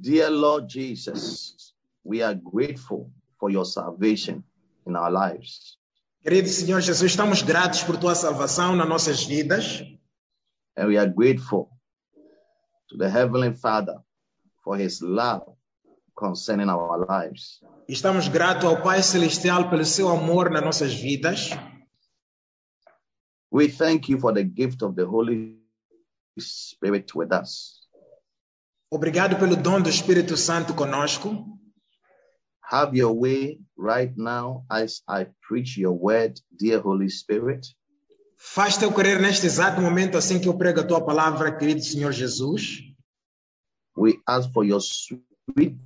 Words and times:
Dear 0.00 0.30
Lord 0.30 0.68
Jesus, 0.68 1.74
we 2.02 2.22
are 2.22 2.34
grateful 2.34 3.10
for 3.38 3.50
your 3.50 3.66
salvation 3.66 4.42
in 4.86 4.96
our 4.96 5.10
lives. 5.10 5.76
Querido 6.24 6.48
Senhor 6.48 6.80
Jesus, 6.80 7.02
estamos 7.02 7.42
gratos 7.42 7.82
por 7.82 7.98
tua 7.98 8.14
salvação 8.14 8.74
nas 8.76 8.88
nossas 8.88 9.24
vidas 9.24 9.82
And 10.76 10.88
we 10.88 10.96
are 10.96 11.08
grateful 11.08 11.68
to 12.88 12.96
the 12.96 13.10
Heavenly 13.10 13.52
Father 13.52 13.98
for 14.64 14.78
his 14.78 15.02
love 15.02 15.44
concerning 16.14 16.70
our 16.70 17.04
lives. 17.06 17.60
estamos 17.86 18.28
gratos 18.28 18.64
ao 18.64 18.80
Pai 18.82 19.02
Celestial 19.02 19.68
pelo 19.68 19.84
seu 19.84 20.08
amor 20.08 20.50
nas 20.50 20.62
nossas 20.64 20.94
vidas. 20.94 21.50
We 23.50 23.68
thank 23.68 24.08
you 24.08 24.18
for 24.18 24.32
the 24.32 24.44
gift 24.44 24.82
of 24.82 24.94
the 24.94 25.04
Holy 25.04 25.58
Spirit 26.38 27.14
with 27.14 27.32
us. 27.32 27.81
Obrigado 28.92 29.36
pelo 29.38 29.56
dom 29.56 29.80
do 29.80 29.88
Espírito 29.88 30.36
Santo 30.36 30.74
conosco. 30.74 31.46
Have 32.70 32.94
your 32.94 33.18
way 33.18 33.58
right 33.74 34.12
now 34.18 34.66
as 34.70 35.00
I 35.08 35.28
preach 35.48 35.80
your 35.80 35.98
word, 35.98 36.34
dear 36.50 36.78
Holy 36.78 37.08
Spirit. 37.08 37.74
Faz 38.36 38.76
teu 38.76 38.92
querer 38.92 39.18
neste 39.18 39.46
exato 39.46 39.80
momento, 39.80 40.18
assim 40.18 40.38
que 40.38 40.46
eu 40.46 40.52
prego 40.58 40.80
a 40.80 40.86
tua 40.86 41.02
palavra, 41.02 41.56
querido 41.56 41.82
Senhor 41.82 42.12
Jesus. 42.12 42.82
We 43.96 44.20
ask 44.28 44.52
for 44.52 44.62
your 44.62 44.82
sweet 44.82 45.78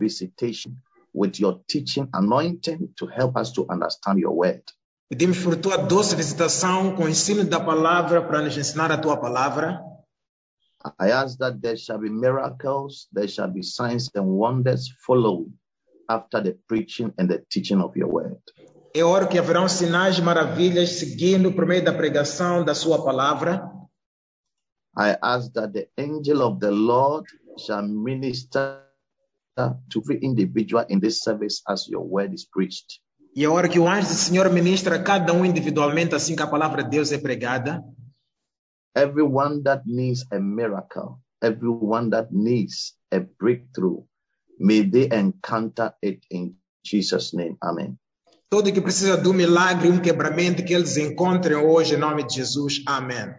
visitation 0.00 0.78
with 1.14 1.38
your 1.38 1.60
teaching 1.68 2.08
anointing 2.12 2.92
to 2.96 3.06
help 3.06 3.36
us 3.36 3.52
to 3.52 3.68
understand 3.70 4.18
your 4.18 4.34
word. 4.36 4.64
Pedimos 5.08 5.38
por 5.38 5.54
tua 5.54 5.76
doce 5.76 6.16
visitação 6.16 6.96
com 6.96 7.04
o 7.04 7.08
ensino 7.08 7.44
da 7.44 7.60
palavra 7.60 8.20
para 8.20 8.42
nos 8.42 8.58
ensinar 8.58 8.90
a 8.90 8.98
tua 8.98 9.16
palavra. 9.16 9.80
I 10.98 11.10
ask 11.10 11.38
that 11.38 11.60
there 11.60 11.76
shall 11.76 11.98
be 11.98 12.10
miracles, 12.10 13.08
there 13.12 13.28
shall 13.28 13.50
be 13.50 13.62
signs 13.62 14.10
and 14.14 14.26
wonders 14.26 14.92
following 15.06 15.52
after 16.08 16.40
the 16.40 16.56
preaching 16.68 17.12
and 17.18 17.28
the 17.28 17.44
teaching 17.50 17.80
of 17.80 17.96
your 17.96 18.08
word. 18.08 18.38
Eu 18.94 19.08
oro 19.08 19.28
que 19.28 19.38
haverão 19.38 19.68
sinais 19.68 20.18
e 20.18 20.22
maravilhas 20.22 20.90
seguindo 20.98 21.52
por 21.52 21.66
meio 21.66 21.84
da 21.84 21.92
pregação 21.92 22.64
da 22.64 22.74
sua 22.74 23.04
palavra. 23.04 23.70
I 24.96 25.16
ask 25.20 25.52
that 25.52 25.72
the 25.72 25.88
angel 25.98 26.42
of 26.42 26.60
the 26.60 26.70
Lord 26.70 27.26
shall 27.58 27.86
minister 27.86 28.80
to 29.90 30.00
every 30.00 30.18
individual 30.22 30.86
in 30.88 31.00
this 31.00 31.20
service 31.22 31.62
as 31.66 31.86
your 31.88 32.04
word 32.04 32.32
is 32.32 32.46
preached. 32.46 33.00
E 33.34 33.42
eu 33.42 33.52
oro 33.52 33.68
que 33.68 33.78
o 33.78 33.86
anjo 33.86 34.08
do 34.08 34.14
Senhor 34.14 34.48
ministre 34.50 34.94
a 34.94 35.02
cada 35.02 35.34
um 35.34 35.44
individualmente, 35.44 36.14
assim 36.14 36.34
que 36.34 36.42
a 36.42 36.46
palavra 36.46 36.82
de 36.82 36.88
Deus 36.88 37.12
é 37.12 37.18
pregada. 37.18 37.84
Everyone 38.96 39.62
that 39.64 39.82
needs 39.84 40.24
a 40.32 40.40
miracle, 40.40 41.20
everyone 41.42 42.08
that 42.10 42.32
needs 42.32 42.96
a 43.12 43.20
breakthrough, 43.20 44.02
may 44.58 44.80
they 44.82 45.10
encounter 45.12 45.92
it 46.00 46.24
in 46.30 46.56
Jesus' 46.82 47.34
name. 47.34 47.58
Amen. 47.62 47.98
Todo 48.48 48.72
que 48.72 48.80
precisa 48.80 49.18
do 49.18 49.34
milagre, 49.34 49.90
um 49.90 50.00
quebramento, 50.00 50.64
que 50.64 50.72
eles 50.72 50.96
encontrem 50.96 51.56
hoje, 51.56 51.94
em 51.94 51.98
nome 51.98 52.24
de 52.24 52.36
Jesus. 52.36 52.82
Amém. 52.86 53.34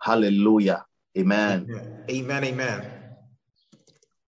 Hallelujah. 0.00 0.86
Amen. 1.14 1.66
Amen, 2.08 2.44
amen. 2.44 2.96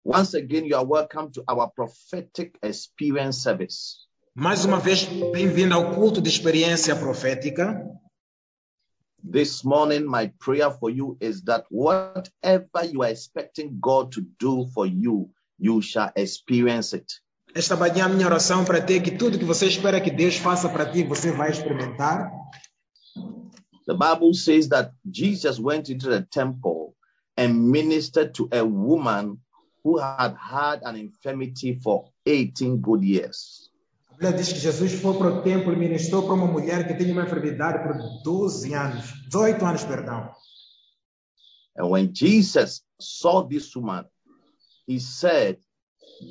Once 0.04 0.34
again, 0.34 0.66
you 0.66 0.76
are 0.76 0.86
welcome 0.86 1.32
to 1.32 1.44
our 1.48 1.70
prophetic 1.70 2.58
experience 2.62 3.42
service. 3.42 4.08
Mais 4.36 4.66
uma 4.66 4.80
vez, 4.80 5.06
bem-vindo 5.32 5.74
ao 5.74 5.96
culto 5.96 6.22
de 6.22 6.30
experiência 6.30 6.96
profética. 6.96 7.86
This 9.24 9.64
morning, 9.64 10.06
my 10.06 10.32
prayer 10.40 10.72
for 10.72 10.90
you 10.90 11.18
is 11.20 11.44
that 11.44 11.66
whatever 11.70 12.86
you 12.86 13.04
are 13.04 13.10
expecting 13.10 13.80
God 13.82 14.12
to 14.14 14.22
do 14.40 14.68
for 14.74 14.86
you, 14.86 15.30
you 15.58 15.82
shall 15.82 16.12
experience 16.16 16.94
it. 16.94 17.12
Esta 17.56 17.76
manhã, 17.76 18.08
minha 18.08 18.28
oração 18.28 18.64
para 18.64 18.82
ti 18.82 18.96
é 18.96 19.00
que 19.00 19.18
tudo 19.18 19.40
que 19.40 19.46
você 19.46 19.68
espera 19.68 20.00
que 20.00 20.12
Deus 20.12 20.38
faça 20.38 20.70
para 20.70 20.86
ti, 20.86 21.04
você 21.04 21.32
vai 21.32 21.50
experimentar. 21.50 22.32
The 23.88 23.94
Bible 23.94 24.34
says 24.34 24.70
that 24.70 24.92
Jesus 25.10 25.60
went 25.60 25.90
into 25.90 26.10
the 26.10 26.22
temple 26.22 26.94
and 27.38 27.72
ministered 27.72 28.34
to 28.36 28.50
a 28.52 28.64
woman 28.64 29.40
who 29.84 29.98
had 29.98 30.36
had 30.36 30.84
an 30.84 30.96
infirmity 30.96 31.80
for 31.82 32.12
18 32.26 32.78
good 32.82 33.02
years. 33.04 33.67
Bíblia 34.18 34.34
diz 34.34 34.52
que 34.52 34.58
Jesus 34.58 34.94
foi 34.94 35.16
para 35.16 35.28
o 35.28 35.42
templo 35.44 35.72
e 35.72 35.76
ministrou 35.76 36.24
para 36.24 36.34
uma 36.34 36.48
mulher 36.48 36.88
que 36.88 36.96
tinha 36.96 37.14
uma 37.14 37.26
enfermidade 37.26 37.84
por 37.84 37.96
12 38.24 38.74
anos, 38.74 39.14
18 39.30 39.64
anos, 39.64 39.84
perdão. 39.84 40.32
And 41.78 41.86
when 41.92 42.12
Jesus 42.12 42.82
saw 43.00 43.44
this 43.44 43.76
woman, 43.76 44.06
he 44.88 45.00
said, 45.00 45.60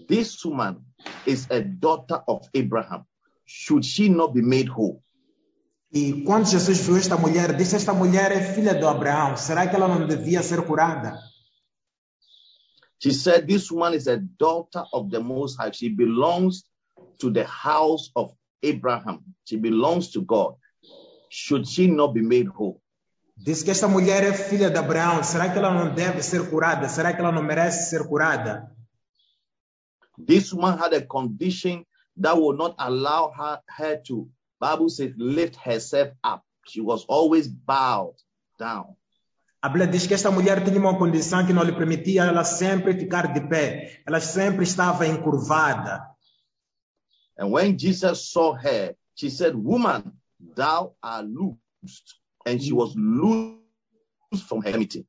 This 0.08 0.44
woman 0.44 0.84
is 1.24 1.46
a 1.48 1.60
daughter 1.60 2.20
of 2.26 2.48
Abraham. 2.52 3.06
Should 3.44 3.84
she 3.84 4.08
not 4.08 4.34
be 4.34 4.42
made 4.42 4.68
whole? 4.68 5.00
E 5.92 6.24
quando 6.24 6.48
Jesus 6.48 6.80
viu 6.80 6.96
esta 6.96 7.16
mulher, 7.16 7.56
disse: 7.56 7.76
Esta 7.76 7.94
mulher 7.94 8.32
é 8.32 8.52
filha 8.52 8.74
de 8.74 8.84
Abraão, 8.84 9.36
será 9.36 9.64
que 9.68 9.76
ela 9.76 9.86
não 9.86 10.08
devia 10.08 10.42
ser 10.42 10.66
curada? 10.66 11.16
She 13.00 13.12
said, 13.12 13.46
This 13.46 13.70
woman 13.70 13.94
is 13.94 14.08
a 14.08 14.16
daughter 14.16 14.82
of 14.92 15.08
the 15.08 15.20
Most 15.20 15.56
High. 15.56 15.70
She 15.70 15.88
belongs 15.88 16.64
to 17.18 17.30
the 17.30 17.44
house 17.44 18.10
of 18.14 18.32
Abraham. 18.62 19.22
She 19.44 19.56
belongs 19.56 20.10
to 20.12 20.22
God. 20.22 20.54
Should 21.28 21.66
she 21.66 21.86
not 21.88 22.14
be 22.14 22.22
made 22.22 22.48
whole? 22.48 22.80
Disse 23.36 23.64
que 23.64 23.70
esta 23.70 23.86
mulher 23.86 24.24
é 24.24 24.32
filha 24.32 24.70
de 24.70 24.78
Abraão, 24.78 25.22
será 25.22 25.50
que 25.50 25.58
ela 25.58 25.70
não 25.70 25.94
deve 25.94 26.22
ser 26.22 26.48
curada? 26.48 26.88
Será 26.88 27.12
que 27.12 27.20
ela 27.20 27.30
não 27.30 27.42
merece 27.42 27.90
ser 27.90 28.08
curada? 28.08 28.72
This 30.26 30.52
woman 30.54 30.78
had 30.78 30.94
a 30.94 31.02
condition 31.02 31.84
that 32.16 32.38
would 32.38 32.56
not 32.56 32.74
allow 32.78 33.30
her, 33.30 33.60
her 33.78 34.00
to, 34.06 34.26
Bible 34.58 34.88
says, 34.88 35.12
lift 35.18 35.56
herself 35.56 36.12
up. 36.24 36.42
She 36.66 36.80
was 36.80 37.04
always 37.08 37.46
bowed 37.46 38.16
down. 38.58 38.96
A 39.60 39.68
Bíblia 39.68 39.86
diz 39.86 40.06
que 40.06 40.14
esta 40.14 40.30
mulher 40.30 40.64
tinha 40.64 40.78
uma 40.78 40.96
condição 40.96 41.44
que 41.44 41.52
não 41.52 41.62
lhe 41.62 41.72
permitia 41.72 42.24
ela 42.24 42.44
sempre 42.44 42.94
ficar 42.94 43.32
de 43.34 43.40
pé. 43.48 44.00
Ela 44.06 44.20
sempre 44.20 44.64
estava 44.64 45.06
encurvada. 45.06 46.15
And 47.38 47.50
when 47.52 47.76
Jesus 47.76 48.30
saw 48.30 48.54
her, 48.54 48.94
she 49.14 49.30
said, 49.30 49.54
Woman, 49.54 50.12
thou 50.54 50.94
art 51.02 51.26
loosed. 51.26 52.18
And 52.46 52.62
she 52.62 52.72
was 52.72 52.94
loosed 52.96 53.60
from 54.48 54.62
her 54.62 54.70
enmity. 54.70 55.06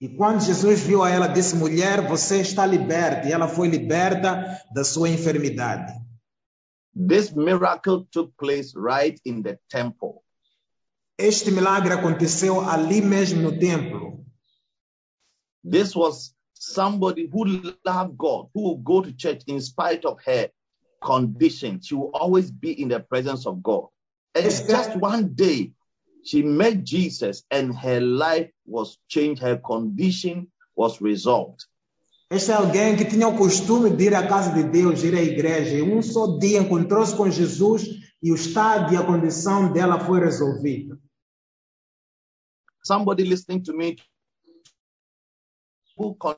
E 0.00 0.08
quando 0.08 0.40
Jesus 0.40 0.80
viu 0.80 1.02
a 1.02 1.10
ela, 1.10 1.28
disse: 1.28 1.54
Mulher, 1.54 2.08
você 2.08 2.40
está 2.40 2.64
liberta. 2.64 3.28
E 3.28 3.32
ela 3.32 3.46
foi 3.46 3.68
liberta 3.68 4.58
da 4.72 4.82
sua 4.82 5.10
enfermidade. 5.10 5.92
This 6.94 7.32
miracle 7.32 8.06
took 8.10 8.32
place 8.38 8.74
right 8.74 9.20
in 9.24 9.42
the 9.42 9.58
temple. 9.68 10.22
Este 11.18 11.50
milagre 11.50 11.92
aconteceu 11.92 12.60
ali 12.60 13.02
mesmo 13.02 13.42
no 13.42 13.58
templo. 13.58 14.24
This 15.62 15.94
was 15.94 16.34
somebody 16.54 17.28
who 17.30 17.44
loved 17.84 18.16
God, 18.16 18.48
who 18.54 18.70
would 18.70 18.82
go 18.82 19.02
to 19.02 19.12
church 19.12 19.42
in 19.46 19.60
spite 19.60 20.06
of 20.06 20.18
her 20.24 20.50
condition. 21.00 21.80
She 21.80 21.94
will 21.94 22.10
always 22.14 22.50
be 22.50 22.80
in 22.80 22.88
the 22.88 23.00
presence 23.00 23.46
of 23.46 23.62
God. 23.62 23.88
And 24.34 24.44
just 24.44 24.96
one 24.96 25.34
day, 25.34 25.72
she 26.24 26.42
met 26.42 26.84
Jesus 26.84 27.42
and 27.50 27.74
her 27.76 28.00
life 28.00 28.50
was 28.66 28.98
changed. 29.08 29.42
Her 29.42 29.56
condition 29.56 30.48
was 30.76 31.00
resolved. 31.00 31.64
Este 32.30 32.52
é 32.52 32.54
alguém 32.54 32.96
que 32.96 33.04
tinha 33.04 33.26
o 33.26 33.36
costume 33.36 33.90
de 33.90 34.04
ir 34.04 34.14
à 34.14 34.24
casa 34.28 34.52
de 34.54 34.62
Deus, 34.62 35.02
ir 35.02 35.16
à 35.16 35.22
igreja. 35.22 35.76
E 35.76 35.82
um 35.82 36.00
só 36.00 36.38
dia 36.38 36.60
encontrou-se 36.60 37.16
com 37.16 37.28
Jesus 37.28 37.88
e 38.22 38.30
o 38.30 38.36
estado 38.36 38.94
e 38.94 38.96
a 38.96 39.04
condição 39.04 39.72
dela 39.72 39.98
foi 39.98 40.20
resolvida. 40.20 40.96
Somebody 42.84 43.24
listening 43.24 43.62
to 43.62 43.76
me 43.76 43.96
who 45.96 46.14
con- 46.14 46.36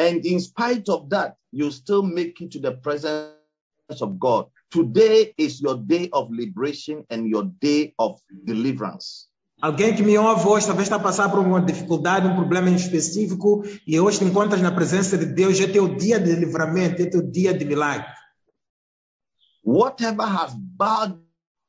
and 0.00 0.24
in 0.24 0.40
spite 0.40 0.88
of 0.88 1.10
that, 1.10 1.36
you 1.52 1.70
still 1.70 2.02
make 2.02 2.40
it 2.40 2.50
to 2.52 2.58
the 2.58 2.72
presence 2.72 3.36
of 4.00 4.18
God. 4.18 4.46
Today 4.70 5.34
is 5.36 5.60
your 5.60 5.76
day 5.76 6.08
of 6.12 6.30
liberation 6.30 7.04
and 7.10 7.28
your 7.28 7.44
day 7.60 7.92
of 7.98 8.18
deliverance. 8.46 9.26
Alguém 9.62 9.94
que 9.94 10.02
me 10.02 10.16
ouve 10.16 10.48
hoje 10.48 10.66
talvez 10.66 10.86
está 10.86 10.96
a 10.96 11.00
passar 11.00 11.28
por 11.28 11.40
uma 11.40 11.60
dificuldade, 11.60 12.26
um 12.26 12.34
problema 12.34 12.70
em 12.70 12.76
específico, 12.76 13.62
e 13.86 14.00
hoje 14.00 14.20
te 14.20 14.24
encontras 14.24 14.62
na 14.62 14.72
presença 14.72 15.18
de 15.18 15.26
Deus, 15.26 15.60
é 15.60 15.66
teu 15.66 15.86
dia 15.96 16.18
de 16.18 16.34
livramento, 16.34 17.02
é 17.02 17.04
teu 17.04 17.20
dia 17.20 17.52
de 17.52 17.66
milagre. 17.66 18.06
Whatever 19.62 20.26
has 20.26 20.54
bowed 20.54 21.18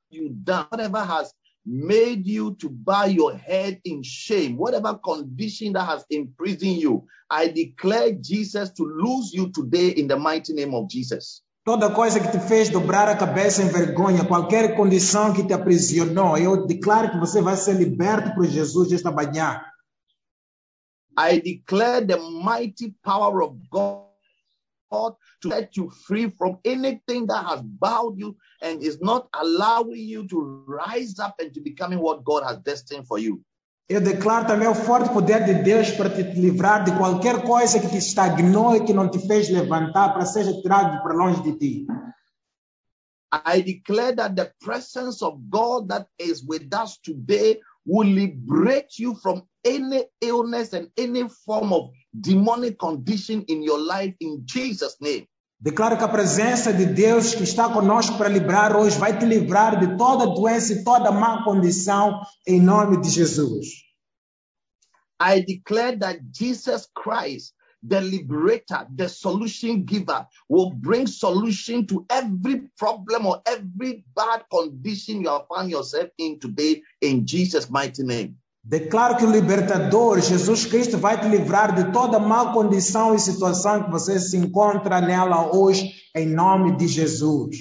you 0.09 0.29
down, 0.29 0.67
whatever 0.71 1.01
has 1.01 1.33
made 1.65 2.25
you 2.25 2.55
to 2.55 2.69
bow 2.69 3.05
your 3.05 3.35
head 3.35 3.79
in 3.85 4.03
shame, 4.03 4.57
whatever 4.57 4.95
condition 4.95 5.73
that 5.73 5.85
has 5.85 6.05
imprisoned 6.09 6.77
you, 6.77 7.05
I 7.29 7.47
declare 7.47 8.13
Jesus 8.13 8.71
to 8.71 8.83
lose 8.83 9.33
you 9.33 9.51
today 9.51 9.89
in 9.89 10.07
the 10.07 10.17
mighty 10.17 10.53
name 10.53 10.73
of 10.73 10.89
Jesus. 10.89 11.41
Toda 11.63 11.93
coisa 11.93 12.19
que 12.19 12.31
te 12.31 12.39
fez 12.39 12.69
dobrar 12.69 13.07
a 13.07 13.15
cabeça 13.15 13.61
em 13.61 13.67
vergonha, 13.67 14.25
qualquer 14.25 14.75
condição 14.75 15.31
que 15.31 15.43
te 15.43 15.53
aprisionou, 15.53 16.35
eu 16.37 16.65
declaro 16.65 17.11
que 17.11 17.19
você 17.19 17.39
vai 17.39 17.55
ser 17.55 17.75
liberto 17.75 18.33
por 18.33 18.45
Jesus 18.45 18.91
esta 18.91 19.11
manhã. 19.11 19.61
I 21.15 21.39
declare 21.39 22.05
the 22.05 22.17
mighty 22.17 22.95
power 23.03 23.43
of 23.43 23.57
God 23.69 24.10
to 24.91 25.49
set 25.49 25.75
you 25.77 25.89
free 25.89 26.29
from 26.29 26.59
anything 26.65 27.27
that 27.27 27.45
has 27.45 27.63
you 28.15 28.35
and 28.61 28.83
is 28.83 28.99
not 29.01 29.27
allowing 29.33 29.99
you 29.99 30.27
to 30.27 30.63
rise 30.67 31.17
up 31.19 31.35
and 31.39 31.53
to 31.53 31.61
becoming 31.61 31.99
what 31.99 32.23
God 32.23 32.43
has 32.43 32.57
destined 32.59 33.07
for 33.07 33.17
you. 33.17 33.41
Eu 33.89 33.99
declaro 33.99 34.47
também 34.47 34.69
o 34.69 34.75
forte 34.75 35.11
poder 35.11 35.43
de 35.43 35.63
Deus 35.63 35.91
para 35.91 36.09
te 36.09 36.23
livrar 36.39 36.85
de 36.85 36.95
qualquer 36.97 37.43
coisa 37.43 37.77
que 37.77 37.89
te 37.89 37.97
estagnou 37.97 38.73
e 38.73 38.85
que 38.85 38.93
não 38.93 39.09
te 39.09 39.19
fez 39.19 39.49
levantar 39.49 40.13
para 40.13 40.25
seja 40.25 40.53
tirado 40.61 41.03
para 41.03 41.13
longe 41.13 41.41
de 41.43 41.57
ti. 41.57 41.87
I 43.33 43.61
declare 43.61 44.15
that 44.15 44.35
the 44.35 44.51
presence 44.61 45.21
of 45.21 45.39
God 45.49 45.89
that 45.89 46.07
is 46.17 46.43
with 46.43 46.73
us 46.73 46.97
today 47.03 47.59
will 47.85 48.07
liberate 48.07 48.97
you 48.97 49.15
from 49.15 49.43
any 49.65 50.05
illness 50.21 50.73
and 50.73 50.89
any 50.97 51.27
form 51.45 51.73
of 51.73 51.91
demonic 52.13 52.77
condition 52.77 53.43
in 53.47 53.63
your 53.63 53.79
life 53.79 54.15
in 54.19 54.43
Jesus' 54.45 54.97
name. 55.01 55.27
Declaro 55.59 55.95
que 55.95 56.03
a 56.03 56.07
presença 56.07 56.73
de 56.73 56.87
Deus 56.87 57.35
que 57.35 57.43
está 57.43 57.69
conosco 57.69 58.17
para 58.17 58.27
livrar 58.27 58.75
hoje 58.75 58.97
vai 58.97 59.17
te 59.17 59.25
livrar 59.25 59.79
de 59.79 59.95
toda 59.95 60.25
doença 60.25 60.73
e 60.73 60.83
toda 60.83 61.11
má 61.11 61.43
condição 61.43 62.19
em 62.47 62.59
nome 62.59 62.99
de 62.99 63.09
Jesus. 63.11 63.67
I 65.21 65.41
declare 65.41 65.99
that 65.99 66.19
Jesus 66.31 66.87
Christ, 66.95 67.53
the 67.87 68.01
liberator, 68.01 68.87
the 68.95 69.07
solution 69.07 69.85
giver, 69.85 70.25
will 70.49 70.71
bring 70.71 71.05
solution 71.05 71.85
to 71.85 72.07
every 72.09 72.67
problem 72.75 73.27
or 73.27 73.39
every 73.45 74.03
bad 74.15 74.45
condition 74.49 75.21
you 75.21 75.29
have 75.29 75.45
found 75.47 75.69
yourself 75.69 76.09
in 76.17 76.39
today 76.39 76.81
in 77.01 77.27
Jesus' 77.27 77.69
mighty 77.69 78.01
name. 78.01 78.40
Declaro 78.63 79.17
que 79.17 79.25
o 79.25 79.31
libertador, 79.31 80.21
Jesus 80.21 80.65
Cristo, 80.65 80.97
vai 80.97 81.19
te 81.19 81.27
livrar 81.27 81.73
de 81.73 81.91
toda 81.91 82.19
má 82.19 82.53
condição 82.53 83.15
e 83.15 83.19
situação 83.19 83.83
que 83.83 83.91
você 83.91 84.19
se 84.19 84.37
encontra 84.37 85.01
nela 85.01 85.53
hoje, 85.55 85.91
em 86.15 86.27
nome 86.27 86.77
de 86.77 86.87
Jesus. 86.87 87.57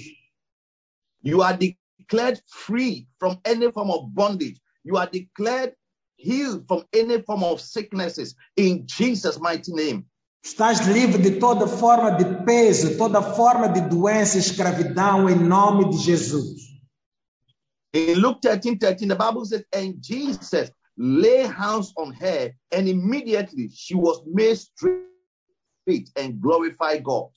You 1.23 1.43
are 1.43 1.57
declared 1.57 2.43
free 2.47 3.09
from 3.19 3.39
any 3.47 3.73
form 3.73 3.91
of 3.91 4.11
bondage. 4.13 4.61
You 4.85 4.99
are 4.99 5.11
declared 5.11 5.75
healed 6.19 6.67
from 6.69 6.85
any 6.95 7.23
form 7.23 7.45
of 7.45 7.63
sicknesses 7.63 8.35
in 8.57 8.85
Jesus' 8.87 9.39
mighty 9.39 9.73
name. 9.73 10.07
Estás 10.43 10.87
livre 10.87 11.23
de 11.23 11.39
toda 11.39 11.67
forma 11.67 12.13
de 12.13 12.45
peso, 12.45 12.97
toda 12.97 13.23
forma 13.23 13.69
de 13.69 13.83
doença 13.83 14.37
e 14.37 14.41
escravidão, 14.41 15.29
em 15.29 15.37
nome 15.37 15.91
de 15.91 15.99
Jesus. 15.99 16.61
In 17.93 18.15
Luke 18.15 18.41
13 18.41 18.77
13, 18.77 19.09
the 19.09 19.15
Bible 19.15 19.45
says, 19.45 19.65
And 19.75 19.95
Jesus 20.01 20.73
lay 20.97 21.47
hands 21.47 21.93
on 21.97 22.13
her, 22.13 22.53
and 22.73 22.89
immediately 22.89 23.69
she 23.75 23.95
was 23.95 24.23
made 24.27 24.57
straight 24.57 26.11
and 26.17 26.41
glorified 26.41 27.03
God. 27.03 27.31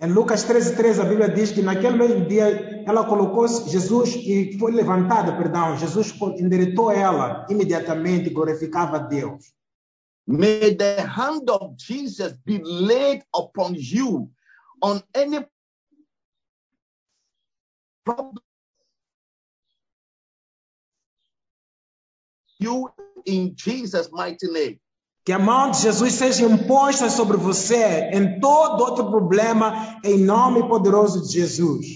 Em 0.00 0.12
Lucas 0.12 0.42
13, 0.42 0.74
13, 0.74 1.00
a 1.00 1.04
Bíblia 1.04 1.28
diz 1.28 1.52
que 1.52 1.62
naquele 1.62 1.96
mesmo 1.96 2.26
dia 2.26 2.82
ela 2.86 3.04
colocou 3.04 3.46
Jesus 3.46 4.16
e 4.16 4.58
foi 4.58 4.72
levantada, 4.72 5.36
perdão, 5.36 5.76
Jesus 5.76 6.12
endireitou 6.38 6.90
ela 6.90 7.46
imediatamente 7.48 8.28
e 8.28 8.32
glorificava 8.32 8.96
a 8.96 9.00
Deus. 9.00 9.52
May 10.26 10.74
the 10.74 11.02
hand 11.02 11.48
of 11.50 11.76
Jesus 11.76 12.32
be 12.44 12.60
laid 12.64 13.22
upon 13.32 13.74
you 13.76 14.30
on 14.82 15.02
any 15.14 15.46
problem 18.04 18.42
you 22.62 22.90
in 23.26 23.54
Jesus' 23.56 24.10
mighty 24.12 24.48
name. 24.48 24.80
Que 25.24 25.32
a 25.32 25.38
mão 25.38 25.70
de 25.70 25.80
Jesus 25.82 26.14
seja 26.14 26.44
imposta 26.44 27.08
sobre 27.08 27.36
você 27.36 28.10
em 28.12 28.40
todo 28.40 28.80
outro 28.80 29.08
problema, 29.08 30.00
em 30.04 30.18
nome 30.18 30.68
poderoso 30.68 31.22
de 31.22 31.32
Jesus. 31.32 31.86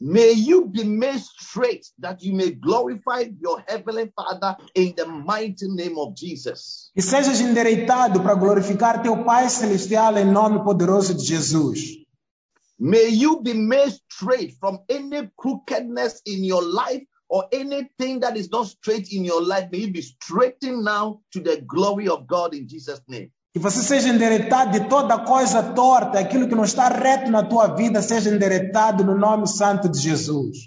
May 0.00 0.32
you 0.32 0.66
be 0.66 0.84
made 0.84 1.22
straight 1.40 1.86
that 1.98 2.22
you 2.22 2.34
may 2.34 2.50
glorify 2.50 3.24
your 3.40 3.62
heavenly 3.66 4.12
Father 4.16 4.56
in 4.74 4.94
the 4.96 5.06
mighty 5.06 5.68
name 5.68 5.98
of 5.98 6.14
Jesus. 6.16 6.90
Que 6.94 7.02
sejas 7.02 7.40
endireitado 7.40 8.22
para 8.22 8.34
glorificar 8.34 9.02
teu 9.02 9.24
Pai 9.24 9.48
Celestial 9.48 10.18
em 10.18 10.24
nome 10.24 10.64
poderoso 10.64 11.14
de 11.14 11.24
Jesus. 11.24 11.80
May 12.78 13.10
you 13.10 13.40
be 13.40 13.54
made 13.54 13.94
straight 14.10 14.56
from 14.58 14.80
any 14.90 15.30
crookedness 15.36 16.20
in 16.26 16.44
your 16.44 16.62
life 16.62 17.06
or 17.34 17.48
anything 17.50 18.20
that 18.20 18.36
is 18.36 18.48
not 18.48 18.64
straight 18.68 19.12
in 19.12 19.24
your 19.24 19.42
life. 19.42 19.68
May 19.72 19.78
you 19.78 19.92
be 19.92 20.02
straightened 20.02 20.84
now 20.84 21.20
to 21.32 21.40
the 21.40 21.60
glory 21.66 22.06
of 22.08 22.28
God 22.28 22.54
in 22.54 22.68
Jesus' 22.68 23.02
name. 23.08 23.32
Que 23.52 23.60
você 23.60 23.82
seja 23.82 24.08
endireitado 24.08 24.70
de 24.70 24.88
toda 24.88 25.18
coisa 25.18 25.74
torta, 25.74 26.20
aquilo 26.20 26.48
que 26.48 26.54
não 26.54 26.64
está 26.64 26.88
reto 26.88 27.32
na 27.32 27.42
tua 27.42 27.74
vida, 27.74 28.00
seja 28.02 28.30
endireitado 28.30 29.02
no 29.04 29.18
nome 29.18 29.48
santo 29.48 29.88
de 29.88 29.98
Jesus. 29.98 30.58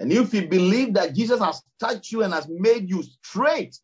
And 0.00 0.12
if 0.12 0.32
you 0.32 0.48
believe 0.48 0.92
that 0.94 1.14
Jesus 1.16 1.40
has 1.40 1.62
touched 1.80 2.12
you 2.12 2.22
and 2.22 2.32
has 2.32 2.46
made 2.48 2.88
you 2.88 3.02
straight, 3.02 3.76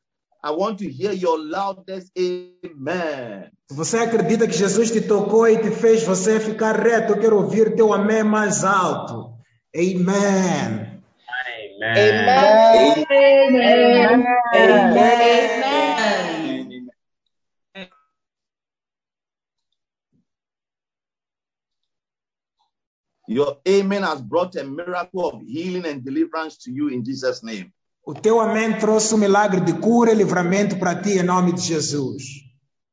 I 0.43 0.53
want 0.53 0.79
to 0.79 0.89
hear 0.89 1.13
your 1.13 1.37
loudest 1.37 2.13
amen. 2.17 3.51
Se 3.69 3.77
você 3.77 3.99
acredita 3.99 4.47
que 4.47 4.57
Jesus 4.57 4.93
te 4.93 5.01
tocou 5.01 5.49
e 5.49 5.59
te 5.59 5.73
fez 5.73 6.05
você 6.05 6.39
ficar 6.39 6.77
reto, 6.81 7.15
eu 7.15 7.21
quero 7.21 7.37
ouvir 7.37 7.75
teu 7.75 7.93
amém 7.93 8.23
mais 8.23 8.63
alto. 8.63 9.33
Amen. 9.77 10.98
Amen. 11.81 13.07
Amen. 13.11 14.27
Amen. 14.55 15.89
Your 23.29 23.59
amen 23.69 24.03
has 24.03 24.23
brought 24.23 24.57
a 24.57 24.65
miracle 24.65 25.29
of 25.29 25.43
healing 25.43 25.85
and 25.85 26.03
deliverance 26.03 26.57
to 26.65 26.73
you 26.73 26.89
in 26.89 27.05
Jesus' 27.05 27.43
name. 27.43 27.73
O 28.05 28.15
teu 28.15 28.41
amém 28.41 28.79
trouxe 28.79 29.15
um 29.15 29.19
milagre 29.19 29.61
de 29.61 29.75
cura 29.75 30.11
e 30.11 30.15
livramento 30.15 30.79
para 30.79 31.01
ti 31.01 31.19
em 31.19 31.23
nome 31.23 31.53
de 31.53 31.61
Jesus. 31.61 32.25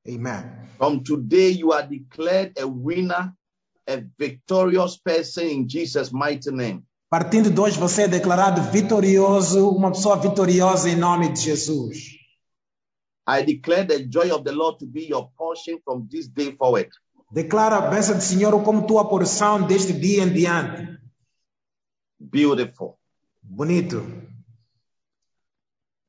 Amen. 0.06 0.68
From 0.78 1.02
today, 1.02 1.52
you 1.52 1.72
are 1.72 1.88
declared 1.88 2.52
a 2.60 2.68
winner, 2.68 3.34
a 3.88 4.04
victorious 4.20 4.98
person 4.98 5.48
in 5.48 5.70
Jesus' 5.70 6.12
mighty 6.12 6.52
name. 6.52 6.84
Partindo 7.10 7.52
de 7.52 7.60
hoje, 7.60 7.80
você 7.80 8.04
é 8.04 8.08
declarado 8.08 8.62
vitorioso, 8.72 9.70
uma 9.70 9.92
pessoa 9.92 10.18
vitoriosa 10.18 10.90
em 10.90 10.96
nome 10.96 11.32
de 11.32 11.42
Jesus. 11.42 12.16
I 13.28 13.44
declare 13.44 13.88
the 13.88 14.08
joy 14.08 14.32
of 14.32 14.44
the 14.44 14.52
Lord 14.52 14.80
to 14.80 14.86
be 14.86 15.08
your 15.08 15.30
portion 15.38 15.80
from 15.84 16.08
this 16.08 16.28
day 16.28 16.56
forward. 16.56 16.90
Declara 17.32 17.78
a 17.78 17.90
bênção 17.90 18.16
do 18.16 18.22
Senhor 18.22 18.64
como 18.64 18.86
tua 18.86 19.08
porção 19.08 19.66
deste 19.66 19.94
dia 19.94 20.24
em 20.24 20.34
diante. 20.34 21.00
Beautiful. 22.20 22.98
Bonito. 23.42 23.98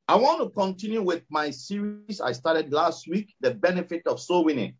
I 0.08 0.14
want 0.14 0.38
to 0.38 0.50
continue 0.50 1.00
with 1.00 1.24
my 1.28 1.50
series 1.50 2.20
I 2.20 2.32
started 2.32 2.72
last 2.72 3.10
week, 3.10 3.34
The 3.40 3.54
Benefit 3.54 4.08
of 4.08 4.20
Soul 4.20 4.44
Winning. 4.46 4.76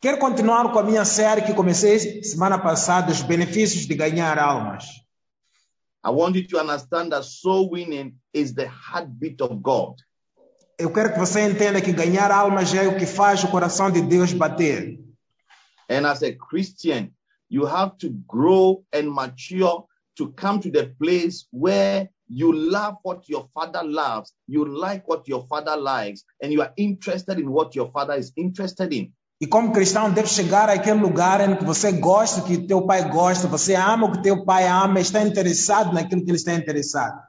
Quero 0.00 0.18
continuar 0.18 0.72
com 0.72 0.78
a 0.78 0.84
minha 0.84 1.04
série 1.04 1.42
que 1.42 1.52
comecei 1.52 2.22
semana 2.22 2.58
passada, 2.58 3.10
os 3.10 3.20
benefícios 3.22 3.86
de 3.86 3.94
ganhar 3.94 4.38
almas. 4.38 4.84
I 6.04 6.10
want 6.10 6.36
you 6.36 6.46
to 6.48 6.58
understand 6.60 7.12
that 7.12 7.24
soul 7.24 7.70
winning 7.70 8.14
is 8.32 8.54
the 8.54 8.68
heartbeat 8.68 9.40
of 9.40 9.62
God. 9.62 9.96
Eu 10.78 10.92
quero 10.92 11.12
que 11.12 11.18
você 11.18 11.40
entenda 11.40 11.80
que 11.80 11.92
ganhar 11.92 12.30
almas 12.30 12.72
é 12.72 12.86
o 12.86 12.96
que 12.96 13.04
faz 13.04 13.42
o 13.42 13.48
coração 13.48 13.90
de 13.90 14.00
Deus 14.00 14.32
bater. 14.32 15.00
And 15.90 16.06
as 16.06 16.22
a 16.22 16.32
Christian, 16.32 17.10
you 17.50 17.66
have 17.66 17.96
to 17.98 18.10
grow 18.28 18.84
and 18.92 19.10
mature 19.10 19.86
to 20.16 20.32
come 20.32 20.60
to 20.60 20.70
the 20.70 20.94
place 21.00 21.46
where 21.50 22.08
you 22.28 22.52
love 22.52 22.98
what 23.02 23.28
your 23.28 23.48
father 23.54 23.82
loves, 23.82 24.32
you 24.46 24.64
like 24.64 25.08
what 25.08 25.26
your 25.26 25.46
father 25.48 25.76
likes, 25.76 26.24
and 26.42 26.52
you 26.52 26.60
are 26.60 26.72
interested 26.76 27.38
in 27.38 27.50
what 27.50 27.74
your 27.74 27.90
father 27.90 28.14
is 28.14 28.32
interested 28.36 28.92
in. 28.92 29.12
E 29.40 29.46
como 29.46 29.72
cristão, 29.72 30.12
deve 30.12 30.28
chegar 30.28 30.68
àquele 30.68 31.00
lugar 31.00 31.40
em 31.40 31.56
que 31.56 31.64
você 31.64 31.92
gosta, 31.92 32.42
que 32.42 32.66
teu 32.66 32.84
pai 32.84 33.08
gosta, 33.08 33.46
você 33.46 33.74
ama 33.76 34.06
o 34.06 34.12
que 34.12 34.22
teu 34.22 34.44
pai 34.44 34.66
ama, 34.66 34.98
está 34.98 35.22
interessado 35.22 35.92
naquilo 35.92 36.24
que 36.24 36.30
ele 36.30 36.36
está 36.36 36.54
interessado. 36.54 37.22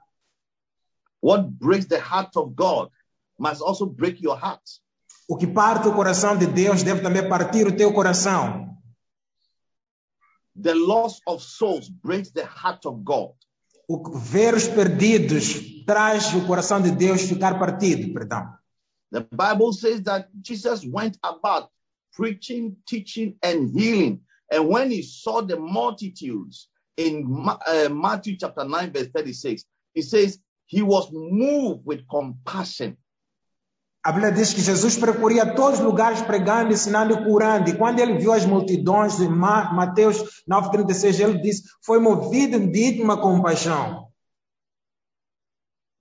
What 1.22 1.50
breaks 1.52 1.88
the 1.88 2.00
heart 2.00 2.36
of 2.36 2.56
God 2.56 2.90
must 3.38 3.62
also 3.62 3.86
break 3.86 4.24
your 4.24 4.36
heart. 4.36 4.64
O 5.28 5.38
que 5.38 5.46
parte 5.46 5.88
o 5.88 5.94
coração 5.94 6.36
de 6.36 6.48
Deus 6.48 6.82
deve 6.82 7.02
também 7.02 7.28
partir 7.30 7.68
o 7.68 7.76
teu 7.76 7.94
coração. 7.94 8.76
The 10.60 10.74
loss 10.74 11.22
of 11.28 11.44
souls 11.44 11.90
breaks 11.90 12.32
the 12.32 12.42
heart 12.42 12.86
of 12.86 13.04
God. 13.04 13.36
O 13.88 14.18
ver 14.18 14.56
os 14.56 14.68
perdidos 14.68 15.84
traz 15.86 16.34
o 16.34 16.46
coração 16.48 16.82
de 16.82 16.90
Deus 16.90 17.22
ficar 17.22 17.60
partido, 17.60 18.12
perdão. 18.14 18.52
The 19.12 19.22
Bible 19.32 19.74
says 19.74 20.02
that 20.04 20.30
Jesus 20.44 20.84
went 20.86 21.18
about 21.22 21.70
preaching, 22.14 22.76
teaching, 22.86 23.36
and 23.42 23.70
healing. 23.70 24.22
And 24.52 24.68
when 24.68 24.92
he 24.92 25.02
saw 25.02 25.42
the 25.42 25.58
multitudes 25.58 26.70
in 26.98 27.46
uh, 27.48 27.90
Matthew 27.90 28.38
chapter 28.38 28.66
9, 28.66 28.92
verse 28.92 29.08
36, 29.14 29.66
he 29.94 30.02
says, 30.02 30.40
he 30.66 30.82
was 30.82 31.10
moved 31.12 31.86
with 31.86 32.08
compassion. 32.08 32.98
A 34.06 34.32
diz 34.32 34.54
que 34.54 34.62
Jesus 34.62 34.98
percorria 34.98 35.54
todos 35.56 35.80
os 35.80 35.86
lugares 35.86 36.22
pregando, 36.22 36.72
ensinando 36.72 37.14
e 37.14 37.24
curando. 37.26 37.70
E 37.70 37.78
quando 37.78 38.00
ele 38.00 38.18
viu 38.18 38.32
as 38.32 38.46
multidões, 38.46 39.20
em 39.20 39.28
Ma- 39.28 39.74
Mateus 39.74 40.42
9,36, 40.50 41.20
ele 41.20 41.42
disse: 41.42 41.64
Foi 41.84 42.00
movido 42.00 42.60
de 42.60 42.80
íntima 42.86 43.20
compaixão. 43.22 44.10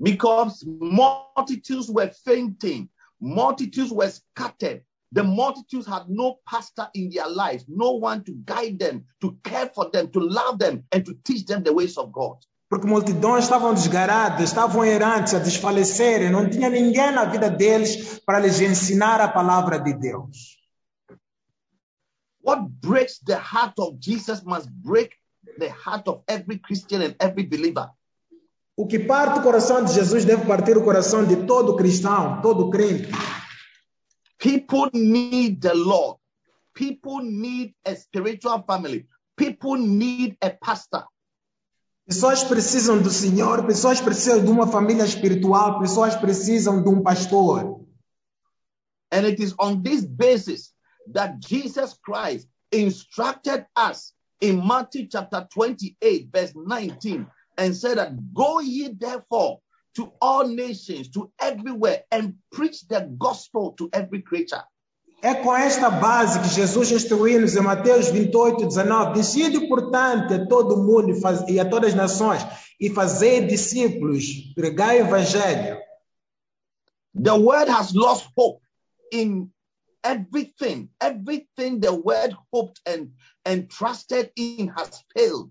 because 0.00 0.64
multitudes 0.66 1.90
were 1.90 2.08
fainting, 2.24 2.88
multitudes 3.20 3.92
were 3.92 4.08
scattered. 4.08 4.82
The 5.10 5.24
multitudes 5.24 5.86
had 5.86 6.08
no 6.08 6.38
pastor 6.46 6.88
in 6.94 7.08
their 7.08 7.28
lives, 7.28 7.64
no 7.66 7.92
one 7.92 8.22
to 8.24 8.32
guide 8.44 8.78
them, 8.78 9.04
to 9.22 9.38
care 9.42 9.70
for 9.74 9.90
them, 9.90 10.08
to 10.08 10.20
love 10.20 10.58
them, 10.58 10.84
and 10.92 11.04
to 11.04 11.14
teach 11.24 11.46
them 11.46 11.62
the 11.62 11.72
ways 11.72 11.96
of 11.96 12.12
God. 12.12 12.36
Porque 12.68 12.86
multidões 12.86 13.44
estavam 13.44 13.72
desgaradas, 13.72 14.42
estavam 14.42 14.84
errantes, 14.84 15.32
a 15.32 15.38
desfalecerem. 15.38 16.30
Não 16.30 16.50
tinha 16.50 16.68
ninguém 16.68 17.10
na 17.12 17.24
vida 17.24 17.48
deles 17.48 18.20
para 18.26 18.38
lhes 18.38 18.60
ensinar 18.60 19.22
a 19.22 19.28
palavra 19.28 19.78
de 19.78 19.94
Deus. 19.94 20.58
What 22.42 22.68
breaks 22.82 23.18
the 23.24 23.36
heart 23.36 23.78
of 23.78 23.96
Jesus 23.98 24.42
must 24.42 24.68
break 24.70 25.12
the 25.58 25.70
heart 25.70 26.06
of 26.08 26.22
every 26.28 26.58
Christian 26.58 27.02
and 27.02 27.14
every 27.18 27.44
believer. 27.44 27.88
O 28.76 28.86
que 28.86 28.98
parte 28.98 29.40
o 29.40 29.42
coração 29.42 29.84
de 29.84 29.92
Jesus 29.92 30.24
deve 30.24 30.46
partir 30.46 30.76
o 30.76 30.84
coração 30.84 31.24
de 31.24 31.46
todo 31.46 31.74
cristão, 31.74 32.40
todo 32.42 32.70
crente. 32.70 33.08
People 34.38 34.90
need 34.92 35.60
the 35.60 35.74
Lord. 35.74 36.18
People 36.74 37.20
need 37.20 37.74
a 37.84 37.96
spiritual 37.96 38.62
family. 38.62 39.06
People 39.36 39.76
need 39.76 40.36
a 40.40 40.50
pastor. 40.50 41.04
Pessoas 42.08 42.42
precisam 42.42 43.02
do 43.02 43.10
Senhor, 43.10 43.66
pessoas 43.66 44.00
precisam 44.00 44.42
de 44.42 44.50
uma 44.50 44.66
família 44.66 45.04
espiritual, 45.04 45.78
pessoas 45.78 46.16
precisam 46.16 46.82
de 46.82 46.88
um 46.88 47.02
pastor. 47.02 47.84
And 49.10 49.26
it 49.26 49.40
is 49.40 49.54
on 49.58 49.82
this 49.82 50.04
basis 50.04 50.72
that 51.12 51.38
Jesus 51.38 51.98
Christ 52.02 52.48
instructed 52.72 53.66
us 53.76 54.14
in 54.40 54.66
Matthew 54.66 55.08
chapter 55.08 55.46
28, 55.52 56.28
verse 56.32 56.52
19, 56.54 57.26
and 57.58 57.76
said 57.76 57.98
that 57.98 58.32
go 58.32 58.60
ye 58.60 58.88
therefore 58.88 59.60
to 59.98 60.12
all 60.20 60.46
nations, 60.46 61.08
to 61.08 61.28
everywhere, 61.40 62.04
and 62.12 62.34
preach 62.52 62.86
the 62.86 63.00
gospel 63.18 63.72
to 63.72 63.90
every 63.92 64.22
creature. 64.22 64.62
É 65.20 65.34
com 65.34 65.56
esta 65.56 65.90
base 65.90 66.38
que 66.38 66.48
Jesus 66.48 66.92
instruiu-nos 66.92 67.56
em 67.56 67.60
Mateus 67.60 68.08
28, 68.08 68.68
19. 68.68 69.14
Decide, 69.14 69.66
portanto, 69.66 70.32
a 70.32 70.46
todo 70.46 70.76
mundo 70.76 71.12
e 71.48 71.58
a 71.58 71.68
todas 71.68 71.90
as 71.90 71.96
nações 71.96 72.46
e 72.80 72.88
fazei 72.90 73.44
discípulos, 73.44 74.54
pregai 74.54 75.02
o 75.02 75.06
evangelho. 75.06 75.80
The 77.20 77.32
word 77.32 77.68
has 77.68 77.92
lost 77.92 78.28
hope 78.36 78.62
in 79.12 79.50
everything. 80.04 80.90
Everything 81.00 81.80
the 81.80 81.90
word 81.90 82.36
hoped 82.52 82.80
and, 82.86 83.10
and 83.44 83.66
trusted 83.68 84.30
in 84.36 84.68
has 84.68 85.02
failed. 85.12 85.50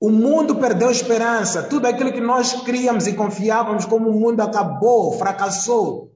O 0.00 0.10
mundo 0.10 0.56
perdeu 0.56 0.90
esperança. 0.90 1.62
Tudo 1.62 1.86
aquilo 1.86 2.12
que 2.12 2.20
nós 2.20 2.52
criamos 2.62 3.06
e 3.06 3.14
confiávamos 3.14 3.86
como 3.86 4.10
o 4.10 4.20
mundo 4.20 4.40
acabou, 4.40 5.16
fracassou. 5.18 6.14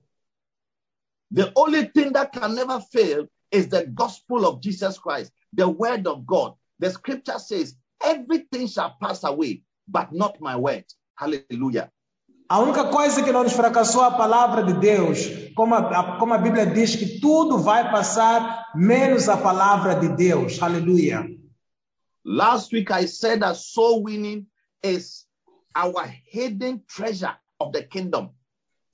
The 1.33 1.53
only 1.57 1.87
thing 1.87 2.13
that 2.13 2.33
can 2.33 2.55
never 2.55 2.81
fail 2.81 3.29
is 3.51 3.69
the 3.69 3.87
gospel 3.87 4.45
of 4.45 4.61
Jesus 4.63 4.99
Christ, 4.99 5.33
the 5.57 5.65
word 5.67 6.07
of 6.07 6.27
God. 6.27 6.55
The 6.79 6.91
scripture 6.91 7.39
says, 7.39 7.75
everything 8.03 8.67
shall 8.67 8.97
pass 9.01 9.25
away, 9.25 9.63
but 9.87 10.13
not 10.13 10.41
my 10.41 10.57
word. 10.57 10.85
Hallelujah. 11.15 11.91
A 12.49 12.59
única 12.59 12.85
coisa 12.87 13.23
que 13.23 13.31
não 13.31 13.45
nos 13.45 13.53
fracassou 13.53 14.03
é 14.03 14.09
a 14.09 14.11
palavra 14.11 14.65
de 14.65 14.73
Deus. 14.75 15.53
Como 15.55 15.73
a, 15.73 16.19
como 16.19 16.35
a 16.35 16.39
Bíblia 16.39 16.67
diz 16.67 16.97
que 16.97 17.21
tudo 17.21 17.59
vai 17.59 17.93
passar, 17.93 18.73
menos 18.75 19.29
a 19.29 19.37
palavra 19.37 19.95
de 19.95 20.09
Deus. 20.09 20.61
Aleluia. 20.61 21.40
Last 22.25 22.73
week 22.73 22.91
I 22.91 23.07
said 23.07 23.41
that 23.41 23.57
soul 23.57 24.03
winning 24.03 24.47
is 24.83 25.25
our 25.75 26.07
hidden 26.27 26.83
treasure 26.87 27.37
of 27.59 27.73
the 27.73 27.83
kingdom. 27.83 28.31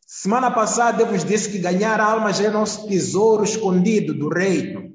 Semana 0.07 0.55
passada 0.55 1.03
eu 1.03 1.07
vos 1.07 1.25
disse 1.25 1.51
que 1.51 1.59
ganhar 1.59 2.01
almas 2.01 2.41
é 2.41 2.49
nosso 2.49 2.87
tesouro 2.87 3.43
escondido 3.43 4.15
do 4.15 4.29
reino. 4.29 4.95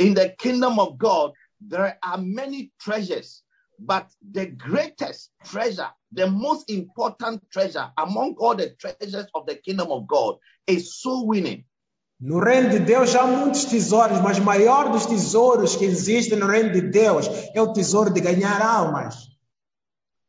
In 0.00 0.14
the 0.14 0.30
kingdom 0.30 0.80
of 0.80 0.98
God, 0.98 1.32
there 1.60 1.96
are 2.02 2.18
many 2.18 2.72
treasures, 2.80 3.44
but 3.78 4.08
the 4.32 4.46
greatest 4.46 5.30
treasure, 5.44 5.90
the 6.10 6.26
most 6.26 6.68
important 6.68 7.48
treasure 7.52 7.92
among 7.96 8.34
all 8.38 8.56
the 8.56 8.70
treasures 8.70 9.26
of 9.34 9.46
the 9.46 9.54
kingdom 9.54 9.92
of 9.92 10.08
God 10.08 10.38
is 10.66 10.96
soul 11.00 11.28
winning. 11.28 11.64
No 12.24 12.38
reino 12.38 12.70
de 12.70 12.78
Deus 12.78 13.16
há 13.16 13.26
muitos 13.26 13.64
tesouros, 13.64 14.20
mas 14.20 14.38
o 14.38 14.44
maior 14.44 14.92
dos 14.92 15.06
tesouros 15.06 15.74
que 15.74 15.84
existem 15.84 16.38
no 16.38 16.46
reino 16.46 16.70
de 16.70 16.80
Deus 16.80 17.26
é 17.52 17.60
o 17.60 17.72
tesouro 17.72 18.10
de 18.10 18.20
ganhar 18.20 18.62
almas. 18.62 19.28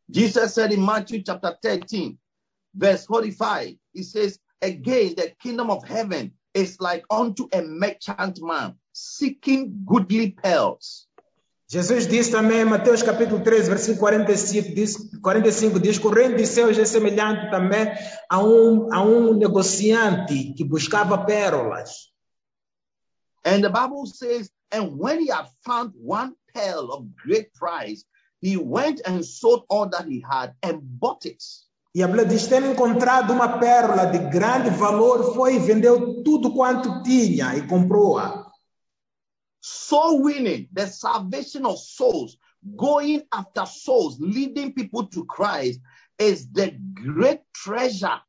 Jesus 0.09 0.53
said 0.55 0.71
in 0.71 0.81
Matthew 0.81 1.21
chapter 1.23 1.55
13, 1.61 2.17
verse 2.73 3.05
45, 3.05 3.77
he 3.93 4.01
says, 4.01 4.39
Again, 4.59 5.13
the 5.15 5.35
kingdom 5.39 5.69
of 5.69 5.87
heaven 5.87 6.33
is 6.55 6.79
like 6.79 7.05
unto 7.11 7.47
a 7.53 7.61
merchant 7.61 8.39
man 8.41 8.73
seeking 8.91 9.83
goodly 9.85 10.31
pearls. 10.31 11.07
Jesus 11.73 12.05
disse 12.05 12.29
também 12.29 12.59
em 12.59 12.65
Mateus 12.65 13.01
capítulo 13.01 13.41
13, 13.41 13.67
versículo 13.67 13.97
45, 14.01 14.75
diz, 14.75 14.95
45, 15.19 15.79
diz 15.79 15.97
que 15.97 16.05
o 16.05 16.11
reino 16.11 16.35
de 16.35 16.45
céus 16.45 16.77
é 16.77 16.85
semelhante 16.85 17.49
também 17.49 17.91
a 18.29 18.43
um, 18.43 18.93
a 18.93 19.01
um 19.01 19.33
negociante 19.33 20.53
que 20.53 20.63
buscava 20.63 21.25
pérolas. 21.25 22.11
And 23.43 23.61
the 23.61 23.69
Bible 23.69 24.05
says, 24.05 24.51
And 24.71 24.99
when 24.99 25.19
he 25.19 25.31
had 25.31 25.47
found 25.65 25.93
one 25.99 26.35
pearl 26.53 26.91
of 26.91 27.07
great 27.25 27.51
price, 27.55 28.05
he 28.39 28.55
went 28.55 29.01
and 29.07 29.23
sold 29.23 29.65
all 29.67 29.89
that 29.89 30.05
he 30.07 30.23
had 30.23 30.53
and 30.61 30.79
bought 30.79 31.25
it. 31.25 31.43
E 31.95 32.03
a 32.03 32.07
Bíblia 32.07 32.25
diz, 32.25 32.45
tendo 32.45 32.67
encontrado 32.67 33.33
uma 33.33 33.57
pérola 33.57 34.05
de 34.05 34.19
grande 34.29 34.69
valor, 34.69 35.33
foi 35.33 35.55
e 35.55 35.59
vendeu 35.59 36.21
tudo 36.21 36.53
quanto 36.53 37.01
tinha 37.01 37.55
e 37.55 37.65
comprou-a. 37.65 38.42
Soul 39.65 40.23
winning, 40.23 40.67
the 40.73 40.87
salvation 40.87 41.65
of 41.65 41.79
souls, 41.79 42.35
going 42.75 43.23
after 43.31 43.65
souls, 43.65 44.19
leading 44.19 44.73
people 44.73 45.07
to 45.07 45.23
Christ 45.25 45.79
is 46.19 46.51
the 46.51 46.77
great 46.93 47.39
treasure 47.55 48.19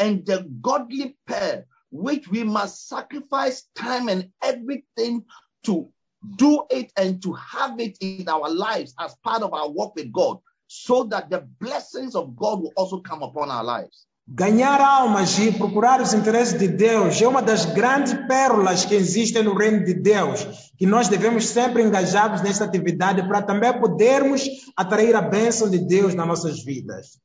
and 0.00 0.26
the 0.26 0.48
godly 0.60 1.16
pearl 1.26 1.62
which 1.92 2.26
we 2.28 2.42
must 2.42 2.88
sacrifice 2.88 3.68
time 3.76 4.08
and 4.08 4.30
everything 4.42 5.24
to 5.64 5.88
do 6.36 6.64
it 6.70 6.92
and 6.96 7.22
to 7.22 7.34
have 7.34 7.78
it 7.78 7.96
in 8.00 8.28
our 8.28 8.50
lives 8.50 8.92
as 8.98 9.14
part 9.22 9.42
of 9.42 9.54
our 9.54 9.70
walk 9.70 9.94
with 9.94 10.12
God 10.12 10.38
so 10.66 11.04
that 11.04 11.30
the 11.30 11.48
blessings 11.60 12.16
of 12.16 12.34
God 12.34 12.60
will 12.60 12.72
also 12.76 12.98
come 13.00 13.22
upon 13.22 13.50
our 13.50 13.64
lives. 13.64 14.06
Ganhar 14.32 14.80
almas 14.80 15.36
e 15.40 15.50
procurar 15.50 16.00
os 16.00 16.14
interesses 16.14 16.56
de 16.56 16.68
Deus 16.68 17.20
é 17.20 17.26
uma 17.26 17.42
das 17.42 17.64
grandes 17.64 18.14
pérolas 18.28 18.84
que 18.84 18.94
existem 18.94 19.42
no 19.42 19.56
reino 19.56 19.84
de 19.84 19.92
Deus, 19.92 20.70
que 20.78 20.86
nós 20.86 21.08
devemos 21.08 21.48
sempre 21.48 21.82
engajarmos 21.82 22.40
nesta 22.40 22.64
atividade 22.64 23.26
para 23.26 23.42
também 23.42 23.76
podermos 23.80 24.42
atrair 24.76 25.16
a 25.16 25.20
bênção 25.20 25.68
de 25.68 25.80
Deus 25.80 26.14
nas 26.14 26.28
nossas 26.28 26.62
vidas. 26.62 27.18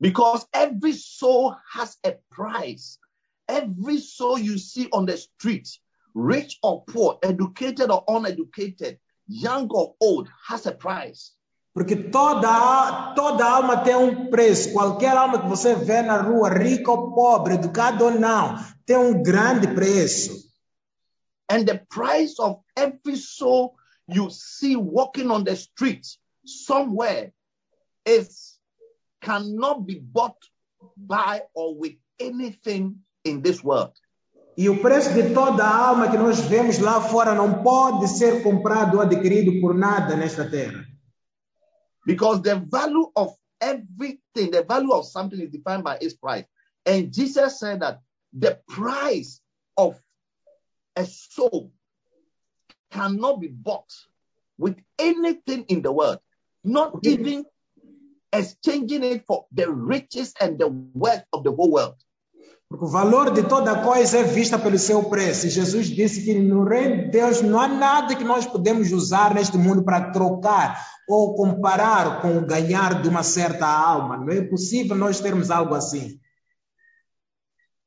Because 0.00 0.44
every 0.52 0.92
soul 0.92 1.54
has 1.72 1.96
a 2.04 2.16
price. 2.30 2.98
Every 3.46 4.00
soul 4.00 4.40
you 4.40 4.58
see 4.58 4.88
on 4.92 5.06
the 5.06 5.16
street, 5.16 5.68
rich 6.16 6.58
or 6.64 6.82
poor, 6.84 7.20
educated 7.22 7.92
or 7.92 8.02
uneducated, 8.08 8.98
young 9.28 9.68
or 9.70 9.94
old, 10.00 10.28
has 10.48 10.66
a 10.66 10.72
price. 10.72 11.37
Porque 11.78 11.94
toda, 11.94 13.14
toda 13.14 13.44
alma 13.48 13.76
tem 13.84 13.94
um 13.94 14.28
preço. 14.30 14.72
Qualquer 14.72 15.16
alma 15.16 15.40
que 15.40 15.48
você 15.48 15.76
vê 15.76 16.02
na 16.02 16.20
rua, 16.20 16.48
rica 16.48 16.90
ou 16.90 17.12
pobre, 17.14 17.54
educado 17.54 18.04
ou 18.04 18.10
não, 18.10 18.56
tem 18.84 18.96
um 18.96 19.22
grande 19.22 19.68
preço. 19.68 20.50
And 21.48 21.66
the 21.66 21.80
price 21.88 22.34
of 22.40 22.58
every 22.76 23.16
soul 23.16 23.76
you 24.08 24.28
see 24.28 24.74
walking 24.74 25.30
on 25.30 25.44
the 25.44 25.52
street 25.52 26.04
somewhere 26.44 27.32
is 28.04 28.58
cannot 29.20 29.86
be 29.86 30.00
bought 30.00 30.36
by 30.96 31.42
or 31.54 31.78
with 31.78 31.96
anything 32.18 32.96
in 33.24 33.40
this 33.40 33.62
world. 33.62 33.92
E 34.56 34.68
o 34.68 34.82
preço 34.82 35.14
de 35.14 35.32
toda 35.32 35.64
alma 35.64 36.10
que 36.10 36.18
nós 36.18 36.40
vemos 36.40 36.80
lá 36.80 37.00
fora 37.00 37.36
não 37.36 37.62
pode 37.62 38.08
ser 38.08 38.42
comprado 38.42 38.96
ou 38.96 39.00
adquirido 39.00 39.60
por 39.60 39.76
nada 39.76 40.16
nesta 40.16 40.44
terra. 40.44 40.87
Because 42.08 42.40
the 42.40 42.56
value 42.56 43.12
of 43.16 43.36
everything, 43.60 44.50
the 44.50 44.64
value 44.66 44.92
of 44.92 45.04
something 45.04 45.38
is 45.38 45.50
defined 45.50 45.84
by 45.84 45.98
its 46.00 46.14
price. 46.14 46.46
And 46.86 47.12
Jesus 47.12 47.60
said 47.60 47.80
that 47.80 48.00
the 48.32 48.58
price 48.66 49.42
of 49.76 50.00
a 50.96 51.04
soul 51.04 51.70
cannot 52.90 53.42
be 53.42 53.48
bought 53.48 53.92
with 54.56 54.78
anything 54.98 55.64
in 55.68 55.82
the 55.82 55.92
world, 55.92 56.20
not 56.64 56.98
even 57.02 57.44
exchanging 58.32 59.04
it 59.04 59.26
for 59.26 59.44
the 59.52 59.70
riches 59.70 60.32
and 60.40 60.58
the 60.58 60.68
wealth 60.94 61.24
of 61.34 61.44
the 61.44 61.52
whole 61.52 61.70
world. 61.70 62.02
Porque 62.68 62.84
o 62.84 62.88
valor 62.88 63.32
de 63.32 63.48
toda 63.48 63.82
coisa 63.82 64.18
é 64.18 64.22
vista 64.24 64.58
pelo 64.58 64.78
seu 64.78 65.08
preço. 65.08 65.46
E 65.46 65.50
Jesus 65.50 65.86
disse 65.86 66.22
que 66.22 66.34
no 66.34 66.64
reino 66.64 67.04
de 67.04 67.10
Deus 67.10 67.40
não 67.40 67.58
há 67.58 67.66
nada 67.66 68.14
que 68.14 68.24
nós 68.24 68.46
podemos 68.46 68.92
usar 68.92 69.34
neste 69.34 69.56
mundo 69.56 69.82
para 69.82 70.10
trocar 70.10 70.86
ou 71.08 71.34
comparar 71.34 72.20
com 72.20 72.36
o 72.36 72.44
ganhar 72.44 73.00
de 73.00 73.08
uma 73.08 73.22
certa 73.22 73.66
alma. 73.66 74.18
Não 74.18 74.28
é 74.28 74.42
possível 74.42 74.94
nós 74.94 75.18
termos 75.18 75.50
algo 75.50 75.74
assim. 75.74 76.20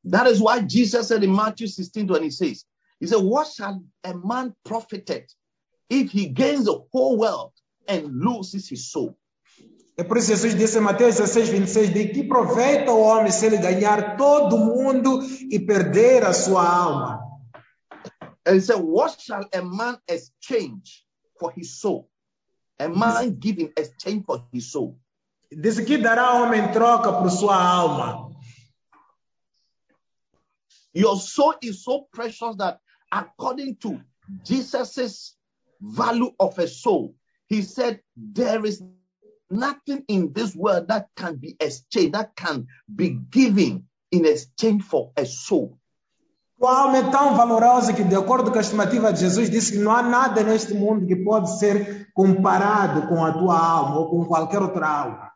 That 0.09 0.27
is 0.31 0.39
why 0.39 0.65
Jesus 0.67 1.07
said 1.07 1.23
in 1.23 1.29
Matthew 1.29 1.67
16 1.67 2.07
26, 2.07 2.65
He 2.99 3.07
said, 3.07 3.21
What 3.21 3.47
shall 3.53 3.83
a 4.03 4.13
man 4.15 4.55
profit 4.63 5.31
if 5.89 6.11
he 6.11 6.27
gains 6.27 6.65
the 6.65 6.79
whole 6.91 7.17
world 7.17 7.51
and 7.87 8.07
loses 8.19 8.67
his 8.67 8.91
soul? 8.91 9.15
É 10.01 10.03
por 10.03 10.17
isso 10.17 10.29
Jesus 10.29 10.55
disse 10.55 10.79
em 10.79 10.81
Mateus 10.81 11.17
16, 11.17 11.49
26, 11.49 11.93
de 11.93 12.07
que 12.07 12.23
proveita 12.23 12.91
o 12.91 13.01
homem 13.01 13.31
se 13.31 13.45
ele 13.45 13.57
ganhar 13.57 14.17
todo 14.17 14.57
mundo 14.57 15.21
e 15.47 15.59
perder 15.59 16.25
a 16.25 16.33
sua 16.33 16.67
alma? 16.67 17.23
And 18.43 18.55
he 18.55 18.61
said, 18.61 18.81
What 18.81 19.21
shall 19.21 19.47
a 19.53 19.61
man 19.61 19.99
exchange 20.07 21.05
for 21.39 21.53
his 21.55 21.79
soul? 21.79 22.09
A 22.79 22.89
man 22.89 23.37
give 23.39 23.59
in 23.59 23.71
exchange 23.77 24.23
for 24.25 24.43
his 24.51 24.71
soul. 24.71 24.97
Disse 25.51 25.85
que 25.85 25.99
dará 25.99 26.33
homem 26.33 26.61
em 26.61 26.71
troca 26.71 27.13
por 27.13 27.29
sua 27.29 27.63
alma. 27.63 28.31
Your 30.95 31.15
soul 31.15 31.53
is 31.61 31.83
so 31.83 32.07
precious 32.11 32.55
that 32.57 32.79
according 33.11 33.75
to 33.75 34.01
Jesus's 34.43 35.37
value 35.79 36.33
of 36.39 36.57
a 36.57 36.67
soul, 36.67 37.13
he 37.45 37.61
said, 37.61 38.01
There 38.17 38.65
is 38.65 38.81
nothing 39.51 40.03
in 40.07 40.33
this 40.33 40.55
world 40.55 40.87
that 40.87 41.09
can 41.15 41.35
be 41.35 41.55
exchanged, 41.59 42.13
that 42.13 42.35
can 42.35 42.67
be 42.87 43.09
given 43.09 43.85
in 44.11 44.25
exchange 44.25 44.83
for 44.83 45.11
a 45.17 45.25
soul. 45.25 45.77
Alma 46.61 46.97
é 46.97 47.09
tão 47.09 47.35
valorosa 47.35 47.91
que, 47.91 48.03
de 48.03 48.15
acordo 48.15 48.51
com 48.51 48.57
a 48.57 48.61
estimativa 48.61 49.11
de 49.11 49.19
Jesus, 49.19 49.49
disse 49.49 49.71
que 49.71 49.79
não 49.79 49.91
há 49.91 50.03
nada 50.03 50.43
neste 50.43 50.75
mundo 50.75 51.07
que 51.07 51.15
pode 51.15 51.57
ser 51.57 52.11
comparado 52.13 53.07
com 53.07 53.25
a 53.25 53.33
tua 53.33 53.57
alma 53.57 53.99
ou 53.99 54.09
com 54.09 54.25
qualquer 54.25 54.61
outra 54.61 54.87
alma. 54.87 55.31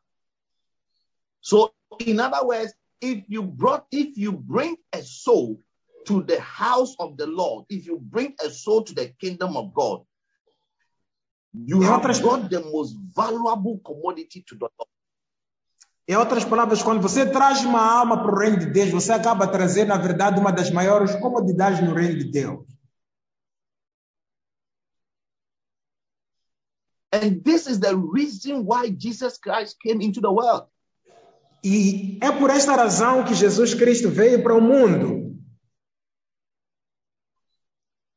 So, 1.42 1.72
in 2.06 2.20
other 2.20 2.46
words, 2.46 2.76
if 3.02 3.24
you 3.28 3.42
brought, 3.42 3.86
if 3.92 4.16
you 4.16 4.34
bring 4.34 4.78
a 4.94 5.02
soul 5.02 5.60
to 6.06 6.22
the 6.22 6.40
house 6.40 6.96
of 7.00 7.18
the 7.18 7.26
Lord, 7.26 7.66
if 7.70 7.88
you 7.88 7.98
bring 8.00 8.36
a 8.40 8.50
soul 8.50 8.84
to 8.84 8.94
the 8.94 9.08
kingdom 9.20 9.58
of 9.58 9.74
God, 9.74 10.02
you 11.68 11.82
have 11.84 12.02
brought 12.22 12.50
the 12.50 12.60
most 12.60 12.96
valuable 13.16 13.80
commodity 13.80 14.44
to 14.48 14.56
the 14.56 14.68
Lord. 14.78 14.90
Em 16.08 16.16
outras 16.16 16.46
palavras, 16.46 16.84
quando 16.84 17.02
você 17.02 17.26
traz 17.26 17.66
uma 17.66 17.82
alma 17.82 18.22
para 18.22 18.32
o 18.32 18.38
reino 18.38 18.60
de 18.60 18.68
Deus, 18.68 18.92
você 18.92 19.12
acaba 19.12 19.48
trazendo, 19.48 19.88
na 19.88 19.98
verdade, 19.98 20.40
uma 20.40 20.52
das 20.52 20.70
maiores 20.70 21.16
comodidades 21.16 21.82
no 21.82 21.96
reino 21.96 22.20
de 22.20 22.26
Deus. 22.26 22.66
And 27.12 27.42
this 27.44 27.66
is 27.66 27.80
the 27.80 27.96
reason 27.96 28.66
why 28.66 28.90
Jesus 28.96 29.38
Christ 29.38 29.78
came 29.82 30.06
into 30.06 30.22
the 30.22 30.30
world. 30.30 30.68
E 31.64 32.20
é 32.22 32.32
por 32.32 32.52
esta 32.52 32.76
razão 32.76 33.24
que 33.24 33.34
Jesus 33.34 33.74
Cristo 33.74 34.10
veio 34.10 34.44
para 34.44 34.54
o 34.54 34.62
mundo. 34.62 35.25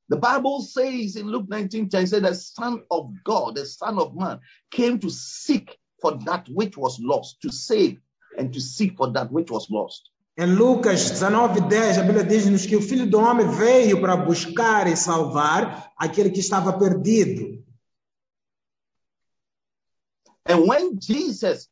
The 0.09 0.17
Bible 0.17 0.63
says 0.63 1.17
in 1.17 1.27
Luke 1.27 1.49
19 1.49 1.91
10, 1.91 2.07
said 2.07 2.23
the 2.25 2.35
Son 2.35 2.83
of 2.91 3.13
God, 3.25 3.57
the 3.57 3.67
Son 3.67 3.99
of 3.99 4.17
Man, 4.17 4.41
came 4.71 4.99
to 5.01 5.11
seek 5.11 5.79
for 6.01 6.17
that 6.25 6.49
which 6.49 6.77
was 6.77 6.99
lost, 6.99 7.43
to 7.43 7.53
save 7.53 8.01
and 8.37 8.53
to 8.55 8.61
seek 8.61 8.97
for 8.97 9.13
that 9.13 9.31
which 9.31 9.51
was 9.51 9.69
lost. 9.71 10.11
Em 10.39 10.55
Lucas 10.55 11.21
19, 11.21 11.69
10, 11.69 11.99
a 11.99 12.05
Bíblia 12.05 12.25
diz-nos 12.25 12.65
que 12.65 12.77
o 12.77 12.81
Filho 12.81 13.11
do 13.11 13.19
Homem 13.19 13.49
veio 13.49 14.01
para 14.01 14.17
buscar 14.17 14.87
e 14.87 14.97
salvar 14.97 15.93
aquele 15.99 16.31
que 16.31 16.41
estava 16.41 16.79
perdido. 16.79 17.65
And 20.47 20.67
when 20.67 20.99
Jesus 20.99 21.69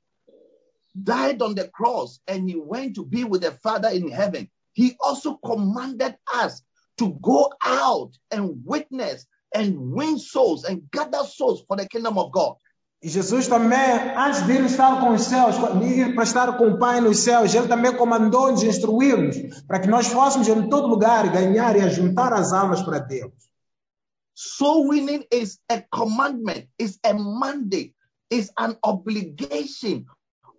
died 0.94 1.40
on 1.40 1.54
the 1.54 1.68
cross 1.68 2.20
and 2.26 2.50
he 2.50 2.56
went 2.56 2.96
to 2.96 3.04
be 3.04 3.24
with 3.24 3.42
the 3.42 3.52
Father 3.52 3.88
in 3.88 4.10
heaven, 4.10 4.50
he 4.74 4.96
also 5.00 5.36
commanded 5.36 6.18
us 6.34 6.62
to 6.98 7.10
go 7.20 7.52
out 7.62 8.12
and 8.30 8.62
witness 8.64 9.26
and 9.54 9.92
win 9.92 10.18
souls 10.18 10.64
and 10.64 10.82
gather 10.90 11.24
souls 11.24 11.62
for 11.66 11.76
the 11.76 11.88
kingdom 11.88 12.18
of 12.18 12.32
God. 12.32 12.56
E 13.02 13.08
Jesus 13.08 13.46
também, 13.46 13.78
antes 14.16 14.46
de 14.46 14.54
estar 14.64 15.00
com 15.00 15.10
os 15.12 15.22
céus, 15.22 15.56
de 15.78 15.86
ir 15.86 16.14
para 16.14 16.24
estar 16.24 16.56
com 16.56 16.68
o 16.68 16.78
Pai 16.78 17.00
nos 17.00 17.18
céus, 17.18 17.54
ele 17.54 17.68
também 17.68 17.94
comandou-nos, 17.94 18.62
instruiu-nos, 18.62 19.36
para 19.66 19.80
que 19.80 19.86
nós 19.86 20.06
fôssemos 20.06 20.48
em 20.48 20.68
todo 20.68 20.88
lugar 20.88 21.30
ganhar 21.30 21.76
e 21.76 21.82
ajuntar 21.82 22.32
as 22.32 22.52
almas 22.52 22.82
para 22.82 22.98
Deus. 22.98 23.32
Soul 24.34 24.88
winning 24.88 25.24
is 25.30 25.58
a 25.70 25.82
commandment, 25.90 26.68
is 26.78 26.98
a 27.04 27.12
mandate, 27.14 27.94
is 28.30 28.50
an 28.58 28.76
obligation 28.82 30.04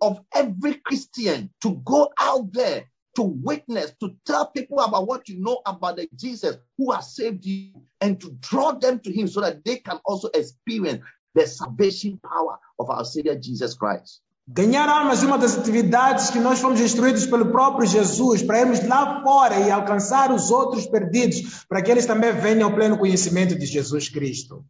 of 0.00 0.20
every 0.32 0.80
Christian 0.80 1.50
to 1.60 1.72
go 1.84 2.08
out 2.18 2.52
there 2.52 2.86
to 3.18 3.24
witness, 3.24 3.92
to 3.98 4.14
tell 4.24 4.46
people 4.46 4.78
about 4.78 5.08
what 5.08 5.28
you 5.28 5.40
know 5.40 5.60
about 5.66 5.96
the 5.96 6.08
Jesus 6.14 6.56
who 6.76 6.92
has 6.92 7.16
saved 7.16 7.44
you 7.44 7.72
and 8.00 8.20
to 8.20 8.30
draw 8.38 8.70
them 8.70 9.00
to 9.00 9.10
him 9.10 9.26
so 9.26 9.40
that 9.40 9.64
they 9.64 9.78
can 9.78 9.98
also 10.04 10.28
experience 10.32 11.02
the 11.34 11.44
salvation 11.44 12.20
power 12.22 12.60
of 12.78 12.88
our 12.90 13.04
Savior 13.04 13.34
Jesus 13.34 13.74
Christ. 13.74 14.22
Ganhar 14.46 14.88
almas 14.88 15.24
é 15.24 15.26
uma 15.26 15.36
das 15.36 15.58
atividades 15.58 16.30
que 16.30 16.38
nós 16.38 16.60
fomos 16.60 16.80
instruídos 16.80 17.26
pelo 17.26 17.50
próprio 17.50 17.88
Jesus, 17.88 18.40
para 18.40 18.60
irmos 18.60 18.86
lá 18.86 19.20
fora 19.24 19.58
e 19.58 19.70
alcançar 19.70 20.30
os 20.32 20.52
outros 20.52 20.86
perdidos, 20.86 21.64
para 21.68 21.82
que 21.82 21.90
eles 21.90 22.06
também 22.06 22.32
venham 22.32 22.68
ao 22.68 22.74
pleno 22.74 22.96
conhecimento 22.96 23.58
de 23.58 23.66
Jesus 23.66 24.08
Cristo. 24.08 24.64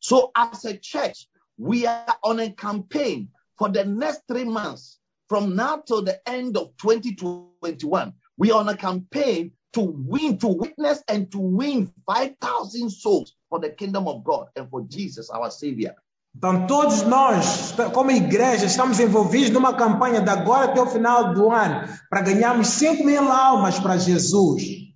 So, 0.00 0.30
as 0.34 0.64
a 0.64 0.78
church, 0.80 1.28
we 1.58 1.84
are 1.84 2.16
on 2.24 2.38
a 2.38 2.50
campaign 2.52 3.28
for 3.58 3.70
the 3.72 3.84
next 3.84 4.22
three 4.28 4.44
months, 4.44 5.00
from 5.32 5.56
now 5.56 5.78
till 5.78 6.02
the 6.02 6.20
end 6.28 6.58
of 6.58 6.76
2021. 6.76 8.12
We 8.36 8.52
are 8.52 8.60
on 8.60 8.68
a 8.68 8.76
campaign 8.76 9.52
to 9.72 9.80
win, 9.80 10.36
to 10.36 10.48
witness, 10.48 11.02
and 11.08 11.32
to 11.32 11.38
win 11.38 11.90
5,000 12.06 12.90
souls 12.90 13.34
for 13.48 13.58
the 13.58 13.70
kingdom 13.70 14.08
of 14.08 14.24
God 14.24 14.48
and 14.56 14.68
for 14.68 14.82
Jesus, 14.82 15.30
our 15.30 15.50
Savior. 15.50 15.94
Então, 16.36 16.66
todos 16.66 17.04
nós, 17.04 17.72
como 17.94 18.10
igreja, 18.10 18.66
estamos 18.66 19.00
envolvidos 19.00 19.48
numa 19.48 19.74
campanha 19.74 20.20
de 20.20 20.28
agora 20.28 20.66
até 20.66 20.82
o 20.82 20.86
final 20.86 21.32
do 21.32 21.50
ano, 21.50 21.88
para 22.10 22.20
ganharmos 22.20 22.66
5 22.66 23.02
mil 23.02 23.32
almas 23.32 23.80
para 23.80 23.96
Jesus. 23.96 24.92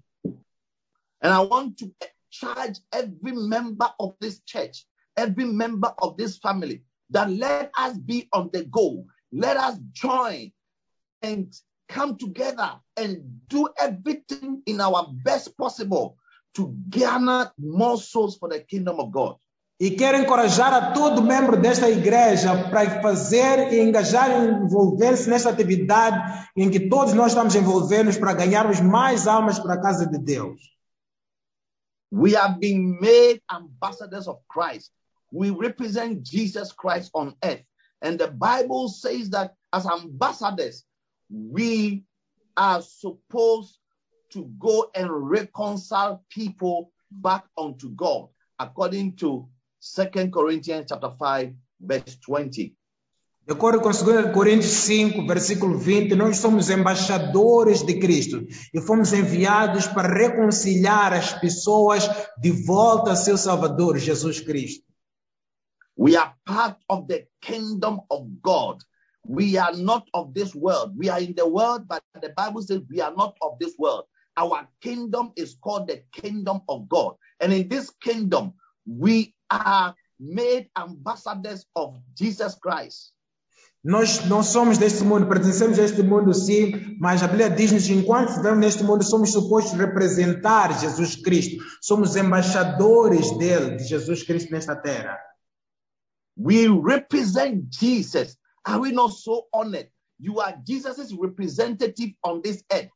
And 1.22 1.32
I 1.32 1.40
want 1.40 1.78
to 1.78 1.90
charge 2.28 2.78
every 2.92 3.32
member 3.32 3.88
of 3.98 4.12
this 4.20 4.42
church, 4.44 4.84
every 5.16 5.46
member 5.46 5.94
of 5.98 6.18
this 6.18 6.36
family, 6.36 6.84
that 7.08 7.30
let 7.30 7.70
us 7.78 7.96
be 7.96 8.28
on 8.34 8.50
the 8.52 8.64
go. 8.64 9.06
Let 9.36 9.58
us 9.58 9.78
join 9.92 10.50
and 11.20 11.52
come 11.88 12.16
together 12.16 12.80
and 12.96 13.20
do 13.48 13.68
everything 13.78 14.62
in 14.64 14.80
our 14.80 15.12
best 15.12 15.56
possible 15.58 16.16
to 16.54 16.74
garner 16.88 17.52
more 17.58 17.98
souls 17.98 18.38
for 18.38 18.48
the 18.48 18.60
kingdom 18.60 18.98
of 18.98 19.12
God. 19.12 19.36
E 19.78 19.90
quero 19.90 20.16
encorajar 20.16 20.72
a 20.72 20.92
todo 20.94 21.20
membro 21.20 21.60
desta 21.60 21.90
igreja 21.90 22.70
para 22.70 23.02
fazer 23.02 23.74
e 23.74 23.80
engajar 23.80 24.30
e 24.30 24.48
envolver-se 24.48 25.28
nesta 25.28 25.50
atividade 25.50 26.48
em 26.56 26.70
que 26.70 26.88
todos 26.88 27.12
nós 27.12 27.32
estamos 27.32 27.54
envolvendo 27.54 28.18
para 28.18 28.32
ganharmos 28.32 28.80
mais 28.80 29.26
almas 29.26 29.58
para 29.58 29.74
a 29.74 29.80
casa 29.80 30.06
de 30.06 30.16
Deus. 30.16 30.58
We 32.10 32.34
have 32.36 32.58
been 32.58 32.98
made 32.98 33.42
ambassadors 33.50 34.26
of 34.26 34.40
Christ. 34.48 34.92
We 35.30 35.50
represent 35.50 36.26
Jesus 36.26 36.72
Christ 36.72 37.10
on 37.12 37.34
earth. 37.44 37.66
And 38.06 38.20
the 38.20 38.28
Bible 38.28 38.88
says 38.88 39.30
that 39.30 39.54
as 39.72 39.84
ambassadors, 39.84 40.84
we 41.28 42.04
are 42.56 42.80
supposed 42.80 43.78
to 44.30 44.44
go 44.60 44.90
and 44.94 45.10
reconcile 45.10 46.24
people 46.30 46.92
back 47.10 47.46
unto 47.58 47.90
God, 47.90 48.28
according 48.60 49.16
to 49.16 49.48
Second 49.80 50.32
Corinthians 50.32 50.86
chapter 50.88 51.10
5, 51.18 51.52
verse 51.80 52.16
20. 52.24 52.76
De 53.44 53.52
acordo 53.52 53.80
com 53.80 53.90
2 53.90 54.32
Coríntios 54.32 54.72
5, 54.72 55.26
versículo 55.26 55.76
20, 55.76 56.14
nós 56.14 56.36
somos 56.38 56.70
embaixadores 56.70 57.82
de 57.82 57.98
Cristo 57.98 58.46
e 58.72 58.80
fomos 58.80 59.12
enviados 59.12 59.88
para 59.88 60.12
reconciliar 60.12 61.12
as 61.12 61.32
pessoas 61.32 62.08
de 62.40 62.52
volta 62.52 63.12
a 63.12 63.16
seu 63.16 63.36
Salvador, 63.36 63.98
Jesus 63.98 64.40
Cristo. 64.40 64.86
We 65.96 66.16
are 66.16 66.34
part 66.44 66.76
of 66.88 67.08
the 67.08 67.26
kingdom 67.40 68.00
of 68.10 68.42
God. 68.42 68.82
We 69.24 69.56
are 69.56 69.72
not 69.72 70.06
of 70.14 70.34
this 70.34 70.54
world. 70.54 70.96
We 70.96 71.08
are 71.08 71.18
in 71.18 71.34
the 71.34 71.48
world, 71.48 71.88
but 71.88 72.02
the 72.20 72.28
Bible 72.36 72.62
says 72.62 72.82
we 72.88 73.00
are 73.00 73.14
not 73.14 73.36
of 73.40 73.58
this 73.58 73.74
world. 73.78 74.04
Our 74.36 74.68
kingdom 74.82 75.32
is 75.36 75.56
called 75.60 75.88
the 75.88 76.02
kingdom 76.12 76.60
of 76.68 76.88
God. 76.88 77.14
And 77.40 77.52
in 77.52 77.68
this 77.68 77.90
kingdom, 77.90 78.52
we 78.86 79.34
are 79.50 79.94
made 80.20 80.68
ambassadors 80.76 81.64
of 81.74 81.96
Jesus 82.14 82.54
Christ. 82.54 83.12
Nós 83.82 84.24
não 84.26 84.42
somos 84.42 84.78
deste 84.78 85.04
mundo, 85.04 85.28
pertencemos 85.28 85.78
a 85.78 85.82
este 85.84 86.02
mundo 86.02 86.34
sim, 86.34 86.96
mas 86.98 87.22
a 87.22 87.28
Bíblia 87.28 87.48
diz-nos 87.48 87.88
enquanto 87.88 88.30
estivermos 88.30 88.58
neste 88.58 88.82
mundo, 88.82 89.04
somos 89.04 89.30
supostos 89.30 89.78
representar 89.78 90.76
Jesus 90.80 91.14
Cristo. 91.14 91.62
Somos 91.80 92.16
embaixadores 92.16 93.30
dele, 93.38 93.76
de 93.76 93.84
Jesus 93.84 94.24
Cristo 94.24 94.50
nesta 94.50 94.74
terra. 94.74 95.16
We 96.36 96.68
represent 96.68 97.70
Jesus. 97.70 98.36
Are 98.64 98.80
we 98.80 98.92
not 98.92 99.12
so 99.12 99.46
honored? 99.52 99.88
You 100.18 100.40
are 100.40 100.54
Jesus' 100.66 101.12
representative 101.12 102.10
on 102.22 102.42
this 102.42 102.62
earth. 102.72 102.90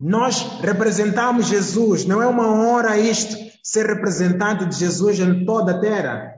Nós 0.00 0.42
representamos 0.60 1.46
Jesus. 1.46 2.04
Não 2.04 2.20
é 2.20 2.26
uma 2.26 2.48
honra 2.48 2.98
isto, 2.98 3.36
ser 3.62 3.86
representante 3.86 4.66
de 4.66 4.76
Jesus 4.76 5.20
em 5.20 5.44
toda 5.46 5.76
a 5.76 5.80
terra. 5.80 6.34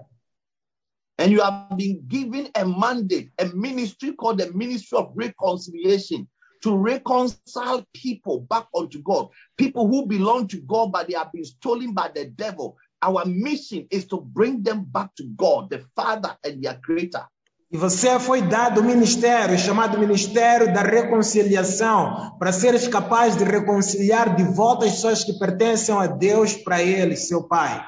And 1.18 1.30
you 1.30 1.40
have 1.40 1.74
been 1.76 2.06
given 2.06 2.50
a 2.54 2.64
mandate, 2.66 3.32
a 3.38 3.46
ministry 3.46 4.12
called 4.12 4.38
the 4.38 4.52
Ministry 4.52 4.98
of 4.98 5.12
Reconciliation 5.16 6.28
to 6.62 6.76
reconcile 6.76 7.86
people 7.94 8.40
back 8.40 8.66
unto 8.74 9.00
God. 9.02 9.28
People 9.56 9.88
who 9.88 10.06
belong 10.06 10.46
to 10.48 10.60
God, 10.60 10.92
but 10.92 11.08
they 11.08 11.14
have 11.14 11.32
been 11.32 11.44
stolen 11.44 11.94
by 11.94 12.10
the 12.14 12.26
devil. 12.26 12.76
Our 13.06 13.24
mission 13.24 13.86
is 13.88 14.06
to 14.06 14.20
bring 14.20 14.64
them 14.64 14.82
back 14.82 15.14
to 15.16 15.24
God, 15.36 15.70
the 15.70 15.86
Father 15.94 16.36
and 16.42 16.60
their 16.60 16.80
Creator. 16.80 17.24
E 17.70 17.76
você 17.76 18.18
foi 18.18 18.42
dado 18.42 18.80
o 18.80 18.84
ministério, 18.84 19.58
chamado 19.58 19.98
Ministério 19.98 20.72
da 20.72 20.82
Reconciliação, 20.82 22.36
para 22.38 22.52
seres 22.52 22.88
capaz 22.88 23.36
de 23.36 23.44
reconciliar 23.44 24.34
de 24.34 24.44
volta 24.44 24.86
as 24.86 24.92
pessoas 24.92 25.24
que 25.24 25.38
pertencem 25.38 25.94
a 25.94 26.06
Deus 26.06 26.54
para 26.54 26.82
Ele, 26.82 27.16
seu 27.16 27.46
Pai. 27.46 27.84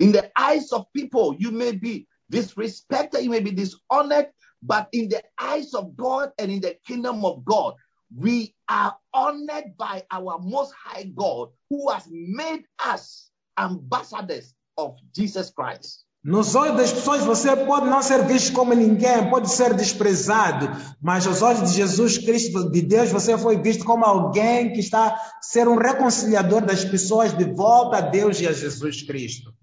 In 0.00 0.12
the 0.12 0.30
eyes 0.38 0.72
of 0.72 0.86
people, 0.94 1.34
you 1.38 1.50
may 1.52 1.72
be 1.72 2.06
disrespected, 2.30 3.22
you 3.22 3.30
may 3.30 3.40
be 3.40 3.52
dishonored, 3.52 4.30
but 4.62 4.88
in 4.92 5.08
the 5.08 5.22
eyes 5.38 5.74
of 5.74 5.94
God 5.96 6.32
and 6.38 6.50
in 6.50 6.60
the 6.60 6.76
kingdom 6.86 7.24
of 7.24 7.44
God, 7.44 7.74
we 8.14 8.54
are 8.68 8.96
honored 9.12 9.76
by 9.78 10.02
our 10.10 10.38
Most 10.38 10.74
High 10.74 11.04
God 11.04 11.50
who 11.68 11.90
has 11.90 12.06
made 12.10 12.64
us 12.84 13.29
ambassadors 13.60 14.54
of 14.76 14.96
Jesus 15.12 15.50
Christ. 15.50 16.04
Nos 16.22 16.54
olhos 16.54 16.76
das 16.76 16.92
pessoas 16.92 17.24
você 17.24 17.56
pode 17.56 17.86
não 17.86 18.02
ser 18.02 18.26
visto 18.26 18.52
como 18.52 18.74
ninguém, 18.74 19.30
pode 19.30 19.50
ser 19.50 19.72
desprezado, 19.72 20.68
mas 21.00 21.26
aos 21.26 21.40
olhos 21.40 21.70
de 21.70 21.76
Jesus 21.76 22.18
Cristo, 22.18 22.70
de 22.70 22.82
Deus, 22.82 23.10
você 23.10 23.38
foi 23.38 23.56
visto 23.56 23.86
como 23.86 24.04
alguém 24.04 24.70
que 24.70 24.80
está 24.80 25.14
a 25.14 25.18
ser 25.40 25.66
um 25.66 25.76
reconciliador 25.76 26.60
das 26.60 26.84
pessoas 26.84 27.32
de 27.36 27.44
volta 27.44 27.96
a 27.96 28.00
Deus 28.02 28.38
e 28.38 28.46
a 28.46 28.52
Jesus 28.52 29.02
Cristo. 29.02 29.54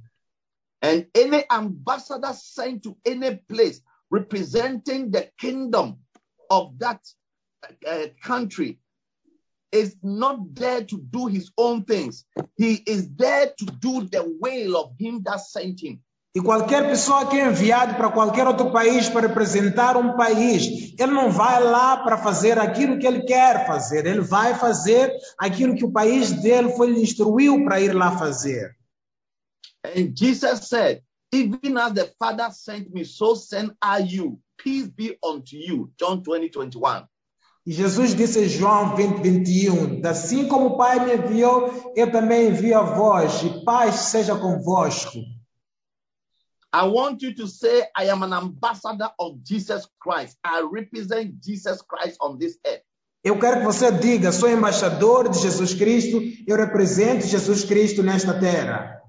And 0.82 1.06
any 1.16 1.46
ambassador 1.50 2.34
sent 2.34 2.84
to 2.84 2.98
any 3.06 3.36
place 3.36 3.84
representing 4.12 5.12
the 5.12 5.32
kingdom 5.38 6.00
of 6.50 6.76
that 6.80 7.02
uh, 7.86 8.08
country 8.24 8.80
is 9.72 9.96
not 10.02 10.40
there 10.54 10.84
to 10.84 10.98
do 10.98 11.28
his 11.28 11.52
own 11.58 11.84
things. 11.84 12.26
He 12.56 12.84
is 12.86 13.10
there 13.16 13.54
to 13.58 13.66
do 13.66 14.08
the 14.10 14.24
will 14.40 14.78
of 14.78 14.94
him 15.00 15.22
that 15.24 15.42
sent 15.42 15.82
him. 15.82 16.00
E 16.36 16.42
qualquer 16.42 16.88
pessoa 16.88 17.26
que 17.26 17.36
é 17.36 17.48
enviado 17.48 17.96
para 17.96 18.12
qualquer 18.12 18.46
outro 18.46 18.72
país 18.72 19.10
para 19.10 19.28
representar 19.28 19.98
um 19.98 20.16
país, 20.16 20.94
ele 21.00 21.12
não 21.12 21.32
vai 21.32 21.64
lá 21.64 21.98
para 21.98 22.16
fazer 22.16 22.60
aquilo 22.60 23.00
que 23.00 23.08
ele 23.08 23.24
quer 23.24 23.66
fazer, 23.66 24.06
ele 24.06 24.22
vai 24.22 24.54
fazer 24.54 25.12
aquilo 25.38 25.74
que 25.74 25.84
o 25.84 25.92
país 25.92 26.32
dele 26.32 26.70
foi 26.74 26.92
lhe 26.92 27.02
instruiu 27.02 27.64
para 27.64 27.82
ir 27.82 27.94
lá 27.94 28.18
fazer. 28.18 28.76
And 29.84 30.14
Jesus 30.16 30.68
said, 30.68 31.02
Even 31.32 31.78
as 31.78 31.94
the 31.94 32.06
Father 32.20 32.52
sent 32.52 32.94
me, 32.94 33.04
so 33.04 33.36
send 33.36 33.76
I 33.82 34.00
you. 34.00 34.40
Peace 34.58 34.88
be 34.88 35.18
unto 35.24 35.58
you. 35.58 35.92
John 36.00 36.22
20, 36.24 36.50
21. 36.50 37.08
E 37.68 37.74
Jesus 37.74 38.16
disse 38.16 38.46
em 38.46 38.48
João 38.48 38.96
20, 38.96 39.22
21, 39.22 40.08
assim 40.08 40.48
como 40.48 40.68
o 40.68 40.78
Pai 40.78 41.04
me 41.04 41.16
enviou, 41.16 41.92
eu 41.98 42.10
também 42.10 42.48
envio 42.48 42.78
a 42.78 42.82
vós, 42.82 43.44
e 43.44 43.66
paz 43.66 43.96
seja 43.96 44.38
convosco. 44.38 45.20
I 46.74 46.84
want 46.84 47.22
you 47.22 47.36
to 47.36 47.46
say, 47.46 47.82
I 48.00 48.10
am 48.10 48.24
an 48.24 48.32
ambassador 48.32 49.12
of 49.20 49.40
Jesus 49.44 49.86
Christ. 50.00 50.38
I 50.46 50.62
represent 50.62 51.44
Jesus 51.44 51.82
Christ 51.82 52.16
on 52.22 52.38
this 52.38 52.58
earth. 52.66 52.86
Eu 53.22 53.38
quero 53.38 53.60
que 53.60 53.66
você 53.66 53.92
diga, 53.92 54.32
sou 54.32 54.50
embaixador 54.50 55.28
de 55.28 55.38
Jesus 55.38 55.74
Cristo, 55.74 56.22
eu 56.48 56.56
represento 56.56 57.28
Jesus 57.28 57.66
Cristo 57.66 58.02
nesta 58.02 58.40
terra. 58.40 59.02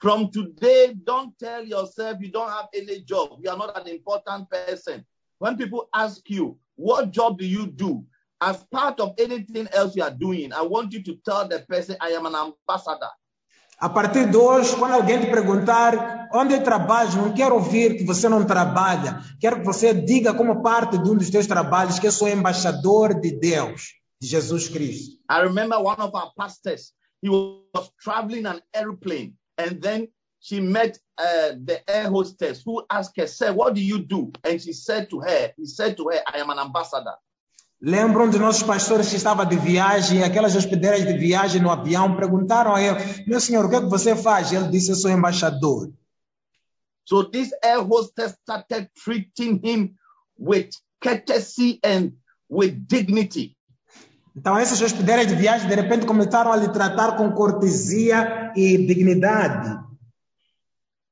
From 0.00 0.30
today, 0.30 0.94
don't 0.94 1.34
tell 1.36 1.66
yourself 1.66 2.22
you 2.22 2.30
don't 2.30 2.48
have 2.48 2.68
any 2.72 3.00
job. 3.00 3.40
You 3.42 3.50
are 3.50 3.58
not 3.58 3.76
an 3.76 3.88
important 3.88 4.48
person. 4.48 5.04
When 5.40 5.56
people 5.56 5.88
ask 5.94 6.20
you, 6.28 6.58
what 6.76 7.10
job 7.10 7.38
do 7.38 7.46
you 7.46 7.66
do? 7.66 8.04
As 8.42 8.62
part 8.70 9.00
of 9.00 9.14
anything 9.18 9.68
else 9.72 9.96
you 9.96 10.02
are 10.02 10.10
doing, 10.10 10.52
I 10.52 10.60
want 10.62 10.92
you 10.92 11.02
to 11.02 11.16
tell 11.24 11.48
the 11.48 11.60
person, 11.60 11.96
I 11.98 12.10
am 12.10 12.26
an 12.26 12.34
ambassador. 12.34 13.08
A 13.78 13.88
partir 13.88 14.30
de 14.30 14.36
hoje, 14.36 14.76
quando 14.76 14.92
alguém 14.92 15.18
te 15.18 15.30
perguntar 15.30 16.28
onde 16.34 16.60
trabalhas, 16.60 17.14
não 17.14 17.32
quero 17.32 17.54
ouvir 17.54 17.96
que 17.96 18.04
você 18.04 18.28
não 18.28 18.44
trabalha. 18.44 19.20
Quero 19.40 19.60
que 19.60 19.64
você 19.64 19.94
diga 19.94 20.34
como 20.34 20.62
parte 20.62 20.98
de 20.98 21.10
um 21.10 21.16
dos 21.16 21.30
teus 21.30 21.46
trabalhos 21.46 21.98
que 21.98 22.06
eu 22.06 22.12
sou 22.12 22.28
embaixador 22.28 23.18
de 23.18 23.32
Deus, 23.32 23.94
de 24.20 24.28
Jesus 24.28 24.68
Cristo. 24.68 25.16
I 25.30 25.40
remember 25.40 25.78
one 25.78 25.98
of 26.02 26.14
our 26.14 26.30
pastors, 26.36 26.92
he 27.22 27.30
was 27.30 27.90
traveling 28.04 28.44
an 28.44 28.60
airplane 28.74 29.32
and 29.56 29.80
then 29.80 30.08
she 30.40 30.60
met 30.60 30.98
uh, 31.18 31.52
the 31.64 31.82
air 31.86 32.08
hostess 32.08 32.62
who 32.64 32.82
asked 32.90 33.16
her, 33.16 33.26
Sir, 33.26 33.52
what 33.52 33.74
do 33.74 33.80
you 33.80 33.98
do? 33.98 34.32
And 34.42 34.60
she 34.60 34.72
said 34.72 35.10
to 35.10 35.20
her, 35.20 35.52
he 35.56 35.66
said 35.66 35.96
to 35.98 36.08
her, 36.08 36.20
I 36.26 36.38
am 36.38 36.50
an 36.50 36.58
ambassador. 36.58 37.14
Lembram 37.82 38.28
de 38.28 38.38
nossos 38.38 38.62
pastores 38.62 39.08
que 39.08 39.16
estava 39.16 39.46
de 39.46 39.56
viagem, 39.56 40.22
aquelas 40.22 40.54
hospedeiras 40.54 41.06
de 41.06 41.16
viagem 41.16 41.62
no 41.62 41.70
avião, 41.70 42.14
perguntaram 42.14 42.74
a 42.74 42.82
ele, 42.82 43.24
meu 43.26 43.40
senhor, 43.40 43.64
o 43.64 43.70
que, 43.70 43.76
é 43.76 43.80
que 43.80 43.86
você 43.86 44.14
faz? 44.14 44.52
Ele 44.52 44.68
disse, 44.68 44.90
eu 44.90 44.96
sou 44.96 45.10
embaixador. 45.10 45.90
So 47.06 47.24
this 47.24 47.50
air 47.64 47.80
hostess 47.80 48.36
started 48.42 48.90
treating 49.02 49.60
him 49.64 49.94
with 50.38 50.68
courtesy 51.02 51.80
and 51.82 52.12
with 52.50 52.72
dignity. 52.86 53.56
Então 54.36 54.58
essas 54.58 54.80
hospedeiras 54.82 55.26
de 55.26 55.34
viagem 55.34 55.66
de 55.66 55.74
repente 55.74 56.06
começaram 56.06 56.52
a 56.52 56.56
lhe 56.56 56.68
tratar 56.68 57.16
com 57.16 57.32
cortesia 57.32 58.52
e 58.54 58.76
dignidade. 58.76 59.89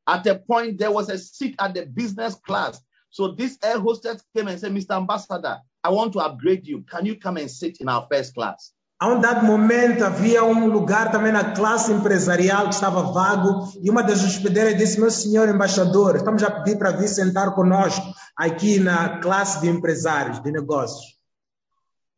At 0.09 0.27
a 0.27 0.37
point, 0.37 0.79
there 0.79 0.91
was 0.91 1.11
a 1.11 1.19
seat 1.19 1.55
at 1.59 1.75
the 1.75 1.85
business 1.85 2.35
class. 2.35 2.81
So 3.11 3.33
this 3.33 3.59
air 3.63 3.79
hostess 3.79 4.25
came 4.35 4.49
and 4.49 4.59
said, 4.59 4.73
Mr. 4.73 4.97
Ambassador, 4.97 5.59
I 5.85 5.91
want 5.91 6.15
to 6.15 6.21
upgrade 6.21 6.67
you. 6.67 6.83
Can 6.83 7.05
you 7.05 7.17
come 7.17 7.37
and 7.37 7.51
sit 7.51 7.83
in 7.83 7.91
our 7.91 8.07
first 8.11 8.35
class? 8.35 8.73
A 9.01 9.07
um 9.07 9.21
dado 9.21 9.47
momento 9.47 10.03
havia 10.03 10.43
um 10.43 10.67
lugar 10.67 11.13
também 11.13 11.31
na 11.31 11.55
classe 11.55 11.93
empresarial 11.93 12.69
que 12.69 12.75
estava 12.75 13.13
vago 13.13 13.71
e 13.81 13.89
uma 13.89 14.03
das 14.03 14.25
hospedeiras 14.25 14.77
disse: 14.77 14.99
Meu 14.99 15.11
senhor 15.11 15.49
embaixador, 15.49 16.17
estamos 16.17 16.43
a 16.43 16.51
pedir 16.51 16.79
para 16.79 16.91
vir 16.91 17.07
sentar 17.07 17.55
conosco 17.55 18.13
aqui 18.37 18.81
na 18.81 19.21
classe 19.21 19.61
de 19.61 19.69
empresários, 19.69 20.43
de 20.43 20.51
negócios. 20.51 21.17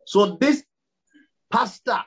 So 0.07 0.39
this 0.39 0.65
pastor, 1.51 2.07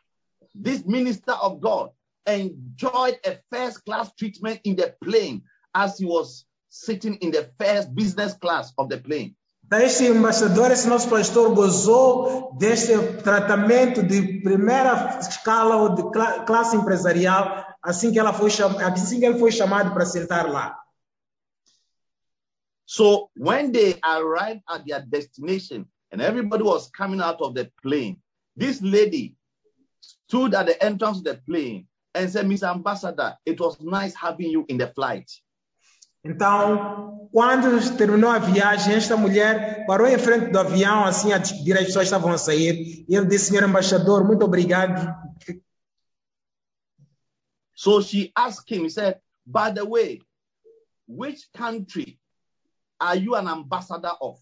this 0.55 0.83
minister 0.85 1.33
of 1.33 1.59
God, 1.59 1.91
enjoyed 2.25 3.19
a 3.27 3.37
first 3.51 3.85
class 3.85 4.11
treatment 4.17 4.59
in 4.63 4.75
the 4.75 4.95
plane 5.03 5.43
as 5.73 5.97
he 5.97 6.05
was 6.05 6.45
sitting 6.69 7.15
in 7.15 7.31
the 7.31 7.49
first 7.59 7.93
business 7.93 8.33
class 8.33 8.73
of 8.77 8.89
the 8.89 8.97
plane. 8.97 9.35
Este 9.71 10.05
embaixador, 10.05 10.71
esse 10.71 10.87
nosso 10.87 11.09
pastor, 11.09 11.53
gozou 11.55 12.55
deste 12.57 12.95
tratamento 13.23 14.03
de 14.03 14.41
primeira 14.41 15.17
escala 15.19 15.77
ou 15.77 15.95
de 15.95 16.03
classe 16.45 16.75
empresarial 16.75 17.65
assim 17.81 18.11
que, 18.11 18.19
ela 18.19 18.33
foi 18.33 18.49
assim 18.49 19.19
que 19.19 19.25
ele 19.25 19.39
foi 19.39 19.51
chamado 19.51 19.93
para 19.93 20.05
sentar 20.05 20.49
lá. 20.49 20.77
So 22.85 23.29
when 23.35 23.71
they 23.71 23.99
arrived 24.03 24.61
at 24.69 24.85
their 24.85 25.01
destination 25.01 25.85
and 26.11 26.21
everybody 26.21 26.63
was 26.63 26.89
coming 26.89 27.21
out 27.21 27.41
of 27.41 27.55
the 27.55 27.71
plane, 27.81 28.21
this 28.55 28.81
lady 28.81 29.35
stood 29.99 30.53
at 30.53 30.67
the 30.67 30.83
entrance 30.83 31.17
of 31.17 31.23
the 31.23 31.41
plane 31.45 31.87
and 32.13 32.29
said, 32.29 32.45
Mr. 32.45 32.69
Ambassador, 32.69 33.35
it 33.45 33.59
was 33.59 33.81
nice 33.81 34.13
having 34.15 34.51
you 34.51 34.65
in 34.67 34.77
the 34.77 34.87
flight. 34.87 35.29
Então, 36.23 37.27
quando 37.31 37.97
terminou 37.97 38.29
a 38.29 38.39
viagem, 38.39 38.93
esta 38.93 39.17
mulher 39.17 39.85
parou 39.85 40.07
em 40.07 40.17
frente 40.17 40.51
do 40.51 40.59
avião, 40.59 41.03
assim, 41.03 41.33
a 41.33 41.37
despedir, 41.37 41.77
as 41.77 41.85
pessoas 41.85 42.05
estavam 42.05 42.31
a 42.31 42.37
sair. 42.37 43.05
E 43.09 43.15
ele 43.15 43.25
disse, 43.25 43.47
senhor 43.47 43.67
embaixador, 43.67 44.23
muito 44.23 44.45
obrigado. 44.45 45.13
So 47.75 48.01
she 48.01 48.31
asked 48.35 48.69
him, 48.69 48.83
he 48.85 48.89
said, 48.89 49.19
By 49.45 49.71
the 49.71 49.83
way, 49.83 50.21
which 51.05 51.49
country 51.53 52.17
are 52.97 53.17
you 53.17 53.35
an 53.35 53.47
ambassador 53.47 54.13
of? 54.21 54.39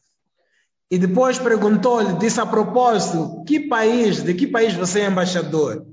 E 0.91 1.00
depois 1.00 1.39
perguntou-lhe, 1.39 2.20
disse 2.20 2.39
a 2.39 2.46
propósito, 2.46 3.44
que 3.46 3.67
país, 3.67 4.22
de 4.22 4.36
que 4.36 4.46
país 4.46 4.76
você 4.76 5.02
é 5.02 5.08
embaixador? 5.08 5.88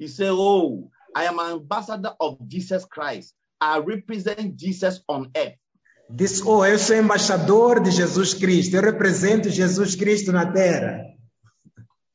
He 0.00 0.08
said, 0.08 0.32
Oh, 0.32 0.90
I 1.14 1.26
am 1.26 1.38
an 1.38 1.52
ambassador 1.52 2.16
of 2.18 2.38
Jesus 2.48 2.86
Christ. 2.86 3.34
I 3.60 3.78
represent 3.78 4.56
Jesus 4.56 5.02
on 5.08 5.30
earth. 5.36 5.56
Disse, 6.08 6.42
oh, 6.44 6.64
eu 6.64 6.78
sou 6.78 6.96
embaixador 6.96 7.80
de 7.80 7.90
Jesus 7.92 8.34
Cristo, 8.34 8.74
eu 8.74 8.82
represento 8.82 9.48
Jesus 9.48 9.94
Cristo 9.94 10.32
na 10.32 10.50
terra. 10.50 11.04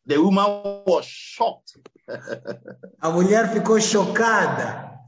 The 0.06 0.18
woman 0.18 0.84
was 0.86 1.06
shocked. 1.06 1.80
A 3.02 3.10
mulher 3.10 3.52
ficou 3.54 3.80
chocada. 3.80 5.00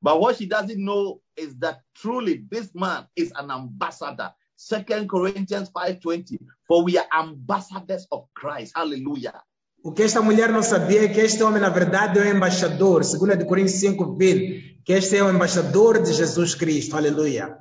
But 0.00 0.20
what 0.20 0.36
she 0.36 0.46
doesn't 0.46 0.78
know 0.78 1.20
is 1.36 1.56
that 1.58 1.80
truly 1.94 2.44
this 2.48 2.74
man 2.74 3.06
is 3.16 3.32
an 3.36 3.50
ambassador. 3.50 4.32
Second 4.56 5.08
Corinthians 5.08 5.68
5:20. 5.70 6.38
For 6.66 6.84
we 6.84 6.96
are 6.96 7.06
ambassadors 7.12 8.06
of 8.10 8.28
Christ. 8.34 8.72
Hallelujah. 8.76 9.42
O 9.86 9.92
que 9.92 10.02
esta 10.02 10.20
mulher 10.20 10.50
não 10.50 10.64
sabia 10.64 11.04
é 11.04 11.08
que 11.08 11.20
este 11.20 11.44
homem, 11.44 11.60
na 11.62 11.68
verdade, 11.68 12.18
é 12.18 12.22
o 12.22 12.36
embaixador, 12.36 13.04
segundo 13.04 13.36
de 13.36 13.44
Coríntios 13.44 13.78
5, 13.78 14.16
20, 14.16 14.82
que 14.84 14.92
este 14.92 15.16
é 15.16 15.22
o 15.22 15.30
embaixador 15.30 16.02
de 16.02 16.12
Jesus 16.12 16.56
Cristo. 16.56 16.96
Aleluia. 16.96 17.56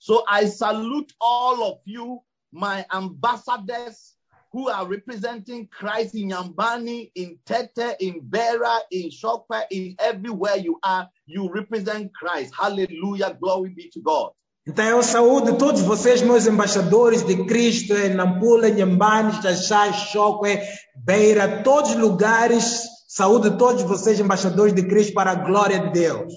So 0.00 0.24
I 0.28 0.48
salute 0.48 1.14
all 1.20 1.62
of 1.62 1.78
you, 1.86 2.24
my 2.50 2.84
ambassadors 2.92 4.16
who 4.52 4.68
are 4.68 4.84
representing 4.84 5.68
Christ 5.68 6.16
in 6.16 6.30
Yambani, 6.30 7.12
in 7.14 7.38
Tete, 7.46 7.94
in 8.00 8.18
Bera, 8.20 8.80
in 8.90 9.08
Shokpa, 9.08 9.62
in 9.70 9.94
everywhere 10.00 10.56
you 10.56 10.80
are, 10.82 11.08
you 11.24 11.48
represent 11.54 12.12
Christ. 12.14 12.52
Hallelujah. 12.52 13.38
Glory 13.40 13.70
be 13.76 13.88
to 13.90 14.00
God. 14.00 14.32
Então 14.68 14.84
eu 14.84 15.02
saúdo 15.02 15.56
todos 15.56 15.80
vocês, 15.80 16.20
meus 16.20 16.46
embaixadores 16.46 17.24
de 17.26 17.46
Cristo, 17.46 17.94
em 17.94 18.12
Nampula, 18.12 18.68
Nhambane, 18.68 19.32
Xaxá, 19.40 19.90
Chocwe, 19.94 20.60
Beira, 20.94 21.62
todos 21.62 21.92
os 21.92 21.96
lugares. 21.96 22.86
Saúdo 23.08 23.56
todos 23.56 23.82
vocês, 23.82 24.20
embaixadores 24.20 24.74
de 24.74 24.86
Cristo, 24.86 25.14
para 25.14 25.30
a 25.30 25.34
glória 25.34 25.80
de 25.80 25.92
Deus. 25.92 26.34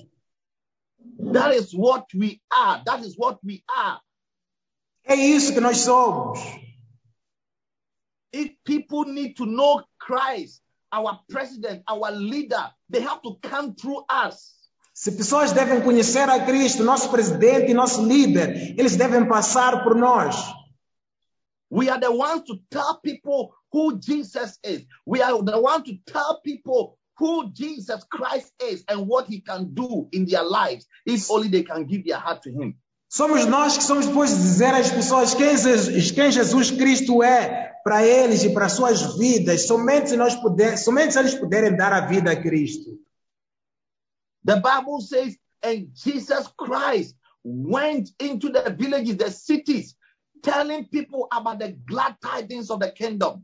That 1.34 1.58
is 1.58 1.74
what 1.74 2.06
we 2.15 2.39
are. 2.50 2.82
That 2.86 3.06
is 3.06 3.17
what 3.17 3.39
we 3.44 3.65
are. 3.67 4.00
É 5.04 5.13
isso 5.15 5.54
que 5.54 5.60
nós 5.60 5.80
somos. 5.80 6.39
If 8.32 8.56
people 8.63 9.12
need 9.12 9.34
to 9.36 9.46
know 9.46 9.84
Christ, 10.00 10.62
our 10.94 11.20
president, 11.28 11.84
our 11.86 12.10
leader, 12.12 12.72
they 12.89 13.02
have 13.02 13.22
to 13.24 13.38
come 13.41 13.76
through 13.76 14.06
us. 14.10 14.61
Se 15.02 15.12
pessoas 15.12 15.52
devem 15.52 15.82
conhecer 15.82 16.30
a 16.30 16.46
Cristo, 16.46 16.84
nosso 16.84 17.10
presidente 17.10 17.72
e 17.72 17.74
nosso 17.74 18.06
líder, 18.06 18.76
eles 18.78 18.96
devem 18.96 19.28
passar 19.28 19.84
por 19.84 19.96
nós. 19.96 20.36
We 21.72 21.90
are 21.90 22.00
the 22.00 22.12
ones 22.12 22.44
to 22.44 22.58
tell 22.70 23.00
people 23.02 23.50
who 23.74 24.00
Jesus 24.00 24.60
is. 24.64 24.86
We 25.04 25.24
are 25.24 25.44
the 25.44 25.58
ones 25.58 25.86
to 25.86 25.98
tell 26.06 26.40
people 26.44 27.00
who 27.20 27.52
Jesus 27.52 28.04
Christ 28.12 28.54
is 28.62 28.84
and 28.88 29.08
what 29.08 29.28
he 29.28 29.42
can 29.42 29.74
do 29.74 30.08
in 30.14 30.28
their 30.28 30.44
lives 30.44 30.86
if 31.08 31.32
only 31.32 31.50
they 31.50 31.64
can 31.64 31.88
give 31.88 32.04
their 32.06 32.20
heart 32.20 32.44
to 32.44 32.52
him. 32.52 32.76
Somos 33.10 33.48
nós 33.48 33.78
que 33.78 33.84
somos 33.84 34.06
depois 34.06 34.30
de 34.30 34.36
dizer 34.36 34.72
às 34.76 34.92
pessoas 34.92 35.34
quem 35.34 35.58
Jesus, 35.58 36.12
quem 36.12 36.32
Jesus 36.32 36.70
Cristo 36.70 37.24
é 37.24 37.72
para 37.84 38.06
eles 38.06 38.44
e 38.44 38.54
para 38.54 38.70
suas 38.70 39.18
vidas, 39.18 39.66
somente 39.66 40.12
se 40.12 40.16
nós 40.16 40.36
puder, 40.36 40.78
somente 40.78 41.14
se 41.14 41.20
eles 41.20 41.34
puderem 41.34 41.76
dar 41.76 41.92
a 41.92 42.02
vida 42.02 42.32
a 42.32 42.40
Cristo. 42.40 43.02
The 44.43 44.58
Bible 44.58 45.01
says, 45.01 45.38
and 45.63 45.89
Jesus 45.93 46.47
Christ 46.58 47.15
went 47.43 48.10
into 48.19 48.49
the 48.49 48.75
villages, 48.77 49.17
the 49.17 49.32
cities, 49.32 49.95
telling 50.43 50.86
people 50.86 51.27
about 51.32 51.60
the 51.60 51.77
glad 51.88 52.15
tidings 52.23 52.69
of 52.69 52.80
the 52.80 52.91
kingdom. 52.91 53.43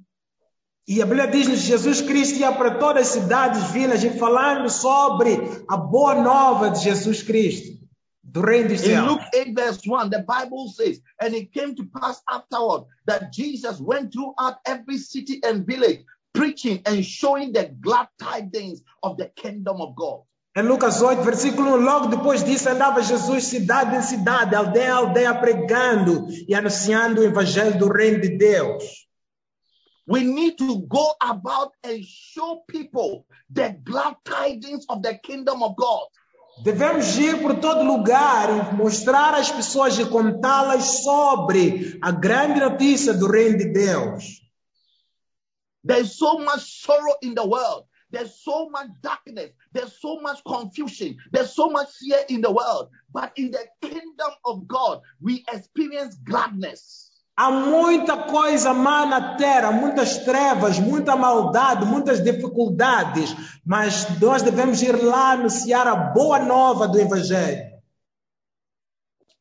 E 0.87 1.01
a 1.01 1.05
Bíblia 1.05 1.27
diz 1.27 1.47
que 1.47 1.57
Jesus 1.57 2.01
Cristo 2.01 2.39
ia 2.39 2.53
para 2.53 2.79
todas 2.79 3.07
as 3.07 3.13
cidades, 3.13 3.71
vilas, 3.71 4.03
e 4.05 4.09
falando 4.09 4.69
sobre 4.69 5.37
a 5.69 5.75
boa 5.75 6.15
nova 6.15 6.71
de 6.71 6.79
Jesus 6.79 7.21
Cristo, 7.21 7.77
do 8.23 8.41
reino 8.41 8.69
dos 8.69 8.83
In. 8.83 9.01
Luke 9.01 9.25
8, 9.33 9.53
verse 9.53 9.81
1, 9.85 10.09
the 10.09 10.23
Bible 10.23 10.69
says, 10.69 11.01
And 11.19 11.35
it 11.35 11.51
came 11.51 11.75
to 11.75 11.85
pass 11.93 12.21
afterward 12.29 12.85
that 13.05 13.33
Jesus 13.33 13.81
went 13.81 14.13
throughout 14.13 14.59
every 14.65 14.97
city 14.97 15.41
and 15.43 15.65
village, 15.65 16.05
preaching 16.33 16.81
and 16.85 17.03
showing 17.03 17.51
the 17.51 17.65
glad 17.81 18.07
tidings 18.17 18.81
of 19.03 19.17
the 19.17 19.27
kingdom 19.35 19.81
of 19.81 19.93
God. 19.93 20.21
Em 20.57 20.63
Lucas 20.63 21.03
8, 21.03 21.21
versículo 21.21 21.75
1, 21.75 21.75
logo 21.75 22.07
depois 22.07 22.43
disso 22.43 22.67
andava 22.67 23.03
Jesus 23.03 23.43
cidade 23.43 23.95
em 23.95 24.01
cidade, 24.01 24.55
aldeia 24.55 24.87
em 24.87 24.89
aldeia, 24.89 25.35
pregando 25.35 26.25
e 26.47 26.55
anunciando 26.55 27.21
o 27.21 27.23
evangelho 27.23 27.77
do 27.77 27.87
reino 27.87 28.19
de 28.19 28.39
Deus. 28.39 29.07
We 30.09 30.23
need 30.23 30.55
to 30.57 30.79
go 30.87 31.15
about 31.21 31.73
and 31.85 32.01
show 32.01 32.63
people 32.67 33.23
the 33.53 33.77
glad 33.83 34.15
tidings 34.23 34.83
of 34.89 35.03
the 35.03 35.13
kingdom 35.19 35.61
of 35.61 35.75
God. 35.77 36.07
Devemos 36.63 37.15
ir 37.19 37.39
por 37.39 37.59
todo 37.59 37.83
lugar 37.83 38.49
e 38.49 38.75
mostrar 38.75 39.35
às 39.35 39.51
pessoas 39.51 39.99
e 39.99 40.05
contá-las 40.05 41.03
sobre 41.03 41.99
a 42.01 42.09
grande 42.09 42.59
notícia 42.59 43.13
do 43.13 43.29
reino 43.29 43.59
de 43.59 43.71
Deus. 43.71 44.41
There's 45.85 46.17
so 46.17 46.39
much 46.39 46.81
sorrow 46.81 47.15
in 47.21 47.35
the 47.35 47.45
world. 47.45 47.86
There's 48.11 48.35
so 48.35 48.69
much 48.69 48.87
darkness. 49.01 49.51
There's 49.73 49.99
so 49.99 50.19
much 50.21 50.39
confusion. 50.45 51.17
There's 51.31 51.53
so 51.53 51.69
much 51.69 51.89
fear 51.99 52.23
in 52.29 52.41
the 52.41 52.51
world. 52.51 52.89
But 53.11 53.33
in 53.35 53.51
the 53.51 53.65
kingdom 53.81 54.31
of 54.45 54.67
God, 54.67 55.01
we 55.21 55.43
experience 55.51 56.15
gladness. 56.15 57.11
Há 57.39 57.51
muita 57.51 58.25
coisa 58.25 58.73
má 58.73 59.05
na 59.05 59.37
terra, 59.37 59.71
muitas 59.71 60.25
trevas, 60.25 60.79
muita 60.79 61.15
maldade, 61.15 61.85
muitas 61.85 62.19
dificuldades, 62.19 63.35
mas 63.63 64.19
nós 64.19 64.41
devemos 64.41 64.81
ir 64.81 64.95
lá 65.03 65.33
anunciar 65.33 65.87
a 65.87 65.95
boa 65.95 66.39
nova 66.39 66.87
do 66.87 66.99
Evangelho. 66.99 67.77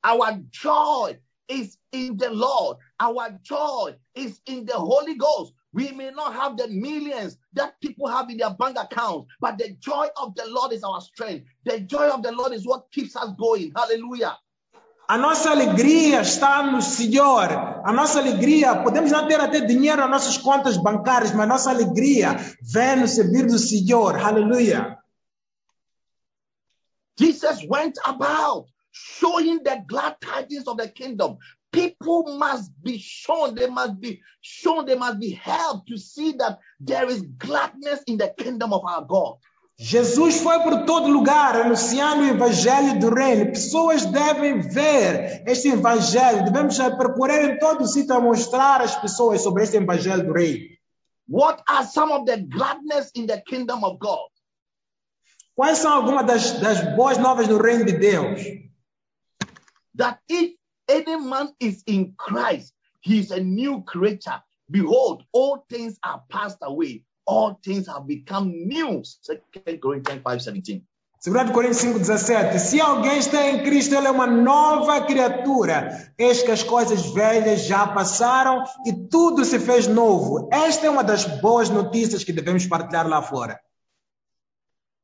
Our 0.05 0.43
joy 0.51 1.19
is 1.49 1.79
in 1.91 2.19
the 2.19 2.29
Lord. 2.29 2.77
Our 3.01 3.39
joy 3.43 3.97
is 4.15 4.43
in 4.47 4.67
the 4.67 4.77
Holy 4.77 5.15
Ghost. 5.15 5.55
We 5.77 5.93
may 5.93 6.11
not 6.11 6.33
have 6.33 6.57
the 6.57 6.69
millions 6.69 7.37
that 7.53 7.79
people 7.83 8.09
have 8.09 8.31
in 8.31 8.39
their 8.39 8.49
bank 8.49 8.79
accounts, 8.81 9.31
but 9.39 9.59
the 9.59 9.77
joy 9.79 10.07
of 10.17 10.35
the 10.35 10.47
Lord 10.49 10.73
is 10.73 10.83
our 10.83 11.03
strength. 11.03 11.45
The 11.67 11.81
joy 11.81 12.09
of 12.09 12.23
the 12.23 12.33
Lord 12.33 12.55
is 12.55 12.67
what 12.67 12.91
keeps 12.91 13.15
us 13.15 13.29
going. 13.39 13.73
Hallelujah. 13.77 14.39
A 15.07 15.19
nossa 15.19 15.51
alegria 15.51 16.23
está 16.23 16.63
no 16.73 16.81
Senhor. 16.81 17.53
A 17.85 17.93
nossa 17.93 18.21
alegria, 18.21 18.83
podemos 18.83 19.13
não 19.13 19.29
ter 19.29 19.39
até 19.39 19.61
dinheiro 19.61 19.99
nas 19.99 20.11
nossas 20.11 20.39
contas 20.39 20.79
bancárias, 20.79 21.33
mas 21.33 21.47
nossa 21.47 21.69
alegria 21.69 22.37
vem 22.63 22.97
no 22.97 23.07
servir 23.07 23.47
do 23.47 23.59
Senhor. 23.59 24.17
Aleluia. 24.17 24.97
Jesus 27.19 27.67
went 27.69 27.99
about 28.07 28.67
showing 28.93 29.63
the 29.63 29.85
glad 29.87 30.17
tidings 30.23 30.67
of 30.67 30.79
the 30.79 30.89
kingdom. 30.89 31.37
People 31.77 32.39
must 32.39 32.73
be 32.83 32.97
shown, 32.99 33.55
they 33.55 33.69
must 33.69 34.01
be 34.01 34.23
shown, 34.41 34.87
they 34.87 34.95
must 34.95 35.21
be 35.21 35.33
helped 35.33 35.89
to 35.89 35.99
see 35.99 36.33
that 36.33 36.59
there 36.81 37.07
is 37.07 37.21
gladness 37.37 38.01
in 38.07 38.17
the 38.17 38.33
kingdom 38.39 38.73
of 38.73 38.83
our 38.87 39.05
God. 39.05 39.37
Jesus 39.79 40.41
foi 40.41 40.59
por 40.63 40.87
todo 40.87 41.07
lugar 41.09 41.55
anunciando 41.55 42.23
o 42.23 42.27
evangelho 42.29 42.99
do 42.99 43.11
reino. 43.11 43.53
Pessoas 43.53 44.07
devem 44.07 44.59
ver 44.61 45.45
este 45.47 45.69
evangelho. 45.69 46.45
Devemos 46.45 46.79
percorrer 46.79 47.51
em 47.51 47.59
todo 47.59 47.83
o 47.83 47.87
sítio 47.87 48.15
a 48.15 48.21
mostrar 48.21 48.81
às 48.81 48.97
pessoas 48.97 49.43
sobre 49.43 49.65
este 49.65 49.77
evangelho 49.77 50.25
do 50.25 50.33
reino. 50.33 50.75
What 51.29 51.63
are 51.69 51.85
some 51.85 52.11
of 52.11 52.25
the 52.25 52.39
gladness 52.39 53.11
in 53.15 53.27
the 53.27 53.43
kingdom 53.43 53.85
of 53.85 53.99
God? 53.99 54.31
Quais 55.55 55.77
são 55.77 55.93
algumas 55.93 56.25
das, 56.27 56.53
das 56.59 56.97
boas 56.97 57.19
novas 57.19 57.47
do 57.47 57.59
reino 57.59 57.85
de 57.85 57.99
Deus? 57.99 58.41
That 59.95 60.21
if 60.27 60.56
any 60.89 61.17
man 61.17 61.53
is 61.61 61.83
in 61.87 62.15
Christ, 62.17 62.73
he 63.01 63.19
is 63.19 63.31
a 63.31 63.41
new 63.41 63.83
creature. 63.83 64.43
Behold, 64.71 65.25
all 65.33 65.65
things 65.69 65.99
are 66.03 66.23
passed 66.29 66.59
away. 66.63 67.03
All 67.25 67.59
things 67.65 67.87
have 67.89 68.07
become 68.07 68.53
new. 68.69 69.03
Second 69.05 69.81
Corinthians 69.81 70.23
5:17. 70.23 70.83
2 71.25 71.53
Coríntios 71.53 71.79
5,17 71.79 72.59
Se 72.59 72.81
alguém 72.81 73.19
está 73.19 73.49
em 73.49 73.65
Cristo, 73.65 73.95
ele 73.95 74.07
é 74.07 74.11
uma 74.11 74.27
nova 74.29 75.01
criatura. 75.01 76.13
Eis 76.17 76.43
que 76.43 76.53
as 76.53 76.63
coisas 76.63 77.07
velhas 77.07 77.63
já 77.63 77.87
passaram 77.89 78.63
e 78.87 78.93
tudo 78.93 79.45
se 79.45 79.59
fez 79.59 79.89
novo. 79.89 80.49
Esta 80.53 80.87
é 80.87 80.91
uma 80.91 81.03
das 81.03 81.25
boas 81.41 81.69
notícias 81.69 82.23
que 82.23 82.33
devemos 82.33 82.67
partilhar 82.67 83.09
lá 83.09 83.23
fora. 83.23 83.61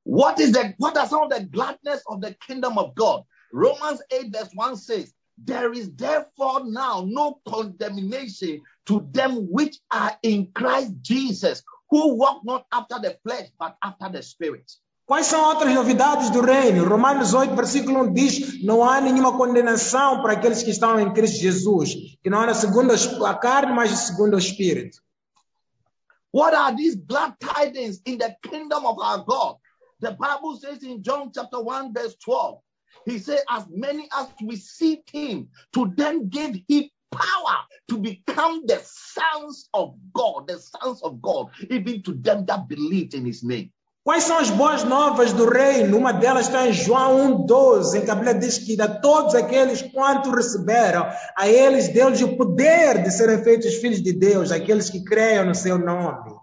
What 0.04 0.40
is 0.42 0.52
the 0.52 0.74
what 0.78 0.96
are 0.98 1.08
some 1.08 1.24
of 1.24 1.34
the 1.34 1.44
gladness 1.44 2.02
of 2.06 2.20
the 2.20 2.34
kingdom 2.34 2.78
of 2.78 2.92
God? 2.94 3.24
Romans 3.52 4.00
8, 4.10 4.30
verse 4.30 4.50
1 4.54 4.76
says, 4.76 5.12
There 5.44 5.72
is 5.72 5.90
therefore 5.96 6.64
now 6.64 7.04
no 7.06 7.40
condemnation 7.48 8.62
to 8.86 9.08
them 9.10 9.48
which 9.50 9.80
are 9.90 10.16
in 10.22 10.52
Christ 10.52 10.94
Jesus, 11.02 11.62
who 11.90 12.14
walk 12.16 12.44
not 12.44 12.66
after 12.72 13.00
the 13.00 13.18
flesh, 13.22 13.48
but 13.58 13.76
after 13.82 14.08
the 14.08 14.22
Spirit. 14.22 14.70
Quais 15.04 15.26
são 15.26 15.42
outras 15.44 15.74
novidades 15.74 16.30
do 16.30 16.40
reino? 16.40 16.84
Romanos 16.84 17.34
8, 17.34 17.54
versículo 17.56 18.02
1 18.04 18.12
diz: 18.12 18.64
Não 18.64 18.84
há 18.84 19.00
nenhuma 19.00 19.36
condenação 19.36 20.22
para 20.22 20.34
aqueles 20.34 20.62
que 20.62 20.70
estão 20.70 20.98
em 21.00 21.12
Cristo 21.12 21.38
Jesus, 21.40 21.94
que 22.22 22.30
não 22.30 22.40
anda 22.40 22.54
segundo 22.54 22.94
a 23.26 23.34
carne, 23.34 23.74
mas 23.74 23.90
segundo 23.90 24.34
o 24.34 24.38
Espírito. 24.38 25.02
What 26.32 26.54
are 26.54 26.74
these 26.74 26.96
glad 26.96 27.34
tidings 27.40 28.00
in 28.06 28.16
the 28.16 28.34
kingdom 28.42 28.86
of 28.86 28.98
our 29.02 29.24
God? 29.24 29.56
The 30.00 30.12
Bible 30.12 30.56
says 30.56 30.82
in 30.82 31.02
John 31.02 31.30
chapter 31.34 31.60
1, 31.60 31.92
verse 31.92 32.16
12, 32.24 32.58
He 33.06 33.18
said, 33.18 33.40
As 33.48 33.66
many 33.68 34.08
as 34.12 34.28
received 34.42 35.10
him, 35.10 35.48
to 35.72 35.92
them 35.96 36.28
gave 36.28 36.62
he 36.68 36.92
power 37.10 37.58
to 37.88 37.98
become 37.98 38.66
the 38.66 38.80
sons 38.82 39.68
of 39.74 39.94
God, 40.12 40.48
the 40.48 40.58
sons 40.58 41.02
of 41.02 41.20
God, 41.20 41.50
even 41.70 42.02
to 42.02 42.14
them 42.14 42.46
that 42.46 42.68
believed 42.68 43.14
in 43.14 43.26
his 43.26 43.42
name. 43.42 43.70
Quais 44.04 44.24
são 44.24 44.38
as 44.38 44.50
boas 44.50 44.82
novas 44.82 45.32
do 45.32 45.48
reino? 45.48 45.96
Uma 45.96 46.12
delas 46.12 46.46
está 46.46 46.66
em 46.66 46.72
João 46.72 47.46
1,12, 47.46 47.94
em 47.94 48.04
que 48.04 48.10
a 48.10 48.16
Bíblia 48.16 48.34
diz 48.34 48.58
que 48.58 48.80
a 48.82 48.88
todos 49.00 49.32
aqueles 49.32 49.80
quanto 49.80 50.32
receberam, 50.32 51.08
a 51.36 51.48
eles 51.48 51.88
deu-lhes 51.92 52.20
o 52.20 52.36
poder 52.36 53.00
de 53.00 53.12
serem 53.12 53.44
feitos 53.44 53.76
filhos 53.76 54.02
de 54.02 54.12
Deus, 54.12 54.50
aqueles 54.50 54.90
que 54.90 55.04
creiam 55.04 55.46
no 55.46 55.54
seu 55.54 55.78
nome. 55.78 56.34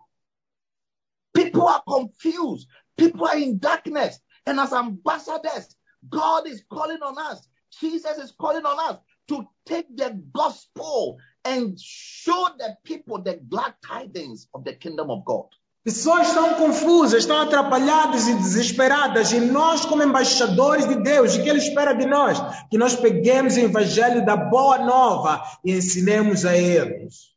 People 1.33 1.67
are 1.67 1.83
confused, 1.85 2.65
people 2.95 3.27
are 3.27 3.37
in 3.37 3.59
darkness, 3.59 4.21
and 4.47 4.57
as 4.57 4.71
ambassadors, 4.71 5.75
God 6.07 6.47
is 6.47 6.63
calling 6.71 7.01
on 7.01 7.17
us, 7.17 7.47
Jesus 7.79 8.17
is 8.17 8.31
calling 8.31 8.65
on 8.65 8.79
us 8.89 8.99
to 9.27 9.47
take 9.65 9.95
the 9.95 10.19
gospel 10.33 11.17
and 11.45 11.79
show 11.79 12.49
the 12.57 12.77
people 12.83 13.21
the 13.21 13.39
glad 13.49 13.75
tidings 13.85 14.47
of 14.53 14.63
the 14.63 14.73
kingdom 14.73 15.09
of 15.09 15.23
God. 15.25 15.47
Pessoas 15.85 16.27
estão 16.27 16.55
confusas, 16.55 17.23
estão 17.23 17.39
atrapalhadas 17.41 18.27
e 18.27 18.35
desesperadas, 18.35 19.31
e 19.31 19.39
nós, 19.39 19.85
como 19.85 20.03
embaixadores 20.03 20.88
de 20.88 21.01
Deus, 21.01 21.35
o 21.35 21.41
que 21.41 21.49
Ele 21.49 21.59
espera 21.59 21.93
de 21.93 22.05
nós? 22.05 22.38
Que 22.69 22.77
nós 22.77 22.95
peguemos 22.95 23.55
o 23.55 23.62
evangelho 23.62 24.25
da 24.25 24.35
boa 24.35 24.79
nova 24.79 25.41
e 25.63 25.71
ensinemos 25.71 26.45
a 26.45 26.55
eles. 26.55 27.33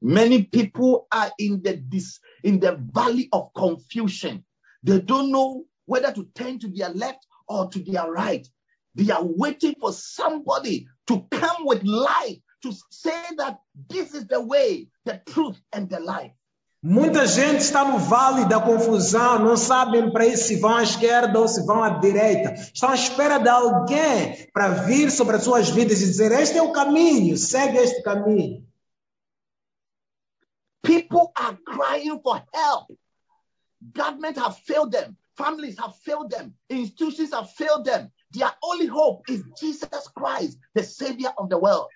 Many 0.00 0.44
people 0.44 1.06
are 1.12 1.32
in 1.38 1.60
the 1.60 1.82
in 2.44 2.60
the 2.60 2.76
valley 2.76 3.28
of 3.32 3.50
confusion. 3.52 4.44
They 4.84 5.00
don't 5.00 5.32
know 5.32 5.66
whether 5.86 6.12
to 6.12 6.24
turn 6.34 6.58
to 6.60 6.68
their 6.68 6.90
left 6.94 7.26
or 7.48 7.68
to 7.68 7.78
their 7.80 8.10
right. 8.10 8.46
They 8.94 9.10
are 9.12 9.24
waiting 9.24 9.74
for 9.80 9.92
somebody 9.92 10.86
to 11.06 11.26
come 11.30 11.64
with 11.64 11.82
light 11.84 12.42
to 12.62 12.72
say 12.90 13.22
that 13.36 13.60
this 13.88 14.14
is 14.14 14.26
the 14.26 14.40
way, 14.40 14.88
the 15.04 15.22
truth, 15.26 15.60
and 15.72 15.88
the 15.88 16.00
life. 16.00 16.32
Muita 16.80 17.26
gente 17.26 17.60
está 17.60 17.84
no 17.84 17.98
vale 17.98 18.44
da 18.44 18.60
confusão, 18.60 19.40
não 19.40 19.56
sabem 19.56 20.12
para 20.12 20.24
isso 20.26 20.44
se 20.44 20.60
vão 20.60 20.76
à 20.76 20.82
esquerda 20.84 21.40
ou 21.40 21.48
se 21.48 21.66
vão 21.66 21.82
à 21.82 21.90
direita. 21.90 22.52
Estão 22.54 22.90
à 22.90 22.94
espera 22.94 23.38
de 23.38 23.48
alguém 23.48 24.48
para 24.52 24.68
vir 24.68 25.10
sobre 25.10 25.36
as 25.36 25.42
suas 25.42 25.68
vidas 25.70 26.00
e 26.00 26.06
dizer: 26.06 26.30
Este 26.30 26.56
é 26.56 26.62
o 26.62 26.70
caminho, 26.70 27.36
segue 27.36 27.78
este 27.78 28.00
caminho. 28.02 28.64
People 30.82 31.32
are 31.34 31.58
crying 31.66 32.20
for 32.22 32.40
help. 32.54 32.96
Government 33.92 34.38
have 34.38 34.56
failed 34.64 34.92
them. 34.92 35.16
Families 35.38 35.78
have 35.78 35.94
failed 36.04 36.30
them. 36.30 36.52
Institutions 36.68 37.32
have 37.32 37.48
failed 37.52 37.84
them. 37.84 38.10
Their 38.32 38.50
only 38.62 38.86
hope 38.86 39.22
is 39.30 39.44
Jesus 39.58 40.08
Christ, 40.14 40.58
the 40.74 40.82
Savior 40.82 41.32
of 41.38 41.48
the 41.48 41.58
world. 41.58 41.86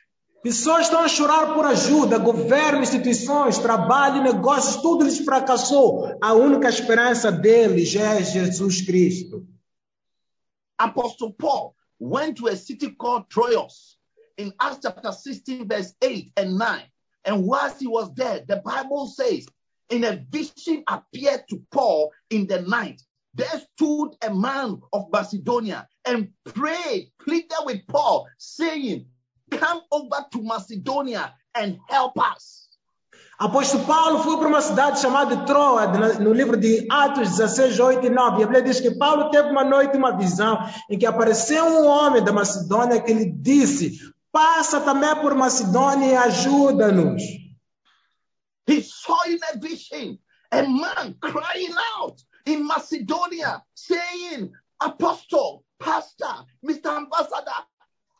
Pessoas 0.45 0.87
estão 0.87 1.01
a 1.01 1.09
chorar 1.09 1.55
por 1.55 1.65
ajuda, 1.65 2.19
governo, 2.19 2.83
instituições, 2.83 3.59
trabalho, 3.59 4.23
negócios, 4.23 4.83
tudo 4.83 5.05
lhes 5.05 5.19
fracassou. 5.19 6.19
A 6.21 6.33
única 6.33 6.69
esperança 6.69 7.31
deles 7.31 7.95
é 7.95 8.23
Jesus 8.25 8.81
Cristo. 8.81 9.47
Apostle 10.79 11.33
Paul 11.33 11.75
went 12.01 12.39
to 12.39 12.49
a 12.49 12.57
city 12.57 12.91
called 12.91 13.29
Troas 13.29 13.97
in 14.37 14.53
Acts 14.61 14.81
chapter 14.83 15.13
16, 15.13 15.67
verse 15.69 15.95
8 16.03 16.33
and 16.37 16.59
9. 16.59 16.83
And 17.25 17.47
whilst 17.47 17.81
he 17.81 17.87
was 17.87 18.13
there, 18.15 18.45
the 18.45 18.57
Bible 18.57 19.07
says, 19.07 19.47
in 19.91 20.03
a 20.05 20.17
vision 20.17 20.83
appeared 20.89 21.45
to 21.51 21.63
Paul 21.71 22.11
in 22.31 22.49
the 22.49 22.63
night. 22.63 23.01
There 23.35 23.61
stood 23.75 24.17
a 24.23 24.29
man 24.35 24.83
of 24.93 25.11
Macedonia 25.11 25.89
and 26.05 26.29
prayed, 26.45 27.13
pleaded 27.19 27.65
with 27.65 27.87
Paul, 27.87 28.27
saying, 28.37 29.07
Come 29.51 29.81
over 29.91 30.27
to 30.33 30.43
Macedonia 30.43 31.33
and 31.55 31.79
help 31.89 32.19
us. 32.19 32.69
Apóstolo 33.41 33.87
Paulo 33.87 34.19
foi 34.23 34.39
para 34.39 34.49
uma 34.49 34.61
cidade 34.61 35.01
chamada 35.01 35.45
Troa, 35.47 35.87
no 36.21 36.33
livro 36.33 36.57
de 36.57 36.87
Atos 36.91 37.31
16, 37.31 37.81
8 37.81 38.07
e 38.07 38.11
9. 38.11 38.41
E 38.41 38.45
a 38.45 38.47
Bíblia 38.47 38.63
diz 38.63 38.81
que 38.81 38.93
Paulo 38.93 39.31
teve 39.31 39.49
uma 39.49 39.65
noite 39.65 39.97
uma 39.97 40.17
visão 40.17 40.59
em 40.89 40.99
que 40.99 41.07
apareceu 41.07 41.65
um 41.65 41.87
homem 41.87 42.23
da 42.23 42.33
Macedônia 42.33 43.01
que 43.01 43.13
lhe 43.13 43.33
disse: 43.33 43.99
Passa 44.31 44.81
também 44.81 45.15
por 45.17 45.35
Macedônia 45.35 46.07
e 46.07 46.17
ajuda-nos. 46.17 47.23
He 48.69 48.83
saw 48.83 49.25
in 49.27 49.39
a 49.53 49.59
vision 49.59 50.19
a 50.53 50.63
man 50.63 51.15
crying 51.21 51.75
out 51.99 52.23
in 52.47 52.67
Macedonia, 52.67 53.63
saying, 53.75 54.53
Apostle, 54.81 55.65
Pastor, 55.79 56.45
Mr. 56.65 56.97
Ambassador, 56.97 57.61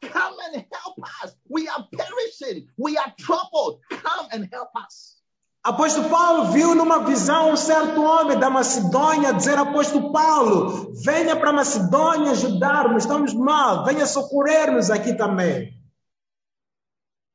come 0.03 0.35
and 0.53 0.65
help 0.73 0.99
us. 1.23 1.35
We 1.49 1.69
are 1.69 1.87
perishing. 1.93 2.69
We 2.77 2.97
are 2.97 3.13
troubled. 3.19 3.81
Come 3.91 4.27
and 4.33 4.49
help 4.53 4.71
us. 4.77 5.19
Apóstolo 5.65 6.09
Paulo 6.11 6.51
viu 6.51 6.75
numa 6.75 7.05
visão 7.05 7.53
um 7.53 7.57
certo 7.57 8.03
homem 8.03 8.37
da 8.37 8.51
Macedônia 8.51 9.33
dizer: 9.33 9.57
Apóstolo 9.57 10.13
Paulo, 10.13 10.93
venha 11.05 11.37
para 11.37 11.51
a 11.51 11.53
Macedônia 11.53 12.33
ajudar-nos, 12.33 13.05
estamos 13.05 13.33
mal, 13.33 13.85
venha 13.85 14.05
socorrer-nos 14.05 14.91
aqui 14.91 15.15
também. 15.15 15.73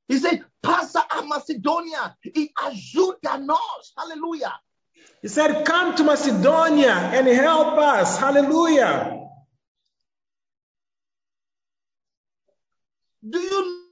He 0.10 0.19
said, 0.19 0.43
Passa 0.62 1.06
a 1.10 1.21
Macedonia 1.21 2.17
e 2.26 2.52
ajuda-nos. 2.65 3.93
Hallelujah. 3.95 4.54
He 5.22 5.28
said, 5.28 5.66
Come 5.66 5.96
to 5.96 6.04
Macedonia 6.04 6.92
and 6.92 7.28
help 7.28 7.78
us. 7.78 8.20
Hallelujah. 8.20 9.28
Do 13.28 13.40
you 13.40 13.84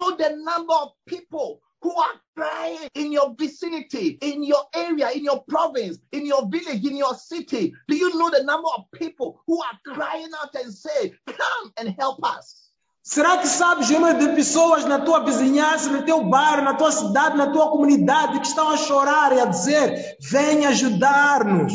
know 0.00 0.16
the 0.16 0.36
number 0.36 0.74
of 0.74 0.92
people 1.06 1.60
who 1.82 1.94
are 1.94 2.20
crying 2.36 2.88
in 2.94 3.12
your 3.12 3.34
vicinity, 3.38 4.18
in 4.22 4.42
your 4.42 4.64
area, 4.74 5.10
in 5.10 5.24
your 5.24 5.42
province, 5.48 5.98
in 6.12 6.24
your 6.24 6.48
village, 6.48 6.84
in 6.84 6.96
your 6.96 7.14
city? 7.14 7.74
Do 7.88 7.96
you 7.96 8.18
know 8.18 8.30
the 8.30 8.42
number 8.44 8.68
of 8.76 8.84
people 8.92 9.42
who 9.46 9.62
are 9.62 9.94
crying 9.94 10.30
out 10.42 10.54
and 10.54 10.72
say, 10.72 11.12
Come 11.26 11.72
and 11.76 11.94
help 11.98 12.24
us? 12.24 12.61
Será 13.02 13.38
que 13.38 13.48
sabes 13.48 13.90
o 13.90 13.94
número 13.94 14.18
de 14.18 14.34
pessoas 14.36 14.84
na 14.84 15.00
tua 15.00 15.24
vizinhança, 15.24 15.90
no 15.90 16.04
teu 16.04 16.22
bairro, 16.24 16.62
na 16.62 16.74
tua 16.74 16.92
cidade, 16.92 17.36
na 17.36 17.50
tua 17.50 17.68
comunidade 17.70 18.38
que 18.38 18.46
estão 18.46 18.70
a 18.70 18.76
chorar 18.76 19.32
e 19.32 19.40
a 19.40 19.46
dizer: 19.46 20.16
Venha 20.20 20.68
ajudar-nos? 20.68 21.72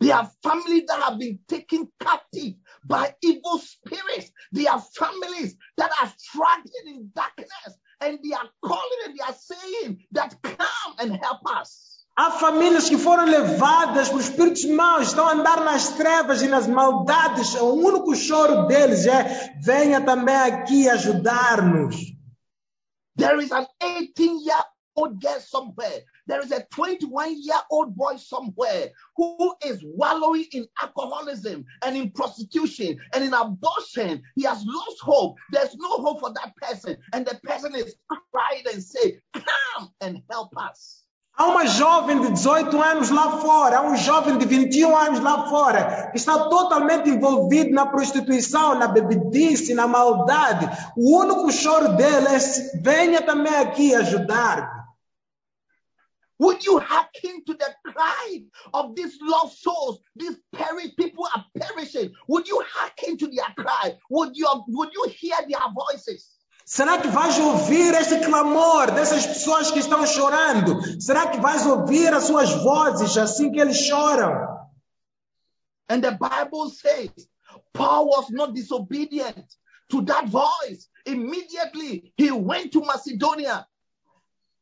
There 0.00 0.12
are 0.12 0.30
families 0.42 0.86
that 0.86 1.02
have 1.02 1.18
been 1.18 1.38
taken 1.46 1.86
captive 2.00 2.54
by 2.82 3.14
evil 3.22 3.58
spirits. 3.58 4.32
There 4.50 4.70
are 4.72 4.80
families 4.80 5.54
that 5.76 5.90
are 6.00 6.10
struggling 6.16 6.86
in 6.86 7.10
darkness 7.14 7.78
and 8.00 8.18
they 8.24 8.32
are 8.32 8.48
calling 8.64 9.00
and 9.04 9.14
they 9.14 9.22
are 9.22 9.34
saying 9.34 10.06
that 10.12 10.40
come 10.42 10.94
and 10.98 11.16
help 11.16 11.42
us. 11.54 11.89
Há 12.20 12.32
famílias 12.32 12.86
que 12.86 12.98
foram 12.98 13.24
levadas 13.24 14.10
por 14.10 14.20
espíritos 14.20 14.66
maus, 14.66 15.06
estão 15.06 15.26
a 15.26 15.32
andar 15.32 15.64
nas 15.64 15.88
trevas 15.94 16.42
e 16.42 16.48
nas 16.48 16.66
maldades. 16.66 17.54
O 17.54 17.72
único 17.72 18.14
choro 18.14 18.66
deles 18.66 19.06
é: 19.06 19.54
venha 19.62 20.04
também 20.04 20.36
aqui 20.36 20.86
ajudar-nos. 20.86 21.96
There 23.16 23.42
is 23.42 23.50
an 23.50 23.66
18 23.80 24.44
year 24.44 24.62
old 24.96 25.18
girl 25.18 25.40
somewhere. 25.40 26.04
There 26.26 26.44
is 26.44 26.52
a 26.52 26.62
21 26.70 27.40
year 27.40 27.62
old 27.70 27.96
boy 27.96 28.18
somewhere 28.18 28.92
who 29.16 29.56
is 29.64 29.82
wallowing 29.82 30.44
in 30.52 30.66
alcoholism 30.82 31.64
and 31.82 31.96
in 31.96 32.10
prostitution 32.10 32.98
and 33.14 33.24
in 33.24 33.32
abortion. 33.32 34.22
He 34.36 34.42
has 34.42 34.62
lost 34.66 35.00
hope. 35.00 35.36
There's 35.52 35.74
no 35.74 35.88
hope 36.02 36.20
for 36.20 36.34
that 36.34 36.52
person. 36.60 36.98
And 37.14 37.24
the 37.24 37.40
person 37.42 37.74
is 37.74 37.94
crying 38.30 38.64
and 38.70 38.82
saying, 38.82 39.20
Come 39.32 39.90
and 40.02 40.22
help 40.28 40.52
us. 40.58 41.06
Há 41.36 41.46
uma 41.46 41.66
jovem 41.66 42.20
de 42.20 42.32
18 42.32 42.82
anos 42.82 43.08
lá 43.10 43.38
fora, 43.38 43.78
há 43.78 43.82
um 43.82 43.96
jovem 43.96 44.36
de 44.36 44.44
21 44.44 44.94
anos 44.94 45.20
lá 45.20 45.48
fora, 45.48 46.10
que 46.10 46.18
está 46.18 46.48
totalmente 46.48 47.08
envolvido 47.08 47.70
na 47.70 47.86
prostituição, 47.86 48.74
na 48.74 48.86
bebedice, 48.86 49.72
na 49.72 49.86
maldade. 49.86 50.68
O 50.96 51.18
único 51.18 51.50
choro 51.50 51.96
dele 51.96 52.28
é: 52.28 52.38
venha 52.82 53.22
também 53.22 53.54
aqui 53.54 53.94
ajudar-me. 53.94 54.80
Would 56.40 56.64
you 56.64 56.78
hearken 56.78 57.44
to 57.44 57.54
the 57.54 57.74
cry 57.84 58.42
of 58.72 58.94
these 58.94 59.18
lost 59.20 59.62
souls? 59.62 60.00
These 60.16 60.36
perish 60.54 60.96
people 60.96 61.26
are 61.36 61.44
perishing. 61.54 62.14
Would 62.28 62.48
you 62.48 62.64
hearken 62.66 63.18
to 63.18 63.26
their 63.26 63.52
cry? 63.58 63.98
Would 64.08 64.34
you 64.34 64.48
would 64.68 64.88
you 64.94 65.04
hear 65.10 65.36
their 65.46 65.60
voices? 65.74 66.39
Será 66.72 66.98
que 66.98 67.08
vais 67.08 67.36
ouvir 67.36 67.94
este 67.94 68.20
clamor 68.20 68.92
dessas 68.92 69.26
pessoas 69.26 69.72
que 69.72 69.80
estão 69.80 70.06
chorando? 70.06 70.80
Será 71.02 71.26
que 71.26 71.40
vais 71.40 71.66
ouvir 71.66 72.14
as 72.14 72.22
suas 72.22 72.48
vozes 72.62 73.18
assim 73.18 73.50
que 73.50 73.58
eles 73.58 73.76
choram? 73.76 74.30
And 75.88 76.00
the 76.00 76.12
Bible 76.12 76.70
says 76.70 77.10
Paul 77.72 78.06
was 78.06 78.30
not 78.30 78.54
disobedient 78.54 79.46
to 79.88 80.02
that 80.02 80.28
voice. 80.28 80.88
Immediately 81.04 82.12
he 82.16 82.30
went 82.30 82.70
to 82.70 82.82
Macedonia. 82.82 83.66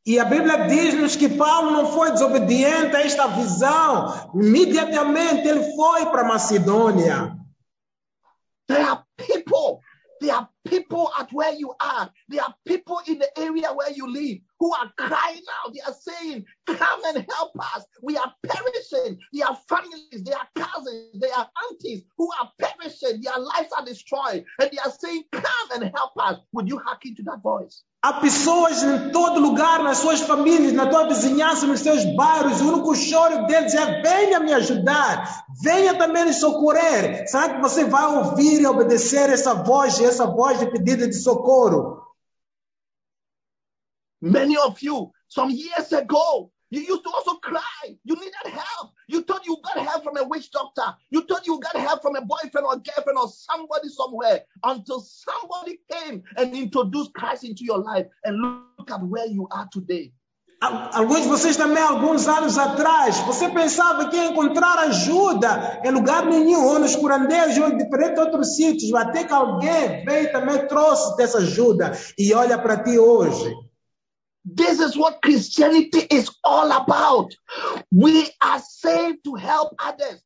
E 0.03 0.17
a 0.17 0.25
Bíblia 0.25 0.67
diz-nos 0.67 1.15
que 1.15 1.29
Paulo 1.29 1.69
não 1.69 1.93
foi 1.93 2.11
desobediente 2.11 2.95
a 2.95 3.01
esta 3.01 3.27
visão. 3.27 4.31
Imediatamente 4.33 5.47
ele 5.47 5.75
foi 5.75 6.07
para 6.07 6.23
Macedônia. 6.23 7.37
There 8.67 8.81
are 8.81 8.98
there 10.21 10.35
are 10.35 10.49
people 10.67 11.11
at 11.19 11.31
where 11.31 11.53
you 11.53 11.73
are. 11.79 12.11
There 12.27 12.41
are 12.43 12.53
people 12.65 13.01
in 13.07 13.19
the 13.19 13.39
area 13.39 13.71
where 13.73 13.91
you 13.91 14.11
live 14.11 14.39
who 14.59 14.73
are 14.73 14.91
crying 14.97 15.43
out. 15.63 15.73
They 15.73 15.81
are 15.81 15.93
saying, 15.93 16.45
Come 16.67 17.01
and 17.05 17.25
help 17.29 17.51
us. 17.59 17.85
We 18.01 18.17
are 18.17 18.33
perishing. 18.43 19.19
They 19.33 19.41
are 19.41 19.57
families, 19.67 20.23
they 20.23 20.33
are 20.33 20.47
cousins, 20.55 21.19
they 21.19 21.31
are 21.31 21.49
aunties 21.69 22.03
who 22.17 22.29
are 22.41 22.51
perishing. 22.59 23.21
Their 23.21 23.39
lives 23.39 23.71
are 23.77 23.85
destroyed. 23.85 24.45
And 24.59 24.71
they 24.71 24.77
are 24.77 24.91
saying, 24.91 25.23
Come 25.31 25.71
and 25.75 25.91
help 25.95 26.11
us. 26.17 26.39
Would 26.53 26.67
you 26.67 26.79
hearken 26.79 27.15
to 27.15 27.23
that 27.23 27.41
voice? 27.41 27.83
Há 28.01 28.13
pessoas 28.13 28.81
em 28.81 29.11
todo 29.11 29.41
lugar, 29.41 29.83
nas 29.83 29.97
suas 29.97 30.21
famílias, 30.21 30.71
na 30.71 30.87
tua 30.89 31.07
vizinhança, 31.09 31.67
nos 31.67 31.81
seus 31.81 32.05
bairros. 32.15 32.61
O 32.61 32.73
único 32.73 32.95
choro 32.95 33.45
deles 33.45 33.73
é: 33.73 34.01
venha 34.01 34.39
me 34.39 34.53
ajudar, 34.53 35.45
venha 35.61 35.97
também 35.97 36.23
me 36.25 36.33
socorrer. 36.33 37.27
Será 37.27 37.55
que 37.55 37.61
você 37.61 37.83
vai 37.83 38.05
ouvir 38.05 38.61
e 38.61 38.65
obedecer 38.65 39.29
essa 39.29 39.53
voz, 39.53 39.99
essa 39.99 40.25
voz 40.25 40.59
de 40.59 40.71
pedido 40.71 41.07
de 41.07 41.15
socorro? 41.15 42.01
Many 44.21 44.57
of 44.57 44.81
you, 44.81 45.11
some 45.27 45.51
years 45.51 45.91
ago, 45.91 46.51
you 46.71 46.81
used 46.81 47.03
to 47.03 47.09
also 47.09 47.37
cry. 47.39 47.97
You 48.05 48.15
needed 48.15 48.47
help. 48.47 48.93
You 49.09 49.23
thought 49.23 49.43
you 49.45 49.57
got 49.63 49.83
help 49.83 50.03
from 50.03 50.17
a 50.17 50.23
witch 50.23 50.51
doctor. 50.51 50.95
You 51.09 51.21
thought 51.27 51.47
you 51.47 51.59
got 51.59 51.75
help 51.75 52.01
from 52.03 52.15
a 52.15 52.21
boyfriend 52.21 52.65
or 52.65 52.75
girlfriend 52.77 53.17
or 53.17 53.27
somebody 53.27 53.89
somewhere 53.89 54.43
until 54.63 54.99
somebody 55.01 55.79
came 55.91 56.21
and 56.37 56.53
introduced 56.55 57.11
Christ 57.13 57.43
into 57.43 57.63
your 57.65 57.79
life. 57.79 58.05
And 58.23 58.37
look 58.77 58.91
at 58.91 59.01
where 59.01 59.25
you 59.25 59.47
are 59.51 59.67
today. 59.73 60.13
Al- 60.61 60.89
Alguns 60.93 61.21
de 61.23 61.27
vocês 61.29 61.55
também, 61.57 61.81
alguns 61.81 62.27
anos 62.27 62.57
atrás, 62.57 63.17
você 63.21 63.49
pensava 63.49 64.09
que 64.09 64.15
ia 64.17 64.25
encontrar 64.27 64.77
ajuda 64.79 65.81
em 65.85 65.89
lugar 65.91 66.25
nenhum, 66.25 66.65
ou 66.65 66.77
nos 66.79 66.95
curandeiros, 66.97 67.57
ou 67.57 67.69
em 67.69 67.77
diferentes 67.77 68.19
outros 68.19 68.55
sítios, 68.57 68.93
até 68.93 69.23
que 69.23 69.33
alguém 69.33 70.03
veio 70.05 70.25
e 70.25 70.31
também 70.31 70.67
trouxe 70.67 71.15
dessa 71.15 71.37
ajuda 71.39 71.97
e 72.17 72.33
olha 72.33 72.57
para 72.61 72.83
ti 72.83 72.99
hoje. 72.99 73.55
This 74.45 74.79
is 74.79 74.97
what 74.97 75.21
Christianity 75.21 76.07
is 76.11 76.29
all 76.43 76.71
about. 76.71 77.31
We 77.91 78.29
are 78.41 78.59
saved 78.59 79.19
to 79.25 79.35
help 79.35 79.75
others. 79.79 80.21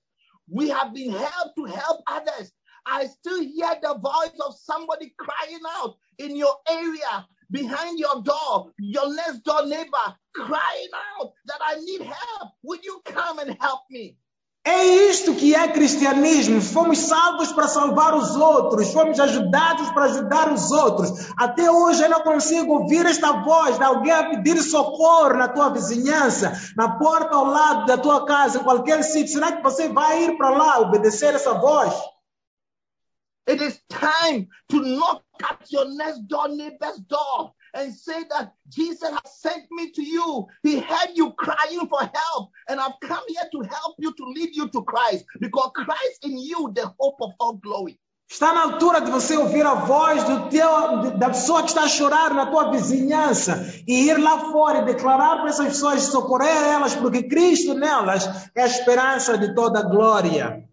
We 0.49 0.69
have 0.69 0.93
been 0.93 1.11
helped 1.11 1.55
to 1.57 1.65
help 1.65 2.01
others. 2.07 2.51
I 2.85 3.05
still 3.07 3.41
hear 3.41 3.75
the 3.81 3.95
voice 3.95 4.39
of 4.45 4.55
somebody 4.59 5.13
crying 5.17 5.61
out 5.77 5.95
in 6.19 6.35
your 6.35 6.55
area, 6.69 7.25
behind 7.51 7.97
your 7.97 8.21
door, 8.21 8.71
your 8.79 9.15
next 9.15 9.39
door 9.39 9.65
neighbor, 9.65 10.15
crying 10.35 10.89
out 11.19 11.31
that 11.45 11.59
I 11.61 11.75
need 11.79 12.01
help. 12.01 12.51
Will 12.61 12.79
you 12.83 13.01
come 13.05 13.39
and 13.39 13.57
help 13.59 13.81
me? 13.89 14.17
É 14.65 14.85
isto 14.85 15.35
que 15.35 15.53
é 15.53 15.67
cristianismo. 15.67 16.61
Fomos 16.61 16.99
salvos 16.99 17.51
para 17.51 17.67
salvar 17.67 18.15
os 18.15 18.33
outros, 18.33 18.93
fomos 18.93 19.19
ajudados 19.19 19.91
para 19.91 20.05
ajudar 20.05 20.53
os 20.53 20.71
outros. 20.71 21.33
Até 21.37 21.69
hoje 21.69 22.01
eu 22.01 22.09
não 22.09 22.21
consigo 22.21 22.79
ouvir 22.79 23.05
esta 23.05 23.33
voz 23.43 23.77
de 23.77 23.83
alguém 23.83 24.13
a 24.13 24.29
pedir 24.29 24.61
socorro 24.61 25.33
na 25.33 25.49
tua 25.49 25.69
vizinhança, 25.69 26.53
na 26.77 26.97
porta 26.97 27.35
ao 27.35 27.45
lado 27.45 27.85
da 27.85 27.97
tua 27.97 28.25
casa, 28.25 28.59
em 28.59 28.63
qualquer 28.63 29.03
sítio. 29.03 29.33
Será 29.33 29.51
que 29.51 29.61
você 29.61 29.89
vai 29.89 30.23
ir 30.23 30.37
para 30.37 30.51
lá 30.51 30.79
obedecer 30.79 31.33
essa 31.35 31.53
voz? 31.53 31.93
It 33.49 33.61
is 33.61 33.81
time 33.89 34.47
to 34.69 34.79
knock 34.79 35.23
at 35.43 35.69
your 35.69 35.85
next 35.95 36.21
door 36.25 36.47
neighbor's 36.47 36.99
door 37.09 37.51
and 37.73 37.93
say 37.93 38.23
that 38.29 38.53
Jesus 38.69 39.09
has 39.09 39.39
sent 39.39 39.65
me 39.71 39.91
to 39.91 40.03
you. 40.03 40.47
He 40.61 40.79
heard 40.79 41.11
you 41.15 41.33
crying 41.33 41.87
for 41.87 42.01
help, 42.01 42.51
and 42.69 42.79
I've 42.79 42.99
come 43.01 43.23
here 43.27 43.49
to 43.51 43.61
help 43.61 43.95
you 43.99 44.13
to 44.13 44.25
lead 44.25 44.55
you 44.55 44.69
to 44.69 44.83
Christ 44.83 45.25
because 45.39 45.71
Christ 45.73 46.23
in 46.23 46.37
you, 46.37 46.71
the 46.73 46.93
hope 46.99 47.21
of 47.21 47.31
all 47.39 47.53
glory. 47.53 47.99
Está 48.29 48.51
na 48.51 48.63
altura 48.63 48.99
de 48.99 49.11
você 49.11 49.37
ouvir 49.37 49.63
a 49.63 49.75
voz 49.75 50.23
do 50.23 50.49
teu, 50.49 51.17
da 51.19 51.29
pessoa 51.29 51.61
que 51.61 51.69
está 51.69 51.83
a 51.83 51.87
chorar 51.87 52.33
na 52.33 52.47
tua 52.47 52.71
vizinhança 52.71 53.83
e 53.87 54.07
ir 54.09 54.17
lá 54.17 54.51
fora 54.51 54.79
e 54.79 54.85
declarar 54.85 55.37
para 55.37 55.49
essas 55.49 55.67
pessoas 55.67 56.03
socorrer 56.03 56.49
elas, 56.49 56.95
porque 56.95 57.27
Cristo 57.27 57.75
nelas 57.75 58.49
é 58.55 58.63
a 58.63 58.65
esperança 58.65 59.37
de 59.37 59.53
toda 59.53 59.83
glória. 59.83 60.67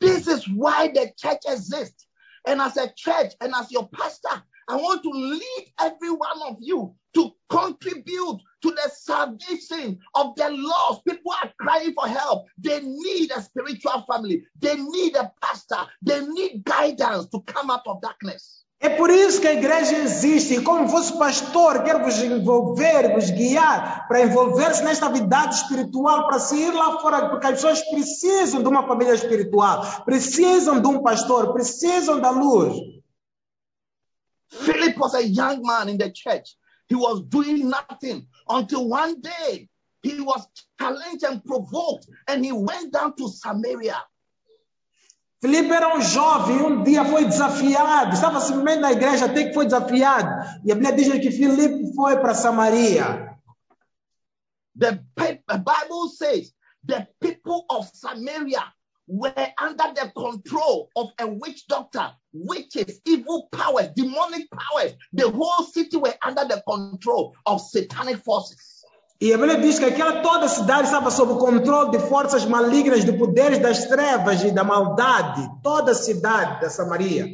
This 0.00 0.26
is 0.26 0.48
why 0.48 0.88
the 0.88 1.12
church 1.16 1.46
exists. 1.46 2.09
And 2.46 2.60
as 2.60 2.76
a 2.76 2.92
church 2.96 3.32
and 3.40 3.54
as 3.54 3.70
your 3.70 3.88
pastor, 3.88 4.42
I 4.68 4.76
want 4.76 5.02
to 5.02 5.10
lead 5.10 5.72
every 5.80 6.10
one 6.10 6.42
of 6.46 6.56
you 6.60 6.94
to 7.14 7.30
contribute 7.48 8.38
to 8.62 8.70
the 8.70 8.90
salvation 8.94 9.98
of 10.14 10.34
the 10.36 10.48
lost. 10.50 11.04
People 11.04 11.32
are 11.32 11.52
crying 11.58 11.92
for 11.92 12.06
help. 12.06 12.46
They 12.58 12.80
need 12.80 13.32
a 13.32 13.42
spiritual 13.42 14.04
family. 14.10 14.44
They 14.60 14.76
need 14.76 15.16
a 15.16 15.32
pastor. 15.42 15.88
They 16.02 16.24
need 16.26 16.64
guidance 16.64 17.26
to 17.30 17.42
come 17.42 17.70
out 17.70 17.86
of 17.86 18.00
darkness. 18.00 18.59
É 18.82 18.88
por 18.88 19.10
isso 19.10 19.42
que 19.42 19.46
a 19.46 19.52
igreja 19.52 19.94
existe. 19.98 20.54
E 20.54 20.62
como 20.62 20.88
fosse 20.88 21.16
pastor, 21.18 21.84
quero 21.84 22.02
vos 22.02 22.18
envolver, 22.22 23.14
vos 23.14 23.28
guiar 23.28 24.08
para 24.08 24.22
envolver-se 24.22 24.82
nesta 24.82 25.10
vida 25.10 25.50
espiritual, 25.50 26.26
para 26.26 26.38
sair 26.38 26.72
lá 26.72 26.98
fora, 26.98 27.28
porque 27.28 27.46
as 27.46 27.56
pessoas 27.56 27.82
precisam 27.90 28.62
de 28.62 28.68
uma 28.68 28.88
família 28.88 29.12
espiritual, 29.12 30.02
precisam 30.06 30.80
de 30.80 30.88
um 30.88 31.02
pastor, 31.02 31.52
precisam 31.52 32.20
da 32.20 32.30
luz. 32.30 32.74
Philip 34.48 34.98
was 34.98 35.14
a 35.14 35.20
young 35.20 35.60
man 35.62 35.90
in 35.90 35.98
the 35.98 36.10
church. 36.10 36.56
He 36.88 36.96
was 36.96 37.20
doing 37.28 37.68
nothing 37.68 38.26
until 38.48 38.88
one 38.88 39.20
day 39.20 39.68
he 40.02 40.22
was 40.22 40.48
challenged 40.80 41.22
and 41.22 41.44
provoked 41.44 42.06
and 42.26 42.42
he 42.42 42.50
went 42.50 42.92
down 42.92 43.14
to 43.16 43.28
Samaria. 43.28 44.02
Filipe 45.40 45.72
era 45.72 45.96
um 45.96 46.02
jovem, 46.02 46.60
um 46.60 46.82
dia 46.82 47.02
foi 47.04 47.24
desafiado, 47.24 48.12
estava 48.12 48.40
simplesmente 48.40 48.80
na 48.80 48.92
igreja 48.92 49.24
até 49.24 49.44
que 49.44 49.54
foi 49.54 49.64
desafiado. 49.64 50.28
E 50.64 50.70
a 50.70 50.74
Bíblia 50.74 50.92
diz 50.92 51.08
que 51.18 51.30
Filipe 51.30 51.94
foi 51.94 52.18
para 52.18 52.34
Samaria. 52.34 53.38
The 54.78 55.02
the 55.16 55.58
Bible 55.58 56.08
says 56.08 56.52
the 56.84 57.06
people 57.20 57.64
of 57.70 57.88
Samaria 57.92 58.62
were 59.06 59.52
under 59.58 59.92
the 59.94 60.12
control 60.14 60.88
of 60.94 61.10
a 61.18 61.26
witch 61.26 61.66
doctor, 61.66 62.12
witches, 62.32 63.00
evil 63.06 63.48
powers, 63.50 63.88
demonic 63.96 64.48
powers. 64.50 64.92
The 65.12 65.28
whole 65.28 65.64
city 65.64 65.96
were 65.96 66.14
under 66.22 66.44
the 66.44 66.62
control 66.66 67.34
of 67.46 67.60
satanic 67.60 68.18
forces. 68.18 68.79
E 69.20 69.34
a 69.34 69.36
Bíblia 69.36 69.60
diz 69.60 69.78
que 69.78 69.84
aquela 69.84 70.22
toda 70.22 70.48
cidade 70.48 70.86
estava 70.86 71.10
sob 71.10 71.32
o 71.32 71.38
controle 71.38 71.90
de 71.90 71.98
forças 72.08 72.46
malignas, 72.46 73.04
de 73.04 73.12
poderes 73.12 73.58
das 73.58 73.84
trevas 73.84 74.42
e 74.42 74.50
da 74.50 74.64
maldade. 74.64 75.46
Toda 75.62 75.92
a 75.92 75.94
cidade 75.94 76.62
da 76.62 76.70
Samaria. 76.70 77.26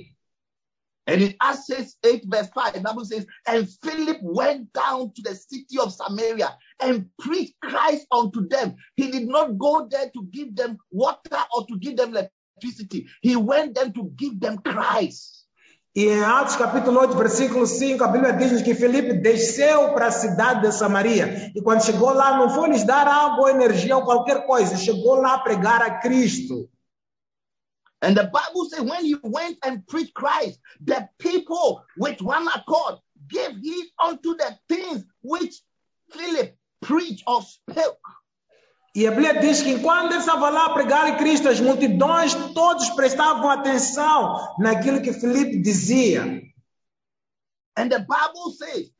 And 1.08 1.22
in 1.22 1.36
Acts 1.40 1.96
8, 2.04 2.24
verse 2.26 2.50
5, 2.52 2.72
the 2.72 2.80
Bible 2.80 3.04
says, 3.04 3.24
And 3.46 3.68
Philip 3.84 4.18
went 4.20 4.72
down 4.72 5.12
to 5.14 5.22
the 5.22 5.36
city 5.36 5.78
of 5.80 5.92
Samaria 5.92 6.58
and 6.80 7.08
preached 7.20 7.54
Christ 7.62 8.08
unto 8.10 8.48
them. 8.48 8.74
He 8.96 9.12
did 9.12 9.28
not 9.28 9.56
go 9.56 9.86
there 9.88 10.10
to 10.10 10.28
give 10.32 10.56
them 10.56 10.78
water 10.90 11.38
or 11.54 11.64
to 11.66 11.78
give 11.78 11.96
them 11.96 12.16
electricity. 12.16 13.06
He 13.22 13.36
went 13.36 13.76
there 13.76 13.90
to 13.90 14.10
give 14.16 14.40
them 14.40 14.58
Christ. 14.58 15.45
E 15.96 16.08
em 16.08 16.22
Atos 16.22 16.56
capítulo 16.56 17.00
8, 17.00 17.16
versículo 17.16 17.66
5, 17.66 18.04
a 18.04 18.08
Bíblia 18.08 18.34
diz 18.34 18.60
que 18.60 18.74
Filipe 18.74 19.14
desceu 19.14 19.94
para 19.94 20.08
a 20.08 20.10
cidade 20.10 20.60
de 20.60 20.70
Samaria. 20.70 21.50
E 21.54 21.62
quando 21.62 21.86
chegou 21.86 22.12
lá, 22.12 22.36
não 22.36 22.50
foi 22.50 22.68
lhes 22.68 22.84
dar 22.84 23.08
água 23.08 23.50
energia 23.50 23.96
ou 23.96 24.04
qualquer 24.04 24.44
coisa. 24.44 24.76
Chegou 24.76 25.14
lá 25.14 25.36
a 25.36 25.38
pregar 25.38 25.80
a 25.80 25.98
Cristo. 25.98 26.68
And 28.02 28.14
the 28.14 28.24
Bible 28.24 28.68
says, 28.68 28.82
when 28.82 29.06
he 29.06 29.16
went 29.22 29.56
and 29.64 29.86
preached 29.86 30.12
Christ, 30.12 30.60
the 30.84 31.08
people 31.18 31.82
with 31.96 32.20
one 32.20 32.46
accord 32.48 33.00
gave 33.26 33.56
heed 33.56 33.86
unto 33.98 34.36
the 34.36 34.54
things 34.68 35.02
which 35.22 35.62
Philip 36.10 36.58
preached 36.82 37.24
or 37.26 37.40
spoke. 37.40 38.06
E 38.96 39.06
a 39.06 39.10
Bíblia 39.10 39.38
diz 39.38 39.60
que 39.60 39.72
enquanto 39.72 40.12
ele 40.12 40.20
estava 40.20 40.48
lá 40.48 40.64
a 40.64 40.72
pregar 40.72 41.18
Cristo, 41.18 41.50
as 41.50 41.60
multidões 41.60 42.34
todos 42.54 42.88
prestavam 42.90 43.50
atenção 43.50 44.54
naquilo 44.58 45.02
que 45.02 45.12
Filipe 45.12 45.60
dizia. 45.60 46.22
And 47.76 47.90
the 47.90 47.98
Bible 47.98 48.52
says, 48.56 48.90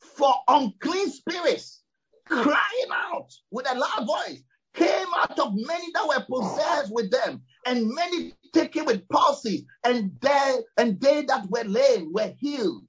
for 0.00 0.34
unclean 0.46 1.10
spirits 1.10 1.82
crying 2.26 2.90
out 2.92 3.32
with 3.50 3.66
a 3.66 3.74
loud 3.74 4.06
voice, 4.06 4.44
came 4.74 5.08
out 5.16 5.38
of 5.38 5.54
many 5.54 5.92
that 5.92 6.06
were 6.06 6.26
possessed 6.28 6.92
with 6.92 7.10
them, 7.10 7.42
and 7.64 7.88
many 7.88 8.34
taken 8.52 8.84
with 8.84 9.08
palsy, 9.08 9.66
and 9.82 10.12
they 10.20 10.58
and 10.76 11.00
they 11.00 11.22
that 11.22 11.48
were 11.48 11.64
lame 11.64 12.12
were 12.12 12.34
healed. 12.38 12.84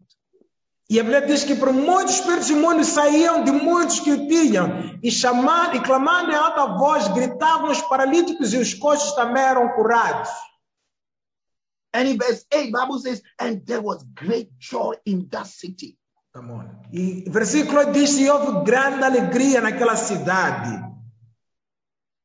E 0.89 0.99
a 0.99 1.03
Bíblia 1.03 1.21
diz 1.21 1.43
que 1.43 1.55
por 1.55 1.71
muitos 1.71 2.15
espíritos 2.15 2.49
imundos 2.49 2.87
saíam 2.87 3.43
de 3.43 3.51
muitos 3.51 3.99
que 3.99 4.11
o 4.11 4.27
tinham, 4.27 4.97
e 5.03 5.11
chamando 5.11 5.75
e 5.75 5.81
clamando 5.81 6.31
em 6.31 6.35
alta 6.35 6.65
voz, 6.77 7.07
gritavam 7.09 7.69
os 7.69 7.81
paralíticos 7.83 8.53
e 8.53 8.57
os 8.57 8.73
coxos 8.73 9.13
também 9.13 9.43
eram 9.43 9.69
curados. 9.69 10.29
And 11.93 12.07
in 12.07 12.17
verse 12.17 12.45
8, 12.51 12.71
Bible 12.71 12.99
says, 12.99 13.21
and 13.39 13.61
there 13.65 13.81
was 13.81 14.03
great 14.15 14.49
joy 14.59 14.95
in 15.05 15.27
that 15.29 15.47
city. 15.47 15.97
Come 16.33 16.51
on. 16.51 16.69
E 16.91 17.23
versículo 17.29 17.91
diz 17.91 18.15
que 18.15 18.29
houve 18.29 18.63
grande 18.63 19.03
alegria 19.03 19.61
naquela 19.61 19.95
cidade. 19.95 20.88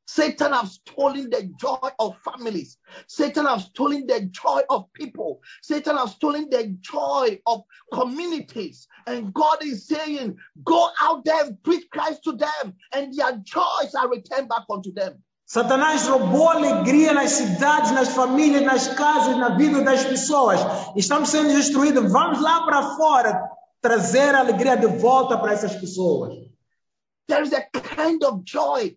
Satan 0.07 0.53
has 0.53 0.75
stolen 0.75 1.31
the 1.31 1.51
joy 1.59 1.89
of 1.99 2.17
families. 2.23 2.79
Satan 3.07 3.47
has 3.47 3.65
stolen 3.65 4.07
the 4.07 4.29
joy 4.31 4.61
of 4.69 4.93
people. 4.93 5.41
Satan 5.63 5.97
has 5.97 6.13
stolen 6.13 6.49
the 6.51 6.77
joy 6.81 7.41
of 7.47 7.63
communities. 7.93 8.87
And 9.07 9.33
God 9.33 9.65
is 9.65 9.87
saying, 9.89 10.37
go 10.65 10.89
out 11.01 11.25
there 11.25 11.45
and 11.45 11.63
preach 11.63 11.87
Christ 11.91 12.23
to 12.25 12.33
them, 12.33 12.75
and 12.93 13.15
their 13.15 13.37
joys 13.39 13.95
are 13.99 14.09
returned 14.11 14.49
back 14.49 14.65
unto 14.71 14.93
them. 14.93 15.23
Satanás 15.47 16.07
roubou 16.09 16.49
alegria 16.49 17.13
nas 17.13 17.33
cidades, 17.33 17.91
nas 17.93 18.09
famílias, 18.09 18.63
nas 18.63 18.89
casas, 18.89 19.37
na 19.37 19.57
vida 19.57 19.83
das 19.85 20.05
pessoas. 20.05 20.59
Estamos 20.97 21.29
sendo 21.29 21.53
destruídos. 21.53 22.11
Vamos 22.11 22.41
lá 22.41 22.65
para 22.65 22.97
fora 22.97 23.51
trazer 23.81 24.35
a 24.35 24.41
alegria 24.41 24.77
de 24.77 24.87
volta 24.87 25.37
para 25.39 25.53
essas 25.53 25.77
pessoas. 25.77 26.33
There 27.27 27.43
is 27.43 27.53
a 27.53 27.63
kind 27.63 28.23
of 28.25 28.43
joy 28.45 28.97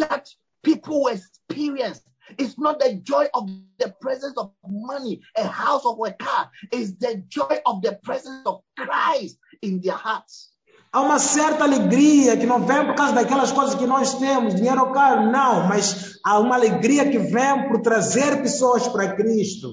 that 0.00 0.28
people 0.62 1.06
experience. 1.08 2.02
It's 2.38 2.58
not 2.58 2.78
the 2.78 2.94
joy 2.94 3.26
of 3.34 3.48
the 3.78 3.94
presence 4.00 4.36
of 4.36 4.52
money, 4.66 5.20
a 5.36 5.46
house 5.46 5.84
or 5.84 6.06
a 6.06 6.12
car. 6.12 6.50
It's 6.70 6.92
the 6.92 7.24
joy 7.28 7.58
of 7.66 7.82
the 7.82 7.98
presence 8.02 8.46
of 8.46 8.62
Christ 8.76 9.38
in 9.62 9.80
their 9.80 9.96
hearts. 9.96 10.50
Há 10.92 11.02
uma 11.02 11.20
certa 11.20 11.62
alegria 11.64 12.36
que 12.36 12.46
não 12.46 12.66
vem 12.66 12.84
por 12.84 12.96
causa 12.96 13.14
daquelas 13.14 13.52
coisas 13.52 13.76
que 13.76 13.86
nós 13.86 14.14
temos, 14.14 14.56
dinheiro 14.56 14.80
ou 14.80 14.92
caro, 14.92 15.30
não, 15.30 15.68
mas 15.68 16.18
há 16.24 16.40
uma 16.40 16.56
alegria 16.56 17.08
que 17.08 17.18
vem 17.18 17.68
por 17.68 17.80
trazer 17.80 18.42
pessoas 18.42 18.88
para 18.88 19.14
Cristo. 19.14 19.68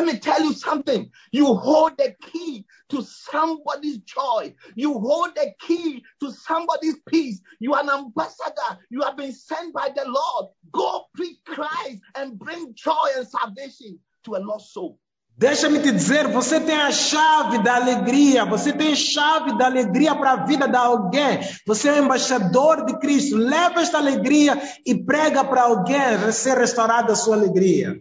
Let 0.00 0.14
me 0.14 0.18
tell 0.18 0.42
you 0.42 0.54
something. 0.54 1.10
You 1.30 1.52
hold 1.56 1.98
the 1.98 2.14
key 2.22 2.64
to 2.88 3.02
somebody's 3.02 3.98
joy. 3.98 4.54
You 4.74 4.94
hold 4.98 5.34
the 5.34 5.52
key 5.60 6.02
to 6.20 6.32
somebody's 6.32 6.96
peace. 7.06 7.42
You 7.58 7.74
are 7.74 7.82
an 7.82 7.90
ambassador. 7.90 8.78
You 8.88 9.02
have 9.02 9.18
been 9.18 9.34
sent 9.34 9.74
by 9.74 9.90
the 9.94 10.06
Lord. 10.06 10.52
Go 10.72 11.04
preach 11.14 11.36
Christ 11.44 12.00
and 12.14 12.38
bring 12.38 12.72
joy 12.74 13.08
and 13.14 13.28
salvation 13.28 13.98
to 14.24 14.36
a 14.36 14.40
lost 14.40 14.72
soul. 14.72 14.98
Deixa-me 15.36 15.80
te 15.80 15.92
dizer, 15.92 16.28
você 16.28 16.60
tem 16.60 16.76
a 16.76 16.90
chave 16.90 17.62
da 17.62 17.76
alegria, 17.76 18.46
você 18.46 18.72
tem 18.72 18.96
chave 18.96 19.56
da 19.58 19.66
alegria 19.66 20.14
para 20.14 20.32
a 20.32 20.46
vida 20.46 20.66
de 20.66 20.76
alguém. 20.76 21.40
Você 21.66 21.90
é 21.90 21.98
embaixador 21.98 22.86
de 22.86 22.98
Cristo. 22.98 23.36
Leva 23.36 23.82
esta 23.82 23.98
alegria 23.98 24.58
e 24.86 24.94
prega 24.94 25.44
para 25.44 25.64
alguém 25.64 26.32
ser 26.32 26.56
restaurada 26.56 27.12
a 27.12 27.16
sua 27.16 27.36
alegria. 27.36 28.00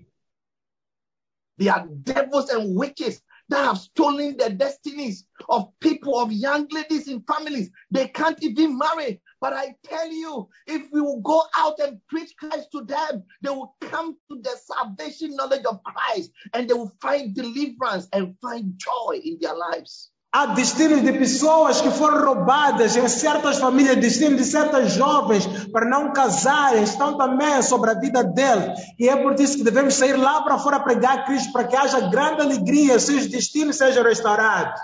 There 1.60 1.74
are 1.74 1.88
devils 2.04 2.50
and 2.50 2.74
witches 2.74 3.22
that 3.50 3.66
have 3.66 3.78
stolen 3.78 4.38
the 4.38 4.50
destinies 4.50 5.26
of 5.50 5.68
people, 5.82 6.18
of 6.18 6.32
young 6.32 6.68
ladies 6.72 7.10
in 7.10 7.22
families. 7.24 7.70
They 7.92 8.08
can't 8.08 8.42
even 8.42 8.78
marry. 8.78 9.22
But 9.42 9.54
I 9.54 9.76
tell 9.84 10.10
you, 10.10 10.48
if 10.68 10.90
we 10.94 11.02
will 11.02 11.20
go 11.20 11.44
out 11.58 11.80
and 11.80 12.00
preach 12.08 12.34
Christ 12.38 12.70
to 12.72 12.84
them, 12.86 13.24
they 13.42 13.50
will 13.50 13.76
come 13.82 14.16
to 14.32 14.42
the 14.42 14.56
salvation 14.56 15.36
knowledge 15.36 15.66
of 15.66 15.84
Christ 15.84 16.32
and 16.54 16.70
they 16.70 16.74
will 16.74 16.94
find 17.02 17.36
deliverance 17.36 18.08
and 18.14 18.38
find 18.42 18.74
joy 18.78 19.20
in 19.22 19.38
their 19.42 19.56
lives. 19.56 20.12
Há 20.32 20.46
destinos 20.48 21.02
de 21.02 21.12
pessoas 21.14 21.82
que 21.82 21.90
foram 21.90 22.24
roubadas 22.24 22.96
em 22.96 23.08
certas 23.08 23.58
famílias, 23.58 23.98
destino 23.98 24.38
de 24.38 24.44
certas 24.44 24.92
jovens 24.92 25.48
para 25.72 25.90
não 25.90 26.14
casarem, 26.14 26.84
estão 26.84 27.18
também 27.18 27.60
sobre 27.64 27.90
a 27.90 27.96
vida 27.96 28.24
deles. 28.24 28.80
E 29.00 29.10
é 29.10 29.16
por 29.16 29.34
isso 29.40 29.58
que 29.58 29.64
devemos 29.64 29.96
sair 29.96 30.16
lá 30.16 30.44
para 30.44 30.60
fora 30.60 30.80
pregar 30.80 31.26
Cristo 31.26 31.52
para 31.52 31.64
que 31.64 31.76
haja 31.76 32.10
grande 32.12 32.42
alegria, 32.42 33.00
seus 33.00 33.26
destinos 33.26 33.78
sejam 33.78 34.04
restaurados. 34.04 34.80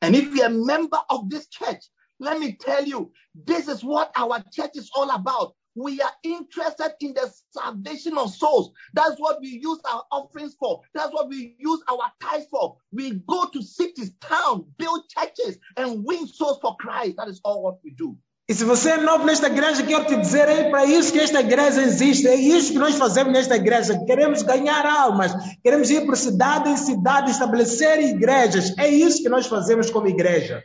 And 0.00 0.14
if 0.14 0.32
you're 0.36 0.46
a 0.46 0.50
member 0.50 1.00
of 1.10 1.28
this 1.28 1.48
church, 1.48 1.90
let 2.20 2.38
me 2.38 2.56
tell 2.56 2.84
you, 2.84 3.10
this 3.34 3.66
is 3.66 3.82
what 3.82 4.12
our 4.16 4.40
church 4.52 4.76
is 4.76 4.88
all 4.94 5.10
about. 5.10 5.56
We 5.76 6.00
are 6.00 6.12
interested 6.22 6.94
in 7.00 7.12
the 7.12 7.30
salvation 7.50 8.16
of 8.16 8.34
souls. 8.34 8.72
That's 8.94 9.20
what 9.20 9.40
we 9.42 9.60
use 9.62 9.78
our 9.84 10.04
offerings 10.10 10.56
for. 10.58 10.80
That's 10.94 11.12
what 11.12 11.28
we 11.28 11.54
use 11.58 11.82
our 11.88 12.10
tithes 12.20 12.46
for. 12.50 12.78
We 12.90 13.10
go 13.28 13.46
to 13.52 13.62
cities, 13.62 14.12
towns, 14.20 14.64
build 14.78 15.02
churches, 15.10 15.58
and 15.76 16.02
win 16.02 16.26
souls 16.26 16.58
for 16.62 16.76
Christ. 16.76 17.18
That 17.18 17.28
is 17.28 17.42
all 17.44 17.62
what 17.62 17.78
we 17.84 17.90
do. 17.90 18.16
E 18.48 18.54
se 18.54 18.64
você 18.64 18.90
é 18.90 18.96
novo 18.96 19.24
nesta 19.24 19.48
igreja, 19.48 19.82
quero 19.82 20.06
te 20.06 20.16
dizer, 20.16 20.48
é 20.48 20.70
para 20.70 20.86
isso 20.86 21.12
que 21.12 21.18
esta 21.18 21.40
igreja 21.40 21.82
existe, 21.82 22.28
é 22.28 22.36
isso 22.36 22.72
que 22.72 22.78
nós 22.78 22.94
fazemos 22.94 23.32
nesta 23.32 23.56
igreja. 23.56 23.98
Queremos 24.06 24.42
ganhar 24.42 24.86
almas, 24.86 25.32
queremos 25.64 25.90
ir 25.90 26.06
por 26.06 26.16
cidade 26.16 26.70
em 26.70 26.76
cidade, 26.76 27.32
estabelecer 27.32 28.00
igrejas. 28.00 28.72
É 28.78 28.88
isso 28.88 29.20
que 29.20 29.28
nós 29.28 29.46
fazemos 29.46 29.90
como 29.90 30.06
igreja. 30.06 30.62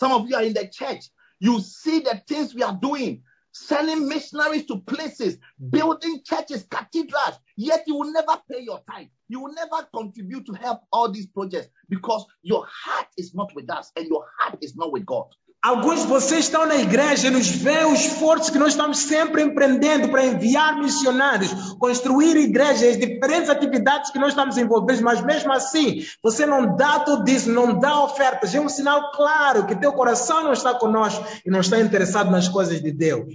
Some 0.00 0.14
of 0.14 0.30
you 0.30 0.36
are 0.36 0.46
in 0.46 0.54
the 0.54 0.70
church. 0.72 1.10
You 1.42 1.58
see 1.58 1.98
the 1.98 2.22
things 2.28 2.54
we 2.54 2.62
are 2.62 2.78
doing, 2.80 3.20
sending 3.50 4.08
missionaries 4.08 4.64
to 4.66 4.78
places, 4.78 5.38
building 5.70 6.20
churches, 6.24 6.64
cathedrals, 6.70 7.40
yet 7.56 7.82
you 7.88 7.96
will 7.96 8.12
never 8.12 8.40
pay 8.48 8.60
your 8.60 8.80
tithe. 8.88 9.08
You 9.28 9.40
will 9.40 9.52
never 9.52 9.88
contribute 9.92 10.46
to 10.46 10.52
help 10.52 10.82
all 10.92 11.10
these 11.10 11.26
projects 11.26 11.66
because 11.88 12.24
your 12.42 12.64
heart 12.70 13.08
is 13.18 13.34
not 13.34 13.52
with 13.56 13.68
us 13.70 13.90
and 13.96 14.06
your 14.06 14.24
heart 14.38 14.56
is 14.62 14.76
not 14.76 14.92
with 14.92 15.04
God. 15.04 15.26
Alguns 15.64 16.00
de 16.00 16.08
vocês 16.08 16.46
estão 16.46 16.66
na 16.66 16.74
igreja 16.74 17.28
e 17.28 17.30
nos 17.30 17.48
veem 17.48 17.84
o 17.84 17.94
esforço 17.94 18.50
que 18.50 18.58
nós 18.58 18.70
estamos 18.72 18.98
sempre 18.98 19.44
empreendendo 19.44 20.08
para 20.08 20.26
enviar 20.26 20.76
missionários, 20.76 21.52
construir 21.74 22.36
igrejas, 22.36 22.98
diferentes 22.98 23.48
atividades 23.48 24.10
que 24.10 24.18
nós 24.18 24.30
estamos 24.30 24.58
envolvidos, 24.58 25.00
mas 25.00 25.24
mesmo 25.24 25.52
assim, 25.52 26.04
você 26.20 26.44
não 26.44 26.74
dá 26.74 26.98
tudo 26.98 27.30
isso, 27.30 27.48
não 27.48 27.78
dá 27.78 28.02
ofertas. 28.02 28.52
É 28.52 28.60
um 28.60 28.68
sinal 28.68 29.12
claro 29.12 29.64
que 29.64 29.76
teu 29.76 29.92
coração 29.92 30.42
não 30.42 30.52
está 30.52 30.74
conosco 30.74 31.24
e 31.46 31.50
não 31.50 31.60
está 31.60 31.78
interessado 31.78 32.28
nas 32.28 32.48
coisas 32.48 32.82
de 32.82 32.90
Deus. 32.90 33.32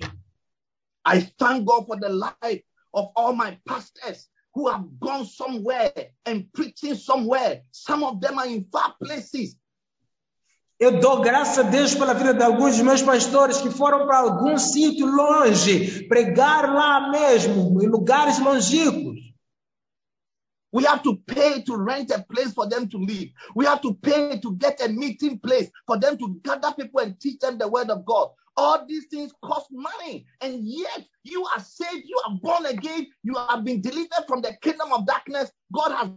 I 1.07 1.21
thank 1.37 1.63
God 1.63 1.85
for 1.85 1.97
the 1.97 2.09
life 2.09 2.63
of 2.91 3.09
all 3.15 3.33
my 3.33 3.57
pastors 3.65 4.27
who 4.53 4.67
have 4.67 4.83
gone 4.99 5.23
somewhere 5.23 5.93
and 6.25 6.43
preaching 6.51 6.95
somewhere. 6.95 7.61
Some 7.71 8.03
of 8.03 8.19
them 8.19 8.37
are 8.37 8.49
in 8.49 8.65
far 8.69 8.95
places. 9.01 9.55
Eu 10.79 10.99
dou 10.99 11.21
graças 11.21 11.57
a 11.57 11.63
Deus 11.63 11.95
pela 11.95 12.13
vida 12.13 12.35
de 12.35 12.43
alguns 12.43 12.75
dos 12.75 12.85
meus 12.85 13.01
pastores 13.01 13.59
que 13.59 13.71
foram 13.71 14.05
para 14.05 14.19
algum 14.19 14.59
sítio 14.59 15.07
longe, 15.07 16.07
pregar 16.07 16.71
lá 16.71 17.09
mesmo, 17.09 17.81
em 17.81 17.87
lugares 17.87 18.37
longínquos. 18.37 19.27
We 20.71 20.85
have 20.85 21.01
to 21.03 21.15
pay 21.15 21.63
to 21.63 21.75
rent 21.75 22.11
a 22.11 22.19
place 22.19 22.53
for 22.53 22.69
them 22.69 22.87
to 22.89 22.99
live. 22.99 23.31
We 23.55 23.65
have 23.65 23.81
to 23.81 23.95
pay 23.95 24.39
to 24.39 24.55
get 24.55 24.79
a 24.81 24.87
meeting 24.87 25.39
place 25.39 25.71
for 25.87 25.97
them 25.97 26.17
to 26.17 26.39
gather 26.43 26.71
people 26.73 26.99
and 26.99 27.19
teach 27.19 27.39
them 27.39 27.57
the 27.57 27.67
word 27.67 27.89
of 27.89 28.05
God. 28.05 28.29
All 28.55 28.85
these 28.85 29.07
things 29.07 29.33
cost 29.43 29.67
money. 29.71 30.27
And 30.41 30.59
yet 30.63 31.07
you 31.23 31.43
are 31.45 31.59
saved, 31.59 32.03
you 32.05 32.21
are 32.27 32.35
born 32.39 32.65
again, 32.67 33.07
you 33.23 33.33
have 33.49 33.63
been 33.63 33.81
delivered 33.81 34.25
from 34.27 34.41
the 34.41 34.55
kingdom 34.61 34.91
of 34.91 35.07
darkness. 35.07 35.51
God 35.73 35.91
has 35.93 36.09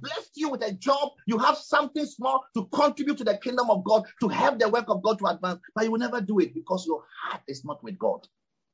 blessed 0.00 0.30
you 0.36 0.50
with 0.50 0.62
a 0.62 0.72
job. 0.72 1.12
You 1.26 1.38
have 1.38 1.56
something 1.56 2.06
small 2.06 2.44
to 2.54 2.66
contribute 2.66 3.18
to 3.18 3.24
the 3.24 3.36
kingdom 3.36 3.70
of 3.70 3.84
God, 3.84 4.04
to 4.20 4.28
help 4.28 4.58
the 4.58 4.68
work 4.68 4.88
of 4.88 5.02
God 5.02 5.18
to 5.18 5.26
advance. 5.26 5.60
But 5.74 5.84
you 5.84 5.92
will 5.92 5.98
never 5.98 6.20
do 6.20 6.40
it 6.40 6.54
because 6.54 6.86
your 6.86 7.04
heart 7.22 7.42
is 7.46 7.64
not 7.64 7.82
with 7.82 7.98
God. 7.98 8.26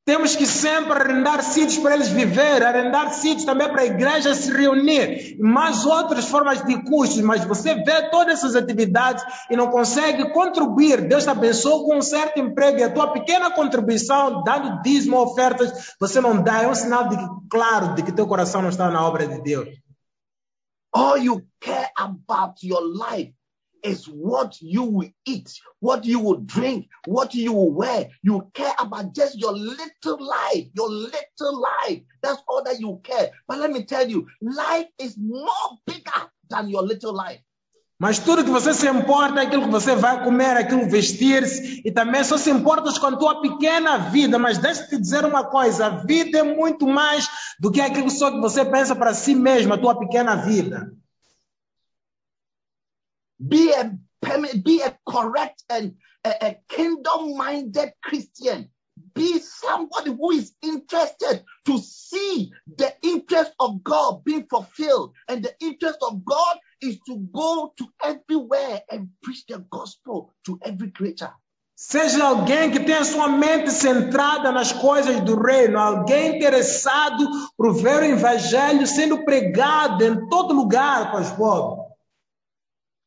Temos 0.06 0.36
que 0.36 0.46
sempre 0.46 0.92
arrendar 0.92 1.42
sítios 1.42 1.78
para 1.78 1.96
eles 1.96 2.10
viver, 2.10 2.62
arrendar 2.62 3.12
sítios 3.12 3.44
também 3.44 3.68
para 3.68 3.82
a 3.82 3.86
igreja 3.86 4.36
se 4.36 4.52
reunir, 4.52 5.36
mais 5.40 5.84
outras 5.84 6.26
formas 6.26 6.64
de 6.64 6.80
custos, 6.84 7.20
mas 7.22 7.44
você 7.44 7.74
vê 7.74 8.08
todas 8.08 8.34
essas 8.34 8.54
atividades 8.54 9.24
e 9.50 9.56
não 9.56 9.66
consegue 9.66 10.32
contribuir. 10.32 11.08
Deus 11.08 11.24
te 11.24 11.30
abençoou 11.30 11.84
com 11.84 11.96
um 11.96 12.02
certo 12.02 12.38
emprego 12.38 12.78
e 12.78 12.84
a 12.84 12.92
tua 12.92 13.08
pequena 13.08 13.50
contribuição, 13.50 14.44
dando 14.44 14.80
dízimo, 14.80 15.20
ofertas, 15.20 15.96
você 15.98 16.20
não 16.20 16.40
dá. 16.40 16.62
É 16.62 16.68
um 16.68 16.74
sinal 16.76 17.08
de 17.08 17.16
claro, 17.50 17.96
de 17.96 18.04
que 18.04 18.12
teu 18.12 18.28
coração 18.28 18.62
não 18.62 18.68
está 18.68 18.88
na 18.88 19.04
obra 19.04 19.26
de 19.26 19.42
Deus. 19.42 19.68
All 20.98 21.18
you 21.18 21.46
care 21.60 21.90
about 21.98 22.62
your 22.62 22.82
life 22.82 23.28
is 23.84 24.06
what 24.06 24.56
you 24.62 24.82
will 24.82 25.10
eat, 25.26 25.52
what 25.80 26.06
you 26.06 26.18
will 26.18 26.38
drink, 26.38 26.88
what 27.04 27.34
you 27.34 27.52
will 27.52 27.70
wear. 27.70 28.08
You 28.22 28.50
care 28.54 28.72
about 28.78 29.14
just 29.14 29.38
your 29.38 29.52
little 29.52 30.26
life, 30.26 30.64
your 30.72 30.88
little 30.88 31.60
life. 31.60 32.00
That's 32.22 32.40
all 32.48 32.64
that 32.64 32.80
you 32.80 32.98
care. 33.04 33.30
But 33.46 33.58
let 33.58 33.72
me 33.72 33.84
tell 33.84 34.08
you, 34.08 34.26
life 34.40 34.86
is 34.98 35.18
more 35.18 35.46
bigger 35.86 36.30
than 36.48 36.70
your 36.70 36.82
little 36.82 37.12
life. 37.12 37.40
Mas 37.98 38.18
tudo 38.18 38.44
que 38.44 38.50
você 38.50 38.74
se 38.74 38.86
importa 38.86 39.40
é 39.40 39.46
aquilo 39.46 39.64
que 39.64 39.70
você 39.70 39.94
vai 39.94 40.22
comer, 40.22 40.56
aquilo 40.56 40.80
que 40.80 40.90
vestir-se, 40.90 41.80
e 41.82 41.90
também 41.90 42.22
só 42.22 42.36
se 42.36 42.50
importas 42.50 42.98
com 42.98 43.06
a 43.06 43.16
tua 43.16 43.40
pequena 43.40 43.96
vida. 43.96 44.38
Mas 44.38 44.58
deixa-te 44.58 44.90
te 44.90 45.00
dizer 45.00 45.24
uma 45.24 45.44
coisa: 45.44 45.86
a 45.86 45.90
vida 46.04 46.38
é 46.38 46.42
muito 46.42 46.86
mais 46.86 47.26
do 47.58 47.70
que 47.70 47.80
aquilo 47.80 48.10
só 48.10 48.30
que 48.30 48.38
você 48.38 48.64
pensa 48.66 48.94
para 48.94 49.14
si 49.14 49.34
mesmo, 49.34 49.72
a 49.72 49.78
tua 49.78 49.98
pequena 49.98 50.36
vida. 50.36 50.92
Be 53.38 53.72
a 53.74 53.92
be 54.62 54.82
a 54.82 54.96
correct 55.04 55.62
and 55.70 55.92
a, 56.24 56.48
a 56.48 56.54
kingdom-minded 56.68 57.92
Christian. 58.02 58.68
Be 59.14 59.38
somebody 59.38 60.10
who 60.10 60.32
is 60.32 60.54
interested 60.62 61.44
to 61.64 61.78
see 61.78 62.50
the 62.76 62.94
interest 63.02 63.52
of 63.58 63.82
God 63.82 64.24
being 64.24 64.46
fulfilled. 64.50 65.12
And 65.28 65.42
the 65.42 65.54
interest 65.60 65.98
of 66.02 66.24
God 66.24 66.58
is 66.80 66.98
to 67.06 67.18
go 67.32 67.72
to 67.76 67.86
everywhere 68.02 68.82
and 68.90 69.08
preach 69.22 69.44
the 69.46 69.58
gospel 69.70 70.32
to 70.44 70.58
every 70.62 70.90
creature. 70.90 71.32
Seja 71.78 72.24
alguém 72.24 72.70
que 72.70 72.80
tenha 72.80 73.04
sua 73.04 73.28
mente 73.28 73.70
centrada 73.70 74.50
nas 74.50 74.72
coisas 74.72 75.20
do 75.20 75.38
reino, 75.38 75.78
alguém 75.78 76.36
interessado 76.36 77.28
por 77.54 77.74
ver 77.74 78.00
o 78.00 78.04
evangelho 78.04 78.86
sendo 78.86 79.24
pregado 79.26 80.02
em 80.02 80.26
todo 80.28 80.54
lugar 80.54 81.10
povos. 81.12 81.86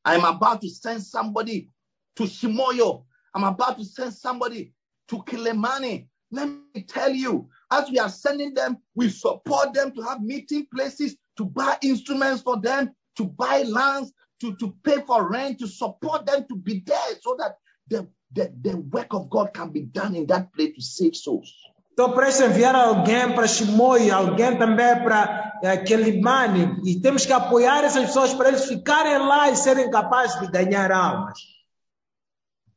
I'm 0.05 0.23
about 0.23 0.61
to 0.61 0.69
send 0.69 1.01
somebody 1.01 1.69
to 2.15 2.25
Shimoyo. 2.25 3.05
I'm 3.33 3.43
about 3.43 3.77
to 3.77 3.85
send 3.85 4.13
somebody 4.13 4.73
to 5.07 5.23
Kilemani. 5.23 6.07
Let 6.31 6.47
me 6.47 6.83
tell 6.83 7.11
you, 7.11 7.49
as 7.71 7.89
we 7.89 7.97
are 7.97 8.09
sending 8.09 8.53
them, 8.53 8.77
we 8.93 9.09
support 9.09 9.73
them 9.73 9.91
to 9.93 10.01
have 10.03 10.21
meeting 10.21 10.67
places, 10.71 11.15
to 11.37 11.45
buy 11.45 11.77
instruments 11.81 12.43
for 12.43 12.59
them, 12.59 12.91
to 13.19 13.25
buy 13.25 13.63
lands, 13.63 14.11
to, 14.39 14.55
to 14.55 14.73
pay 14.81 15.01
for 15.05 15.29
rent, 15.29 15.59
to 15.59 15.67
support 15.67 16.25
them 16.25 16.45
to 16.47 16.55
be 16.55 16.81
there 16.85 17.13
so 17.21 17.35
that 17.37 17.57
the, 17.89 18.07
the, 18.31 18.51
the 18.61 18.77
work 18.77 19.13
of 19.13 19.29
God 19.29 19.53
can 19.53 19.71
be 19.71 19.81
done 19.81 20.15
in 20.15 20.25
that 20.27 20.53
place 20.53 20.73
to 20.75 20.81
save 20.81 21.15
souls. 21.15 21.53
Estou 21.91 22.13
prestes 22.15 22.41
a 22.41 22.45
enviar 22.47 22.75
alguém 22.75 23.35
para 23.35 23.45
Chimoio, 23.45 24.15
alguém 24.15 24.57
também 24.57 25.03
para 25.03 25.59
eh, 25.61 25.77
Quelimane, 25.83 26.79
e 26.85 27.01
temos 27.01 27.25
que 27.25 27.33
apoiar 27.33 27.83
essas 27.83 28.05
pessoas 28.05 28.33
para 28.33 28.47
eles 28.47 28.65
ficarem 28.65 29.17
lá 29.19 29.49
e 29.49 29.57
serem 29.57 29.91
capazes 29.91 30.39
de 30.39 30.47
ganhar 30.47 30.93
almas. 30.93 31.37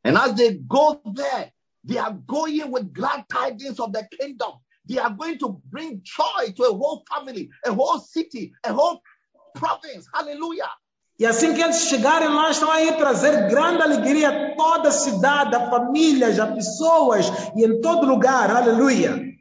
And 0.04 0.18
as 0.18 0.34
they 0.34 0.58
go 0.66 1.00
there, 1.14 1.52
they 1.86 1.98
are 1.98 2.12
going 2.26 2.68
with 2.68 2.92
glad 2.92 3.24
tidings 3.28 3.78
of 3.78 3.92
the 3.92 4.04
kingdom. 4.10 4.54
They 4.88 4.98
are 4.98 5.14
going 5.14 5.38
to 5.38 5.62
bring 5.70 6.02
joy 6.02 6.52
to 6.56 6.64
a 6.64 6.76
whole 6.76 7.04
family, 7.08 7.48
a 7.64 7.72
whole 7.72 8.00
city, 8.00 8.52
a 8.64 8.72
whole 8.72 9.00
province. 9.54 10.06
Hallelujah. 10.12 10.70
E 11.18 11.26
assim 11.26 11.54
que 11.54 11.60
eles 11.60 11.88
chegarem 11.88 12.28
lá, 12.28 12.50
estão 12.50 12.70
aí 12.70 12.96
trazer 12.96 13.48
grande 13.48 13.82
alegria 13.82 14.28
a 14.28 14.56
toda 14.56 14.88
a 14.88 14.92
cidade, 14.92 15.54
a 15.54 15.70
famílias, 15.70 16.38
a 16.40 16.52
pessoas 16.52 17.26
e 17.54 17.64
em 17.64 17.80
todo 17.80 18.06
lugar. 18.06 18.50
Aleluia. 18.50 19.32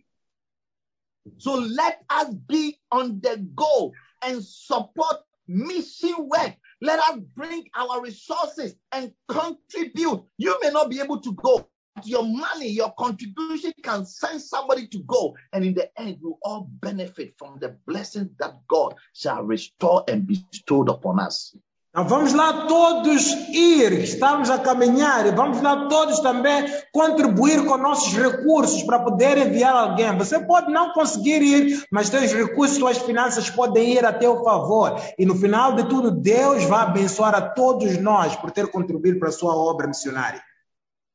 So 1.37 1.55
let 1.55 1.97
us 2.11 2.35
be 2.47 2.77
on 2.91 3.19
the 3.19 3.37
go 3.55 3.91
and 4.23 4.41
support 4.41 5.21
mission 5.47 6.27
work. 6.29 6.55
Let 6.81 6.99
us 6.99 7.19
bring 7.35 7.63
our 7.75 8.01
resources 8.01 8.75
and 8.91 9.11
contribute. 9.27 10.23
You 10.37 10.59
may 10.61 10.71
not 10.71 10.89
be 10.89 10.99
able 10.99 11.21
to 11.21 11.31
go. 11.33 11.67
Your 12.03 12.23
money, 12.23 12.69
your 12.69 12.93
contribution 12.93 13.73
can 13.83 14.05
send 14.05 14.41
somebody 14.41 14.87
to 14.87 14.99
go. 14.99 15.35
And 15.53 15.63
in 15.63 15.73
the 15.73 15.89
end, 15.99 16.17
we 16.21 16.33
all 16.41 16.67
benefit 16.81 17.35
from 17.37 17.59
the 17.59 17.75
blessings 17.85 18.29
that 18.39 18.65
God 18.67 18.95
shall 19.13 19.43
restore 19.43 20.03
and 20.07 20.25
bestow 20.25 20.81
upon 20.83 21.19
us. 21.19 21.55
Então 21.93 22.07
vamos 22.07 22.31
lá 22.33 22.67
todos 22.67 23.33
ir, 23.49 23.91
estamos 23.99 24.49
a 24.49 24.57
caminhar 24.57 25.25
e 25.27 25.31
vamos 25.31 25.61
lá 25.61 25.89
todos 25.89 26.21
também 26.21 26.63
contribuir 26.93 27.65
com 27.65 27.75
nossos 27.75 28.13
recursos 28.13 28.81
para 28.83 28.99
poder 28.99 29.37
enviar 29.37 29.75
alguém. 29.75 30.17
Você 30.17 30.39
pode 30.39 30.71
não 30.71 30.93
conseguir 30.93 31.41
ir, 31.41 31.85
mas 31.91 32.09
teus 32.09 32.31
recursos, 32.31 32.77
suas 32.77 32.97
finanças 32.99 33.49
podem 33.49 33.91
ir 33.91 34.05
a 34.05 34.13
teu 34.13 34.41
favor. 34.41 35.01
E 35.19 35.25
no 35.25 35.35
final 35.35 35.75
de 35.75 35.89
tudo, 35.89 36.11
Deus 36.11 36.63
vai 36.63 36.79
abençoar 36.79 37.35
a 37.35 37.41
todos 37.41 37.97
nós 37.97 38.37
por 38.37 38.51
ter 38.51 38.71
contribuído 38.71 39.19
para 39.19 39.27
a 39.27 39.33
sua 39.33 39.53
obra 39.53 39.85
missionária. 39.85 40.41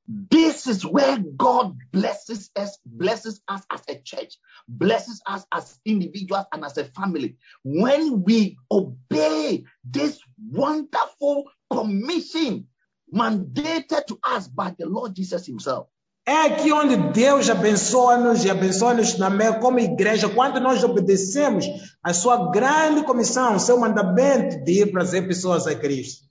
This 0.09 0.67
is 0.67 0.87
where 0.87 1.19
God 1.19 1.77
blesses 1.93 2.51
us, 2.57 2.79
blesses 2.87 3.41
us 3.49 3.63
as 3.71 3.83
a 3.89 3.99
church, 3.99 4.39
blesses 4.69 5.21
us 5.27 5.45
as 5.53 5.81
individuals 5.85 6.47
and 6.53 6.65
as 6.65 6.79
a 6.79 6.85
family. 6.85 7.37
When 7.65 8.23
we 8.23 8.57
obey 8.71 9.65
this 9.85 10.21
wonderful 10.51 11.51
commission 11.71 12.69
mandated 13.13 14.07
to 14.07 14.19
us 14.23 14.49
by 14.49 14.75
the 14.79 14.87
Lord 14.87 15.15
Jesus 15.15 15.47
Himself. 15.47 15.89
É 16.29 16.43
aqui 16.47 16.73
onde 16.73 16.97
Deus 17.13 17.49
abençoa-nos 17.49 18.45
e 18.45 18.51
abençoa-nos 18.51 19.15
como 19.61 19.79
igreja, 19.79 20.29
quando 20.29 20.59
nós 20.59 20.83
obedecemos 20.83 21.65
a 22.03 22.13
sua 22.13 22.51
grande 22.51 23.05
comissão, 23.05 23.61
seu 23.61 23.79
mandamento 23.79 24.65
de 24.65 24.83
ir 24.83 24.91
trazer 24.91 25.29
pessoas 25.29 25.69
a 25.69 25.75
Cristo. 25.77 26.26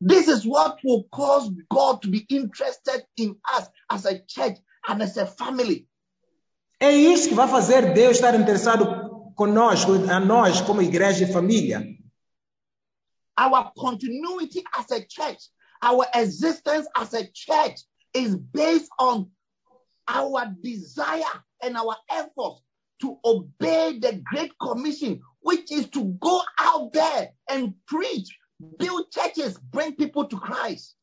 This 0.00 0.28
is 0.28 0.46
what 0.46 0.78
will 0.82 1.04
cause 1.12 1.50
God 1.68 2.02
to 2.02 2.08
be 2.08 2.24
interested 2.28 3.04
in 3.18 3.36
us 3.52 3.68
as 3.90 4.06
a 4.06 4.18
church 4.18 4.56
and 4.88 5.02
as 5.02 5.16
a 5.16 5.26
family. 5.26 5.86
É 6.80 6.90
isso 6.90 7.28
que 7.28 7.34
vai 7.34 7.46
fazer 7.46 7.92
Deus 7.92 8.16
estar 8.16 8.34
interessado 8.34 9.32
conosco, 9.36 9.92
a 10.10 10.18
nós 10.18 10.62
como 10.62 10.80
igreja 10.80 11.24
e 11.24 11.32
família. 11.32 11.84
Our 13.38 13.72
continuity 13.76 14.64
as 14.74 14.90
a 14.90 15.00
church, 15.00 15.50
our 15.82 16.06
existence 16.14 16.88
as 16.96 17.12
a 17.12 17.26
church 17.26 17.80
is 18.14 18.34
based 18.34 18.88
on 18.98 19.30
our 20.08 20.46
desire 20.62 21.44
and 21.62 21.76
our 21.76 21.96
efforts 22.10 22.62
to 23.00 23.18
obey 23.24 23.98
the 23.98 24.22
Great 24.30 24.52
Commission, 24.58 25.20
which 25.40 25.70
is 25.70 25.88
to 25.90 26.04
go 26.20 26.42
out 26.58 26.92
there 26.92 27.30
and 27.48 27.74
preach, 27.86 28.28
build 28.60 29.10
churches, 29.10 29.58
bring 29.58 29.96
people 29.96 30.26
to 30.26 30.38
Christ. 30.38 30.96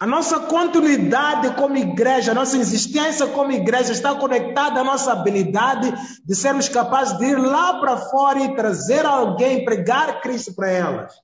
A 0.00 0.06
nossa 0.06 0.40
continuidade 0.40 1.54
como 1.54 1.76
igreja, 1.76 2.32
a 2.32 2.34
nossa 2.34 2.58
existência 2.58 3.26
como 3.28 3.52
igreja 3.52 3.92
está 3.92 4.14
conectada 4.16 4.80
à 4.80 4.84
nossa 4.84 5.12
habilidade 5.12 5.92
de 6.24 6.34
sermos 6.34 6.68
capazes 6.68 7.16
de 7.18 7.26
ir 7.26 7.38
lá 7.38 7.80
para 7.80 7.96
fora 7.96 8.40
e 8.40 8.56
trazer 8.56 9.06
alguém, 9.06 9.64
pregar 9.64 10.20
Cristo 10.20 10.52
para 10.54 10.70
elas. 10.70 11.14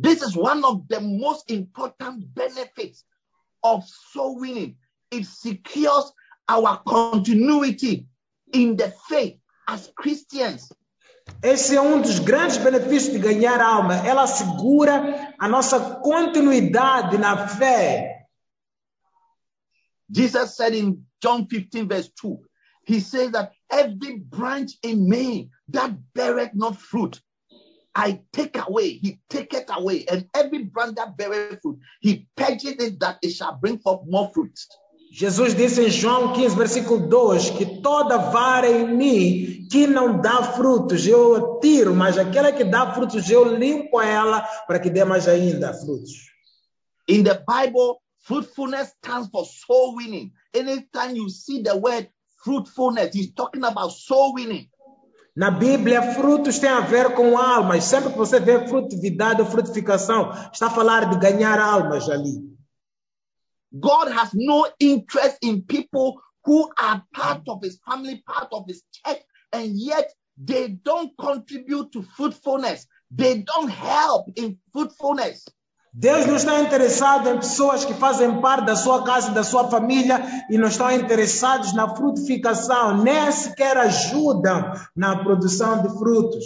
This 0.00 0.22
is 0.22 0.36
one 0.36 0.62
of 0.62 0.86
the 0.88 1.00
most 1.00 1.50
important 1.50 2.26
benefits 2.34 3.02
of 3.64 3.84
soul 4.12 4.38
winning. 4.38 4.76
It 5.10 5.24
secures 5.24 6.12
our 6.48 6.82
continuity 6.84 8.06
in 8.52 8.76
the 8.76 8.92
faith 9.08 9.40
as 9.66 9.90
Christians. 9.96 10.70
Esse 11.42 11.76
é 11.76 11.80
um 11.80 12.00
dos 12.00 12.18
grandes 12.18 12.56
benefícios 12.56 13.12
de 13.12 13.18
ganhar 13.18 13.60
alma. 13.60 13.96
Ela 14.06 14.22
assegura 14.22 15.34
a 15.38 15.48
nossa 15.48 15.96
continuidade 15.96 17.18
na 17.18 17.46
fé. 17.48 18.26
Jesus 20.10 20.56
said 20.56 20.74
in 20.74 21.04
John 21.20 21.46
15, 21.46 21.88
verse 21.88 22.10
2, 22.20 22.40
He 22.84 23.00
says 23.00 23.32
that 23.32 23.52
every 23.70 24.18
branch 24.18 24.72
in 24.82 25.08
me 25.08 25.50
that 25.68 25.90
beareth 26.14 26.54
not 26.54 26.76
fruit, 26.76 27.20
I 27.94 28.22
take 28.32 28.56
away, 28.56 28.90
He 28.90 29.20
taketh 29.28 29.68
away, 29.68 30.04
and 30.06 30.28
every 30.34 30.64
branch 30.64 30.94
that 30.96 31.16
beareth 31.16 31.60
fruit, 31.60 31.78
He 32.00 32.28
purges 32.36 32.76
it 32.78 33.00
that 33.00 33.18
it 33.22 33.30
shall 33.30 33.56
bring 33.56 33.78
forth 33.78 34.06
more 34.06 34.30
fruit. 34.32 34.58
Jesus 35.10 35.54
disse 35.54 35.80
em 35.80 35.90
João 35.90 36.32
15, 36.32 36.56
versículo 36.56 37.08
2, 37.08 37.50
que 37.50 37.80
toda 37.80 38.18
vara 38.18 38.68
em 38.68 38.94
mim 38.94 39.66
que 39.70 39.86
não 39.86 40.20
dá 40.20 40.42
frutos, 40.42 41.06
eu 41.06 41.58
tiro, 41.60 41.94
mas 41.94 42.18
aquela 42.18 42.52
que 42.52 42.64
dá 42.64 42.92
frutos, 42.92 43.28
eu 43.30 43.44
limpo 43.56 44.00
ela 44.00 44.42
para 44.66 44.78
que 44.78 44.90
dê 44.90 45.04
mais 45.04 45.26
ainda 45.26 45.72
frutos. 45.72 46.12
In 47.08 47.22
the 47.22 47.34
Bible, 47.34 48.00
fruitfulness 48.20 48.94
stands 48.98 49.28
for 49.30 49.44
soul 49.44 49.96
winning. 49.96 50.32
Anytime 50.54 51.16
you 51.16 51.28
see 51.28 51.62
the 51.62 51.74
word 51.74 52.08
fruitfulness, 52.42 53.14
He's 53.14 53.32
talking 53.32 53.64
about 53.64 53.92
soul 53.92 54.34
winning. 54.34 54.68
Na 55.36 55.50
Bíblia, 55.50 56.14
frutos 56.14 56.58
têm 56.58 56.70
a 56.70 56.80
ver 56.80 57.14
com 57.14 57.36
almas. 57.36 57.84
Sempre 57.84 58.10
que 58.10 58.18
você 58.18 58.40
vê 58.40 58.66
frutividade 58.66 59.42
ou 59.42 59.46
frutificação, 59.46 60.30
está 60.50 60.68
a 60.68 60.70
falar 60.70 61.10
de 61.10 61.18
ganhar 61.18 61.60
almas 61.60 62.08
ali. 62.08 62.55
God 63.80 64.10
has 64.12 64.30
no 64.34 64.68
interest 64.78 65.38
in 65.42 65.62
people 65.62 66.20
who 66.44 66.70
are 66.78 67.02
part 67.12 67.42
of 67.48 67.62
his 67.62 67.78
family, 67.86 68.22
part 68.26 68.48
of 68.52 68.64
his 68.68 68.82
church, 68.92 69.20
and 69.52 69.72
yet 69.74 70.12
they 70.38 70.68
don't 70.68 71.12
contribute 71.18 71.92
to 71.92 72.02
fruitfulness. 72.02 72.86
They 73.10 73.38
don't 73.38 73.68
help 73.70 74.26
in 74.36 74.58
fruitfulness. 74.72 75.44
Deus 75.98 76.26
não 76.26 76.36
está 76.36 76.60
interessado 76.60 77.26
em 77.30 77.38
pessoas 77.38 77.84
que 77.84 77.94
fazem 77.94 78.38
parte 78.42 78.66
da 78.66 78.76
sua 78.76 79.02
casa, 79.02 79.30
da 79.30 79.42
sua 79.42 79.70
família 79.70 80.20
e 80.50 80.58
não 80.58 80.68
estão 80.68 80.90
interessados 80.90 81.72
na 81.72 81.96
frutificação, 81.96 83.02
nem 83.02 83.32
sequer 83.32 83.78
ajudam 83.78 84.74
na 84.94 85.24
produção 85.24 85.82
de 85.82 85.88
frutos. 85.98 86.44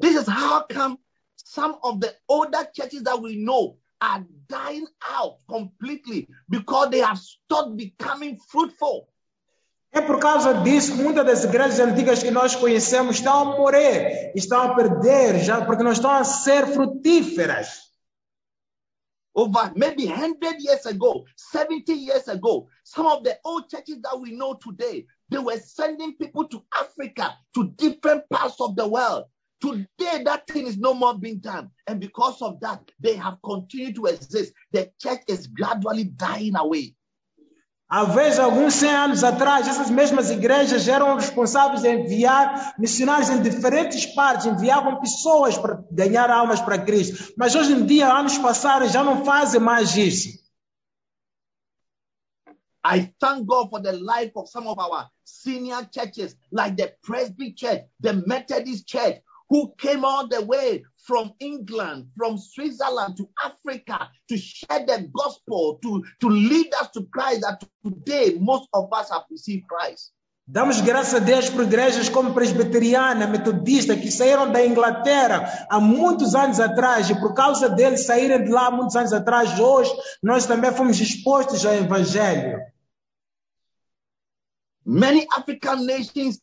This 0.00 0.14
is 0.14 0.28
how 0.28 0.64
come 0.72 0.96
some 1.44 1.76
of 1.82 1.98
the 1.98 2.14
older 2.28 2.64
churches 2.72 3.02
that 3.02 3.20
we 3.20 3.34
know 3.34 3.81
are 4.02 4.26
dying 4.48 4.86
out 5.08 5.38
completely 5.48 6.28
because 6.50 6.90
they 6.90 6.98
have 6.98 7.18
stopped 7.18 7.76
becoming 7.76 8.36
fruitful. 8.50 9.08
É 9.94 10.00
por 10.00 10.18
causa 10.18 10.54
disso 10.54 10.96
que 10.96 11.02
muitas 11.02 11.24
das 11.24 11.44
igrejas 11.44 11.78
antigas 11.78 12.22
que 12.22 12.30
nós 12.30 12.56
conhecemos 12.56 13.16
estão 13.16 13.40
a 13.40 13.44
morrer, 13.44 14.32
estão 14.34 14.62
a 14.62 14.74
perder, 14.74 15.38
já 15.44 15.64
porque 15.64 15.82
não 15.82 15.92
estão 15.92 16.10
a 16.10 16.24
ser 16.24 16.66
frutíferas. 16.66 17.92
Over 19.34 19.72
maybe 19.76 20.06
100 20.06 20.60
years 20.60 20.86
ago, 20.86 21.24
70 21.36 21.92
years 21.92 22.28
ago, 22.28 22.68
some 22.84 23.06
of 23.06 23.22
the 23.22 23.38
old 23.44 23.68
churches 23.70 24.00
that 24.02 24.18
we 24.18 24.32
know 24.32 24.54
today, 24.54 25.06
they 25.30 25.38
were 25.38 25.58
sending 25.58 26.16
people 26.16 26.46
to 26.48 26.62
Africa, 26.74 27.36
to 27.54 27.68
different 27.76 28.28
parts 28.28 28.60
of 28.60 28.74
the 28.76 28.86
world. 28.86 29.24
Today, 29.62 30.24
that 30.24 30.48
thing 30.48 30.66
is 30.66 30.76
no 30.76 30.92
more 30.92 31.16
being 31.16 31.38
done. 31.38 31.70
And 31.86 32.00
because 32.00 32.42
of 32.42 32.58
that, 32.60 32.80
they 32.98 33.14
have 33.14 33.38
continued 33.44 33.94
to 33.94 34.06
exist. 34.06 34.52
The 34.72 34.90
church 35.00 35.22
is 35.28 35.46
gradually 35.46 36.04
dying 36.04 36.56
away. 36.56 36.96
Há 37.88 38.04
vezes, 38.04 38.38
alguns 38.38 38.74
100 38.74 38.90
anos 38.90 39.22
atrás, 39.22 39.68
essas 39.68 39.90
mesmas 39.90 40.30
igrejas 40.30 40.88
eram 40.88 41.14
responsáveis 41.14 41.82
de 41.82 41.88
enviar 41.90 42.74
missionários 42.78 43.28
em 43.28 43.42
diferentes 43.42 44.06
partes, 44.06 44.46
enviavam 44.46 44.98
pessoas 44.98 45.58
para 45.58 45.84
ganhar 45.92 46.30
almas 46.30 46.60
para 46.60 46.82
Cristo. 46.82 47.32
Mas 47.36 47.54
hoje 47.54 47.72
em 47.74 47.84
dia, 47.84 48.10
anos 48.10 48.38
passaram, 48.38 48.88
já 48.88 49.04
não 49.04 49.24
fazem 49.24 49.60
mais 49.60 49.94
isso. 49.94 50.42
I 52.84 53.14
thank 53.20 53.44
God 53.44 53.68
for 53.68 53.80
the 53.80 53.92
life 53.92 54.32
of 54.34 54.48
some 54.48 54.66
of 54.66 54.80
our 54.80 55.08
senior 55.22 55.86
churches, 55.94 56.34
like 56.50 56.76
the 56.76 56.96
Presby 57.02 57.52
Church, 57.52 57.84
the 58.00 58.14
Methodist 58.26 58.88
Church, 58.88 59.22
who 59.52 59.74
came 59.76 60.02
all 60.02 60.26
the 60.26 60.42
way 60.42 60.82
from 61.06 61.34
England, 61.38 62.06
from 62.16 62.38
Switzerland 62.38 63.18
to 63.18 63.28
Africa 63.44 64.08
to 64.28 64.38
share 64.38 64.86
the 64.86 65.10
gospel, 65.12 65.78
to, 65.82 66.02
to 66.20 66.28
lead 66.28 66.72
us 66.80 66.88
to 66.94 67.02
Christ. 67.12 67.42
That 67.42 67.62
today 67.84 68.38
most 68.40 68.66
of 68.72 68.88
us 68.90 69.10
have 69.10 69.24
received 69.30 69.68
Christ. 69.68 70.10
Damos 70.48 70.80
graças 70.80 71.14
a 71.14 71.18
Deus 71.18 71.50
por 71.50 71.64
igrejas 71.64 72.08
como 72.08 72.34
presbiteriana, 72.34 73.26
metodista, 73.26 73.94
que 73.94 74.10
saíram 74.10 74.50
da 74.50 74.64
Inglaterra 74.64 75.66
há 75.70 75.78
muitos 75.78 76.34
anos 76.34 76.58
atrás, 76.58 77.08
e 77.10 77.14
por 77.20 77.32
causa 77.32 77.68
deles 77.68 78.06
saírem 78.06 78.42
de 78.42 78.50
lá 78.50 78.70
muitos 78.70 78.96
anos 78.96 79.12
atrás, 79.12 79.60
hoje 79.60 79.92
nós 80.22 80.46
também 80.46 80.72
fomos 80.72 80.98
expostos 80.98 81.64
ao 81.64 81.74
Evangelho. 81.74 82.58
Many 84.84 85.26
African 85.36 85.86
nations 85.86 86.40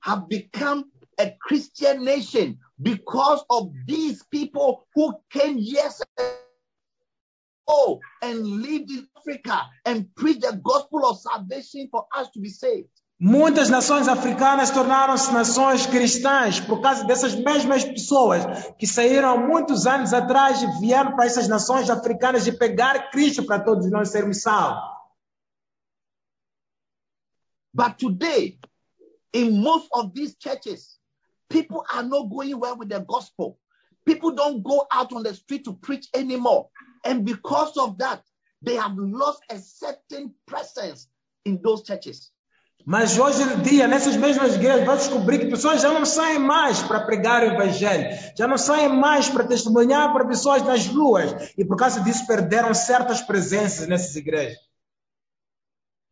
have 0.00 0.26
become 0.26 0.90
a 1.20 1.36
Christian 1.38 2.04
nation 2.04 2.58
because 2.80 3.44
of 3.50 3.72
these 3.86 4.22
people 4.30 4.86
who 4.94 5.14
came 5.30 5.58
years 5.58 6.00
ago 6.16 8.00
and 8.22 8.42
lived 8.42 8.90
in 8.90 9.06
Africa 9.16 9.68
and 9.84 10.12
preached 10.14 10.40
the 10.42 10.58
gospel 10.64 11.04
of 11.04 11.20
salvation 11.20 11.88
for 11.90 12.06
us 12.16 12.30
to 12.30 12.40
be 12.40 12.48
saved. 12.48 12.88
Muitas 13.22 13.68
nações 13.68 14.08
africanas 14.08 14.70
tornaram-se 14.70 15.30
nações 15.30 15.84
cristãs 15.84 16.58
por 16.58 16.80
causa 16.80 17.04
dessas 17.04 17.34
mesmas 17.34 17.84
pessoas 17.84 18.42
que 18.78 18.86
saíram 18.86 19.28
há 19.28 19.36
muitos 19.36 19.86
anos 19.86 20.14
atrás 20.14 20.62
e 20.62 20.80
vieram 20.80 21.14
para 21.14 21.26
essas 21.26 21.46
nações 21.46 21.90
africanas 21.90 22.46
e 22.46 22.52
pegar 22.52 23.10
Cristo 23.10 23.44
para 23.44 23.62
todos 23.62 23.90
nós 23.90 24.08
sermos 24.08 24.40
salvos. 24.40 24.82
But 27.74 27.98
today, 27.98 28.58
in 29.34 29.60
most 29.62 29.88
of 29.92 30.12
these 30.14 30.34
churches, 30.40 30.99
people 31.50 31.84
are 31.92 32.02
not 32.02 32.30
going 32.30 32.58
well 32.58 32.78
with 32.78 32.88
the 32.88 33.00
gospel. 33.00 33.58
People 34.06 34.30
don't 34.30 34.62
go 34.62 34.86
out 34.90 35.12
on 35.12 35.22
the 35.22 35.34
street 35.34 35.64
to 35.64 35.74
preach 35.74 36.08
anymore. 36.14 36.68
And 37.04 37.26
because 37.26 37.76
of 37.76 37.98
that, 37.98 38.22
they 38.62 38.76
have 38.76 38.96
lost 38.96 39.42
a 39.50 39.58
certain 39.58 40.34
presence 40.46 41.08
in 41.44 41.60
those 41.62 41.82
churches. 41.82 42.30
Mas 42.86 43.18
hoje 43.18 43.42
em 43.42 43.60
dia, 43.62 43.86
nessas 43.86 44.16
mesmas 44.16 44.54
igrejas, 44.54 44.86
vai 44.86 44.96
descobrir 44.96 45.38
que 45.38 45.50
pessoas 45.50 45.82
já 45.82 45.92
não 45.92 46.06
saem 46.06 46.38
mais 46.38 46.82
para 46.82 47.04
pregar 47.04 47.42
o 47.42 47.52
evangelho, 47.52 48.08
já 48.36 48.48
não 48.48 48.56
saem 48.56 48.88
mais 48.88 49.28
para 49.28 49.44
testemunhar 49.46 50.10
para 50.14 50.26
pessoas 50.26 50.62
nas 50.62 50.86
ruas, 50.86 51.52
e 51.58 51.64
por 51.64 51.76
causa 51.76 52.00
disso 52.00 52.26
perderam 52.26 52.72
certas 52.72 53.20
presenças 53.20 53.86
nessas 53.86 54.16
igrejas. 54.16 54.56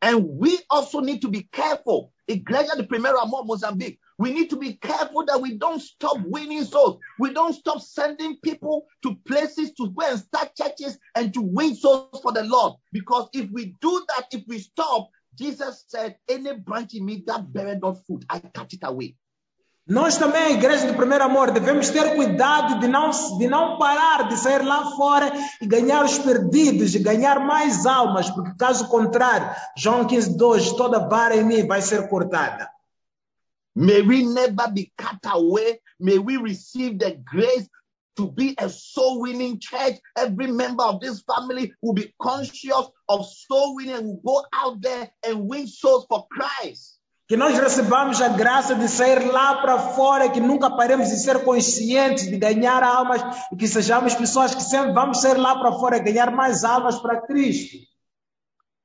And 0.02 0.38
we 0.38 0.60
also 0.68 1.00
need 1.00 1.20
to 1.20 1.30
be 1.30 1.48
careful. 1.50 2.12
Igreja 2.28 2.76
de 2.76 2.82
Primeiro 2.82 3.18
Amor 3.18 3.46
Mozambique. 3.46 3.98
We 4.18 4.32
need 4.32 4.50
to 4.50 4.56
be 4.56 4.74
careful 4.74 5.24
that 5.26 5.40
we 5.40 5.54
don't 5.54 5.80
stop 5.80 6.18
winning 6.26 6.64
souls. 6.64 6.98
We 7.20 7.32
don't 7.32 7.52
stop 7.52 7.80
sending 7.80 8.36
people 8.42 8.86
to 9.04 9.14
places 9.24 9.72
to 9.74 9.90
go 9.90 10.06
and 10.06 10.18
start 10.18 10.56
churches 10.56 10.98
and 11.14 11.32
to 11.34 11.40
win 11.40 11.76
souls 11.76 12.20
for 12.20 12.32
the 12.32 12.42
Lord. 12.42 12.74
Because 12.92 13.28
if 13.32 13.48
we 13.50 13.76
do 13.80 14.04
that, 14.08 14.26
if 14.32 14.42
we 14.48 14.58
stop, 14.58 15.10
Jesus 15.38 15.84
said, 15.86 16.16
Any 16.28 16.54
branch 16.54 16.94
in 16.94 17.04
me 17.04 17.22
that 17.26 17.52
beareth 17.52 17.80
not 17.80 18.04
fruit, 18.06 18.24
I 18.28 18.40
cut 18.40 18.72
it 18.72 18.80
away. 18.82 19.14
Nós 19.88 20.18
também, 20.18 20.42
a 20.42 20.50
igreja 20.50 20.86
do 20.86 20.92
primeiro 20.92 21.24
amor, 21.24 21.50
devemos 21.50 21.88
ter 21.88 22.14
cuidado 22.14 22.78
de 22.78 22.86
não, 22.86 23.08
de 23.38 23.48
não 23.48 23.78
parar 23.78 24.28
de 24.28 24.36
sair 24.36 24.62
lá 24.62 24.90
fora 24.96 25.32
e 25.62 25.66
ganhar 25.66 26.04
os 26.04 26.18
perdidos, 26.18 26.94
e 26.94 26.98
ganhar 26.98 27.40
mais 27.40 27.86
almas, 27.86 28.28
porque 28.28 28.52
caso 28.58 28.86
contrário, 28.88 29.48
João 29.78 30.04
15, 30.04 30.36
2, 30.36 30.72
toda 30.72 31.08
vara 31.08 31.36
em 31.36 31.44
mim 31.44 31.66
vai 31.66 31.80
ser 31.80 32.06
cortada. 32.06 32.68
May 33.78 34.02
we 34.02 34.24
never 34.24 34.66
be 34.74 34.90
cut 34.98 35.20
away. 35.24 35.78
May 36.00 36.18
we 36.18 36.36
receive 36.36 36.98
the 36.98 37.12
grace 37.24 37.68
to 38.16 38.28
be 38.28 38.56
a 38.58 38.68
soul 38.68 39.20
winning 39.20 39.60
church. 39.60 40.00
Every 40.16 40.48
member 40.48 40.82
of 40.82 40.98
this 40.98 41.22
family 41.22 41.72
will 41.80 41.92
be 41.92 42.12
conscious 42.20 42.90
of 43.08 43.24
soul 43.24 43.76
winning 43.76 43.94
and 43.94 44.06
will 44.06 44.20
go 44.26 44.44
out 44.52 44.82
there 44.82 45.08
and 45.24 45.48
win 45.48 45.68
souls 45.68 46.06
for 46.08 46.26
Christ. 46.26 46.98
Que 47.28 47.36
nós 47.36 47.56
recebamos 47.56 48.20
a 48.20 48.30
graça 48.30 48.74
de 48.74 48.88
sair 48.88 49.30
lá 49.30 49.62
para 49.62 49.78
fora, 49.94 50.28
que 50.28 50.40
nunca 50.40 50.70
paremos 50.70 51.08
de 51.10 51.16
ser 51.16 51.44
conscientes 51.44 52.28
de 52.28 52.36
ganhar 52.36 52.82
almas 52.82 53.22
e 53.52 53.56
que 53.56 53.68
sejamos 53.68 54.12
pessoas 54.16 54.56
que 54.56 54.62
sempre 54.62 54.92
vamos 54.92 55.20
sair 55.20 55.36
lá 55.36 55.56
para 55.56 55.70
fora 55.78 55.98
e 55.98 56.02
ganhar 56.02 56.32
mais 56.32 56.64
almas 56.64 56.98
para 56.98 57.20
Cristo. 57.20 57.76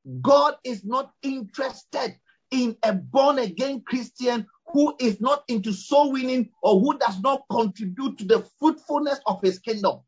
God 0.06 0.56
is 0.64 0.84
not 0.84 1.10
interested 1.24 2.20
in 2.52 2.78
a 2.84 2.92
born 2.94 3.40
again 3.40 3.82
Christian 3.82 4.46
who 4.74 4.96
is 5.00 5.22
not 5.22 5.44
into 5.48 5.72
soul 5.72 6.12
winning 6.12 6.50
or 6.62 6.80
who 6.80 6.98
does 6.98 7.22
not 7.22 7.44
contribute 7.50 8.18
to 8.18 8.26
the 8.26 8.44
fruitfulness 8.60 9.20
of 9.26 9.40
his 9.42 9.60
kingdom. 9.60 10.02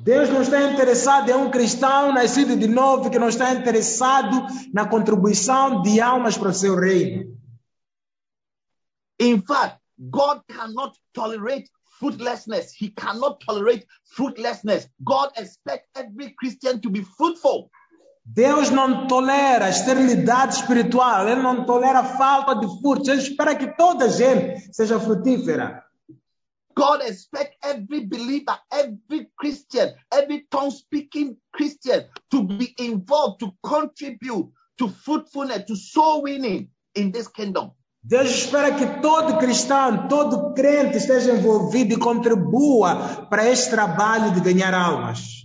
Deus 0.00 0.30
não 0.30 0.42
está 0.42 0.62
interessado 0.62 1.28
em 1.28 1.34
um 1.34 1.50
cristão 1.50 2.12
nascido 2.12 2.56
de 2.56 2.68
novo 2.68 3.10
que 3.10 3.18
não 3.18 3.28
está 3.28 3.52
interessado 3.52 4.46
na 4.72 4.88
contribuição 4.88 5.82
de 5.82 6.00
almas 6.00 6.38
para 6.38 6.50
o 6.50 6.54
seu 6.54 6.76
reino. 6.76 7.36
In 9.20 9.42
fact, 9.42 9.80
God 9.98 10.42
cannot 10.48 10.96
tolerate 11.12 11.68
fruitlessness. 11.98 12.72
He 12.72 12.90
cannot 12.90 13.40
tolerate 13.44 13.84
fruitlessness. 14.04 14.88
God 15.02 15.30
expects 15.36 15.88
every 15.96 16.30
Christian 16.38 16.80
to 16.80 16.90
be 16.90 17.02
fruitful. 17.02 17.70
Deus 18.30 18.68
não 18.68 19.06
tolera 19.06 19.64
a 19.64 19.70
esterilidade 19.70 20.56
espiritual, 20.56 21.26
Ele 21.26 21.40
não 21.40 21.64
tolera 21.64 22.00
a 22.00 22.04
falta 22.04 22.54
de 22.54 22.66
frutos, 22.78 23.08
Ele 23.08 23.22
espera 23.22 23.56
que 23.56 23.74
toda 23.74 24.04
a 24.04 24.08
gente 24.08 24.74
seja 24.74 25.00
frutífera. 25.00 25.82
God 26.76 27.00
expects 27.02 27.56
every 27.64 28.06
believer, 28.06 28.56
every 28.70 29.30
Christian, 29.36 29.94
every 30.12 30.46
tongue 30.50 30.70
speaking 30.70 31.36
Christian 31.52 32.04
to 32.30 32.44
be 32.44 32.74
involved, 32.78 33.40
to 33.40 33.52
contribute 33.62 34.52
to 34.76 34.88
fruitfulness, 34.88 35.64
to 35.64 35.74
soul 35.74 36.22
winning 36.22 36.68
in 36.94 37.10
this 37.10 37.28
kingdom. 37.28 37.72
Deus 38.04 38.30
espera 38.30 38.72
que 38.76 39.00
todo 39.00 39.38
cristão, 39.38 40.06
todo 40.06 40.54
crente 40.54 40.98
esteja 40.98 41.32
envolvido 41.32 41.94
e 41.94 41.98
contribua 41.98 43.26
para 43.28 43.48
este 43.48 43.70
trabalho 43.70 44.32
de 44.32 44.40
ganhar 44.40 44.72
almas. 44.72 45.37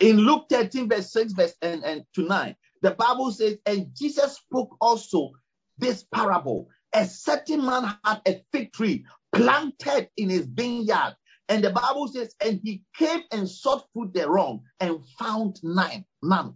In 0.00 0.18
Luke 0.18 0.46
13, 0.50 0.88
verse 0.88 1.12
6 1.12 1.32
verse, 1.32 1.54
and, 1.62 1.82
and 1.84 2.04
to 2.14 2.22
9, 2.22 2.54
the 2.82 2.90
Bible 2.92 3.30
says, 3.32 3.58
And 3.64 3.88
Jesus 3.96 4.36
spoke 4.36 4.76
also 4.80 5.32
this 5.78 6.04
parable. 6.14 6.68
A 6.92 7.06
certain 7.06 7.64
man 7.64 7.96
had 8.04 8.20
a 8.26 8.42
fig 8.52 8.72
tree 8.72 9.06
planted 9.34 10.08
in 10.16 10.30
his 10.30 10.46
vineyard. 10.46 11.16
And 11.48 11.62
the 11.62 11.70
Bible 11.70 12.08
says, 12.08 12.34
And 12.40 12.60
he 12.62 12.82
came 12.96 13.22
and 13.30 13.48
sought 13.48 13.84
fruit 13.92 14.12
thereon 14.12 14.62
and 14.80 15.00
found 15.18 15.60
nine, 15.62 16.04
none. 16.22 16.54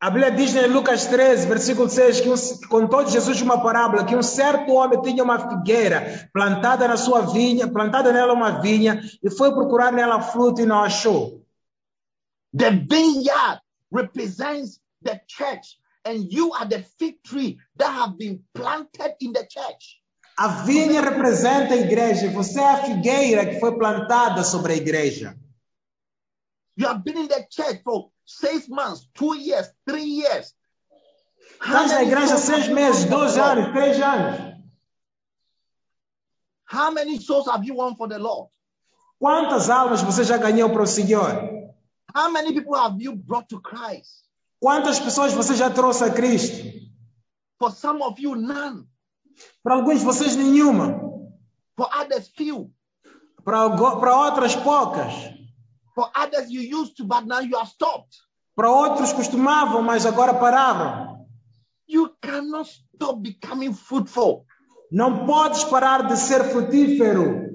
A 0.00 0.10
Bíblia 0.10 0.30
diz 0.30 0.54
em 0.54 0.66
Lucas 0.66 1.06
13, 1.06 1.46
versículo 1.46 1.88
6, 1.88 2.20
que 2.20 2.28
um, 2.28 2.34
contou 2.68 3.06
Jesus 3.06 3.40
uma 3.40 3.62
parábola 3.62 4.04
que 4.04 4.14
um 4.14 4.22
certo 4.22 4.70
homem 4.74 5.00
tinha 5.00 5.24
uma 5.24 5.48
figueira 5.48 6.28
plantada 6.30 6.86
na 6.86 6.98
sua 6.98 7.22
vinha, 7.22 7.66
plantada 7.66 8.12
nela 8.12 8.34
uma 8.34 8.60
vinha, 8.60 9.00
e 9.22 9.30
foi 9.30 9.54
procurar 9.54 9.90
nela 9.92 10.20
fruto 10.20 10.60
e 10.60 10.66
não 10.66 10.82
achou. 10.82 11.43
The 12.54 12.70
vineyard 12.70 13.60
represents 13.90 14.78
the 15.02 15.20
church, 15.26 15.78
and 16.04 16.32
you 16.32 16.52
are 16.52 16.66
the 16.66 16.84
fig 16.98 17.22
tree 17.24 17.58
that 17.76 17.90
have 17.90 18.16
been 18.16 18.44
planted 18.54 19.14
in 19.20 19.32
the 19.32 19.44
church. 19.44 20.00
A 20.38 20.48
vinha 20.64 21.00
representa 21.00 21.74
a 21.74 21.76
igreja. 21.76 22.30
Você 22.30 22.60
é 22.60 22.68
a 22.68 22.76
figueira 22.84 23.46
que 23.46 23.60
foi 23.60 23.76
plantada 23.76 24.42
sobre 24.42 24.72
a 24.72 24.76
igreja. 24.76 25.36
You 26.76 26.88
have 26.88 27.04
been 27.04 27.18
in 27.18 27.28
the 27.28 27.46
church 27.48 27.82
for 27.84 28.10
six 28.24 28.68
months, 28.68 29.08
two 29.14 29.34
years, 29.36 29.68
three 29.86 30.04
years. 30.04 30.54
Estás 31.60 31.90
na 31.92 32.02
igreja 32.02 32.36
seis 32.36 32.68
meses, 32.68 33.04
dois 33.04 33.36
anos, 33.38 33.72
três 33.72 34.00
anos. 34.00 34.54
How 36.66 36.90
many 36.90 37.20
souls 37.20 37.46
have 37.46 37.64
you 37.64 37.74
won 37.74 37.94
for 37.94 38.08
the 38.08 38.18
Lord? 38.18 38.50
Quantas 39.20 39.70
almas 39.70 40.02
você 40.02 40.24
já 40.24 40.36
ganhou 40.36 40.70
para 40.70 40.82
o 40.82 40.86
Senhor? 40.86 41.63
How 42.14 42.30
many 42.30 42.52
people 42.52 42.74
have 42.74 43.00
you 43.00 43.16
brought 43.16 43.48
to 43.48 43.60
Christ? 43.60 44.22
Quantas 44.60 45.00
pessoas 45.00 45.32
você 45.32 45.56
já 45.56 45.68
trouxe 45.68 46.04
a 46.04 46.10
Cristo? 46.10 46.64
For 47.58 47.72
some 47.72 48.02
of 48.02 48.20
you, 48.20 48.36
none. 48.36 48.86
Para 49.62 49.74
alguns 49.74 49.98
de 49.98 50.04
vocês, 50.04 50.36
nenhuma. 50.36 51.00
For 51.76 51.88
others, 51.92 52.28
few. 52.28 52.70
Para, 53.44 53.68
para 53.76 54.16
outras, 54.16 54.54
poucas. 54.54 55.12
For 55.94 56.08
others, 56.16 56.50
you 56.50 56.62
used 56.62 56.96
to, 56.96 57.04
but 57.04 57.26
now 57.26 57.40
you 57.40 57.56
have 57.58 57.68
stopped. 57.68 58.16
Para 58.54 58.70
outros, 58.70 59.12
costumavam, 59.12 59.82
mas 59.82 60.06
agora 60.06 60.34
pararam. 60.34 61.26
You 61.88 62.10
cannot 62.22 62.68
stop 62.94 63.20
becoming 63.20 63.74
fruitful. 63.74 64.46
Não 64.90 65.26
podes 65.26 65.64
parar 65.64 66.06
de 66.06 66.16
ser 66.16 66.44
frutífero. 66.44 67.53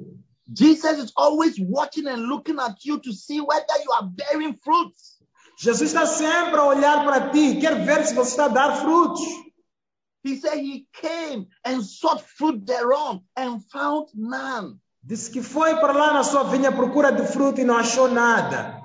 Jesus 0.52 0.98
is 0.98 1.14
always 1.16 1.60
watching 1.60 2.08
and 2.08 2.24
looking 2.24 2.60
at 2.60 2.84
you 2.84 3.00
to 3.00 3.14
see 3.14 3.40
whether 3.40 3.74
you 3.84 3.92
are 3.92 4.10
bearing 4.10 4.56
fruits. 4.64 5.18
Jesus 5.60 5.94
está 5.94 6.06
sempre 6.06 6.60
a 6.60 6.64
olhar 6.64 7.04
para 7.04 7.32
ti, 7.32 7.60
quer 7.60 7.86
ver 7.86 8.06
se 8.06 8.14
você 8.14 8.32
está 8.32 8.46
a 8.46 8.48
dar 8.48 8.82
frutos. 8.82 9.22
He 10.24 10.38
said 10.38 10.58
he 10.58 10.88
came 10.94 11.48
and 11.64 11.84
sought 11.84 12.22
fruit 12.22 12.66
thereon 12.66 13.22
and 13.36 13.64
found 13.66 14.08
none. 14.14 14.80
Disse 15.04 15.30
que 15.32 15.42
foi 15.42 15.76
para 15.76 15.94
lá 15.94 16.14
na 16.14 16.24
sua 16.24 16.44
vinha 16.44 16.70
à 16.70 16.72
procura 16.72 17.12
de 17.12 17.26
fruto 17.26 17.62
e 17.62 17.64
não 17.64 17.78
achou 17.78 18.10
nada. 18.10 18.82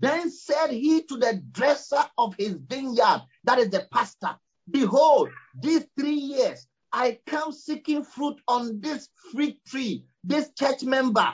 Then 0.00 0.30
said 0.30 0.70
he 0.70 1.02
to 1.02 1.18
the 1.18 1.40
dresser 1.52 2.04
of 2.16 2.34
his 2.38 2.54
vineyard, 2.54 3.22
that 3.44 3.58
is 3.58 3.68
the 3.70 3.86
pastor, 3.90 4.36
Behold, 4.70 5.30
these 5.60 5.86
three 5.98 6.14
years 6.14 6.66
I 6.92 7.18
come 7.26 7.52
seeking 7.52 8.04
fruit 8.04 8.40
on 8.46 8.80
this 8.80 9.08
fruit 9.30 9.56
tree, 9.66 10.04
this 10.24 10.50
church 10.58 10.82
member, 10.82 11.32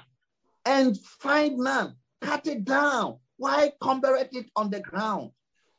and 0.64 0.96
find 1.20 1.58
none. 1.58 1.96
Cut 2.20 2.46
it 2.46 2.64
down. 2.64 3.18
Why 3.36 3.72
cumbereth 3.80 4.34
it 4.34 4.50
on 4.56 4.70
the 4.70 4.80
ground? 4.80 5.32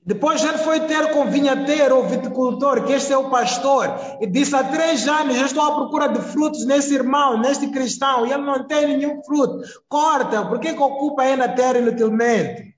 Depois 0.06 0.42
ele 0.42 0.58
foi 0.60 0.80
ter 0.88 1.12
com 1.12 1.28
o 1.28 1.30
vinhateiro 1.30 1.98
ou 1.98 2.08
viticultor, 2.08 2.86
que 2.86 2.94
este 2.94 3.12
é 3.12 3.18
o 3.18 3.30
pastor, 3.30 3.88
e 4.22 4.28
disse: 4.28 4.56
Há 4.56 4.64
três 4.64 5.06
anos 5.06 5.36
eu 5.36 5.46
estou 5.46 5.64
à 5.64 5.76
procura 5.76 6.08
de 6.08 6.22
frutos 6.22 6.66
nesse 6.66 6.94
irmão, 6.94 7.38
neste 7.38 7.68
cristão, 7.70 8.26
e 8.26 8.32
ele 8.32 8.44
não 8.44 8.66
tem 8.66 8.88
nenhum 8.88 9.22
fruto. 9.22 9.68
Corta, 9.90 10.46
por 10.46 10.62
que, 10.62 10.74
que 10.74 10.82
ocupa 10.82 11.24
ainda 11.24 11.46
a 11.46 11.54
terra 11.54 11.80
inutilmente? 11.80 12.74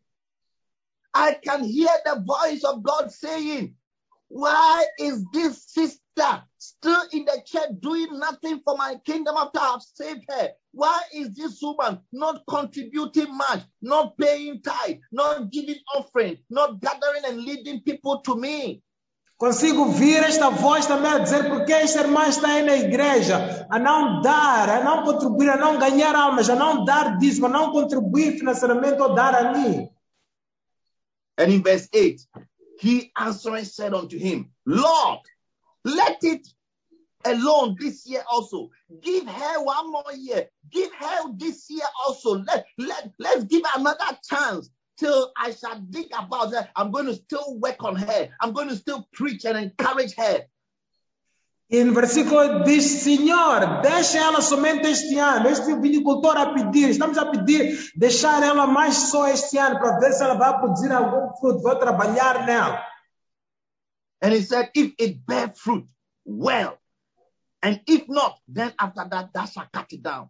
I 1.16 1.36
can 1.36 1.64
hear 1.64 2.02
the 2.04 2.20
voice 2.20 2.66
of 2.66 2.82
God 2.82 3.12
saying, 3.12 3.76
Why 4.30 4.88
is 5.00 5.24
this 5.32 5.66
sister 6.20 6.44
still 6.58 7.02
in 7.14 7.26
the 7.26 7.42
church 7.46 7.70
doing 7.80 8.20
nothing 8.20 8.62
for 8.64 8.78
my 8.78 8.96
kingdom 9.06 9.36
after 9.38 9.60
I've 9.60 9.82
saved 9.82 10.26
her? 10.30 10.50
Why 10.72 11.02
is 11.14 11.34
this 11.34 11.60
woman 11.62 12.00
not 12.12 12.44
contributing 12.48 13.36
much, 13.36 13.62
not 13.82 14.18
paying 14.18 14.62
tithe, 14.62 14.98
not 15.12 15.52
giving 15.52 15.80
offering, 15.96 16.38
not 16.50 16.80
gathering 16.80 17.24
and 17.26 17.38
leading 17.38 17.82
people 17.82 18.22
to 18.22 18.36
me? 18.36 18.82
Consigo 19.40 19.84
ouvir 19.84 20.22
esta 20.22 20.50
voz 20.50 20.86
também 20.86 21.14
a 21.14 21.20
dizer 21.20 21.48
porque 21.48 21.72
esta 21.72 22.02
irmã 22.02 22.28
está 22.28 22.50
aí 22.50 22.64
na 22.64 22.76
igreja 22.76 23.66
a 23.72 23.80
não 23.80 24.22
dar, 24.22 24.70
a 24.70 24.84
não 24.84 25.04
contribuir, 25.04 25.50
a 25.50 25.56
não 25.56 25.80
ganhar 25.80 26.14
almas, 26.14 26.50
a 26.50 26.56
não 26.56 26.84
dar 26.84 27.18
dízimo, 27.18 27.46
a 27.46 27.50
não 27.50 27.72
contribuir 27.72 28.38
financeiramente 28.38 29.02
ou 29.02 29.16
dar 29.16 29.34
a 29.34 29.54
mim. 29.54 29.90
And 31.38 31.54
in 31.54 31.64
verse 31.64 31.88
8, 31.94 32.20
he 32.82 33.14
answering 33.16 33.64
said 33.64 33.94
unto 33.94 34.18
him, 34.18 34.52
Lord, 34.66 35.22
let 35.86 36.18
it 36.24 36.48
alone 37.26 37.76
this 37.80 38.08
year 38.08 38.24
also. 38.32 38.70
Give 39.02 39.28
her 39.28 39.64
one 39.64 39.92
more 39.92 40.14
year. 40.16 40.48
Give 40.72 40.90
her 41.00 41.34
this 41.36 41.70
year 41.70 41.86
also. 42.06 42.40
Let, 42.40 42.66
let, 42.78 43.12
let's 43.20 43.44
give 43.46 43.64
her 43.66 43.80
another 43.80 44.18
chance 44.30 44.70
till 44.98 45.32
I 45.38 45.52
shall 45.52 45.82
think 45.92 46.12
about 46.18 46.54
her. 46.54 46.70
I'm 46.76 46.92
going 46.92 47.06
to 47.08 47.16
still 47.16 47.60
work 47.60 47.84
on 47.84 47.96
her. 47.96 48.30
I'm 48.42 48.54
going 48.54 48.70
to 48.70 48.76
still 48.76 49.08
preach 49.14 49.46
and 49.46 49.58
encourage 49.58 50.16
her. 50.16 50.46
E 51.72 51.84
no 51.84 51.94
versículo 51.94 52.64
diz: 52.64 53.04
Senhor, 53.04 53.82
deixa 53.84 54.18
ela 54.18 54.42
somente 54.42 54.90
este 54.90 55.20
ano. 55.20 55.50
Este 55.50 55.76
vinicultor 55.76 56.36
a 56.36 56.52
pedir, 56.52 56.90
estamos 56.90 57.16
a 57.20 57.30
pedir, 57.30 57.92
deixar 57.96 58.42
ela 58.42 58.66
mais 58.66 58.96
só 59.12 59.28
este 59.28 59.60
ano 59.60 59.78
para 59.80 60.00
ver 60.00 60.12
se 60.14 60.24
ela 60.24 60.34
vai 60.34 60.60
produzir 60.60 60.92
algum 60.92 61.32
fruto. 61.38 61.62
Vou 61.62 61.76
trabalhar 61.76 62.44
nela. 62.48 62.84
And 64.22 64.34
he 64.34 64.42
said, 64.42 64.70
If 64.74 64.94
it 64.98 65.26
bear 65.26 65.50
fruit, 65.56 65.88
well. 66.26 66.78
And 67.62 67.82
if 67.88 68.08
not, 68.08 68.38
then 68.48 68.74
after 68.80 69.06
that, 69.10 69.34
thou 69.34 69.46
shalt 69.46 69.72
cut 69.72 69.92
it 69.92 70.02
down. 70.02 70.30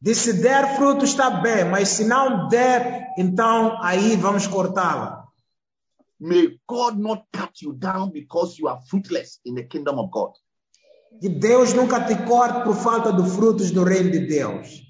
Disse: 0.00 0.32
Se 0.32 0.42
der 0.42 0.76
fruto 0.76 1.04
está 1.04 1.30
bem, 1.30 1.64
mas 1.64 1.88
se 1.88 2.04
não 2.04 2.48
der, 2.48 3.14
então 3.16 3.82
aí 3.82 4.16
vamos 4.16 4.46
cortá-la. 4.46 5.24
May 6.20 6.58
God 6.66 6.98
not 6.98 7.24
cut 7.32 7.62
you 7.62 7.72
down 7.72 8.10
because 8.10 8.58
you 8.58 8.68
are 8.68 8.80
fruitless 8.88 9.40
in 9.44 9.54
the 9.54 9.64
kingdom 9.64 9.98
of 9.98 10.10
God. 10.10 10.32
Que 11.20 11.28
Deus 11.28 11.74
nunca 11.74 12.04
te 12.06 12.16
corte 12.26 12.64
por 12.64 12.76
falta 12.76 13.12
de 13.12 13.22
frutos 13.30 13.70
do 13.70 13.84
reino 13.84 14.10
de 14.10 14.26
Deus. 14.26 14.82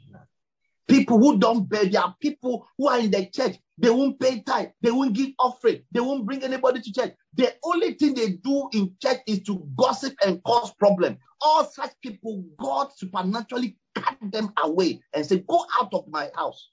People 0.88 1.18
who 1.18 1.38
don't 1.38 1.68
bear, 1.68 1.86
there 1.86 2.02
are 2.02 2.16
people 2.20 2.66
who 2.78 2.88
are 2.88 2.98
in 3.00 3.10
the 3.10 3.26
church. 3.26 3.56
They 3.78 3.90
won't 3.90 4.20
pay 4.20 4.42
tithe. 4.42 4.68
They 4.82 4.90
won't 4.90 5.14
give 5.14 5.30
offering. 5.38 5.82
They 5.92 6.00
won't 6.00 6.26
bring 6.26 6.42
anybody 6.44 6.80
to 6.82 6.92
church. 6.92 7.14
The 7.34 7.54
only 7.64 7.94
thing 7.94 8.14
they 8.14 8.32
do 8.32 8.68
in 8.74 8.94
church 9.02 9.20
is 9.26 9.42
to 9.44 9.66
gossip 9.76 10.14
and 10.24 10.42
cause 10.44 10.72
problem. 10.74 11.18
All 11.40 11.64
such 11.64 11.90
people, 12.02 12.44
God 12.60 12.88
supernaturally 12.96 13.78
cut 13.94 14.18
them 14.22 14.52
away 14.62 15.00
and 15.14 15.26
say, 15.26 15.38
"Go 15.38 15.64
out 15.80 15.94
of 15.94 16.06
my 16.08 16.30
house." 16.36 16.70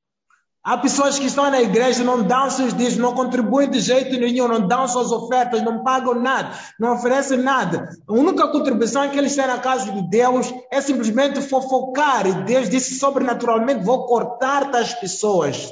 Há 0.64 0.78
pessoas 0.78 1.18
que 1.18 1.26
estão 1.26 1.50
na 1.50 1.60
igreja, 1.60 2.04
não 2.04 2.22
dão 2.22 2.48
seus 2.52 2.72
dízimos, 2.72 3.00
não 3.00 3.16
contribuem 3.16 3.68
de 3.68 3.80
jeito 3.80 4.12
nenhum, 4.20 4.48
não 4.48 4.68
dão 4.68 4.88
suas 4.88 5.12
ofertas, 5.12 5.64
não 5.64 5.84
pagam 5.84 6.14
nada, 6.14 6.56
não 6.80 6.94
oferecem 6.94 7.40
nada. 7.40 7.90
A 8.08 8.14
única 8.14 8.48
contribuição 8.48 9.10
que 9.10 9.18
eles 9.18 9.36
têm 9.36 9.48
na 9.48 9.58
casa 9.58 9.92
de 9.92 10.08
Deus 10.08 10.54
é 10.72 10.80
simplesmente 10.80 11.42
fofocar. 11.42 12.28
E 12.28 12.44
Deus 12.44 12.70
disse 12.70 13.00
sobrenaturalmente: 13.00 13.84
vou 13.84 14.06
cortar 14.06 14.70
das 14.70 14.94
pessoas. 14.94 15.72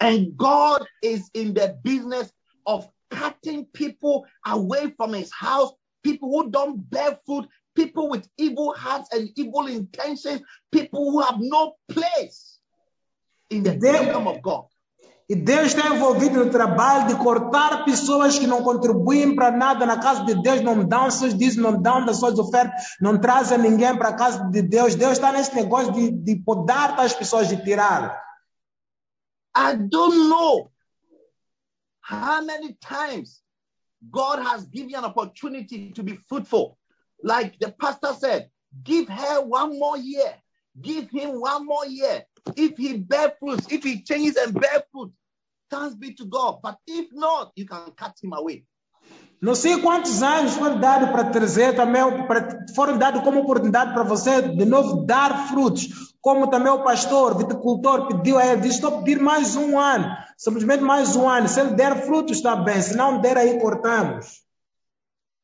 And 0.00 0.36
God 0.36 0.86
is 1.02 1.28
in 1.34 1.54
the 1.54 1.76
business 1.82 2.32
of 2.64 2.86
cutting 3.10 3.64
people 3.72 4.22
away 4.46 4.92
from 4.96 5.12
his 5.12 5.30
house, 5.32 5.72
people 6.04 6.28
who 6.28 6.50
don't 6.50 6.76
bear 6.88 7.18
people 7.74 8.08
with 8.08 8.26
evil 8.38 8.72
hearts 8.76 9.08
and 9.12 9.30
evil 9.36 9.66
intentions, 9.66 10.40
people 10.70 11.10
who 11.10 11.20
have 11.20 11.38
no 11.40 11.74
place 11.88 12.58
in 13.50 13.62
the 13.62 13.72
They- 13.78 13.98
kingdom 13.98 14.26
of 14.28 14.40
God. 14.42 14.66
E 15.26 15.34
Deus 15.34 15.68
está 15.68 15.88
envolvido 15.88 16.44
no 16.44 16.50
trabalho 16.50 17.06
de 17.08 17.14
cortar 17.16 17.82
pessoas 17.86 18.38
que 18.38 18.46
não 18.46 18.62
contribuem 18.62 19.34
para 19.34 19.50
nada 19.50 19.86
na 19.86 19.98
casa 19.98 20.22
de 20.26 20.34
Deus, 20.42 20.60
não 20.60 20.84
dão 20.86 21.10
seus 21.10 21.34
dízimos, 21.34 21.72
não 21.72 21.80
dão 21.80 22.04
das 22.04 22.18
suas 22.18 22.38
ofertas, 22.38 22.78
não 23.00 23.18
trazem 23.18 23.56
ninguém 23.56 23.96
para 23.96 24.10
a 24.10 24.16
casa 24.16 24.44
de 24.50 24.60
Deus. 24.60 24.94
Deus 24.94 25.12
está 25.12 25.32
nesse 25.32 25.54
negócio 25.54 25.92
de, 25.92 26.10
de 26.10 26.36
podar 26.36 27.00
as 27.00 27.14
pessoas, 27.14 27.48
de 27.48 27.56
tirar. 27.64 28.22
I 29.56 29.76
don't 29.76 30.28
know 30.28 30.70
how 32.02 32.44
many 32.44 32.74
times 32.74 33.42
God 34.02 34.40
has 34.40 34.66
given 34.66 34.94
an 34.94 35.04
opportunity 35.06 35.90
to 35.92 36.02
be 36.02 36.18
fruitful. 36.28 36.76
Like 37.22 37.58
the 37.58 37.70
pastor 37.72 38.12
said, 38.18 38.50
give 38.82 39.08
her 39.08 39.40
one 39.42 39.78
more 39.78 39.96
year, 39.96 40.34
give 40.80 41.10
him 41.10 41.40
one 41.40 41.66
more 41.66 41.86
year. 41.86 42.24
If 42.56 42.76
he 42.76 42.98
bear 42.98 43.32
fruits, 43.38 43.66
if 43.70 43.82
he 43.82 44.02
changes 44.02 44.36
and 44.36 44.52
bear 44.52 44.84
fruit, 44.92 45.12
thanks 45.70 45.94
be 45.94 46.14
to 46.14 46.24
God. 46.26 46.60
But 46.62 46.78
if 46.86 47.08
not, 47.12 47.52
you 47.56 47.66
can 47.66 47.92
cut 47.96 48.14
him 48.22 48.32
away. 48.32 48.66
Não 49.40 49.54
sei 49.54 49.78
quantos 49.82 50.22
anos 50.22 50.54
foram 50.54 50.80
dados 50.80 51.10
para 51.10 51.28
trazer 51.30 51.76
também, 51.76 52.00
foram 52.74 52.96
dados 52.96 53.22
como 53.22 53.40
oportunidade 53.40 53.92
para 53.92 54.02
você 54.02 54.40
de 54.40 54.64
novo 54.64 55.04
dar 55.04 55.48
frutos. 55.48 56.14
Como 56.22 56.48
também 56.48 56.72
o 56.72 56.82
pastor, 56.82 57.36
viticultor 57.36 58.08
pediu 58.08 58.38
a 58.38 58.46
ele, 58.46 58.62
disse, 58.62 58.76
estou 58.76 58.94
a 58.94 58.98
pedir 59.02 59.20
mais 59.20 59.54
um 59.56 59.78
ano, 59.78 60.16
simplesmente 60.38 60.82
mais 60.82 61.14
um 61.14 61.28
ano. 61.28 61.46
Se 61.46 61.60
ele 61.60 61.74
der 61.74 62.06
frutos, 62.06 62.38
está 62.38 62.56
bem, 62.56 62.80
se 62.80 62.96
não 62.96 63.20
der, 63.20 63.36
aí 63.36 63.60
cortamos. 63.60 64.42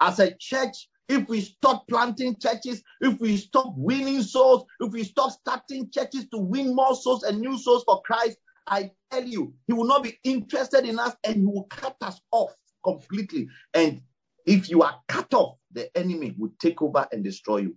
As 0.00 0.18
a 0.18 0.34
church, 0.38 0.88
if 1.10 1.28
we 1.28 1.40
stop 1.40 1.88
planting 1.88 2.36
churches, 2.38 2.82
if 3.00 3.20
we 3.20 3.36
stop 3.36 3.74
winning 3.76 4.22
souls, 4.22 4.64
if 4.80 4.92
we 4.92 5.04
stop 5.04 5.32
starting 5.32 5.90
churches 5.90 6.26
to 6.30 6.38
win 6.38 6.74
more 6.74 6.94
souls 6.94 7.24
and 7.24 7.40
new 7.40 7.58
souls 7.58 7.84
for 7.84 8.00
Christ, 8.02 8.38
I 8.66 8.92
tell 9.10 9.24
you, 9.24 9.52
he 9.66 9.72
will 9.72 9.86
not 9.86 10.04
be 10.04 10.18
interested 10.24 10.84
in 10.84 10.98
us 11.00 11.14
and 11.24 11.36
he 11.36 11.44
will 11.44 11.64
cut 11.64 11.96
us 12.02 12.20
off 12.30 12.54
completely. 12.84 13.48
And 13.74 14.00
If 14.46 14.70
you 14.70 14.82
are 14.82 14.96
cut 15.08 15.34
off, 15.34 15.58
the 15.72 15.96
enemy 15.96 16.34
will 16.38 16.52
take 16.60 16.82
over 16.82 17.06
and 17.12 17.22
destroy 17.22 17.58
you. 17.58 17.76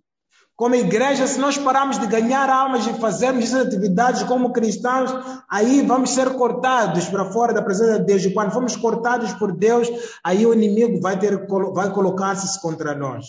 Como 0.56 0.76
igreja, 0.76 1.26
se 1.26 1.40
nós 1.40 1.58
pararmos 1.58 2.00
de 2.00 2.06
ganhar 2.06 2.48
almas 2.48 2.86
e 2.86 2.94
fazermos 2.94 3.46
essas 3.46 3.68
atividades 3.68 4.22
como 4.24 4.54
cristãos, 4.54 5.12
aí 5.50 5.82
vamos 5.82 6.12
ser 6.12 6.32
cortados 6.36 7.08
para 7.08 7.32
fora 7.32 7.54
da 7.54 7.62
presença 7.62 8.00
de 8.00 8.06
Deus. 8.06 8.24
E 8.24 8.32
quando 8.32 8.52
formos 8.52 8.76
cortados 8.76 9.34
por 9.34 9.52
Deus, 9.52 9.90
aí 10.24 10.46
o 10.46 10.54
inimigo 10.54 11.02
vai 11.02 11.18
ter 11.18 11.48
vai 11.48 11.92
colocar-se 11.92 12.62
contra 12.62 12.94
nós. 12.94 13.26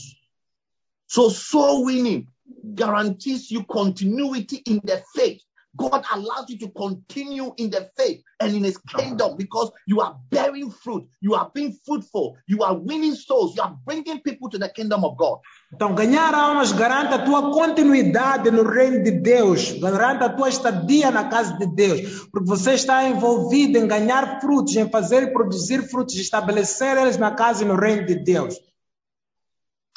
So 1.06 1.30
soul 1.30 1.86
winning 1.86 2.28
guarantees 2.62 3.50
you 3.50 3.64
continuity 3.64 4.62
in 4.66 4.80
the 4.80 5.02
faith. 5.14 5.42
God 5.76 6.04
allows 6.12 6.48
you 6.48 6.58
to 6.58 6.68
continue 6.68 7.52
in 7.56 7.70
the 7.70 7.90
faith 7.96 8.22
and 8.40 8.54
in 8.54 8.64
his 8.64 8.78
kingdom 8.78 9.36
because 9.36 9.72
you 9.86 10.00
are 10.00 10.16
bearing 10.30 10.70
fruit, 10.70 11.06
you 11.20 11.34
are 11.34 11.50
being 11.52 11.76
fruitful, 11.84 12.36
you 12.46 12.62
are 12.62 12.76
winning 12.76 13.14
souls, 13.14 13.56
you 13.56 13.62
are 13.62 13.76
bringing 13.84 14.20
people 14.20 14.48
to 14.50 14.58
the 14.58 14.68
kingdom 14.68 15.04
of 15.04 15.16
God. 15.16 15.40
Então, 15.72 15.94
ganhar 15.94 16.34
almas 16.34 16.72
garante 16.72 17.14
a 17.14 17.24
tua 17.24 17.50
continuidade 17.52 18.50
no 18.50 18.62
reino 18.62 19.02
de 19.02 19.10
Deus, 19.10 19.72
garante 19.72 20.22
a 20.22 20.28
tua 20.28 20.48
estadia 20.48 21.10
na 21.10 21.28
casa 21.28 21.58
de 21.58 21.66
Deus, 21.66 22.28
porque 22.30 22.48
você 22.48 22.74
está 22.74 23.08
envolvido 23.08 23.78
em 23.78 23.88
ganhar 23.88 24.40
frutos, 24.40 24.76
em 24.76 24.88
fazer 24.88 25.24
e 25.24 25.32
produzir 25.32 25.82
frutos, 25.88 26.14
estabelecer 26.14 26.96
eles 26.96 27.16
na 27.16 27.32
casa 27.32 27.64
e 27.64 27.66
no 27.66 27.74
reino 27.74 28.06
de 28.06 28.14
Deus. 28.14 28.54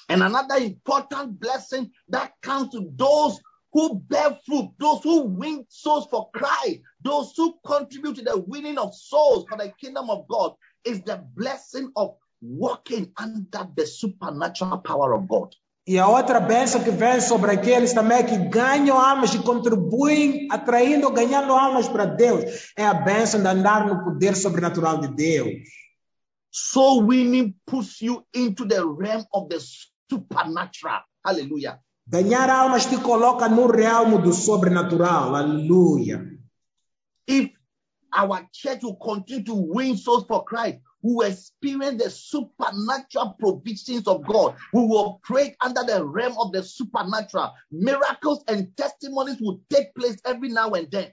And 0.10 0.24
another 0.24 0.58
important 0.64 1.38
blessing 1.38 1.92
that 2.10 2.32
comes 2.42 2.70
to 2.70 2.90
those 2.96 3.40
who 3.78 4.00
bear 4.10 4.36
fruit, 4.44 4.72
those 4.80 5.04
who 5.04 5.22
win 5.38 5.64
souls 5.70 6.08
for 6.10 6.32
Christ, 6.32 6.82
those 7.04 7.32
who 7.38 7.60
contribute 7.64 8.16
to 8.16 8.24
the 8.24 8.36
winning 8.36 8.80
of 8.80 8.96
souls 8.96 9.46
for 9.48 9.56
the 9.56 9.72
kingdom 9.80 10.10
of 10.10 10.28
God, 10.28 10.54
is 10.84 11.04
the 11.04 11.24
blessing 11.36 11.92
of 11.96 12.16
walking 12.42 13.12
under 13.16 13.68
the 13.76 13.86
supernatural 13.86 14.80
power 14.80 15.14
of 15.14 15.28
God. 15.28 15.54
E 15.86 16.00
a 16.00 16.08
outra 16.08 16.40
bênção 16.40 16.84
que 16.84 16.90
vem 16.90 17.22
sobre 17.22 17.52
aqueles 17.52 17.94
também 17.94 18.26
que 18.26 18.36
ganham 18.50 19.00
almas 19.00 19.36
e 19.36 19.40
contribuem, 19.44 20.48
atraindo, 20.52 21.12
ganhando 21.12 21.54
almas 21.54 21.88
para 21.88 22.06
Deus, 22.06 22.74
é 22.76 22.84
a 22.84 22.96
bênção 22.96 23.42
de 23.42 23.48
andar 23.48 23.86
no 23.86 24.04
poder 24.04 24.36
sobrenatural 24.36 25.00
de 25.00 25.08
Deus. 25.10 25.62
Soul 26.52 27.04
winning 27.04 27.54
puts 27.68 28.02
you 28.02 28.26
into 28.34 28.66
the 28.66 28.82
realm 28.84 29.24
of 29.32 29.50
the 29.50 29.60
supernatural. 30.10 31.04
Hallelujah. 31.24 31.80
Ganhar 32.10 32.50
almas 32.50 32.86
te 32.86 32.98
coloca 32.98 33.50
no 33.50 33.68
realmo 33.68 34.22
do 34.22 34.32
sobrenatural. 34.32 35.36
Aleluia. 35.36 36.26
If 37.28 37.52
our 38.14 38.48
church 38.54 38.84
will 38.84 38.96
continue 38.96 39.44
to 39.44 39.54
win 39.54 39.98
souls 39.98 40.26
for 40.26 40.46
Christ, 40.46 40.80
we 41.02 41.14
will 41.14 41.28
experience 41.28 42.02
the 42.02 42.10
supernatural 42.10 43.36
provisions 43.38 44.08
of 44.08 44.26
God. 44.26 44.56
We 44.74 44.82
will 44.82 45.20
operate 45.22 45.58
under 45.60 45.84
the 45.84 46.06
realm 46.06 46.36
of 46.40 46.54
the 46.54 46.64
supernatural. 46.64 47.52
Miracles 47.72 48.44
and 48.48 48.76
testimonies 48.78 49.42
will 49.42 49.60
take 49.70 49.94
place 49.94 50.18
every 50.26 50.48
now 50.48 50.72
and 50.72 50.90
then. 50.90 51.12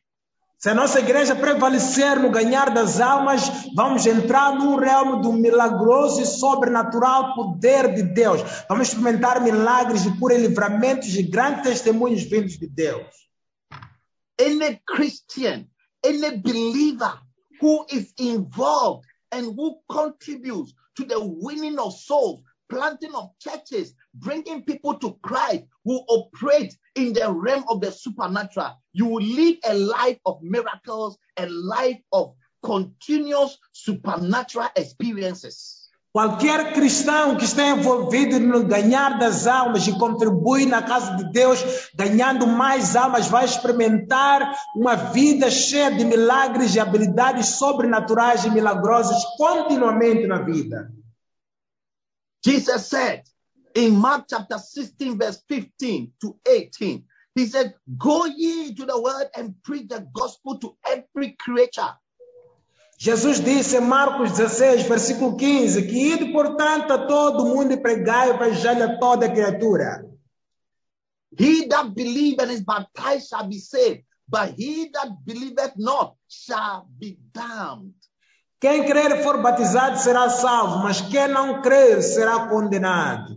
Se 0.59 0.71
a 0.71 0.75
nossa 0.75 1.01
igreja 1.01 1.37
prevalecer 1.37 2.19
no 2.19 2.31
ganhar 2.31 2.73
das 2.73 2.99
almas, 2.99 3.43
vamos 3.75 4.07
entrar 4.07 4.55
num 4.55 4.77
realmo 4.77 5.21
do 5.21 5.33
milagroso 5.33 6.23
e 6.23 6.27
sobrenatural 6.27 7.35
poder 7.35 7.95
de 7.95 8.03
Deus. 8.03 8.41
Vamos 8.69 8.89
experimentar 8.89 9.43
milagres 9.43 10.07
e 10.07 10.19
cura 10.19 10.35
e 10.35 10.39
livramentos 10.39 11.15
e 11.15 11.23
grandes 11.23 11.65
testemunhos 11.65 12.23
vindos 12.23 12.59
de 12.59 12.67
Deus. 12.67 13.07
Any 14.41 14.81
Christian, 14.87 15.69
any 16.03 16.39
believer 16.39 17.19
who 17.61 17.85
is 17.91 18.13
involved 18.19 19.05
and 19.31 19.55
who 19.55 19.81
contributes 19.87 20.73
to 20.97 21.05
the 21.05 21.21
winning 21.21 21.79
of 21.79 21.93
souls, 21.93 22.41
planting 22.69 23.15
of 23.15 23.31
churches, 23.39 23.95
bringing 24.15 24.63
people 24.65 24.95
to 24.99 25.17
Christ, 25.23 25.65
will 25.85 26.05
operate 26.09 26.77
in 26.95 27.13
the 27.13 27.33
realm 27.33 27.65
of 27.69 27.81
the 27.81 27.91
supernatural. 27.91 28.81
You 28.93 29.07
will 29.07 29.25
live 29.25 29.57
a 29.65 29.75
life 29.75 30.19
of 30.25 30.43
miracles, 30.43 31.19
a 31.37 31.47
life 31.47 32.01
of 32.13 32.35
continuous 32.63 33.59
supernatural 33.73 34.69
experiences. 34.77 35.85
Qualquer 36.15 36.73
cristão 36.75 37.37
que 37.37 37.45
esteja 37.45 37.71
envolvido 37.71 38.39
no 38.39 38.63
ganhar 38.63 39.19
das 39.19 39.49
almas 39.49 39.85
e 39.89 39.99
contribui 39.99 40.65
na 40.65 40.81
casa 40.81 41.17
de 41.17 41.33
Deus, 41.33 41.91
ganhando 41.93 42.47
mais 42.47 42.95
almas, 42.95 43.27
vai 43.27 43.45
experimentar 43.45 44.55
uma 44.77 44.95
vida 44.95 45.51
cheia 45.51 45.91
de 45.91 46.05
milagres 46.05 46.73
e 46.77 46.79
habilidades 46.79 47.57
sobrenaturais 47.57 48.45
e 48.45 48.51
milagrosas 48.51 49.25
continuamente 49.37 50.25
na 50.29 50.41
vida. 50.41 50.89
Jesus 52.45 52.87
said 52.87 53.23
in 53.75 53.97
Mark 53.97 54.27
chapter 54.29 54.59
16, 54.59 55.19
verse 55.19 55.43
15 55.49 56.13
to 56.21 56.37
18, 56.47 57.05
He 57.35 57.47
said, 57.47 57.75
Go 57.97 58.27
ye 58.27 58.75
to 58.75 58.85
the 58.85 59.01
world 59.01 59.29
and 59.35 59.55
preach 59.63 59.89
the 59.89 60.07
gospel 60.13 60.59
to 60.59 60.77
every 60.87 61.37
creature. 61.41 61.95
Jesus 62.99 63.41
disse 63.41 63.75
em 63.77 63.89
Marcos 63.89 64.33
16, 64.33 64.87
versículo 64.87 65.37
15, 65.37 65.87
que 65.87 66.13
ide, 66.13 66.33
portanto, 66.33 66.93
a 66.93 67.07
todo 67.07 67.45
mundo 67.45 67.73
e 67.73 67.77
pregai 67.77 68.31
o 68.31 68.35
evangelho 68.35 68.85
a 68.85 68.99
toda 68.99 69.29
criatura. 69.29 70.05
He 71.37 71.67
that 71.67 71.93
believeth 71.95 72.43
and 72.43 72.53
is 72.53 72.61
baptized 72.61 73.29
shall 73.29 73.49
be 73.49 73.59
saved, 73.59 74.05
but 74.29 74.55
he 74.57 74.91
that 74.93 75.25
believeth 75.25 75.73
not 75.77 76.15
shall 76.29 76.87
be 76.99 77.19
damned. 77.33 77.95
Quem 78.65 78.87
crer 78.87 79.11
e 79.11 79.23
for 79.23 79.43
batizado 79.43 79.99
será 79.99 80.31
salvo, 80.31 80.79
mas 80.79 81.03
quem 81.03 81.29
não 81.29 81.61
crer 81.61 82.03
será 82.03 82.49
condenado. 82.49 83.37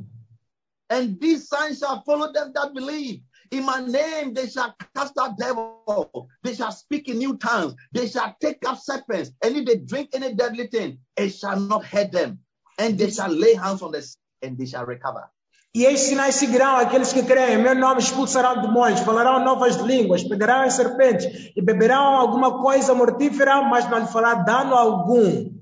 And 0.89 1.19
these 1.19 1.49
signs 1.49 1.79
shall 1.79 2.01
follow 2.05 2.31
them 2.31 2.53
that 2.53 2.73
believe. 2.73 3.21
In 3.51 3.65
my 3.65 3.81
name 3.81 4.33
they 4.33 4.47
shall 4.47 4.73
cast 4.95 5.17
out 5.19 5.37
devils, 5.37 6.29
they 6.43 6.55
shall 6.55 6.71
speak 6.71 7.09
in 7.09 7.17
new 7.17 7.35
tongues, 7.35 7.75
they 7.91 8.07
shall 8.07 8.37
take 8.39 8.65
up 8.65 8.77
serpents, 8.77 9.33
and 9.43 9.57
if 9.57 9.65
they 9.65 9.75
drink 9.75 10.11
any 10.13 10.33
deadly 10.33 10.67
thing, 10.67 10.97
it 11.17 11.31
shall 11.31 11.59
not 11.59 11.83
hurt 11.83 12.13
them. 12.13 12.39
And 12.79 12.97
they 12.97 13.09
shall 13.09 13.29
lay 13.29 13.53
hands 13.53 13.81
on 13.81 13.91
the 13.91 14.01
sick, 14.01 14.17
and 14.41 14.57
they 14.57 14.65
shall 14.65 14.85
recover. 14.85 15.29
E 15.77 15.85
estes 15.85 16.09
sinais 16.09 16.33
seguirão 16.33 16.77
aqueles 16.77 17.13
que 17.13 17.21
creem. 17.21 17.59
Em 17.59 17.61
meu 17.61 17.75
nome 17.75 18.01
expulsarão 18.01 18.63
demônios, 18.63 19.01
falarão 19.01 19.45
novas 19.45 19.75
línguas, 19.75 20.23
pegarão 20.23 20.65
em 20.65 20.71
serpentes 20.71 21.51
e 21.55 21.61
beberão 21.61 22.17
alguma 22.17 22.59
coisa 22.63 22.95
mortífera, 22.95 23.61
mas 23.61 23.87
não 23.87 23.99
lhe 23.99 24.07
fará 24.07 24.33
dano 24.33 24.73
algum. 24.73 25.55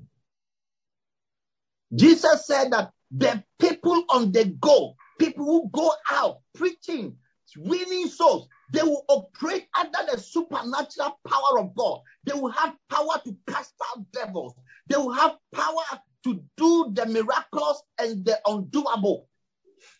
Jesus 1.92 2.46
said 2.46 2.70
that 2.70 2.92
the 3.10 3.44
people 3.58 4.06
on 4.08 4.32
the 4.32 4.44
go, 4.58 4.96
people 5.18 5.44
who 5.44 5.68
go 5.68 5.92
out 6.10 6.38
preaching, 6.54 7.14
winning 7.54 8.08
souls, 8.08 8.48
they 8.72 8.82
will 8.82 9.04
operate 9.08 9.68
under 9.78 9.98
the 10.10 10.16
supernatural 10.16 11.20
power 11.28 11.60
of 11.60 11.74
God. 11.74 12.00
They 12.24 12.32
will 12.32 12.52
have 12.52 12.74
power 12.88 13.20
to 13.22 13.36
cast 13.46 13.74
out 13.90 14.10
devils. 14.12 14.54
They 14.88 14.96
will 14.96 15.12
have 15.12 15.36
power 15.52 16.00
to 16.24 16.42
do 16.56 16.90
the 16.94 17.04
miraculous 17.04 17.82
and 17.98 18.24
the 18.24 18.40
undoable. 18.46 19.26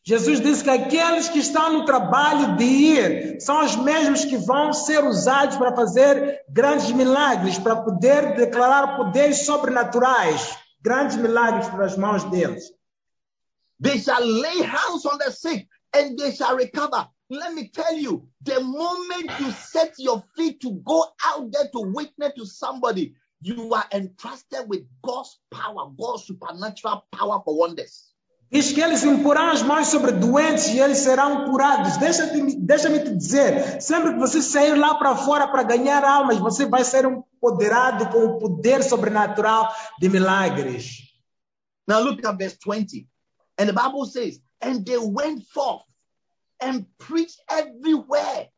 Jesus 0.08 0.40
disse 0.40 0.62
que 0.62 0.70
aqueles 0.70 1.28
que 1.28 1.40
estão 1.40 1.72
no 1.72 1.84
trabalho 1.84 2.56
de 2.56 2.64
ir 2.64 3.40
são 3.40 3.64
os 3.64 3.74
mesmos 3.74 4.24
que 4.24 4.36
vão 4.36 4.72
ser 4.72 5.04
usados 5.04 5.56
para 5.56 5.74
fazer 5.74 6.44
grandes 6.48 6.92
milagres, 6.92 7.58
para 7.58 7.74
poder 7.82 8.36
declarar 8.36 8.96
poderes 8.96 9.44
sobrenaturais, 9.44 10.56
grandes 10.80 11.16
milagres 11.16 11.68
pelas 11.68 11.96
mãos 11.96 12.22
deles. 12.30 12.72
They 13.82 13.98
shall 13.98 14.24
lay 14.24 14.62
hands 14.62 15.04
on 15.06 15.18
the 15.18 15.32
sick 15.32 15.66
and 15.92 16.16
they 16.16 16.30
shall 16.30 16.56
recover. 16.56 17.08
Let 17.28 17.52
me 17.52 17.68
tell 17.68 17.96
you, 17.98 18.28
the 18.42 18.60
moment 18.60 19.40
you 19.40 19.50
set 19.50 19.94
your 19.98 20.22
feet 20.36 20.60
to 20.60 20.70
go 20.84 21.04
out 21.24 21.50
there 21.50 21.68
to 21.72 21.80
witness 21.80 22.32
to 22.36 22.46
somebody, 22.46 23.16
you 23.40 23.74
are 23.74 23.86
entrusted 23.92 24.68
with 24.68 24.86
God's 25.02 25.36
power, 25.50 25.90
God's 25.98 26.26
supernatural 26.26 27.04
power 27.10 27.42
for 27.44 27.58
wonders. 27.58 28.05
Diz 28.50 28.72
que 28.72 28.80
eles 28.80 29.02
imporão 29.02 29.50
as 29.50 29.62
mãos 29.62 29.88
sobre 29.88 30.12
doentes 30.12 30.68
e 30.68 30.78
eles 30.78 30.98
serão 30.98 31.50
curados. 31.50 31.96
Deixa-me 31.96 32.54
deixa 32.56 32.88
te 32.90 33.14
dizer, 33.16 33.82
sempre 33.82 34.12
que 34.12 34.20
você 34.20 34.40
sair 34.40 34.76
lá 34.76 34.94
para 34.94 35.16
fora 35.16 35.48
para 35.48 35.64
ganhar 35.64 36.04
almas, 36.04 36.38
você 36.38 36.64
vai 36.64 36.84
ser 36.84 37.04
empoderado 37.04 38.08
com 38.10 38.24
o 38.24 38.38
poder 38.38 38.84
sobrenatural 38.84 39.68
de 39.98 40.08
milagres. 40.08 41.06
Now 41.88 42.00
look 42.00 42.24
at 42.24 42.38
verse 42.38 42.56
20. 42.64 43.08
And 43.58 43.66
the 43.66 43.72
Bible 43.72 44.06
says, 44.06 44.40
and 44.60 44.84
they 44.84 44.98
went 44.98 45.44
forth 45.52 45.82
and 46.60 46.86
preached 46.98 47.38
everywhere, 47.50 48.48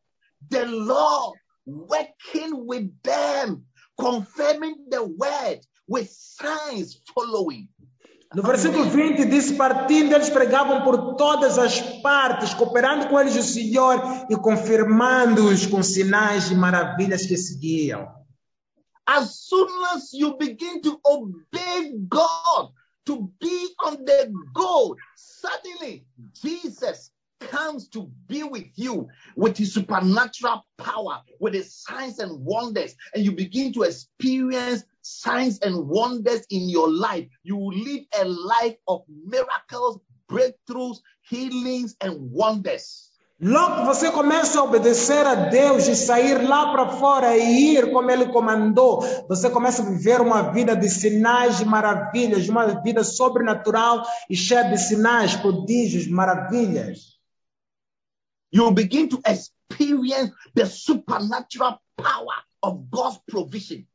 the 0.51 0.67
Lord 0.67 1.39
working 1.67 2.67
with 2.67 2.91
them, 3.03 3.65
confirming 3.99 4.87
the 4.91 5.03
word 5.03 5.61
with 5.87 6.11
signs 6.11 7.01
following. 7.15 7.69
No 8.35 8.43
versículo 8.43 8.85
20 8.85 9.25
diz: 9.25 9.53
partindo, 9.53 10.15
eles 10.15 10.29
pregavam 10.29 10.83
por 10.83 11.17
todas 11.17 11.59
as 11.59 11.81
partes, 12.03 12.53
cooperando 12.53 13.09
com 13.09 13.19
eles 13.19 13.35
o 13.37 13.43
Senhor 13.43 14.27
e 14.29 14.37
confirmando-os 14.37 15.67
com 15.67 15.83
sinais 15.83 16.51
e 16.51 16.55
maravilhas 16.55 17.25
que 17.25 17.37
seguiam. 17.37 18.07
As 19.07 19.47
soon 19.47 19.69
as 19.95 20.13
you 20.13 20.37
begin 20.37 20.83
to 20.83 21.01
obey 21.03 21.95
God, 22.09 22.73
to 23.07 23.33
be 23.41 23.75
on 23.83 24.05
the 24.05 24.31
go. 24.53 24.95
Suddenly, 25.17 26.05
Jesus 26.35 27.11
comes 27.41 27.89
to 27.89 28.11
be 28.27 28.43
with 28.43 28.71
you 28.77 29.09
with 29.35 29.57
his 29.57 29.73
supernatural 29.73 30.67
power, 30.77 31.23
with 31.41 31.55
his 31.55 31.73
signs 31.73 32.19
and 32.19 32.45
wonders, 32.45 32.95
and 33.15 33.25
you 33.25 33.33
begin 33.33 33.73
to 33.73 33.85
experience 33.85 34.85
signs 35.09 35.59
and 35.61 35.89
wonders 35.89 36.45
in 36.51 36.69
your 36.69 36.91
life. 36.91 37.29
You 37.43 37.57
will 37.57 37.77
live 37.77 38.05
a 38.21 38.25
life 38.25 38.77
of 38.87 39.03
miracles, 39.09 40.01
breakthroughs, 40.29 41.01
healings, 41.23 41.97
and 42.01 42.31
wonders. 42.33 43.09
Logo 43.41 43.77
que 43.77 43.87
você 43.87 44.11
começa 44.11 44.59
a 44.59 44.65
obedecer 44.65 45.25
a 45.25 45.35
Deus 45.37 45.87
e 45.87 45.95
sair 45.95 46.43
lá 46.43 46.73
para 46.73 46.89
fora 46.99 47.37
e 47.37 47.77
ir 47.77 47.93
como 47.93 48.11
Ele 48.11 48.33
comandou, 48.33 49.01
você 49.29 49.49
começa 49.49 49.81
a 49.81 49.85
viver 49.85 50.21
uma 50.21 50.51
vida 50.51 50.75
de 50.75 50.91
sinais 50.91 51.61
e 51.61 51.65
maravilhas, 51.65 52.49
uma 52.49 52.83
vida 52.83 53.05
sobrenatural 53.05 54.03
e 54.29 54.35
cheia 54.35 54.65
de 54.65 54.77
sinais, 54.77 55.37
prodígios, 55.37 56.09
maravilhas. 56.09 57.17
You 58.53 58.73
begin 58.73 59.09
to 59.11 59.21
experience 59.25 60.33
the 60.57 60.67
supernatural 60.67 61.79
power 61.97 62.43
of 62.61 62.89
God's 62.91 63.21
provision. 63.25 63.87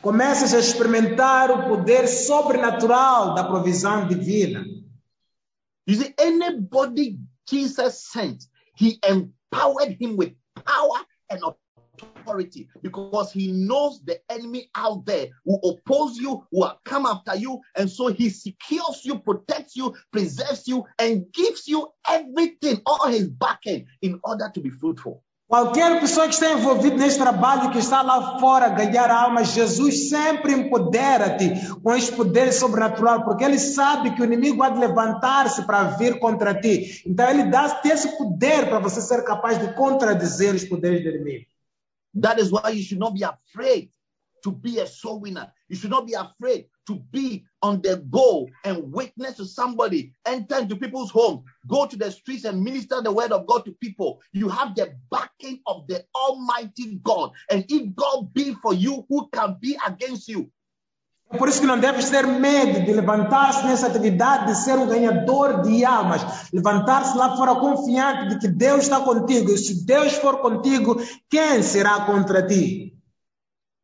Começas 0.00 0.54
a 0.54 0.58
experimentar 0.58 1.50
o 1.50 1.68
poder 1.68 2.06
sobrenatural 2.06 3.34
da 3.34 3.44
provisão 3.44 4.06
divina. 4.06 4.64
You 5.86 5.96
see, 5.96 6.14
anybody 6.18 7.18
Jesus 7.48 8.08
sent, 8.12 8.44
he 8.76 8.98
empowered 9.04 9.96
him 10.00 10.16
with 10.16 10.34
power 10.64 11.04
and 11.28 11.40
authority 11.98 12.68
because 12.82 13.32
he 13.32 13.50
knows 13.50 14.00
the 14.04 14.20
enemy 14.30 14.70
out 14.74 15.04
there 15.04 15.28
will 15.44 15.60
oppose 15.64 16.16
you, 16.16 16.46
who 16.50 16.60
will 16.60 16.80
come 16.84 17.06
after 17.06 17.34
you, 17.34 17.60
and 17.76 17.90
so 17.90 18.08
he 18.08 18.30
secures 18.30 19.04
you, 19.04 19.18
protects 19.18 19.76
you, 19.76 19.94
preserves 20.12 20.68
you, 20.68 20.84
and 20.98 21.32
gives 21.32 21.66
you 21.66 21.88
everything, 22.08 22.80
all 22.86 23.08
his 23.08 23.28
backing, 23.28 23.86
in 24.00 24.20
order 24.22 24.50
to 24.54 24.60
be 24.60 24.70
fruitful. 24.70 25.22
Qualquer 25.52 26.00
pessoa 26.00 26.26
que 26.26 26.32
está 26.32 26.50
envolvida 26.50 26.96
neste 26.96 27.18
trabalho, 27.18 27.70
que 27.70 27.78
está 27.78 28.00
lá 28.00 28.38
fora 28.38 28.70
ganhar 28.70 29.10
almas, 29.10 29.52
Jesus 29.52 30.08
sempre 30.08 30.54
empodera-te 30.54 31.76
com 31.82 31.94
esse 31.94 32.10
poder 32.10 32.54
sobrenatural, 32.54 33.22
porque 33.22 33.44
ele 33.44 33.58
sabe 33.58 34.14
que 34.14 34.22
o 34.22 34.24
inimigo 34.24 34.56
vai 34.56 34.74
levantar-se 34.74 35.66
para 35.66 35.84
vir 35.98 36.18
contra 36.18 36.58
ti. 36.58 37.02
Então 37.04 37.28
ele 37.28 37.50
dá-te 37.50 37.86
esse 37.86 38.16
poder 38.16 38.70
para 38.70 38.78
você 38.78 39.02
ser 39.02 39.24
capaz 39.24 39.60
de 39.60 39.74
contradizer 39.74 40.54
os 40.54 40.64
poderes 40.64 41.02
do 41.02 41.10
inimigo. 41.10 41.44
That 42.18 42.40
is 42.40 42.50
why 42.50 42.70
you 42.70 42.82
should 42.82 42.98
not 42.98 43.12
be 43.12 43.22
afraid 43.22 43.90
to 44.44 44.52
be 44.52 44.80
a 44.80 44.86
soul 44.86 45.20
winner. 45.20 45.52
You 45.68 45.76
should 45.76 45.90
not 45.90 46.06
be 46.06 46.14
afraid 46.14 46.66
to 46.86 46.96
be 47.10 47.44
on 47.62 47.80
the 47.82 47.96
go 48.10 48.48
and 48.64 48.92
witness 48.92 49.36
to 49.36 49.44
somebody, 49.44 50.12
enter 50.26 50.58
into 50.58 50.76
people's 50.76 51.10
homes, 51.10 51.42
go 51.66 51.86
to 51.86 51.96
the 51.96 52.10
streets 52.10 52.44
and 52.44 52.62
minister 52.62 53.00
the 53.02 53.12
word 53.12 53.32
of 53.32 53.46
God 53.46 53.64
to 53.64 53.72
people. 53.80 54.20
You 54.32 54.48
have 54.48 54.74
the 54.74 54.94
backing 55.10 55.60
of 55.66 55.86
the 55.86 56.04
Almighty 56.14 57.00
God. 57.02 57.30
And 57.50 57.64
if 57.68 57.94
God 57.94 58.32
be 58.34 58.54
for 58.54 58.74
you, 58.74 59.06
who 59.08 59.28
can 59.32 59.56
be 59.60 59.78
against 59.86 60.28
you? 60.28 60.50
É 61.32 61.38
por 61.38 61.48
isso 61.48 61.60
que 61.60 61.66
não 61.66 61.80
deves 61.80 62.10
ter 62.10 62.26
medo 62.26 62.84
de 62.84 62.92
levantar-se 62.92 63.64
nessa 63.64 63.86
atividade 63.86 64.52
de 64.52 64.54
ser 64.54 64.74
um 64.74 64.86
ganhador 64.86 65.62
de 65.62 65.82
almas. 65.82 66.52
Levantar-se 66.52 67.16
lá 67.16 67.34
fora 67.38 67.54
confiante 67.54 68.28
de 68.28 68.38
que 68.38 68.48
Deus 68.48 68.82
está 68.82 69.00
contigo. 69.00 69.50
E 69.50 69.56
se 69.56 69.86
Deus 69.86 70.12
for 70.12 70.42
contigo, 70.42 71.00
quem 71.30 71.62
será 71.62 72.04
contra 72.04 72.46
ti? 72.46 72.98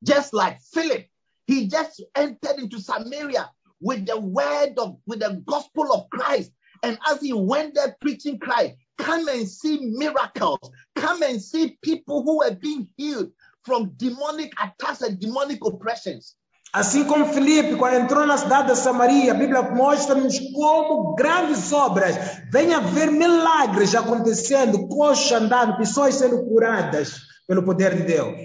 Just 0.06 0.34
like 0.34 0.60
Philip, 0.74 1.08
he 1.48 1.66
just 1.66 2.02
entered 2.14 2.58
into 2.58 2.78
Samaria 2.78 3.50
with 3.80 4.06
the 4.06 4.20
word 4.20 4.74
of, 4.76 4.98
with 5.06 5.20
the 5.20 5.42
gospel 5.46 5.92
of 5.92 6.10
Christ. 6.10 6.52
And 6.82 6.98
as 7.10 7.22
he 7.22 7.32
went 7.32 7.74
there 7.74 7.96
preaching 8.00 8.38
Christ, 8.38 8.74
come 8.98 9.26
and 9.28 9.48
see 9.48 9.78
miracles, 9.80 10.58
come 10.94 11.22
and 11.22 11.42
see 11.42 11.78
people 11.82 12.22
who 12.22 12.42
are 12.42 12.54
being 12.54 12.86
healed 12.96 13.32
from 13.64 13.92
demonic 13.96 14.52
attacks 14.62 15.00
and 15.00 15.18
demonic 15.18 15.64
oppressions. 15.64 16.36
Assim 16.70 17.06
como 17.06 17.32
Filipe, 17.32 17.76
quando 17.76 17.94
entrou 17.96 18.26
na 18.26 18.36
cidade 18.36 18.68
de 18.68 18.76
Samaria, 18.76 19.32
a 19.32 19.34
Bíblia 19.34 19.62
mostra-nos 19.62 20.38
como 20.54 21.14
grandes 21.14 21.72
obras. 21.72 22.14
Venha 22.52 22.78
ver 22.78 23.10
milagres 23.10 23.94
acontecendo, 23.94 24.86
coxas 24.86 25.32
andando, 25.32 25.78
pessoas 25.78 26.16
sendo 26.16 26.44
curadas 26.44 27.22
pelo 27.46 27.64
poder 27.64 27.96
de 27.96 28.02
Deus. 28.02 28.36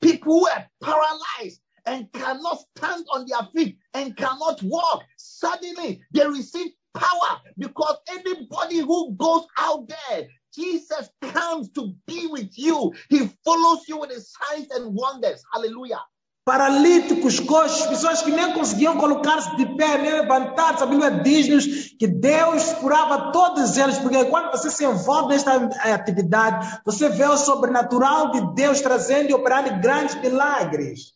People 0.00 0.40
who 0.40 0.48
are 0.48 0.68
paralyzed 0.80 1.60
and 1.86 2.12
cannot 2.12 2.58
stand 2.76 3.06
on 3.12 3.26
their 3.26 3.48
feet 3.54 3.78
and 3.94 4.16
cannot 4.16 4.62
walk, 4.62 5.04
suddenly 5.16 6.02
they 6.12 6.26
receive 6.26 6.72
power 6.94 7.40
because 7.56 7.96
anybody 8.08 8.78
who 8.78 9.14
goes 9.16 9.46
out 9.58 9.88
there, 9.88 10.26
Jesus 10.54 11.10
comes 11.20 11.70
to 11.70 11.94
be 12.06 12.26
with 12.26 12.58
you. 12.58 12.92
He 13.08 13.30
follows 13.44 13.84
you 13.88 13.98
with 13.98 14.10
his 14.10 14.32
signs 14.32 14.68
and 14.70 14.94
wonders. 14.94 15.42
Hallelujah. 15.52 16.00
Paralíticos, 16.46 17.40
coxos, 17.40 17.86
pessoas 17.86 18.22
que 18.22 18.30
nem 18.30 18.52
conseguiam 18.52 18.96
colocar-se 18.96 19.56
de 19.56 19.66
pé, 19.76 19.98
nem 19.98 20.12
levantar-se. 20.12 20.80
A 20.80 20.86
Bíblia 20.86 21.10
diz-nos 21.10 21.66
que 21.98 22.06
Deus 22.06 22.72
curava 22.74 23.32
todos 23.32 23.76
eles, 23.76 23.98
porque 23.98 24.24
quando 24.26 24.52
você 24.52 24.70
se 24.70 24.84
envolve 24.84 25.30
nesta 25.30 25.56
atividade, 25.92 26.80
você 26.84 27.08
vê 27.08 27.26
o 27.26 27.36
sobrenatural 27.36 28.30
de 28.30 28.54
Deus 28.54 28.80
trazendo 28.80 29.30
e 29.30 29.34
operando 29.34 29.80
grandes 29.80 30.14
milagres. 30.20 31.15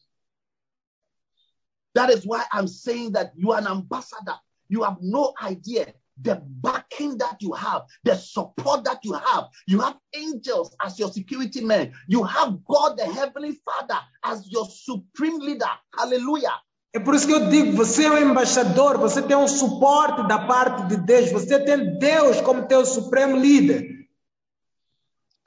That 1.95 2.11
is 2.11 2.25
why 2.25 2.45
I'm 2.53 2.69
saying 2.69 3.13
that 3.13 3.33
you 3.37 3.53
are 3.53 3.59
an 3.59 3.67
ambassador. 3.67 4.37
You 4.69 4.85
have 4.85 4.99
no 5.01 5.33
idea 5.43 5.93
the 6.23 6.41
backing 6.63 7.19
that 7.19 7.37
you 7.41 7.53
have, 7.53 7.83
the 8.05 8.15
support 8.15 8.85
that 8.85 9.05
you 9.05 9.15
have. 9.15 9.49
You 9.67 9.81
have 9.81 9.97
angels 10.15 10.75
as 10.81 10.99
your 10.99 11.11
security 11.11 11.63
men. 11.63 11.93
You 12.07 12.25
have 12.25 12.65
God, 12.65 12.99
the 12.99 13.07
Heavenly 13.07 13.59
Father, 13.65 13.99
as 14.23 14.47
your 14.51 14.67
supreme 14.67 15.41
leader. 15.41 15.71
Hallelujah. 15.97 16.61
É 16.93 16.99
por 16.99 17.15
isso 17.15 17.27
que 17.27 17.33
eu 17.33 17.49
digo, 17.49 17.77
você 17.77 18.05
é 18.05 18.11
um 18.11 18.31
embaixador, 18.31 18.99
você 18.99 19.23
tem 19.23 19.37
um 19.37 19.47
suporte 19.47 20.27
da 20.27 20.45
parte 20.45 20.89
de 20.89 20.97
Deus, 20.97 21.31
você 21.31 21.61
tem 21.65 21.97
Deus 21.99 22.41
como 22.41 22.67
teu 22.67 22.85
supremo 22.85 23.37
líder. 23.37 23.89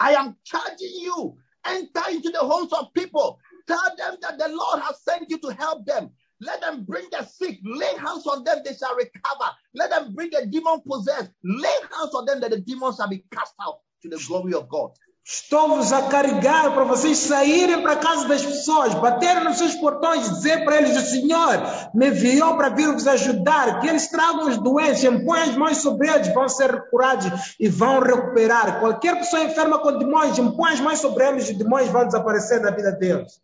I 0.02 0.16
am 0.16 0.36
charging 0.44 1.04
you. 1.04 1.38
Enter 1.66 2.12
into 2.12 2.32
the 2.32 2.40
homes 2.40 2.72
of 2.72 2.92
people. 2.94 3.38
Tell 3.68 3.96
them 3.98 4.18
that 4.22 4.38
the 4.38 4.48
Lord 4.50 4.82
has 4.82 5.02
sent 5.04 5.30
you 5.30 5.38
to 5.40 5.50
help 5.50 5.86
them. 5.86 6.12
Let 6.46 6.62
them 6.62 6.84
bring 6.84 7.08
the 7.10 7.24
sick, 7.26 7.60
lay 7.64 7.94
hands 7.98 8.28
on 8.28 8.44
them, 8.44 8.60
they 8.66 8.74
shall 8.74 8.96
recover. 8.96 9.50
Let 9.74 9.90
them 9.92 10.14
bring 10.14 10.30
the 10.32 10.46
demon 10.46 10.82
possessed, 10.86 11.32
lay 11.44 11.78
hands 11.92 12.14
on 12.14 12.26
them, 12.26 12.42
that 12.42 12.52
the 12.52 12.60
demons 12.60 12.98
shall 12.98 13.08
be 13.08 13.24
cast 13.32 13.54
out 13.62 13.80
to 14.02 14.10
the 14.10 14.22
glory 14.28 14.54
of 14.54 14.68
God. 14.68 14.92
Estou-vos 15.26 15.94
a 15.94 16.10
carregar 16.10 16.74
para 16.74 16.84
vocês 16.84 17.18
saírem 17.18 17.82
para 17.82 17.94
a 17.94 17.96
casa 17.96 18.28
das 18.28 18.44
pessoas, 18.44 18.94
baterem 18.96 19.46
nos 19.46 19.58
seus 19.58 19.74
portões, 19.76 20.30
dizer 20.30 20.66
para 20.66 20.76
eles: 20.76 20.98
O 20.98 21.10
Senhor 21.10 21.64
me 21.94 22.10
enviou 22.10 22.58
para 22.58 22.68
vir 22.68 22.92
vos 22.92 23.08
ajudar, 23.08 23.80
que 23.80 23.88
eles 23.88 24.10
tragam 24.10 24.50
os 24.50 24.58
doentes, 24.58 25.02
impõem 25.02 25.44
as 25.44 25.56
mãos 25.56 25.78
sobre 25.78 26.10
eles, 26.10 26.34
vão 26.34 26.50
ser 26.50 26.90
curados 26.90 27.56
e 27.58 27.70
vão 27.70 28.02
recuperar. 28.02 28.82
Qualquer 28.82 29.18
pessoa 29.18 29.44
enferma 29.44 29.80
com 29.80 29.98
demônios, 29.98 30.38
impõe 30.38 30.74
as 30.74 30.82
mãos 30.82 31.00
sobre 31.00 31.26
eles 31.26 31.50
os 31.50 31.58
demônios 31.58 31.90
vão 31.90 32.06
desaparecer 32.06 32.62
da 32.62 32.72
vida 32.72 32.92
deles. 32.92 33.42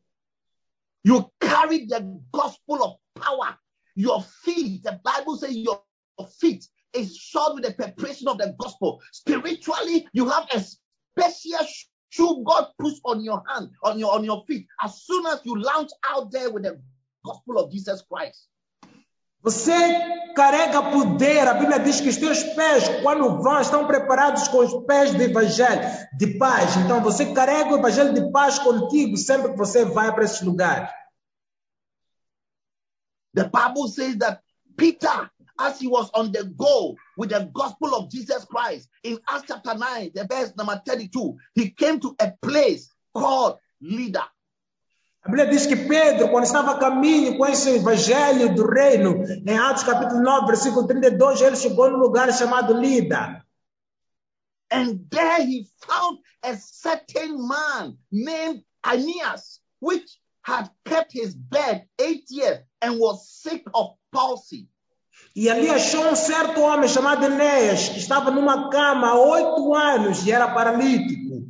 You 1.03 1.29
carry 1.41 1.85
the 1.85 2.21
gospel 2.31 2.83
of 2.83 3.21
power. 3.21 3.57
Your 3.95 4.21
feet, 4.43 4.83
the 4.83 4.99
Bible 5.03 5.37
says 5.37 5.55
your 5.55 5.81
feet 6.39 6.65
is 6.93 7.15
shod 7.15 7.55
with 7.55 7.63
the 7.63 7.73
preparation 7.73 8.27
of 8.27 8.37
the 8.37 8.55
gospel. 8.59 9.01
Spiritually, 9.11 10.07
you 10.13 10.29
have 10.29 10.47
a 10.53 10.59
special 10.59 11.67
shoe 12.09 12.43
God 12.45 12.67
puts 12.79 12.99
on 13.05 13.23
your 13.23 13.43
hand, 13.47 13.69
on 13.83 13.99
your 13.99 14.13
on 14.13 14.23
your 14.23 14.43
feet, 14.47 14.65
as 14.83 15.03
soon 15.03 15.25
as 15.27 15.41
you 15.43 15.59
launch 15.59 15.89
out 16.09 16.31
there 16.31 16.49
with 16.51 16.63
the 16.63 16.79
gospel 17.25 17.59
of 17.59 17.71
Jesus 17.71 18.03
Christ. 18.11 18.47
Você 19.41 19.73
carrega 20.35 20.81
poder. 20.91 21.47
A 21.47 21.53
Bíblia 21.53 21.79
diz 21.79 21.99
que 21.99 22.09
os 22.09 22.17
teus 22.17 22.43
pés, 22.43 22.87
quando 23.01 23.41
vão, 23.41 23.59
estão 23.59 23.87
preparados 23.87 24.47
com 24.47 24.59
os 24.59 24.85
pés 24.85 25.13
do 25.13 25.21
Evangelho 25.21 25.81
de 26.17 26.37
paz. 26.37 26.75
Então 26.77 27.01
você 27.01 27.33
carrega 27.33 27.73
o 27.73 27.77
Evangelho 27.77 28.13
de 28.13 28.31
paz 28.31 28.59
contigo 28.59 29.17
sempre 29.17 29.51
que 29.51 29.57
você 29.57 29.85
vai 29.85 30.13
para 30.13 30.23
esses 30.23 30.41
lugares. 30.41 30.89
The 33.33 33.43
Bible 33.43 33.87
says 33.87 34.17
that 34.17 34.41
Peter, 34.75 35.29
as 35.57 35.79
he 35.79 35.87
was 35.87 36.09
on 36.13 36.31
the 36.31 36.43
go 36.43 36.95
with 37.17 37.29
the 37.29 37.49
gospel 37.53 37.93
of 37.93 38.09
Jesus 38.09 38.45
Christ, 38.45 38.89
in 39.03 39.19
Acts 39.27 39.45
chapter 39.47 39.75
9, 39.75 40.11
the 40.13 40.25
verse 40.25 40.53
number 40.57 40.81
32, 40.85 41.35
he 41.53 41.69
came 41.69 41.99
to 41.99 42.15
a 42.19 42.31
place 42.41 42.89
called 43.13 43.57
Lydda. 43.81 44.23
A 45.21 45.29
Bíblia 45.29 45.47
diz 45.47 45.65
que 45.65 45.75
Pedro, 45.75 46.29
quando 46.29 46.45
estava 46.45 46.71
a 46.71 46.79
caminho 46.79 47.37
com 47.37 47.45
esse 47.45 47.75
evangelho 47.75 48.55
do 48.55 48.65
reino, 48.65 49.23
em 49.45 49.57
Atos 49.57 49.83
capítulo 49.83 50.21
9, 50.21 50.47
versículo 50.47 50.87
32, 50.87 51.41
ele 51.41 51.55
chegou 51.57 51.91
num 51.91 51.97
lugar 51.97 52.31
chamado 52.33 52.73
Lida. 52.73 53.45
And 54.71 54.99
there 55.09 55.41
he 55.41 55.67
found 55.79 56.19
a 56.43 56.55
certain 56.55 57.35
man 57.47 57.97
named 58.11 58.63
Aeneas, 58.83 59.61
which 59.81 60.19
had 60.41 60.69
kept 60.85 61.11
his 61.11 61.33
bed 61.35 61.87
eight 61.99 62.25
years 62.29 62.59
and 62.81 62.99
was 62.99 63.27
sick 63.27 63.63
of 63.73 63.97
palsy. 64.11 64.69
E 65.35 65.49
ali 65.49 65.69
achou 65.69 66.09
um 66.09 66.15
certo 66.15 66.61
homem 66.61 66.87
chamado 66.87 67.25
Enéas, 67.25 67.89
que 67.89 67.99
estava 67.99 68.31
numa 68.31 68.69
cama 68.69 69.09
há 69.09 69.19
oito 69.19 69.73
anos 69.73 70.25
e 70.25 70.31
era 70.31 70.53
paralítico. 70.53 71.47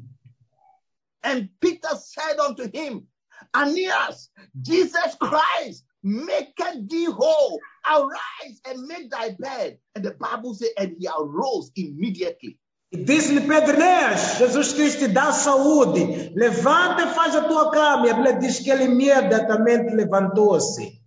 And 1.24 1.50
Peter 1.60 1.96
said 1.96 2.40
unto 2.40 2.64
him, 2.64 3.08
Aeneas, 3.54 4.30
Jesus 4.62 5.16
Christ, 5.20 5.86
maketh 6.04 6.88
thee 6.88 7.06
whole. 7.06 7.60
Arise 7.90 8.62
and 8.66 8.88
make 8.88 9.10
thy 9.10 9.36
bed. 9.40 9.80
And 9.96 10.04
the 10.04 10.12
Bible 10.12 10.54
says, 10.54 10.70
and 10.78 10.96
he 11.00 11.08
arose 11.08 11.72
immediately. 11.76 12.58
E 12.92 12.98
disse-lhe 12.98 13.42
Pedro, 13.42 13.76
Enéas, 13.76 14.40
Jesus 14.40 14.74
Cristo 14.74 15.08
dá 15.08 15.32
saúde. 15.32 16.34
Levanta 16.36 17.04
e 17.04 17.14
faz 17.14 17.36
a 17.36 17.48
tua 17.48 17.72
cama. 17.72 18.08
E 18.08 18.10
a 18.10 18.14
Bíblia 18.16 18.40
diz 18.40 18.60
que 18.60 18.72
ele 18.72 18.86
imediatamente 18.86 19.94
levantou-se. 19.94 21.00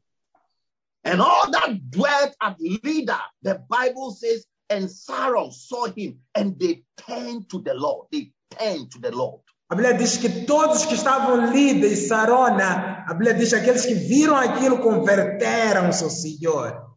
And 1.05 1.21
all 1.21 1.51
that 1.51 1.91
dwelt 1.91 2.37
at 2.41 2.57
Lydda, 2.61 3.21
the 3.43 3.61
Bible 3.69 4.13
says, 4.13 4.47
and 4.71 4.89
Saron 4.89 5.53
saw 5.53 5.87
him, 5.87 6.21
and 6.35 6.59
they 6.59 6.85
turned 6.97 7.51
to 7.51 7.61
the 7.61 7.75
Lord. 7.75 8.07
They 8.13 8.33
turned 8.51 8.93
to 8.93 9.01
the 9.01 9.11
Lord. 9.11 9.43
A 9.73 9.75
Bíblia 9.75 9.95
diz 9.95 10.19
que 10.19 10.45
todos 10.45 10.85
que 10.85 10.93
estavam 10.93 11.51
Lida 11.51 11.87
e 11.87 11.97
Sarona, 11.97 13.07
a 13.09 13.15
Bíblia 13.15 13.33
diz 13.33 13.49
que 13.49 13.55
aqueles 13.55 13.87
que 13.87 13.95
viram 13.95 14.37
aquilo 14.37 14.83
converteram-se 14.83 16.11
Senhor. 16.11 16.95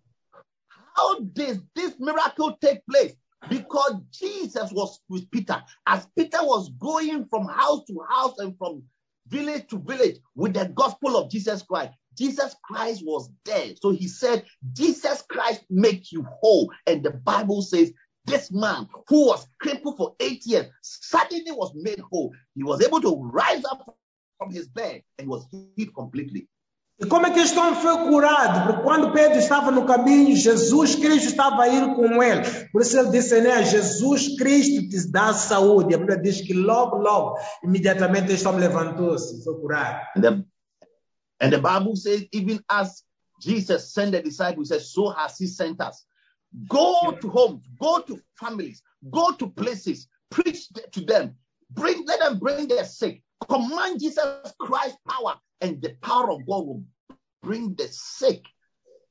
How 0.97 1.22
did 1.22 1.61
this 1.73 1.97
miracle 1.97 2.57
take 2.60 2.84
place? 2.85 3.15
Because 3.47 4.02
Jesus 4.11 4.73
was 4.73 4.99
with 5.07 5.26
Peter. 5.31 5.64
As 5.88 6.06
Peter 6.18 6.39
was 6.43 6.68
going 6.77 7.26
from 7.30 7.47
house 7.47 7.85
to 7.85 7.97
house 8.10 8.38
and 8.39 8.57
from 8.57 8.84
village 9.30 9.68
to 9.69 9.77
village 9.77 10.19
with 10.35 10.53
the 10.53 10.65
gospel 10.65 11.15
of 11.15 11.31
Jesus 11.31 11.64
Christ, 11.64 11.93
Jesus 12.18 12.57
Christ 12.61 13.03
was 13.06 13.30
there. 13.45 13.72
So 13.81 13.91
he 13.91 14.10
said, 14.10 14.43
Jesus 14.73 15.23
Christ 15.30 15.64
make 15.69 16.11
you 16.11 16.26
whole. 16.41 16.69
And 16.85 17.03
the 17.03 17.11
Bible 17.11 17.61
says, 17.61 17.93
this 18.26 18.52
man 18.52 18.88
who 19.07 19.27
was 19.27 19.47
crippled 19.60 19.97
for 19.97 20.15
eight 20.19 20.45
years 20.45 20.68
suddenly 20.81 21.52
was 21.52 21.73
made 21.76 21.99
whole. 21.99 22.34
He 22.56 22.64
was 22.64 22.81
able 22.81 23.02
to 23.02 23.30
rise 23.31 23.64
up 23.65 23.95
from 24.38 24.52
his 24.52 24.68
bed 24.68 25.03
and 25.18 25.27
was 25.27 25.45
healed 25.52 25.93
completely. 25.93 26.47
E 26.97 27.06
como 27.07 27.27
é 27.27 27.31
que 27.31 27.41
este 27.41 27.60
homem 27.60 27.76
foi 27.81 27.97
curado? 28.10 28.68
Porque 28.68 28.84
quando 28.84 29.11
Pedro 29.11 29.38
estava 29.38 29.69
no 29.69 29.85
caminho, 29.85 30.34
Jesus 30.34 30.95
Cristo 30.95 31.27
estava 31.27 31.64
a 31.64 31.68
ir 31.68 31.93
com 31.93 32.23
ele. 32.23 32.69
Por 32.72 32.81
isso 32.81 32.97
ele 32.97 33.10
disse, 33.11 33.41
né? 33.41 33.64
Jesus 33.65 34.38
Cristo 34.38 34.88
te 34.88 35.11
dá 35.11 35.34
saúde. 35.34 35.93
A 35.93 35.97
Bíblia 35.97 36.18
diz 36.18 36.39
que 36.39 36.53
logo, 36.53 36.95
logo, 36.95 37.38
imediatamente 37.61 38.31
este 38.31 38.47
homem 38.47 38.61
levantou-se 38.61 39.38
e 39.38 39.43
foi 39.43 39.60
curado. 39.60 40.06
And 40.15 40.22
the, 40.22 40.45
and 41.41 41.49
the 41.52 41.57
Bible 41.57 41.97
says, 41.97 42.26
even 42.31 42.61
as 42.69 43.03
Jesus 43.41 43.91
sent 43.91 44.11
the 44.11 44.22
disciples, 44.22 44.69
he 44.69 44.76
said, 44.76 44.81
so 44.81 45.10
has 45.10 45.38
he 45.38 45.47
sent 45.47 45.81
us. 45.81 46.06
Go 46.68 47.11
to 47.11 47.30
homes, 47.30 47.64
go 47.80 48.02
to 48.02 48.19
families, 48.40 48.82
go 49.10 49.32
to 49.34 49.49
places, 49.49 50.07
preach 50.30 50.69
to 50.91 51.02
them, 51.02 51.36
bring 51.69 52.06
let 52.06 52.19
them 52.19 52.40
bring 52.40 52.68
their 52.68 52.86
sick, 52.86 53.22
command 53.49 53.99
Jesus 53.99 54.53
Christ's 54.60 54.98
power, 55.07 55.36
and 55.60 55.82
the 55.82 55.95
power 56.02 56.32
of 56.32 56.45
God 56.45 56.65
will 56.65 56.84
bring 57.41 57.76
the 57.76 57.88
sick 57.91 58.45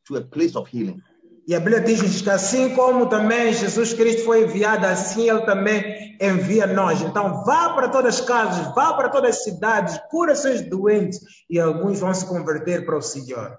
to 0.06 0.16
a 0.16 0.22
place 0.22 0.56
of 0.56 0.68
healing. 0.68 1.02
E 1.46 1.54
a 1.54 1.60
Bíblia 1.60 1.82
diz 1.82 2.22
que 2.22 2.30
assim 2.30 2.74
como 2.74 3.06
também 3.06 3.52
Jesus 3.52 3.92
Cristo 3.92 4.24
foi 4.24 4.44
enviado, 4.44 4.86
assim 4.86 5.28
ele 5.28 5.44
também 5.44 6.16
envia 6.18 6.66
nós. 6.66 7.02
Então 7.02 7.44
vá 7.44 7.74
para 7.74 7.90
todas 7.90 8.18
as 8.18 8.26
casas, 8.26 8.74
vá 8.74 8.94
para 8.94 9.10
todas 9.10 9.36
as 9.36 9.44
cidades, 9.44 9.98
cura 10.10 10.34
seus 10.34 10.62
doentes 10.62 11.20
e 11.50 11.60
alguns 11.60 12.00
vão 12.00 12.14
se 12.14 12.26
converter 12.26 12.86
para 12.86 12.96
o 12.96 13.02
Senhor. 13.02 13.58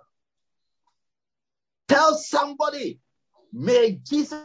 Tell 1.85 2.15
somebody, 2.15 2.99
may 3.55 3.99
Jesus 4.03 4.43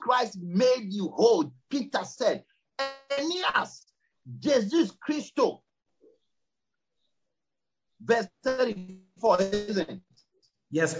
Christ 0.00 0.38
made 0.40 0.86
you 0.88 1.08
whole. 1.08 1.52
Peter 1.68 2.02
said, 2.04 2.42
Aeneas, 3.10 3.84
Jesus 4.40 4.90
Christo. 4.92 5.62
Verse 8.00 8.28
34, 8.42 9.42
isn't 9.42 9.90
it? 9.90 10.00
Yes. 10.70 10.96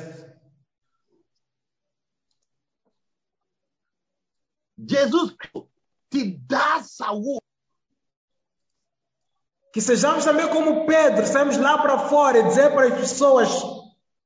Jesus 4.85 5.33
Cristo 5.39 5.69
te 6.11 6.39
dá 6.47 6.83
saúde. 6.83 7.41
Que 9.73 9.81
sejamos 9.81 10.25
também 10.25 10.49
como 10.49 10.87
Pedro, 10.87 11.27
saímos 11.27 11.57
lá 11.59 11.79
para 11.79 12.09
fora 12.09 12.39
e 12.39 12.43
dizer 12.45 12.73
para 12.73 12.89
as 12.89 13.01
pessoas: 13.01 13.49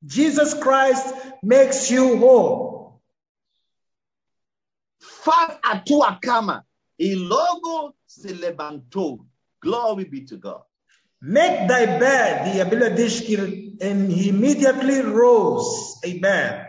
Jesus 0.02 0.54
Christ 0.54 1.14
makes 1.42 1.90
you 1.90 2.16
whole. 2.18 2.69
Faz 5.22 5.58
a 5.62 5.78
tua 5.80 6.18
cama. 6.22 6.64
E 6.98 7.14
logo 7.14 7.94
se. 8.06 8.34
Glory 9.62 10.04
be 10.04 10.24
to 10.24 10.36
God. 10.36 10.62
Make 11.20 11.68
thy 11.68 11.98
bed. 11.98 12.56
E 12.56 12.60
a 12.60 12.64
Bíblia 12.64 12.96
diz 12.96 13.20
and 13.82 14.10
he 14.10 14.30
immediately 14.30 15.00
rose. 15.02 15.98
a 16.02 16.18
bed. 16.18 16.66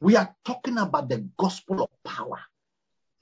We 0.00 0.16
are 0.16 0.36
talking 0.44 0.78
about 0.78 1.08
the 1.08 1.28
gospel 1.36 1.82
of 1.82 1.90
power. 2.04 2.40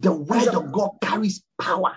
The 0.01 0.12
word 0.12 0.49
of 0.49 0.73
God 0.73 0.99
carries 1.01 1.43
power. 1.59 1.97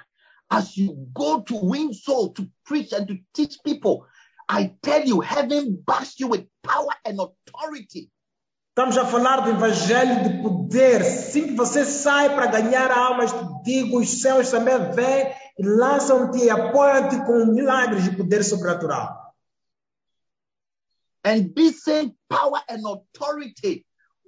As 0.51 0.77
you 0.77 1.09
go 1.13 1.41
to 1.41 1.55
win 1.55 1.93
souls, 1.93 2.33
to 2.35 2.47
preach 2.65 2.93
and 2.93 3.07
to 3.07 3.17
teach 3.33 3.57
people, 3.65 4.05
I 4.47 4.75
tell 4.83 5.03
you, 5.03 5.21
heaven 5.21 5.81
backs 5.85 6.19
you 6.19 6.27
with 6.27 6.45
power 6.63 6.91
and 7.03 7.19
authority. 7.19 8.11
Estamos 8.77 8.97
a 8.97 9.05
falar 9.05 9.39
do 9.39 9.51
evangelho 9.51 10.21
de 10.21 10.41
poder. 10.43 11.01
Sim 11.01 11.47
que 11.47 11.53
você 11.53 11.85
sai 11.85 12.35
para 12.35 12.47
ganhar 12.47 12.91
almas, 12.91 13.31
digo, 13.63 14.01
os 14.01 14.21
céus 14.21 14.51
também 14.51 14.91
vêm 14.91 15.33
e 15.57 15.65
lançam-te 15.65 16.39
e 16.39 16.49
apoiam-te 16.49 17.15
com 17.25 17.45
milagres 17.45 18.03
de 18.03 18.17
poder 18.17 18.43
sobrenatural. 18.43 19.33
And 21.23 21.53
this 21.55 21.83
same 21.83 22.17
power 22.27 22.61
and 22.69 22.85
authority 22.85 23.85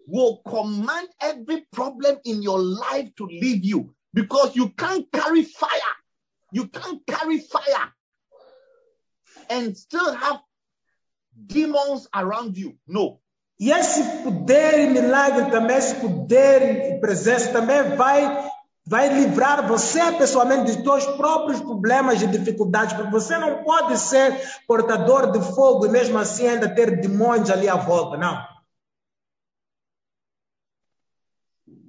will 0.08 0.38
command 0.46 1.10
every 1.22 1.68
problem 1.70 2.18
in 2.24 2.42
your 2.42 2.58
life 2.58 3.12
to 3.18 3.26
leave 3.26 3.66
you 3.66 3.94
because 4.14 4.56
you 4.56 4.70
can't 4.70 5.12
carry 5.12 5.44
fire. 5.44 5.96
You 6.54 6.70
can't 6.70 7.06
carry 7.06 7.40
fire 7.40 7.92
and 9.50 9.76
still 9.76 10.14
have 10.14 10.40
demons 11.36 12.08
around 12.16 12.58
you. 12.58 12.78
No. 12.88 13.20
E 13.60 13.72
esse 13.72 14.24
poder 14.24 14.80
e 14.80 14.90
milagre 14.90 15.50
também, 15.50 15.78
esse 15.78 15.96
poder 15.96 16.94
e 16.94 17.00
presença 17.00 17.52
também 17.52 17.96
vai, 17.96 18.52
vai 18.86 19.10
livrar 19.10 19.68
você 19.68 20.12
pessoalmente 20.12 20.76
dos 20.76 20.84
seus 20.84 21.18
próprios 21.18 21.60
problemas 21.60 22.22
e 22.22 22.28
dificuldades, 22.28 22.94
porque 22.96 23.10
você 23.10 23.36
não 23.40 23.64
pode 23.64 23.98
ser 23.98 24.40
portador 24.68 25.32
de 25.32 25.40
fogo 25.56 25.88
e 25.88 25.90
mesmo 25.90 26.20
assim 26.20 26.48
ainda 26.48 26.74
ter 26.74 27.02
demônios 27.02 27.50
ali 27.50 27.68
à 27.68 27.76
volta, 27.76 28.16
não. 28.16 28.46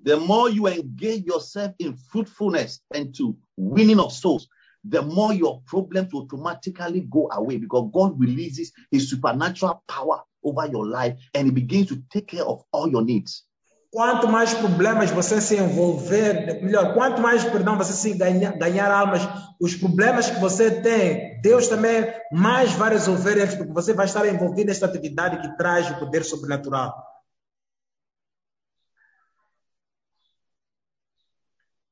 The 0.04 0.16
more 0.16 0.50
you 0.50 0.66
engage 0.66 1.26
yourself 1.26 1.74
in 1.78 1.94
fruitfulness 2.10 2.80
and 2.94 3.12
to 3.18 3.36
winning 3.58 4.00
of 4.00 4.14
souls, 4.14 4.48
the 4.88 5.02
more 5.02 5.34
your 5.34 5.60
problems 5.66 6.14
automatically 6.14 7.02
go 7.02 7.28
away 7.30 7.58
because 7.58 7.90
God 7.92 8.18
releases 8.18 8.72
his 8.90 9.10
supernatural 9.10 9.82
power 9.86 10.22
over 10.42 10.66
your 10.66 10.86
life 10.86 11.16
and 11.34 11.46
he 11.46 11.50
begins 11.50 11.88
to 11.88 11.96
take 12.10 12.28
care 12.28 12.44
of 12.44 12.64
all 12.72 12.88
your 12.88 13.04
needs. 13.04 13.44
Quanto 13.90 14.28
mais 14.28 14.52
problemas 14.52 15.10
você 15.10 15.40
se 15.40 15.56
envolver, 15.56 16.62
melhor, 16.62 16.92
quanto 16.92 17.22
mais, 17.22 17.42
perdão, 17.44 17.78
você 17.78 17.94
se 17.94 18.12
ganhar, 18.12 18.52
ganhar 18.58 18.90
almas, 18.90 19.22
os 19.58 19.74
problemas 19.74 20.28
que 20.28 20.38
você 20.38 20.82
tem, 20.82 21.40
Deus 21.40 21.68
também 21.68 22.04
mais 22.30 22.72
vai 22.72 22.90
resolver 22.90 23.38
eles, 23.38 23.54
porque 23.54 23.72
você 23.72 23.94
vai 23.94 24.04
estar 24.04 24.28
envolvido 24.28 24.66
nesta 24.66 24.84
atividade 24.84 25.40
que 25.40 25.56
traz 25.56 25.90
o 25.90 25.98
poder 25.98 26.22
sobrenatural. 26.22 26.94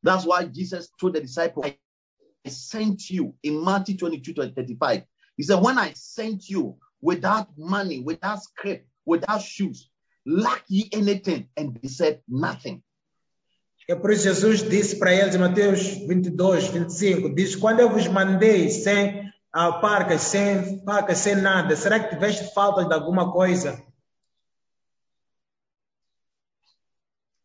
That's 0.02 0.27
why 0.27 0.47
Jesus 0.52 0.90
told 1.01 1.14
the 1.14 1.23
disciples, 1.23 1.66
I 1.66 2.51
sent 2.51 3.10
you 3.10 3.35
in 3.43 3.64
Matthew 3.64 3.97
22 3.97 4.35
to 4.35 4.52
35. 4.52 5.05
He 5.36 5.43
said, 5.43 5.60
When 5.60 5.78
I 5.78 5.94
sent 5.94 6.48
you 6.48 6.78
without 7.06 7.46
money, 7.56 8.00
without 8.00 8.42
script, 8.42 8.84
without 9.06 9.40
shoes, 9.40 9.88
lack 10.26 10.64
ye 10.66 10.88
anything? 10.92 11.48
And 11.56 11.78
they 11.80 11.88
said, 11.88 12.20
Nothing. 12.28 12.82
É 13.88 13.94
por 13.94 14.10
isso 14.10 14.24
Jesus 14.24 14.68
disse 14.68 14.98
para 14.98 15.14
eles 15.14 15.36
em 15.36 15.38
Mateus 15.38 15.80
22, 16.08 16.66
25, 16.66 17.32
diz, 17.32 17.54
quando 17.54 17.78
eu 17.78 17.88
vos 17.88 18.08
mandei 18.08 18.68
sem 18.68 19.28
uh, 19.54 19.80
parcas, 19.80 20.22
sem 20.22 20.84
facas, 20.84 21.18
sem 21.18 21.36
nada, 21.36 21.76
será 21.76 22.00
que 22.00 22.12
tiveste 22.12 22.52
falta 22.52 22.84
de 22.84 22.92
alguma 22.92 23.30
coisa? 23.30 23.80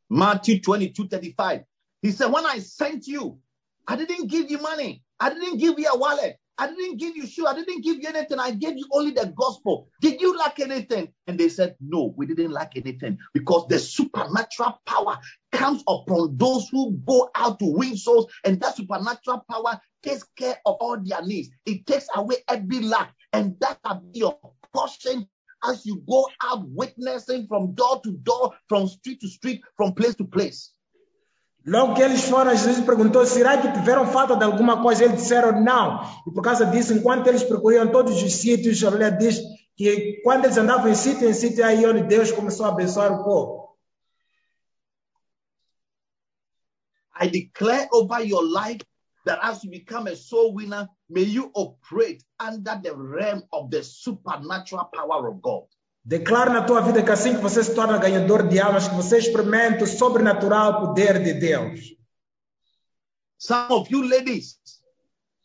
Matthew 0.10 0.62
22 0.62 1.08
35. 1.08 1.64
He 2.02 2.12
said, 2.12 2.32
When 2.32 2.48
I 2.48 2.60
sent 2.60 3.06
you, 3.06 3.40
I 3.88 3.96
didn't 3.96 4.26
give 4.26 4.50
you 4.50 4.60
money. 4.60 5.04
I 5.20 5.30
didn't 5.30 5.58
give 5.58 5.78
you 5.78 5.88
a 5.88 5.96
wallet. 5.96 6.41
I 6.62 6.68
didn't 6.68 6.98
give 6.98 7.16
you 7.16 7.26
shoe. 7.26 7.48
I 7.48 7.56
didn't 7.56 7.82
give 7.82 7.98
you 7.98 8.08
anything. 8.08 8.38
I 8.38 8.52
gave 8.52 8.78
you 8.78 8.86
only 8.92 9.10
the 9.10 9.34
gospel. 9.36 9.90
Did 10.00 10.22
you 10.22 10.38
lack 10.38 10.60
anything? 10.60 11.12
And 11.26 11.36
they 11.36 11.50
said, 11.50 11.76
No, 11.82 12.14
we 12.16 12.28
didn't 12.28 12.52
lack 12.52 12.74
anything 12.76 13.18
because 13.34 13.66
the 13.68 13.80
supernatural 13.80 14.80
power 14.86 15.18
comes 15.52 15.84
upon 15.88 16.38
those 16.38 16.70
who 16.70 17.00
go 17.04 17.32
out 17.34 17.58
to 17.58 17.66
win 17.66 17.98
souls, 17.98 18.32
and 18.46 18.62
that 18.62 18.76
supernatural 18.76 19.44
power 19.50 19.82
takes 20.04 20.24
care 20.38 20.58
of 20.68 20.76
all 20.80 21.00
their 21.04 21.24
needs. 21.24 21.50
It 21.66 21.88
takes 21.88 22.06
away 22.14 22.36
every 22.48 22.82
lack, 22.82 23.16
and 23.34 23.56
that 23.62 23.80
will 23.84 23.96
be 24.14 24.20
your 24.20 24.38
portion 24.72 25.28
as 25.64 25.84
you 25.84 26.04
go 26.08 26.30
out 26.44 26.64
witnessing 26.68 27.48
from 27.48 27.74
door 27.74 28.02
to 28.04 28.12
door, 28.12 28.54
from 28.70 28.88
street 28.88 29.20
to 29.22 29.28
street, 29.28 29.62
from 29.78 29.94
place 29.94 30.14
to 30.16 30.26
place. 30.26 30.74
Logo 31.66 31.94
que 31.94 32.02
eles 32.02 32.24
foram, 32.24 32.52
Jesus 32.52 32.84
perguntou: 32.84 33.26
será 33.26 33.58
que 33.58 33.72
tiveram 33.72 34.08
falta 34.08 34.36
de 34.36 34.44
alguma 34.44 34.82
coisa? 34.82 35.04
Eles 35.04 35.22
disseram 35.22 35.62
não. 35.62 36.02
E 36.28 36.32
por 36.32 36.42
causa 36.42 36.66
disso, 36.66 36.94
enquanto 36.94 37.28
eles 37.28 37.44
percorriam 37.44 37.92
todos 37.92 38.22
os 38.22 38.34
sítios, 38.34 38.84
a 38.84 38.90
Bíblia 38.90 39.12
diz 39.12 39.40
que 39.76 40.22
quando 40.24 40.46
eles 40.46 40.58
andavam 40.58 40.90
em 40.90 40.96
sítio 40.96 41.30
em 41.30 41.34
sítio, 41.34 41.64
aí 41.64 41.86
onde 41.86 42.04
Deus 42.04 42.32
começou 42.32 42.66
a 42.66 42.70
abençoar 42.70 43.12
o 43.14 43.24
povo. 43.24 43.62
I 47.20 47.28
declare 47.28 47.88
over 47.94 48.26
your 48.26 48.44
life 48.44 48.84
that 49.26 49.40
as 49.44 49.64
you 49.64 49.70
become 49.70 50.08
a 50.08 50.16
soul 50.16 50.56
winner, 50.56 50.90
may 51.08 51.22
you 51.22 51.52
operate 51.54 52.24
under 52.40 52.76
the 52.82 52.96
realm 52.96 53.44
of 53.54 53.70
the 53.70 53.84
supernatural 53.84 54.90
power 54.92 55.28
of 55.28 55.40
God. 55.42 55.68
Declaro 56.04 56.52
na 56.52 56.64
tua 56.64 56.82
vida 56.82 57.04
que 57.04 57.12
assim 57.12 57.36
que 57.36 57.42
você 57.42 57.64
se 57.64 57.76
torna 57.76 57.98
ganhador 57.98 58.48
de 58.48 58.60
almas, 58.60 58.88
que 58.88 58.96
você 58.96 59.20
experimente 59.20 59.84
o 59.84 59.88
sobrenatural 59.88 60.82
poder 60.82 61.24
de 61.24 61.34
Deus. 61.34 61.96
Some 63.38 63.72
of 63.72 63.90
you 63.92 64.04
ladies, 64.04 64.60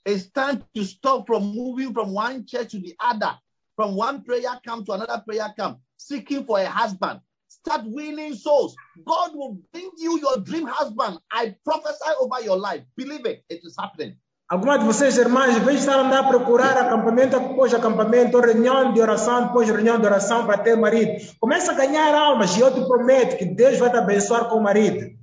it's 0.07 0.31
time 0.31 0.63
to 0.75 0.83
stop 0.83 1.27
from 1.27 1.55
moving 1.55 1.93
from 1.93 2.15
one 2.15 2.45
church 2.47 2.71
to 2.73 2.81
the 2.81 2.95
other, 2.99 3.39
from 3.75 3.97
one 3.97 4.23
prayer 4.23 4.59
camp 4.65 4.87
to 4.87 4.93
another 4.93 5.23
prayer 5.27 5.53
camp, 5.57 5.79
seeking 5.97 6.45
for 6.45 6.59
a 6.59 6.67
husband. 6.67 7.21
Start 7.49 7.83
winning 7.87 8.35
souls. 8.35 8.75
God 9.05 9.35
will 9.35 9.59
bring 9.73 9.91
you 9.99 10.19
your 10.21 10.39
dream 10.39 10.67
husband. 10.67 11.19
I 11.31 11.55
prophesy 11.65 12.13
over 12.21 12.41
your 12.43 12.57
life. 12.57 12.83
Believe 12.97 13.27
it, 13.27 13.45
it 13.49 13.61
is 13.63 13.77
happening. 13.79 14.17
Algumas 14.49 14.79
de 14.79 14.87
vocês, 14.87 15.19
irmãs, 15.19 15.57
em 15.57 15.61
vez 15.61 15.79
de 15.79 15.81
estar 15.81 15.99
a 15.99 16.03
andar 16.03 16.21
a 16.21 16.29
procurar 16.29 16.79
acampamento 16.79 17.37
após 17.37 17.75
acampamento, 17.75 18.39
reunião 18.39 18.93
de 18.93 19.01
oração 19.01 19.49
depois 19.49 19.69
reunião 19.69 19.99
de 19.99 20.07
oração 20.07 20.47
para 20.47 20.59
ter 20.59 20.77
marido, 20.77 21.21
começa 21.41 21.73
a 21.73 21.75
ganhar 21.75 22.15
almas 22.15 22.57
e 22.57 22.61
eu 22.61 22.73
te 22.73 22.81
prometo 22.87 23.37
que 23.37 23.45
Deus 23.45 23.77
vai 23.79 23.91
te 23.91 23.97
abençoar 23.97 24.49
com 24.49 24.59
o 24.59 24.63
marido. 24.63 25.19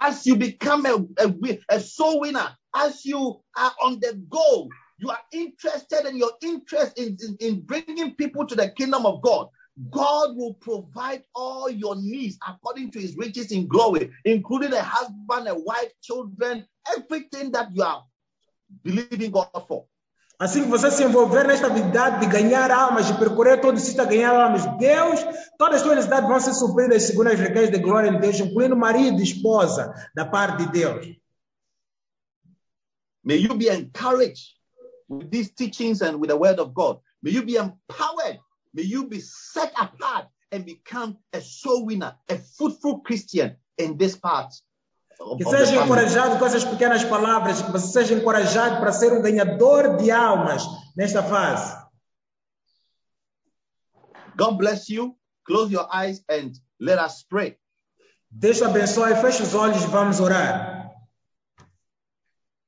As 0.00 0.24
you 0.24 0.36
become 0.36 0.86
a, 0.86 0.94
a, 0.94 1.76
a 1.76 1.80
soul 1.80 2.20
winner, 2.22 2.56
as 2.72 3.04
you 3.04 3.42
are 3.54 3.74
on 3.82 3.98
the 4.00 4.14
go, 4.14 4.68
you 4.98 5.10
are 5.10 5.22
interested 5.30 6.06
in 6.08 6.16
your 6.16 6.32
interest 6.40 6.98
in, 6.98 7.16
in, 7.20 7.36
in 7.38 7.60
bringing 7.60 8.14
people 8.14 8.46
to 8.46 8.54
the 8.54 8.70
kingdom 8.70 9.04
of 9.04 9.20
God. 9.20 9.48
God 9.90 10.36
will 10.36 10.54
provide 10.54 11.22
all 11.34 11.70
your 11.70 11.94
needs 11.96 12.36
according 12.46 12.90
to 12.92 13.00
his 13.00 13.16
riches 13.16 13.52
in 13.52 13.68
glory, 13.68 14.10
including 14.24 14.72
a 14.72 14.82
husband, 14.82 15.46
a 15.46 15.54
wife, 15.54 15.92
children, 16.02 16.66
everything 16.96 17.52
that 17.52 17.68
you 17.72 17.82
are 17.82 18.02
believing 18.82 19.30
God 19.30 19.48
for. 19.68 19.86
Assim 20.40 20.62
que 20.62 20.68
você 20.68 20.90
se 20.90 21.02
envolver 21.02 21.44
nesta 21.44 21.66
atividade 21.66 22.20
de 22.20 22.26
ganhar 22.26 22.70
almas, 22.70 23.06
de 23.06 23.18
percorrer 23.18 23.60
todo 23.60 23.76
o 23.76 23.80
sítio 23.80 24.02
a 24.02 24.04
ganhar 24.04 24.34
almas, 24.34 24.64
Deus, 24.78 25.20
todas 25.58 25.76
as 25.76 25.82
suas 25.82 25.96
necessidades 25.96 26.28
vão 26.28 26.38
ser 26.38 26.54
supridas 26.54 27.02
segundo 27.02 27.28
as 27.28 27.40
riquezas 27.40 27.70
de 27.72 27.78
glória 27.78 28.12
de 28.12 28.18
Deus, 28.18 28.38
incluindo 28.38 28.76
marido 28.76 29.18
e 29.18 29.24
esposa 29.24 29.92
da 30.14 30.24
parte 30.24 30.64
de 30.64 30.72
Deus. 30.72 31.06
May 33.24 33.38
you 33.38 33.54
be 33.56 33.68
encouraged 33.68 34.54
with 35.08 35.28
these 35.28 35.50
teachings 35.52 36.02
and 36.02 36.20
with 36.20 36.28
the 36.28 36.36
word 36.36 36.60
of 36.60 36.72
God. 36.72 37.00
May 37.20 37.32
you 37.32 37.44
be 37.44 37.56
empowered 37.56 38.38
May 38.74 38.82
you 38.82 39.08
be 39.08 39.20
set 39.20 39.72
apart 39.76 40.28
and 40.52 40.64
become 40.64 41.18
a 41.32 41.40
soul 41.40 41.86
winner, 41.86 42.14
a 42.28 42.38
fruitful 42.38 43.00
Christian 43.00 43.56
in 43.76 43.96
this 43.96 44.16
part. 44.16 44.52
Que 45.36 45.44
seja 45.44 45.82
encorajado 45.82 46.38
com 46.38 46.46
essas 46.46 46.64
pequenas 46.64 47.04
palavras, 47.04 47.60
que 47.60 47.72
você 47.72 47.88
seja 47.88 48.14
encorajado 48.14 48.78
para 48.78 48.92
ser 48.92 49.12
um 49.12 49.20
ganhador 49.20 49.96
de 49.96 50.12
almas 50.12 50.62
nesta 50.96 51.22
fase. 51.22 51.76
God 54.36 54.56
bless 54.56 54.88
you. 54.88 55.16
Close 55.44 55.72
your 55.72 55.88
eyes 55.92 56.22
and 56.28 56.52
let 56.78 56.98
us 56.98 57.24
pray. 57.24 57.58
Deus 58.30 58.62
abençoe, 58.62 59.16
feche 59.16 59.42
os 59.42 59.54
olhos 59.54 59.82
e 59.82 59.86
vamos 59.86 60.20
orar. 60.20 60.92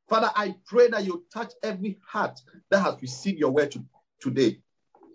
Father, 0.09 0.33
I 0.35 0.57
pray 0.67 0.89
that 0.89 1.05
you 1.05 1.25
touch 1.33 1.53
every 1.63 2.01
heart 2.13 2.41
that 2.71 2.81
has 2.81 3.01
received 3.01 3.39
your 3.39 3.53
word 3.53 3.73
today. 4.19 4.61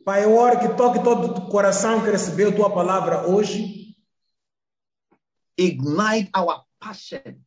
Pai, 0.06 0.24
eu 0.24 0.38
oro 0.38 0.60
que 0.60 0.68
toque 0.78 1.04
todo 1.04 1.26
o 1.26 1.50
coração 1.50 2.00
que 2.00 2.12
recebeu 2.12 2.56
tua 2.56 2.70
palavra 2.70 3.28
hoje. 3.28 3.96
Ignite 5.58 6.30
our 6.38 6.64
passion 6.80 7.42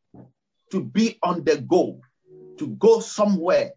to 0.69 0.81
be 0.81 1.17
on 1.23 1.45
the 1.45 1.57
go, 1.57 2.01
to 2.57 2.67
go 2.67 3.01
somewhere, 3.01 3.75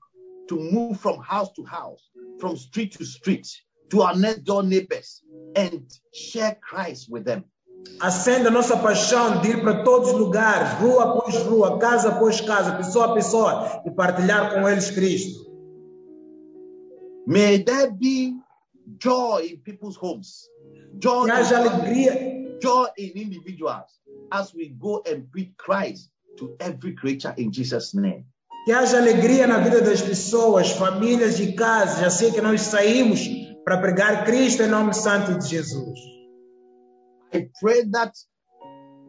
to 0.48 0.56
move 0.56 1.00
from 1.00 1.20
house 1.20 1.52
to 1.54 1.64
house, 1.64 2.02
from 2.40 2.58
street 2.58 2.98
to 2.98 3.06
street, 3.06 3.48
to 3.92 4.02
our 4.02 4.16
next 4.18 4.46
door 4.46 4.64
neighbors, 4.64 5.22
and 5.56 5.86
share 6.12 6.56
Christ 6.56 7.08
with 7.08 7.24
them. 7.24 7.44
Acenda 8.00 8.50
nossa 8.50 8.78
paixão 8.78 9.42
de 9.42 9.50
ir 9.50 9.62
para 9.62 9.84
todos 9.84 10.10
os 10.10 10.18
lugares, 10.18 10.80
rua 10.80 11.04
após 11.04 11.36
rua, 11.44 11.78
casa 11.78 12.10
após 12.10 12.42
casa, 12.42 12.78
pessoa 12.78 13.12
a 13.12 13.14
pessoa, 13.14 13.84
e 13.86 13.92
partilhar 13.92 14.56
com 14.56 14.68
eles 14.68 14.90
Cristo. 14.90 15.40
May 17.28 17.64
there 17.64 17.92
be 17.92 18.42
joy 19.02 19.48
in 19.50 19.58
people's 19.58 19.98
homes, 19.98 20.50
joy, 21.00 21.26
Que 21.26 21.32
haja 21.32 21.58
alegria, 21.58 22.60
joy 22.62 22.86
in 22.98 23.12
individuals 23.16 24.00
as 24.32 24.54
we 24.54 24.70
go 24.70 25.02
and 25.06 25.30
preach 25.32 25.52
Christ 25.58 26.12
to 26.38 26.56
every 26.60 26.94
creature 26.94 27.34
in 27.38 27.52
Jesus' 27.52 27.94
name. 27.94 28.26
que 28.66 28.74
haja 28.74 28.98
alegria 28.98 29.48
na 29.48 29.58
vida 29.60 29.82
das 29.82 30.02
pessoas, 30.02 30.72
famílias 30.72 31.40
e 31.40 31.54
casas, 31.54 32.04
assim 32.04 32.32
que 32.32 32.42
nós 32.42 32.62
saímos 32.62 33.22
para 33.66 33.80
pregar 33.82 34.24
Cristo 34.26 34.62
em 34.64 34.68
nome 34.70 34.94
santo 34.94 35.38
de 35.40 35.48
Jesus. 35.48 36.00
I 37.34 37.50
pray 37.60 37.86
that 37.92 38.14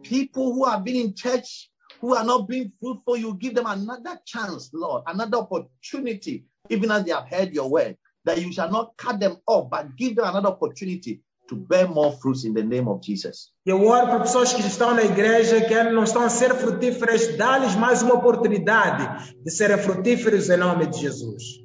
people 0.01 0.53
who 0.53 0.65
have 0.65 0.83
been 0.83 0.95
in 0.95 1.13
church 1.13 1.69
who 2.01 2.15
are 2.15 2.25
not 2.25 2.47
being 2.47 2.71
fruitful, 2.79 3.15
you 3.17 3.33
give 3.35 3.53
them 3.53 3.65
another 3.67 4.19
chance, 4.25 4.69
Lord, 4.73 5.03
another 5.07 5.37
opportunity, 5.37 6.45
even 6.69 6.91
as 6.91 7.03
they 7.05 7.11
have 7.11 7.27
heard 7.29 7.53
your 7.53 7.69
word, 7.69 7.95
that 8.25 8.41
you 8.41 8.51
shall 8.51 8.71
not 8.71 8.93
cut 8.97 9.19
them 9.19 9.37
off, 9.47 9.69
but 9.69 9.95
give 9.95 10.15
them 10.15 10.25
another 10.25 10.49
opportunity 10.49 11.21
to 11.49 11.55
bear 11.55 11.87
more 11.87 12.11
fruits 12.11 12.45
in 12.45 12.53
the 12.53 12.63
name 12.63 12.87
of 12.87 13.01
Jesus. 13.01 13.51
Eu 13.65 13.85
oro 13.85 14.07
para 14.07 14.19
pessoas 14.21 14.53
que 14.53 14.61
estão 14.61 14.93
na 14.95 15.03
igreja, 15.03 15.61
que 15.61 15.83
não 15.83 16.03
estão 16.03 16.23
a 16.23 16.29
ser 16.29 16.53
frutíferas, 16.55 17.37
dá-lhes 17.37 17.75
mais 17.75 18.01
uma 18.01 18.15
oportunidade 18.15 19.33
de 19.43 19.51
serem 19.51 19.77
frutíferos 19.77 20.49
em 20.49 20.57
nome 20.57 20.87
de 20.87 20.99
Jesus. 20.99 21.63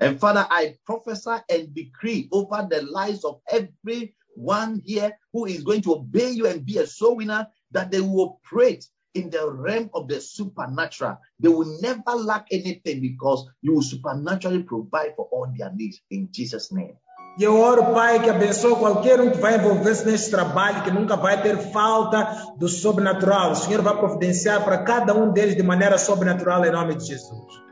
And 0.00 0.18
Father, 0.18 0.46
I 0.50 0.76
prophesy 0.84 1.42
and 1.48 1.72
decree 1.72 2.28
over 2.32 2.66
the 2.68 2.82
lives 2.82 3.24
of 3.24 3.40
everyone 3.48 4.82
here 4.84 5.16
who 5.32 5.46
is 5.46 5.62
going 5.62 5.82
to 5.82 5.92
obey 5.94 6.30
you 6.30 6.46
and 6.46 6.64
be 6.64 6.78
a 6.78 6.86
soul 6.86 7.16
winner 7.16 7.46
that 7.72 7.90
they 7.90 8.00
will 8.00 8.38
operate 8.42 8.86
in 9.14 9.30
the 9.30 9.50
realm 9.50 9.90
of 9.94 10.08
the 10.08 10.20
supernatural. 10.20 11.18
They 11.40 11.48
will 11.48 11.80
never 11.80 12.12
lack 12.16 12.46
anything 12.50 13.00
because 13.00 13.46
you 13.62 13.74
will 13.74 13.82
supernaturally 13.82 14.62
provide 14.62 15.14
for 15.16 15.28
all 15.32 15.52
their 15.56 15.72
needs 15.72 16.00
in 16.10 16.28
Jesus' 16.30 16.72
name. 16.72 16.96
Eu 17.36 17.58
oro, 17.58 17.92
Pai, 17.92 18.22
que 18.22 18.30
abençoe 18.30 18.76
qualquer 18.76 19.20
um 19.20 19.32
que 19.32 19.38
vai 19.38 19.56
envolver-se 19.56 20.06
nesse 20.06 20.30
trabalho, 20.30 20.84
que 20.84 20.90
nunca 20.92 21.16
vai 21.16 21.42
ter 21.42 21.58
falta 21.72 22.54
do 22.56 22.68
sobrenatural. 22.68 23.50
O 23.52 23.56
Senhor 23.56 23.82
vai 23.82 23.98
providenciar 23.98 24.64
para 24.64 24.84
cada 24.84 25.12
um 25.14 25.32
deles 25.32 25.56
de 25.56 25.62
maneira 25.62 25.98
sobrenatural 25.98 26.64
em 26.64 26.70
nome 26.70 26.94
de 26.94 27.06
Jesus. 27.06 27.64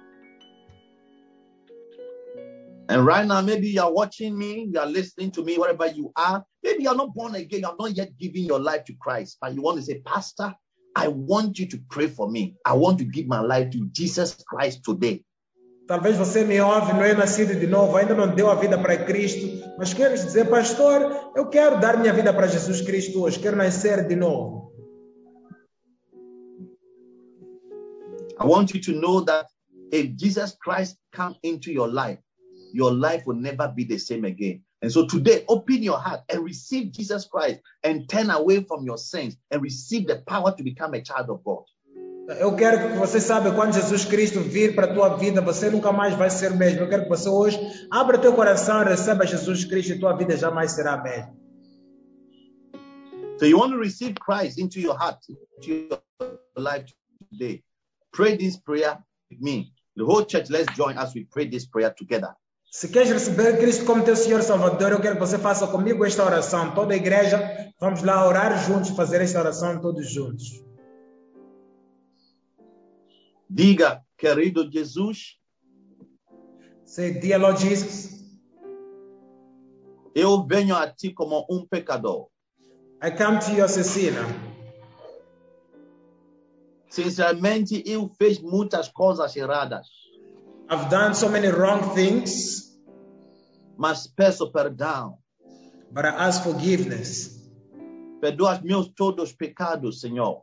And 2.89 3.06
right 3.06 3.27
now, 3.27 3.40
maybe 3.40 3.69
you 3.69 3.81
are 3.81 3.93
watching 3.93 4.36
me, 4.36 4.69
you 4.70 4.81
are 4.81 4.86
listening 4.86 5.31
to 5.31 5.44
me, 5.44 5.56
wherever 5.56 5.86
you 5.86 6.10
are. 6.16 6.44
Maybe 6.62 6.82
you're 6.82 6.97
not 6.97 7.14
born 7.14 7.36
again, 7.36 7.60
you 7.60 7.69
are 7.69 7.77
not 7.78 7.97
yet 7.97 8.19
giving 8.19 8.44
your 8.44 8.59
life 8.59 8.85
to 8.86 8.94
Christ, 8.94 9.39
but 9.40 9.55
you 9.55 9.62
want 9.62 9.78
to 9.78 9.82
say, 9.85 10.01
Pastor, 10.05 10.55
I 10.94 11.09
want 11.09 11.59
you 11.59 11.66
to 11.69 11.78
pray 11.89 12.09
for 12.09 12.31
me. 12.31 12.56
I 12.64 12.74
want 12.74 12.98
to 12.98 13.05
give 13.05 13.27
my 13.27 13.40
life 13.40 13.70
to 13.70 13.89
Jesus 13.93 14.36
Christ 14.47 14.82
today. 14.85 15.24
Talvez 15.86 16.16
você 16.16 16.44
me 16.44 16.60
ouve, 16.60 16.93
não 16.93 17.02
é 17.02 17.12
nascido 17.12 17.59
de 17.59 17.66
novo, 17.66 17.97
ainda 17.97 18.14
não 18.14 18.35
deu 18.35 18.48
a 18.48 18.55
vida 18.55 18.78
para 18.78 19.05
Cristo, 19.05 19.47
mas 19.77 19.93
queres 19.93 20.24
dizer, 20.24 20.48
pastor, 20.48 21.32
eu 21.35 21.48
quero 21.48 21.81
dar 21.81 21.98
minha 21.98 22.12
vida 22.12 22.32
para 22.32 22.47
Jesus 22.47 22.81
Cristo 22.81 23.23
hoje, 23.23 23.39
quero 23.40 23.56
nascer 23.56 24.06
de 24.06 24.14
novo. 24.14 24.73
I 28.40 28.44
want 28.44 28.73
you 28.74 28.81
to 28.81 28.93
know 28.93 29.24
that 29.24 29.47
if 29.93 30.16
Jesus 30.16 30.56
Christ 30.56 30.97
come 31.12 31.36
into 31.43 31.70
your 31.70 31.89
life, 31.89 32.20
your 32.73 32.93
life 32.93 33.24
will 33.27 33.39
never 33.39 33.69
be 33.69 33.85
the 33.85 33.98
same 33.98 34.24
again. 34.24 34.62
And 34.82 34.90
so 34.90 35.06
today, 35.06 35.44
open 35.48 35.80
your 35.82 35.98
heart 35.98 36.22
and 36.28 36.42
receive 36.42 36.90
Jesus 36.90 37.24
Christ 37.26 37.60
and 37.84 38.09
turn 38.09 38.30
away 38.30 38.64
from 38.64 38.84
your 38.84 38.98
sins 38.98 39.36
and 39.48 39.62
receive 39.62 40.09
the 40.09 40.16
power 40.26 40.52
to 40.56 40.62
become 40.64 40.92
a 40.94 41.00
child 41.00 41.30
of 41.30 41.44
God. 41.44 41.64
Eu 42.40 42.56
quero 42.56 42.78
que 42.78 42.98
você 42.98 43.20
saiba 43.20 43.52
quando 43.52 43.74
Jesus 43.74 44.04
Cristo 44.04 44.40
vir 44.40 44.74
para 44.74 44.90
a 44.90 44.94
tua 44.94 45.16
vida, 45.16 45.40
você 45.40 45.70
nunca 45.70 45.92
mais 45.92 46.14
vai 46.14 46.30
ser 46.30 46.52
o 46.52 46.56
mesmo. 46.56 46.80
Eu 46.80 46.88
quero 46.88 47.04
que 47.04 47.09
você 47.09 47.28
hoje 47.28 47.59
abra 47.90 48.18
teu 48.18 48.32
coração, 48.34 48.84
receba 48.84 49.26
Jesus 49.26 49.64
Cristo 49.64 49.92
e 49.92 50.00
tua 50.00 50.16
vida 50.16 50.36
jamais 50.36 50.72
será 50.72 50.94
a 50.94 51.02
mesma. 51.02 51.36
So 53.38 53.46
you 53.46 53.59
want 53.59 53.72
to 53.72 53.78
receive 53.78 54.14
Christ 54.14 54.59
into 54.59 54.80
your 54.80 54.96
heart, 54.96 55.18
into 55.28 55.70
your 55.90 56.00
life 56.56 56.86
today. 57.30 57.62
Pray 58.12 58.36
this 58.36 58.56
prayer 58.56 58.98
with 59.30 59.40
me. 59.40 59.72
The 59.96 60.04
whole 60.04 60.24
church, 60.24 60.48
let's 60.48 60.72
join 60.76 60.96
as 60.96 61.14
we 61.14 61.24
pray 61.24 61.48
this 61.48 61.66
prayer 61.66 61.92
together. 61.96 62.34
Se 62.72 62.88
queres 62.88 63.10
receber 63.10 63.58
Cristo 63.58 63.84
como 63.84 64.02
teu 64.02 64.16
Senhor 64.16 64.40
Salvador, 64.42 64.92
eu 64.92 65.00
quero 65.00 65.16
que 65.16 65.20
você 65.20 65.38
faça 65.38 65.66
comigo 65.66 66.06
esta 66.06 66.24
oração. 66.24 66.74
Toda 66.74 66.94
a 66.94 66.96
igreja, 66.96 67.70
vamos 67.78 68.02
lá 68.02 68.26
orar 68.26 68.58
juntos, 68.66 68.88
fazer 68.92 69.20
esta 69.20 69.38
oração 69.40 69.78
todos 69.78 70.10
juntos. 70.10 70.64
Diga, 73.48 74.02
querido 74.16 74.70
Jesus, 74.72 75.38
Say, 76.86 77.20
dear 77.20 77.38
Lord 77.38 77.60
Jesus, 77.60 78.10
eu 80.14 80.46
venho 80.46 80.74
a 80.74 80.90
ti 80.90 81.12
como 81.12 81.46
um 81.50 81.66
pecador. 81.66 82.28
I 83.02 83.10
come 83.10 83.38
to 83.38 83.52
you 83.52 83.64
as 83.64 83.76
a 83.76 83.84
sinner. 83.84 84.24
Sinceramente, 86.88 87.82
eu 87.84 88.10
fiz 88.18 88.40
muitas 88.40 88.88
coisas 88.88 89.36
erradas, 89.36 90.01
I've 90.72 90.88
done 90.88 91.14
so 91.14 91.28
many 91.28 91.48
wrong 91.48 91.94
things, 91.94 92.72
mas 93.76 94.06
peço 94.06 94.50
perdão. 94.50 95.18
but 95.92 96.06
I 96.06 96.08
ask 96.08 96.42
forgiveness. 96.44 97.38
Perdoa 98.22 98.58
meus 98.64 98.88
todos 98.88 99.28
os 99.30 99.32
pecados, 99.36 100.00
Senhor, 100.00 100.42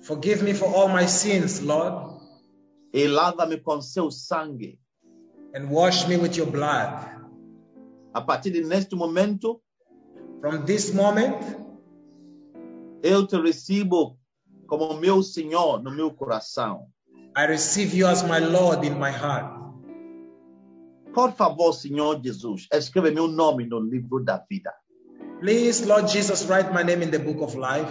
Forgive 0.00 0.42
me 0.44 0.54
for 0.54 0.72
all 0.74 0.88
my 0.88 1.06
sins, 1.06 1.60
Lord, 1.60 2.20
e 2.94 3.06
lava-me 3.06 3.58
com 3.58 3.82
seu 3.82 4.10
sangue. 4.10 4.78
and 5.54 5.68
wash 5.70 6.06
me 6.08 6.16
with 6.16 6.36
your 6.38 6.46
blood. 6.50 7.10
A 8.14 8.20
partir 8.22 8.52
de 8.52 8.62
neste 8.64 8.94
momento, 8.96 9.60
From 10.40 10.64
this 10.64 10.92
moment, 10.94 11.36
eu 13.02 13.26
te 13.26 13.36
recebo 13.36 14.16
como 14.66 14.94
meu 14.94 15.22
Senhor 15.22 15.82
no 15.82 15.90
meu 15.90 16.10
coração. 16.14 16.86
I 17.36 17.46
receive 17.46 17.94
you 17.94 18.06
as 18.06 18.22
my 18.22 18.38
Lord 18.38 18.86
in 18.86 18.98
my 18.98 19.10
heart. 19.10 19.65
Por 21.16 21.32
favor, 21.32 21.72
Senhor 21.72 22.20
Jesus, 22.22 22.68
escreve 22.70 23.10
meu 23.10 23.26
nome 23.26 23.64
no 23.66 23.80
livro 23.80 24.22
da 24.22 24.36
vida. 24.36 24.70
Please, 25.40 25.86
Lord 25.86 26.12
Jesus, 26.12 26.46
write 26.46 26.70
my 26.74 26.82
name 26.82 27.02
in 27.02 27.10
the 27.10 27.18
book 27.18 27.42
of 27.42 27.56
life. 27.56 27.90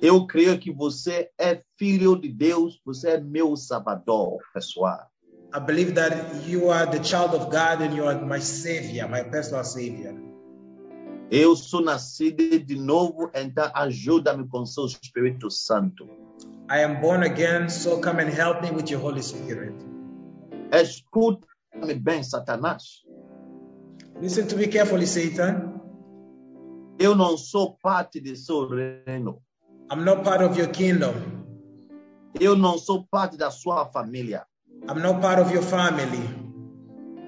Eu 0.00 0.26
creio 0.26 0.58
que 0.58 0.72
você 0.72 1.30
é 1.38 1.62
filho 1.76 2.16
de 2.16 2.30
Deus, 2.30 2.80
você 2.86 3.10
é 3.10 3.20
meu 3.20 3.54
salvador 3.54 4.38
pessoal. 4.54 5.10
I 5.54 5.60
believe 5.60 5.92
that 5.92 6.48
you 6.48 6.70
are 6.70 6.90
the 6.90 7.04
child 7.04 7.34
of 7.34 7.50
God 7.50 7.82
and 7.82 7.94
you 7.94 8.08
are 8.08 8.18
my 8.24 8.40
Savior, 8.40 9.06
my 9.10 9.22
personal 9.22 9.62
Savior. 9.62 10.14
Eu 11.30 11.54
sou 11.54 11.82
nascido 11.82 12.58
de 12.58 12.76
novo, 12.76 13.30
então 13.34 13.70
ajuda-me 13.74 14.48
com 14.48 14.64
seu 14.64 14.86
Espírito 14.86 15.50
Santo. 15.50 16.08
I 16.70 16.82
am 16.82 16.98
born 17.02 17.26
again, 17.26 17.68
so 17.68 18.00
come 18.00 18.22
and 18.22 18.30
help 18.30 18.62
me 18.62 18.70
with 18.70 18.90
your 18.90 19.02
Holy 19.02 19.22
Spirit. 19.22 19.74
Escuta-me 21.76 21.94
bem, 21.94 22.22
Satanás. 22.22 23.04
Listen 24.20 24.46
to 24.48 24.56
me 24.56 24.66
carefully, 24.66 25.06
Satan. 25.06 25.80
Eu 26.98 27.14
não 27.14 27.36
sou 27.36 27.76
parte 27.82 28.18
de 28.18 28.34
seu 28.34 28.66
reino. 28.68 29.42
I'm 29.92 30.02
not 30.04 30.24
part 30.24 30.42
of 30.42 30.58
your 30.58 30.70
kingdom. 30.70 31.12
Eu 32.40 32.56
não 32.56 32.78
sou 32.78 33.06
parte 33.10 33.36
da 33.36 33.50
sua 33.50 33.84
família. 33.86 34.46
I'm 34.88 35.02
not 35.02 35.20
part 35.20 35.40
of 35.40 35.52
your 35.52 35.62
family. 35.62 36.46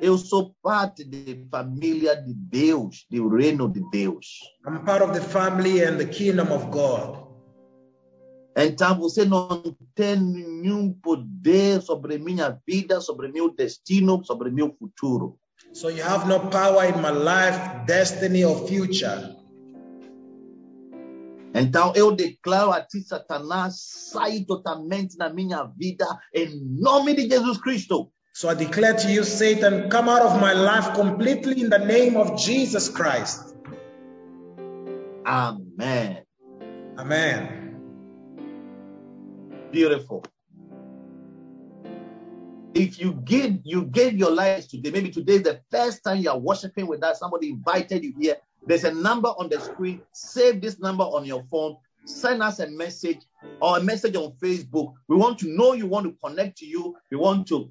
Eu 0.00 0.16
sou 0.16 0.54
parte 0.62 1.04
da 1.04 1.18
família 1.50 2.14
de 2.14 2.32
Deus, 2.32 3.04
do 3.10 3.28
reino 3.28 3.68
de 3.68 3.82
Deus. 3.90 4.40
I'm 4.66 4.82
part 4.84 5.04
of 5.04 5.12
the 5.12 5.20
family 5.20 5.84
and 5.84 5.98
the 5.98 6.06
kingdom 6.06 6.50
of 6.52 6.70
God. 6.70 7.27
Então 8.60 8.98
você 8.98 9.24
não 9.24 9.62
tem 9.94 10.16
nenhum 10.16 10.92
poder 10.92 11.80
sobre 11.80 12.18
minha 12.18 12.60
vida, 12.66 13.00
sobre 13.00 13.30
meu 13.30 13.54
destino, 13.54 14.24
sobre 14.24 14.50
meu 14.50 14.74
futuro. 14.76 15.38
So 15.72 15.90
you 15.90 16.02
have 16.02 16.26
no 16.26 16.40
power 16.50 16.84
in 16.88 17.00
my 17.00 17.10
life, 17.10 17.86
destiny, 17.86 18.44
or 18.44 18.66
future. 18.66 19.36
Então 21.54 21.92
eu 21.94 22.10
declaro 22.10 22.72
a 22.72 22.80
ti, 22.80 23.00
Satanás, 23.00 23.76
sai 24.10 24.40
totalmente 24.40 25.16
na 25.16 25.32
minha 25.32 25.62
vida, 25.64 26.04
em 26.34 26.60
nome 26.80 27.14
de 27.14 27.28
Jesus 27.28 27.58
Cristo. 27.58 28.10
So 28.34 28.50
I 28.50 28.54
declare 28.54 28.94
to 28.94 29.08
you, 29.08 29.22
Satan, 29.22 29.88
come 29.88 30.08
out 30.08 30.22
of 30.22 30.40
my 30.40 30.52
life 30.52 30.94
completely 30.94 31.62
in 31.62 31.70
the 31.70 31.78
name 31.78 32.16
of 32.16 32.36
Jesus 32.36 32.88
Christ. 32.88 33.54
Amen. 35.24 36.24
Amen. 36.96 37.67
Beautiful. 39.70 40.24
If 42.74 43.00
you 43.00 43.14
give 43.24 43.58
you 43.64 43.86
gave 43.86 44.16
your 44.16 44.30
life 44.30 44.68
today, 44.68 44.90
maybe 44.90 45.10
today 45.10 45.34
is 45.34 45.42
the 45.42 45.60
first 45.70 46.04
time 46.04 46.18
you 46.18 46.30
are 46.30 46.38
worshiping 46.38 46.86
with 46.86 47.02
us, 47.02 47.18
somebody 47.18 47.50
invited 47.50 48.04
you 48.04 48.14
here. 48.18 48.36
There's 48.66 48.84
a 48.84 48.92
number 48.92 49.28
on 49.28 49.48
the 49.48 49.60
screen. 49.60 50.02
Save 50.12 50.60
this 50.60 50.78
number 50.78 51.04
on 51.04 51.24
your 51.24 51.42
phone. 51.50 51.76
Send 52.04 52.42
us 52.42 52.60
a 52.60 52.68
message 52.68 53.18
or 53.60 53.78
a 53.78 53.82
message 53.82 54.14
on 54.16 54.32
Facebook. 54.42 54.94
We 55.08 55.16
want 55.16 55.38
to 55.40 55.48
know 55.48 55.72
you, 55.72 55.84
we 55.84 55.90
want 55.90 56.06
to 56.06 56.16
connect 56.24 56.58
to 56.58 56.66
you. 56.66 56.96
We 57.10 57.16
want 57.16 57.48
to 57.48 57.70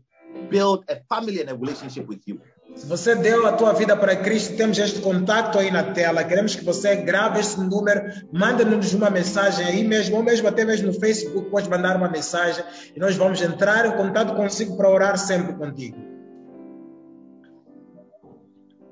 build 0.49 0.85
a 0.89 0.97
family 1.09 1.39
and 1.39 1.49
a 1.49 1.55
relationship 1.55 2.07
with 2.07 2.21
you. 2.25 2.41
Se 2.77 2.85
você 2.85 3.15
deu 3.15 3.47
a 3.47 3.53
tua 3.53 3.73
vida 3.73 3.97
para 3.97 4.15
Cristo, 4.15 4.55
temos 4.55 4.77
este 4.77 5.01
contato 5.01 5.57
aí 5.57 5.71
na 5.71 5.93
tela. 5.93 6.23
Queremos 6.23 6.55
que 6.55 6.63
você 6.63 6.95
grave 6.97 7.39
este 7.39 7.59
número, 7.59 8.01
manda-nos 8.31 8.93
uma 8.93 9.09
mensagem 9.09 9.65
aí 9.65 9.83
mesmo, 9.83 10.15
ou 10.15 10.23
mesmo 10.23 10.47
até 10.47 10.63
mesmo 10.63 10.87
no 10.87 10.93
Facebook, 10.93 11.49
pode 11.49 11.67
mandar 11.67 11.97
uma 11.97 12.07
mensagem 12.07 12.63
e 12.95 12.99
nós 12.99 13.15
vamos 13.15 13.41
entrar 13.41 13.87
em 13.87 13.97
contato 13.97 14.35
consigo 14.35 14.77
para 14.77 14.89
orar 14.89 15.17
sempre 15.17 15.53
contigo. 15.55 15.97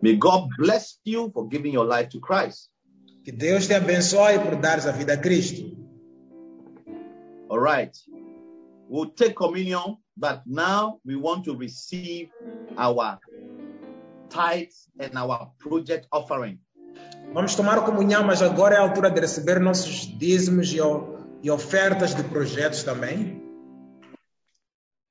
May 0.02 0.16
God 0.18 0.50
bless 0.58 1.00
you 1.06 1.30
for 1.32 1.48
giving 1.50 1.74
your 1.74 1.86
life 1.86 2.10
to 2.10 2.20
Christ. 2.20 2.72
Que 3.24 3.32
Deus 3.32 3.68
te 3.68 3.76
abençoe 3.76 4.40
por 4.40 4.56
dares 4.56 4.88
a 4.88 4.92
vida 4.92 5.14
a 5.14 5.18
Cristo. 5.18 5.78
All 7.50 7.60
right. 7.60 7.96
We'll 8.90 9.12
take 9.12 9.36
communion, 9.36 9.98
but 10.18 10.42
now 10.46 11.00
we 11.06 11.16
want 11.16 11.46
to 11.46 11.56
receive 11.56 12.30
our 12.78 13.20
tithes 14.30 14.90
and 15.00 15.18
our 15.18 15.52
project 15.60 16.08
offering. 16.12 16.60
Vamos 17.34 17.56
tomar 17.56 17.84
comunhão, 17.84 18.24
mas 18.24 18.42
agora 18.42 18.76
é 18.76 18.78
a 18.78 18.82
altura 18.82 19.12
de 19.12 19.20
receber 19.20 19.60
nossos 19.60 20.08
dízimos 20.18 20.72
e, 20.72 20.78
e 21.44 21.52
ofertas 21.52 22.16
de 22.16 22.24
projetos 22.24 22.84
também. 22.84 23.44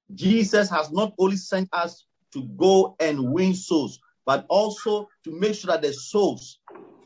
Jesus 0.09 0.71
has 0.71 0.91
not 0.91 1.13
only 1.19 1.37
sent 1.37 1.69
us 1.73 2.07
to 2.33 2.43
go 2.43 2.97
and 3.01 3.21
win 3.33 3.55
souls, 3.55 4.01
but 4.27 4.45
also 4.49 5.09
to 5.25 5.33
make 5.33 5.55
sure 5.55 5.73
that 5.73 5.83
the 5.83 5.93
souls 5.93 6.59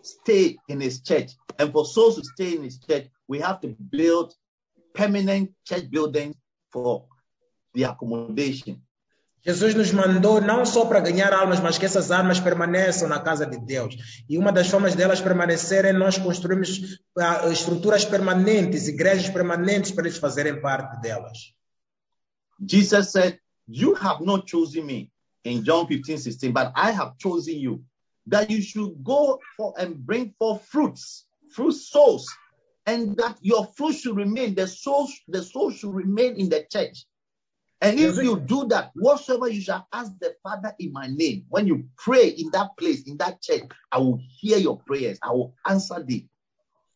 stay 0.02 0.56
in 0.68 0.80
his 0.80 1.01
church. 1.01 1.32
And 1.59 1.72
for 1.72 1.85
souls 1.85 2.16
to 2.16 2.24
stay 2.24 2.55
in 2.55 2.62
his 2.62 2.78
church, 2.78 3.09
we 3.26 3.40
have 3.40 3.60
to 3.60 3.68
build 3.90 4.35
permanent 4.94 5.52
church 5.64 5.90
buildings 5.90 6.36
for 6.70 7.06
the 7.74 7.85
accommodation. 7.85 8.82
Jesus 9.48 9.74
nos 9.74 9.92
mandou 9.92 10.42
não 10.42 10.66
só 10.66 10.84
para 10.84 11.00
ganhar 11.00 11.32
almas, 11.32 11.58
mas 11.58 11.78
que 11.78 11.86
essas 11.86 12.10
almas 12.10 12.38
permaneçam 12.38 13.08
na 13.08 13.18
casa 13.18 13.46
de 13.46 13.58
Deus. 13.58 13.96
E 14.28 14.36
uma 14.36 14.52
das 14.52 14.68
formas 14.68 14.94
delas 14.94 15.22
permanecerem, 15.22 15.94
nós 15.94 16.18
construímos 16.18 17.00
ah, 17.18 17.48
estruturas 17.48 18.04
permanentes, 18.04 18.88
igrejas 18.88 19.30
permanentes 19.30 19.90
para 19.90 20.06
eles 20.06 20.18
fazerem 20.18 20.60
parte 20.60 21.00
delas. 21.00 21.54
Jesus 22.60 23.10
said, 23.10 23.40
You 23.66 23.94
have 23.94 24.22
not 24.22 24.46
chosen 24.46 24.84
me 24.84 25.10
in 25.46 25.64
John 25.64 25.86
15, 25.86 26.18
16, 26.18 26.52
but 26.52 26.70
I 26.76 26.90
have 26.90 27.16
chosen 27.16 27.54
you 27.54 27.82
that 28.26 28.50
you 28.50 28.60
should 28.60 29.02
go 29.02 29.40
for 29.56 29.72
and 29.78 29.94
bring 29.94 30.34
forth 30.38 30.66
fruits, 30.66 31.24
fruit 31.54 31.72
souls, 31.72 32.26
and 32.84 33.16
that 33.16 33.38
your 33.40 33.66
fruit 33.74 33.94
should 33.94 34.14
remain, 34.14 34.54
the 34.54 34.66
souls, 34.66 35.10
the 35.26 35.42
souls 35.42 35.78
should 35.78 35.94
remain 35.94 36.36
in 36.36 36.50
the 36.50 36.66
church. 36.70 37.06
And 37.80 37.98
if 38.00 38.16
you 38.16 38.36
do 38.40 38.66
that, 38.68 38.90
whatsoever 38.96 39.48
you 39.48 39.60
shall 39.60 39.86
ask 39.92 40.10
the 40.18 40.34
Father 40.42 40.74
in 40.80 40.92
my 40.92 41.06
name, 41.06 41.44
when 41.48 41.66
you 41.68 41.84
pray 41.96 42.28
in 42.28 42.50
that 42.50 42.76
place, 42.76 43.02
in 43.06 43.16
that 43.18 43.40
church, 43.40 43.62
I 43.92 43.98
will 43.98 44.18
hear 44.40 44.59
your 44.59 44.78
prayers, 44.78 45.18
I 45.22 45.30
will 45.30 45.55
answer 45.64 46.02
thee. 46.02 46.28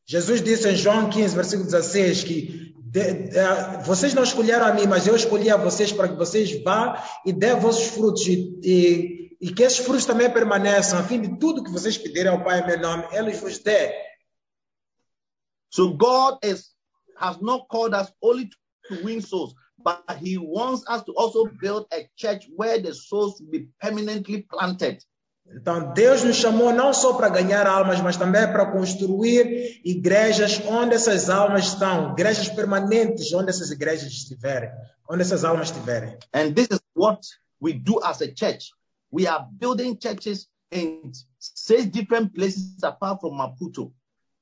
Jesus 0.07 0.43
disse 0.43 0.69
em 0.69 0.77
João 0.77 1.09
15, 1.09 1.37
versículo 1.37 1.71
16, 1.71 2.25
que 2.25 2.75
de- 2.77 3.39
ah, 3.39 3.81
vocês 3.85 4.13
não 4.13 4.25
escolheram 4.25 4.67
a 4.67 4.73
mim, 4.75 4.87
mas 4.87 5.07
eu 5.07 5.15
escolhi 5.15 5.49
a 5.51 5.57
vocês 5.57 5.93
para 5.93 6.09
que 6.09 6.17
vocês 6.17 6.63
vá 6.65 7.03
e 7.25 7.33
dê 7.33 7.55
vossos 7.55 7.87
frutos 7.95 8.27
e, 8.27 8.59
e, 8.65 9.37
e 9.41 9.55
que 9.55 9.63
esses 9.63 9.79
frutos 9.79 10.05
também 10.05 10.29
permaneçam, 10.31 10.99
a 10.99 11.05
fim 11.05 11.21
de 11.21 11.39
tudo 11.39 11.63
que 11.63 11.71
vocês 11.71 11.97
pedirem 11.97 12.33
ao 12.33 12.43
Pai 12.43 12.61
em 12.61 12.67
meu 12.67 12.81
nome, 12.81 13.07
Ele 13.13 13.31
vos 13.33 13.59
dê. 13.61 13.95
So 15.71 15.97
God 15.97 16.39
is 16.45 16.73
has 17.17 17.41
not 17.41 17.67
called 17.69 17.95
us 17.95 18.13
only 18.21 18.51
to 18.89 18.95
win 19.05 19.21
souls, 19.21 19.55
but 19.83 20.05
He 20.21 20.39
wants 20.39 20.85
us 20.89 21.03
to 21.05 21.13
also 21.13 21.47
build 21.61 21.87
a 21.93 22.09
church 22.17 22.49
where 22.57 22.81
the 22.81 22.95
souls 22.95 23.41
will 23.41 23.51
be 23.51 23.69
permanently 23.81 24.43
planted. 24.43 25.03
Então, 25.55 25.93
Deus 25.93 26.23
nos 26.23 26.37
chamou 26.37 26.73
não 26.73 26.95
só 26.95 27.15
para 27.15 27.29
ganhar 27.29 27.67
almas, 27.67 28.01
mas 28.01 28.17
também 28.17 28.47
para 28.47 28.71
construir 28.71 29.81
igrejas 29.85 30.61
onde 30.67 30.95
essas 30.95 31.29
almas 31.29 31.67
estão, 31.67 32.13
igrejas 32.13 32.49
permanentes 32.49 33.33
onde 33.33 33.51
essas 33.51 33.71
igrejas 33.71 34.13
estiverem, 34.13 34.71
onde 35.09 35.23
essas 35.23 35.45
almas 35.45 35.69
estiverem. 35.69 36.17
And 36.33 36.55
this 36.55 36.69
is 36.71 36.81
what 36.95 37.21
we 37.61 37.73
do 37.73 38.01
as 38.03 38.23
a 38.23 38.29
church. 38.35 38.73
We 39.13 39.27
are 39.27 39.45
building 39.51 39.99
churches 40.01 40.49
in 40.71 41.13
six 41.39 41.87
different 41.87 42.33
places 42.35 42.83
apart 42.83 43.21
from 43.21 43.37
Maputo. 43.37 43.93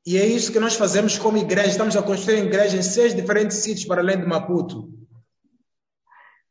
E 0.07 0.17
é 0.17 0.25
isso 0.25 0.53
que 0.53 0.61
nós 0.61 0.75
fazemos 0.77 1.19
como 1.19 1.37
igreja. 1.39 1.71
Estamos 1.71 1.97
a 1.97 2.03
construir 2.03 2.45
igrejas 2.45 2.75
em 2.75 2.83
seis 2.83 3.15
diferentes 3.15 3.59
sítios 3.59 3.85
para 3.85 4.01
além 4.01 4.21
de 4.21 4.27
Maputo. 4.27 5.00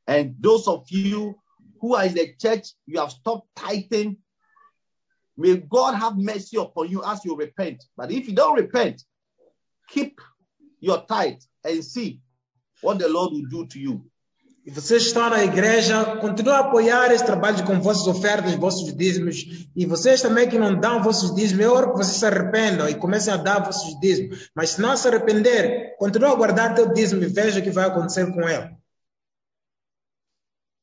And 0.09 0.33
those 0.41 0.67
of 0.67 0.89
you 0.89 1.35
who 1.79 1.93
are 1.93 2.05
in 2.05 2.15
the 2.15 2.33
church, 2.41 2.69
you 2.87 2.99
have 2.99 3.11
stopped 3.11 3.47
tithing. 3.55 4.17
May 5.37 5.57
God 5.57 5.93
have 5.93 6.17
mercy 6.17 6.57
upon 6.57 6.89
you 6.89 7.03
as 7.05 7.23
you 7.23 7.35
repent. 7.37 7.83
But 7.95 8.09
if 8.11 8.27
you 8.27 8.33
don't 8.33 8.55
repent, 8.55 9.03
keep 9.87 10.19
your 10.79 11.05
tithe 11.07 11.41
and 11.63 11.85
see 11.85 12.21
what 12.81 12.97
the 12.97 13.07
Lord 13.07 13.33
will 13.33 13.49
do 13.51 13.67
to 13.67 13.79
you. 13.79 14.01
E 14.65 14.71
vocês 14.71 15.03
estão 15.03 15.29
na 15.29 15.43
igreja, 15.43 16.17
continuem 16.17 16.57
a 16.57 16.61
apoiar 16.61 17.11
esse 17.11 17.25
trabalho 17.25 17.63
com 17.65 17.79
vossas 17.79 18.07
ofertas, 18.07 18.55
vossos 18.55 18.91
dízimos. 18.95 19.69
E 19.75 19.85
vocês 19.85 20.23
também 20.23 20.49
que 20.49 20.57
não 20.57 20.79
dão 20.79 21.03
vossos 21.03 21.35
dízimos, 21.35 21.65
é 21.65 21.69
hora 21.69 21.91
que 21.91 21.97
vocês 21.97 22.17
se 22.17 22.25
arrependam 22.25 22.89
e 22.89 22.95
comecem 22.95 23.31
a 23.31 23.37
dar 23.37 23.63
vossos 23.63 23.99
dízimos. 23.99 24.49
Mas 24.55 24.71
se 24.71 24.81
não 24.81 24.97
se 24.97 25.07
arrepender, 25.07 25.95
continue 25.99 26.29
a 26.29 26.35
guardar 26.35 26.73
teu 26.73 26.91
dízimo 26.91 27.23
e 27.23 27.27
veja 27.27 27.59
o 27.59 27.63
que 27.63 27.69
vai 27.69 27.85
acontecer 27.85 28.25
com 28.33 28.49
ele. 28.49 28.78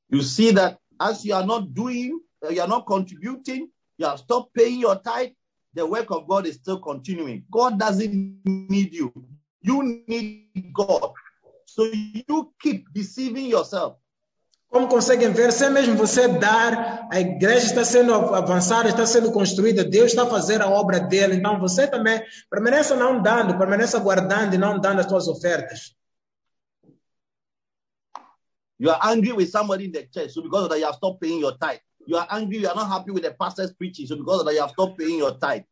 You 0.08 0.22
see 0.22 0.52
that 0.52 0.78
as 1.00 1.24
you 1.24 1.34
are 1.34 1.46
not 1.46 1.74
doing, 1.74 2.20
uh, 2.44 2.50
you 2.50 2.60
are 2.60 2.68
not 2.68 2.86
contributing, 2.86 3.68
you 3.98 4.06
have 4.06 4.18
stopped 4.18 4.54
paying 4.54 4.80
your 4.80 4.96
tithe, 4.96 5.32
the 5.74 5.86
work 5.86 6.10
of 6.10 6.26
God 6.26 6.46
is 6.46 6.56
still 6.56 6.80
continuing. 6.80 7.44
God 7.50 7.78
doesn't 7.78 8.40
need 8.44 8.94
you. 8.94 9.12
You 9.60 10.02
need 10.06 10.72
God. 10.72 11.12
So 11.66 11.84
you 11.84 12.54
keep 12.60 12.86
deceiving 12.92 13.46
yourself. 13.46 13.96
Como 14.68 14.88
conseguem 14.88 15.32
ver, 15.32 15.52
sem 15.52 15.70
mesmo 15.70 15.94
você 15.94 16.26
dar, 16.26 17.06
a 17.10 17.20
igreja 17.20 17.66
está 17.66 17.84
sendo 17.84 18.12
avançada, 18.12 18.88
está 18.88 19.06
sendo 19.06 19.30
construída, 19.30 19.84
Deus 19.84 20.10
está 20.10 20.26
fazer 20.26 20.60
a 20.60 20.68
obra 20.68 20.98
dele. 20.98 21.36
Então 21.36 21.58
você 21.60 21.86
também 21.86 22.20
permaneça 22.50 22.96
não 22.96 23.22
dando, 23.22 23.56
permaneça 23.56 23.98
guardando 24.00 24.54
e 24.54 24.58
não 24.58 24.78
dando 24.78 25.00
as 25.00 25.06
suas 25.06 25.28
ofertas. 25.28 25.94
You 28.78 28.90
are 28.90 29.00
angry 29.02 29.32
with 29.32 29.50
somebody 29.50 29.86
in 29.86 29.92
the 29.92 30.06
church, 30.06 30.32
so 30.32 30.42
because 30.42 30.64
of 30.64 30.70
that 30.70 30.78
you 30.78 30.84
have 30.84 30.96
stopped 30.96 31.22
paying 31.22 31.40
your 31.40 31.56
tithe. 31.56 31.78
You 32.06 32.16
are 32.16 32.26
angry, 32.30 32.58
you 32.58 32.68
are 32.68 32.74
not 32.74 32.88
happy 32.88 33.10
with 33.10 33.22
the 33.22 33.32
pastor's 33.32 33.72
preaching, 33.72 34.06
so 34.06 34.16
because 34.16 34.40
of 34.40 34.46
that 34.46 34.54
you 34.54 34.60
have 34.60 34.70
stopped 34.70 34.98
paying 34.98 35.18
your 35.18 35.38
tithe. 35.38 35.62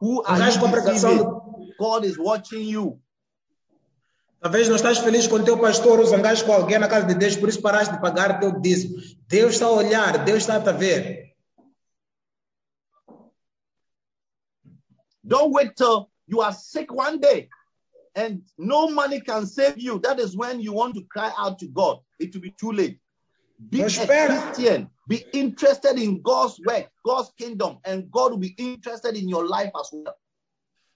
Who 0.00 0.22
are 0.24 0.38
you 0.38 0.58
pregação. 0.58 1.76
God 1.78 2.04
is 2.04 2.18
watching 2.18 2.68
you. 2.68 3.00
Talvez 4.40 4.68
não 4.68 4.76
estás 4.76 4.98
feliz 4.98 5.26
com 5.26 5.36
o 5.36 5.44
teu 5.44 5.58
pastor 5.58 5.98
ou 6.00 6.06
zangaste 6.06 6.44
com 6.44 6.52
alguém 6.52 6.78
na 6.78 6.88
casa 6.88 7.06
de 7.06 7.14
Deus, 7.14 7.36
por 7.36 7.48
isso 7.48 7.62
paraste 7.62 7.94
de 7.94 8.00
pagar 8.00 8.36
o 8.36 8.40
teu 8.40 8.60
dízimo. 8.60 9.00
Deus 9.26 9.54
está 9.54 9.66
a 9.66 9.70
olhar, 9.70 10.24
Deus 10.24 10.38
está 10.38 10.56
a 10.56 10.60
te 10.60 10.72
ver. 10.72 11.34
Don't 15.22 15.50
wait 15.54 15.74
till 15.74 16.10
you 16.26 16.42
are 16.42 16.52
sick 16.52 16.92
one 16.92 17.18
day 17.18 17.48
and 18.14 18.42
no 18.58 18.88
money 18.88 19.20
can 19.20 19.46
save 19.46 19.78
you. 19.78 19.98
That 20.00 20.18
is 20.18 20.36
when 20.36 20.60
you 20.60 20.72
want 20.72 20.94
to 20.94 21.02
cry 21.10 21.32
out 21.36 21.58
to 21.60 21.66
God. 21.66 21.98
It 22.18 22.34
will 22.34 22.42
be 22.42 22.54
too 22.58 22.72
late. 22.72 22.98
Be 23.70 23.82
a. 23.82 23.88
Christian. 23.88 24.90
Be 25.06 25.24
interested 25.32 25.98
in 25.98 26.22
God's 26.22 26.58
work, 26.64 26.88
God's 27.04 27.30
kingdom, 27.38 27.78
and 27.84 28.10
God 28.10 28.32
will 28.32 28.38
be 28.38 28.54
interested 28.56 29.16
in 29.16 29.28
your 29.28 29.46
life 29.46 29.70
as 29.78 29.90
well. 29.92 30.14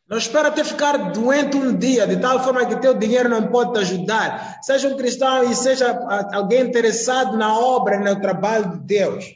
Não 0.09 0.17
espera 0.17 0.49
até 0.49 0.65
ficar 0.65 1.13
doente 1.13 1.59
um 1.59 1.77
dia, 1.77 2.07
de 2.07 2.19
tal 2.19 2.43
forma 2.43 2.65
que 2.65 2.81
teu 2.81 2.95
dinheiro 2.95 3.29
não 3.29 3.49
pode 3.49 3.75
te 3.75 3.81
ajudar. 3.81 4.59
Seja 4.63 4.89
um 4.89 4.97
cristão 4.97 5.45
e 5.45 5.55
seja 5.55 5.91
ah, 5.91 6.35
alguém 6.35 6.63
interessado 6.63 7.37
na 7.37 7.59
obra 7.59 8.01
no 8.01 8.19
trabalho 8.19 8.79
de 8.79 8.87
Deus. 8.87 9.27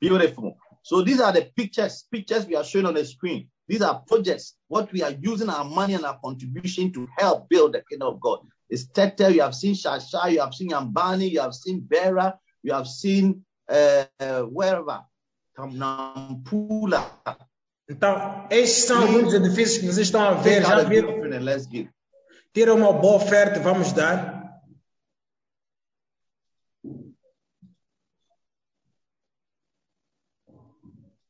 Beautiful. 0.00 0.56
So 0.84 1.02
these 1.02 1.20
are 1.20 1.32
the 1.32 1.50
pictures, 1.56 2.06
pictures 2.08 2.46
we 2.46 2.54
are 2.54 2.64
showing 2.64 2.86
on 2.86 2.94
the 2.94 3.04
screen. 3.04 3.50
These 3.66 3.82
are 3.82 4.02
projects, 4.06 4.54
what 4.68 4.92
we 4.92 5.02
are 5.02 5.14
using 5.18 5.48
our 5.48 5.64
money 5.64 5.94
and 5.94 6.04
our 6.04 6.18
contribution 6.22 6.92
to 6.92 7.08
help 7.16 7.48
build 7.48 7.72
the 7.72 7.82
kingdom 7.88 8.08
of 8.08 8.20
God. 8.20 8.40
It's 8.68 8.86
Tete, 8.86 9.32
you 9.34 9.40
have 9.40 9.54
seen 9.54 9.74
Shasha, 9.74 10.30
you 10.30 10.40
have 10.40 10.52
seen 10.52 10.70
Ambani, 10.70 11.30
you 11.30 11.40
have 11.40 11.54
seen 11.54 11.80
Bera, 11.80 12.38
you 12.62 12.72
have 12.72 12.86
seen 12.86 13.44
uh, 13.68 14.04
uh, 14.20 14.42
wherever, 14.42 15.00
Nampula. 15.58 17.10
Então, 17.88 18.46
estes 18.50 18.84
são 18.84 19.02
alguns 19.02 19.34
edifícios 19.34 19.78
que 19.78 19.86
vocês 19.86 20.06
estão 20.06 20.22
a 20.22 20.32
ver. 20.32 20.62
Já 20.62 20.82
viram? 20.84 21.10
offering 21.10 21.36
and 21.36 21.44
let's 21.44 21.66
give. 21.66 21.90
Tira 22.52 22.74
uma 22.74 22.92
boa 22.92 23.16
oferta 23.16 23.60
vamos 23.60 23.92
dar. 23.92 24.44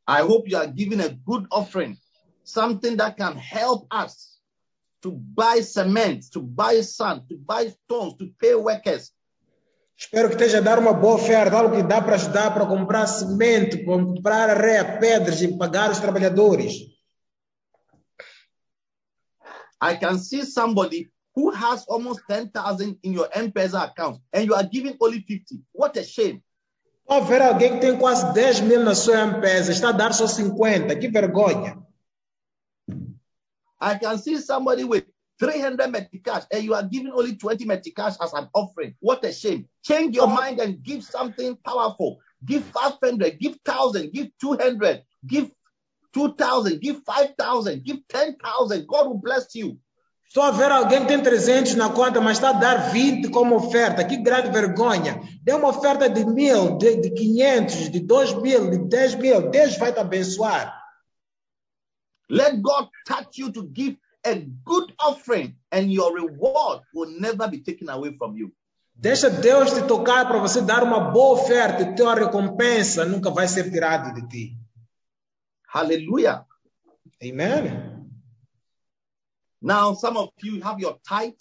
I 0.06 0.20
hope 0.20 0.48
you 0.51 0.59
are 0.59 0.66
giving 0.66 1.01
a 1.01 1.09
good 1.09 1.47
offering, 1.51 1.97
something 2.44 2.96
that 2.98 3.16
can 3.16 3.36
help 3.36 3.86
us 3.90 4.38
to 5.02 5.10
buy 5.10 5.60
cement, 5.60 6.24
to 6.32 6.40
buy 6.40 6.80
sand, 6.80 7.22
to 7.28 7.36
buy 7.36 7.68
stones, 7.68 8.14
to 8.18 8.30
pay 8.40 8.54
workers. 8.54 9.12
Espero 9.96 10.28
que 10.28 10.34
esteja 10.34 10.58
a 10.58 10.60
dar 10.60 10.78
uma 10.78 10.92
boa 10.92 11.14
oferta, 11.14 11.56
algo 11.56 11.76
que 11.76 11.82
dá 11.82 12.02
para 12.02 12.16
ajudar 12.16 12.52
para 12.52 12.66
comprar 12.66 13.06
cimento, 13.06 13.84
comprar 13.84 14.50
areia, 14.50 14.98
pedras 14.98 15.40
e 15.40 15.56
pagar 15.56 15.90
os 15.90 16.00
trabalhadores. 16.00 16.72
I 19.80 19.96
can 19.96 20.18
see 20.18 20.44
somebody 20.44 21.10
who 21.36 21.50
has 21.50 21.84
almost 21.86 22.22
10,000 22.26 22.98
in 23.02 23.12
your 23.12 23.28
M-Pesa 23.32 23.84
account 23.84 24.20
and 24.32 24.46
you 24.46 24.54
are 24.54 24.64
giving 24.64 24.96
only 25.00 25.20
50. 25.20 25.60
What 25.72 25.96
a 25.98 26.02
shame. 26.02 26.42
A 27.06 27.20
ver 27.20 27.42
alguém 27.42 27.74
que 27.74 27.80
tem 27.80 27.98
quase 27.98 28.32
10 28.32 28.62
mil 28.62 28.82
na 28.82 28.94
sua 28.94 29.20
empresa, 29.20 29.70
está 29.70 29.90
a 29.90 29.92
dar 29.92 30.14
só 30.14 30.26
50. 30.26 30.96
Que 30.96 31.08
vergonha. 31.08 31.84
I 33.80 33.96
can 33.96 34.18
see 34.18 34.38
somebody 34.38 34.84
with 34.84 35.05
300 35.38 35.92
meticash 35.92 36.46
and 36.51 36.62
you 36.62 36.74
are 36.74 36.82
giving 36.82 37.12
only 37.12 37.36
20 37.36 37.64
meticash 37.66 38.16
as 38.20 38.32
an 38.32 38.48
offering. 38.55 38.94
What 39.01 39.24
a 39.24 39.32
shame. 39.32 39.68
Change 39.82 40.14
your 40.14 40.28
mind 40.28 40.60
and 40.60 40.82
give 40.82 41.02
something 41.02 41.56
powerful. 41.64 42.18
Give 42.44 42.62
500, 42.62 43.38
give 43.40 43.59
1,000, 43.64 44.12
give 44.12 44.28
200, 44.40 45.02
give 45.26 45.51
2,000, 46.12 46.80
give 46.80 47.02
5,000, 47.05 47.84
give 47.84 48.06
10,000. 48.09 48.86
God 48.86 49.06
will 49.09 49.18
bless 49.18 49.55
you. 49.55 49.78
Estou 50.26 50.42
a 50.42 50.51
ver 50.51 50.70
alguém 50.72 51.01
que 51.02 51.06
tem 51.06 51.22
300 51.22 51.76
na 51.76 51.90
conta, 51.90 52.20
mas 52.20 52.38
está 52.38 52.51
a 52.51 52.52
dar 52.55 52.90
20 52.90 53.28
como 53.28 53.55
oferta. 53.55 54.05
Que 54.05 54.16
grande 54.16 54.51
vergonha. 54.51 55.20
Dê 55.42 55.52
uma 55.52 55.68
oferta 55.68 56.09
de 56.09 56.24
mil, 56.24 56.76
de, 56.76 56.96
de 56.96 57.10
500, 57.10 57.90
de 57.90 58.01
2 58.01 58.34
mil, 58.42 58.68
de 58.68 58.78
10 58.78 59.14
mil. 59.16 59.51
Deus 59.51 59.76
vai 59.76 59.92
te 59.92 60.01
abençoar. 60.01 60.84
Let 62.28 62.62
God 62.62 62.88
touch 63.06 63.38
you 63.38 63.52
to 63.52 63.64
give 63.64 63.96
a 64.24 64.34
good 64.64 64.92
offering 64.98 65.56
and 65.70 65.92
your 65.92 66.14
reward 66.14 66.80
will 66.94 67.10
never 67.20 67.48
be 67.48 67.60
taken 67.60 67.88
away 67.88 68.16
from 68.16 68.36
you. 68.36 68.52
Deixa 68.96 69.28
Deus 69.28 69.72
te 69.72 69.82
tocar 69.82 70.26
para 70.26 70.38
você 70.38 70.62
dar 70.62 70.82
uma 70.82 71.10
boa 71.10 71.40
oferta 71.40 71.82
e 71.82 71.94
tua 71.96 72.14
recompensa 72.14 73.05
nunca 73.05 73.30
vai 73.30 73.48
ser 73.48 73.70
tirada 73.70 74.12
de 74.14 74.26
ti. 74.28 74.59
Hallelujah. 75.66 76.46
Amen. 77.22 78.09
Now, 79.60 79.94
some 79.94 80.16
of 80.16 80.30
you 80.42 80.60
have 80.60 80.78
your 80.78 80.98
tithe. 81.09 81.34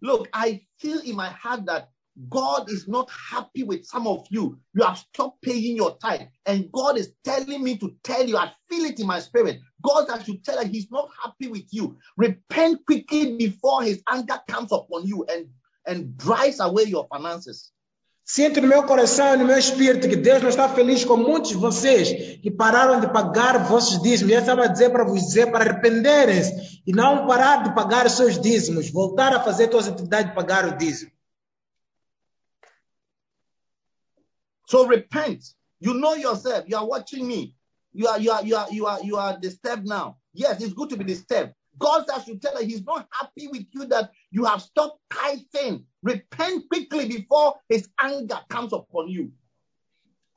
Look, 0.00 0.28
I 0.32 0.64
feel 0.78 1.00
in 1.00 1.16
my 1.16 1.28
heart 1.28 1.66
that 1.66 1.90
God 2.28 2.68
is 2.70 2.88
not 2.88 3.08
happy 3.10 3.62
with 3.62 3.84
some 3.84 4.08
of 4.08 4.26
you. 4.30 4.58
You 4.74 4.84
have 4.84 4.98
stopped 4.98 5.40
paying 5.42 5.76
your 5.76 5.96
tithe. 5.98 6.28
And 6.46 6.70
God 6.72 6.98
is 6.98 7.12
telling 7.22 7.62
me 7.62 7.78
to 7.78 7.94
tell 8.02 8.26
you, 8.26 8.36
I 8.36 8.52
feel 8.68 8.84
it 8.86 8.98
in 8.98 9.06
my 9.06 9.20
spirit. 9.20 9.60
God 9.82 10.08
has 10.10 10.24
to 10.24 10.36
tell 10.38 10.60
you 10.62 10.68
He's 10.68 10.90
not 10.90 11.08
happy 11.22 11.46
with 11.46 11.66
you. 11.70 11.98
Repent 12.16 12.84
quickly 12.86 13.36
before 13.36 13.84
His 13.84 14.02
anger 14.10 14.40
comes 14.48 14.72
upon 14.72 15.06
you 15.06 15.26
and, 15.28 15.46
and 15.86 16.16
drives 16.16 16.58
away 16.58 16.84
your 16.84 17.06
finances. 17.12 17.70
Sinto 18.24 18.60
no 18.60 18.68
meu 18.68 18.82
coração 18.82 19.34
e 19.34 19.36
no 19.38 19.46
meu 19.46 19.56
espírito 19.56 20.06
que 20.06 20.16
Deus 20.16 20.42
não 20.42 20.50
está 20.50 20.68
feliz 20.68 21.02
com 21.02 21.16
muitos 21.16 21.52
de 21.52 21.56
vocês 21.56 22.38
que 22.42 22.50
pararam 22.50 23.00
de 23.00 23.10
pagar 23.10 23.56
vossos 23.64 24.02
dízimos. 24.02 24.34
Eu 24.34 24.40
estava 24.40 24.64
a 24.64 24.66
dizer 24.66 24.90
para 24.90 25.02
vos 25.02 25.22
dizer 25.22 25.50
para 25.50 25.64
arrependerem-se 25.64 26.82
e 26.86 26.92
não 26.92 27.26
parar 27.26 27.62
de 27.62 27.74
pagar 27.74 28.04
os 28.04 28.12
seus 28.12 28.38
dízimos, 28.38 28.90
voltar 28.90 29.32
a 29.32 29.40
fazer 29.40 29.70
suas 29.70 29.88
atividades 29.88 30.28
de 30.28 30.34
pagar 30.34 30.66
o 30.66 30.76
dízimo. 30.76 31.10
So 34.68 34.86
repent. 34.86 35.44
You 35.80 35.94
know 35.94 36.14
yourself. 36.14 36.64
You 36.68 36.76
are 36.76 36.86
watching 36.86 37.26
me. 37.26 37.54
You 37.92 38.06
are 38.06 38.20
you 38.20 38.30
are 38.30 38.44
you 38.44 38.56
are 38.56 38.70
you 38.70 38.86
are 38.86 39.02
you 39.02 39.16
are 39.16 39.38
disturbed 39.38 39.86
now. 39.86 40.18
Yes, 40.32 40.62
it's 40.62 40.74
good 40.74 40.90
to 40.90 40.96
be 40.96 41.04
disturbed, 41.04 41.54
God 41.78 42.04
has 42.12 42.24
to 42.24 42.36
tell 42.38 42.56
her 42.56 42.64
he's 42.64 42.84
not 42.84 43.06
happy 43.10 43.48
with 43.48 43.66
you 43.72 43.86
that 43.86 44.10
you 44.30 44.44
have 44.44 44.60
stopped 44.60 45.00
tithing. 45.10 45.84
Repent 46.02 46.68
quickly 46.68 47.08
before 47.08 47.54
his 47.68 47.88
anger 48.00 48.40
comes 48.48 48.72
upon 48.72 49.08
you. 49.08 49.32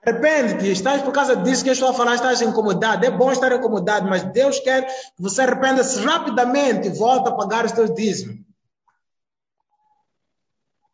Arrepende-te, 0.04 0.72
estás 0.72 1.04
por 1.04 1.14
causa 1.14 1.36
disso 1.36 1.64
que 1.64 1.70
eu 1.70 1.74
estou 1.74 1.90
a 1.90 1.94
falar, 1.94 2.16
estás 2.16 2.42
incomodado. 2.42 3.06
É 3.06 3.12
bom 3.12 3.32
estar 3.32 3.52
incomodado, 3.52 4.10
mas 4.10 4.24
Deus 4.24 4.60
quer 4.60 4.88
que 4.88 5.22
você 5.22 5.44
arrependa-se 5.44 6.00
rapidamente 6.00 6.88
e 6.88 6.92
volta 6.92 7.30
a 7.30 7.36
pagar 7.36 7.66
os 7.66 7.72
teus 7.72 7.94
dízimos. 7.94 8.44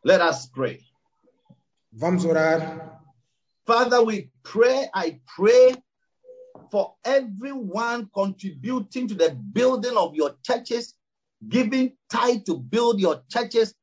Let 0.04 0.20
us 0.20 0.46
pray. 0.46 0.80
Vamos 1.90 2.26
orar. 2.26 2.97
Father, 3.68 4.02
we 4.02 4.30
pray, 4.44 4.88
I 4.94 5.20
pray 5.36 5.74
for 6.70 6.94
everyone 7.04 8.08
contributing 8.14 9.08
to 9.08 9.14
the 9.14 9.36
building 9.52 9.94
of 9.94 10.14
your 10.14 10.36
churches, 10.42 10.94
giving 11.46 11.92
tithe 12.10 12.46
to 12.46 12.56
build 12.56 12.98
your 12.98 13.20
churches. 13.28 13.74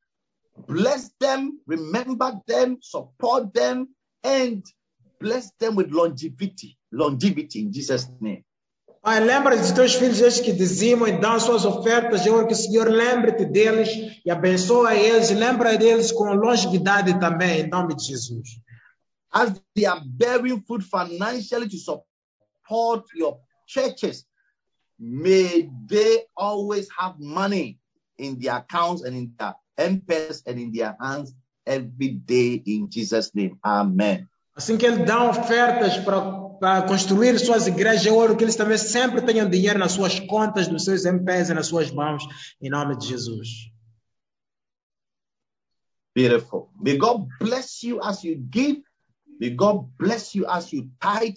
Bless 0.66 1.12
them, 1.20 1.60
remember 1.68 2.32
them, 2.48 2.78
support 2.80 3.54
them, 3.54 3.94
and 4.24 4.66
bless 5.20 5.52
them 5.60 5.76
with 5.76 5.92
longevity, 5.92 6.76
longevity 6.90 7.60
in 7.60 7.72
Jesus' 7.72 8.08
name. 8.20 8.42
Pai, 9.04 9.20
lembra 9.20 9.56
dos 9.56 9.70
teus 9.70 9.94
filhos 9.94 10.20
estes 10.20 10.44
que 10.44 10.52
dizimam 10.52 11.06
e 11.06 11.20
dão 11.20 11.38
suas 11.38 11.64
ofertas. 11.64 12.26
Eu 12.26 12.44
que 12.44 12.54
o 12.54 12.56
Senhor 12.56 12.88
lembre-te 12.88 13.44
deles 13.44 13.88
e 14.24 14.30
abençoa 14.32 14.96
eles. 14.96 15.30
Lembra 15.30 15.78
deles 15.78 16.10
com 16.10 16.24
longevidade 16.34 17.20
também, 17.20 17.60
em 17.60 17.68
nome 17.68 17.94
de 17.94 18.04
Jesus. 18.04 18.65
As 19.36 19.60
they 19.74 19.84
are 19.84 20.00
bearing 20.02 20.62
fruit 20.62 20.82
financially 20.82 21.68
to 21.68 21.76
support 21.76 23.04
your 23.14 23.38
churches, 23.66 24.24
may 24.98 25.68
they 25.86 26.22
always 26.34 26.88
have 26.98 27.20
money 27.20 27.78
in 28.16 28.40
their 28.40 28.56
accounts 28.56 29.02
and 29.02 29.14
in 29.14 29.34
their 29.38 29.54
M-Pes 29.76 30.42
and 30.46 30.58
in 30.58 30.72
their 30.72 30.96
hands 30.98 31.34
every 31.66 32.08
day 32.08 32.62
in 32.64 32.88
Jesus' 32.88 33.34
name. 33.34 33.58
Amen. 33.62 34.26
Assim 34.56 34.78
que 34.78 34.86
eles 34.86 35.04
dão 35.04 35.28
ofertas 35.28 35.98
para, 35.98 36.22
para 36.58 36.82
construir 36.88 37.38
suas 37.38 37.66
igrejas, 37.66 38.06
eu 38.06 38.16
oro 38.16 38.36
que 38.38 38.44
eles 38.44 38.56
também 38.56 38.78
sempre 38.78 39.20
tenham 39.20 39.50
dinheiro 39.50 39.78
nas 39.78 39.92
suas 39.92 40.18
contas, 40.18 40.66
nos 40.66 40.84
seus 40.84 41.04
MPs 41.04 41.50
e 41.50 41.54
nas 41.54 41.66
suas 41.66 41.90
mãos, 41.90 42.24
em 42.62 42.70
nome 42.70 42.96
de 42.96 43.06
Jesus. 43.06 43.70
Beautiful. 46.14 46.70
May 46.80 46.96
God 46.96 47.28
bless 47.38 47.86
you 47.86 48.00
as 48.02 48.24
you 48.24 48.36
give. 48.50 48.85
May 49.38 49.50
God 49.50 49.90
bless 49.98 50.34
you 50.34 50.46
as 50.46 50.72
you 50.72 50.90
tithe. 51.00 51.36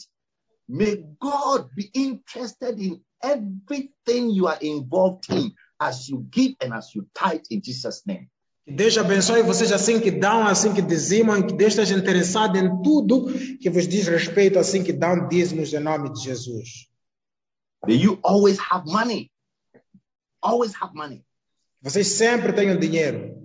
May 0.67 1.03
God 1.19 1.69
be 1.75 1.89
interested 1.93 2.79
in 2.79 3.01
everything 3.23 4.29
you 4.29 4.47
are 4.47 4.59
involved 4.61 5.31
in 5.31 5.53
as 5.79 6.07
you 6.07 6.25
give 6.29 6.55
and 6.61 6.73
as 6.73 6.93
you 6.93 7.07
tithe 7.13 7.43
in 7.49 7.61
Jesus' 7.61 8.05
name. 8.05 8.29
Que 8.65 8.75
Deus 8.75 8.97
abençoe 8.97 9.41
vocês 9.41 9.71
assim 9.71 9.99
que 9.99 10.11
dão, 10.11 10.45
assim 10.45 10.73
que 10.73 10.81
dizimam, 10.81 11.41
que 11.41 11.53
Deus 11.53 11.73
esteja 11.73 11.97
interessado 11.97 12.55
em 12.55 12.81
tudo 12.83 13.25
que 13.57 13.69
vos 13.69 13.87
diz 13.87 14.07
respeito, 14.07 14.59
assim 14.59 14.83
que 14.83 14.93
dão 14.93 15.27
dízimos 15.27 15.73
em 15.73 15.79
nome 15.79 16.13
de 16.13 16.21
Jesus. 16.21 16.87
May 17.85 17.95
you 17.95 18.19
always 18.21 18.59
have 18.59 18.85
money. 18.85 19.31
Always 20.41 20.73
have 20.79 20.93
money. 20.93 21.25
Vocês 21.81 22.07
sempre 22.07 22.53
tenham 22.53 22.77
dinheiro. 22.77 23.38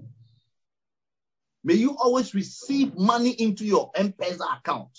May 1.65 1.75
you 1.75 1.97
always 1.97 2.35
receive 2.35 2.95
money 2.95 3.31
into 3.31 3.65
your 3.65 3.91
M-Pesa 3.95 4.45
account. 4.59 4.91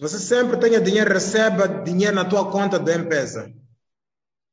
Você 0.00 0.18
sempre 0.18 0.56
tenha 0.58 0.80
dinheiro, 0.80 1.12
receba 1.12 1.68
dinheiro 1.84 2.16
na 2.16 2.24
tua 2.24 2.50
conta 2.50 2.80
do 2.80 2.90
M-Pesa. 2.90 3.54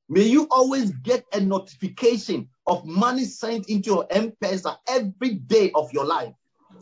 May 0.08 0.28
you 0.28 0.48
always 0.52 0.92
get 1.04 1.26
a 1.34 1.40
notification 1.40 2.48
of 2.66 2.86
money 2.86 3.26
sent 3.26 3.70
into 3.70 3.90
your 3.90 4.06
M-Pesa 4.10 4.78
every 4.88 5.34
day 5.34 5.72
of 5.74 5.92
your 5.92 6.06
life. 6.06 6.36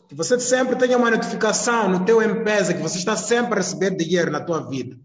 Que 0.10 0.16
você 0.16 0.38
sempre 0.40 0.76
tenha 0.76 0.98
uma 0.98 1.10
notificação 1.10 1.90
no 1.90 2.04
teu 2.04 2.22
M-Pesa 2.22 2.74
que 2.74 2.82
você 2.82 2.98
está 2.98 3.16
sempre 3.16 3.54
a 3.54 3.58
receber 3.58 3.96
dinheiro 3.96 4.30
na 4.30 4.44
tua 4.44 4.68
vida. 4.68 5.00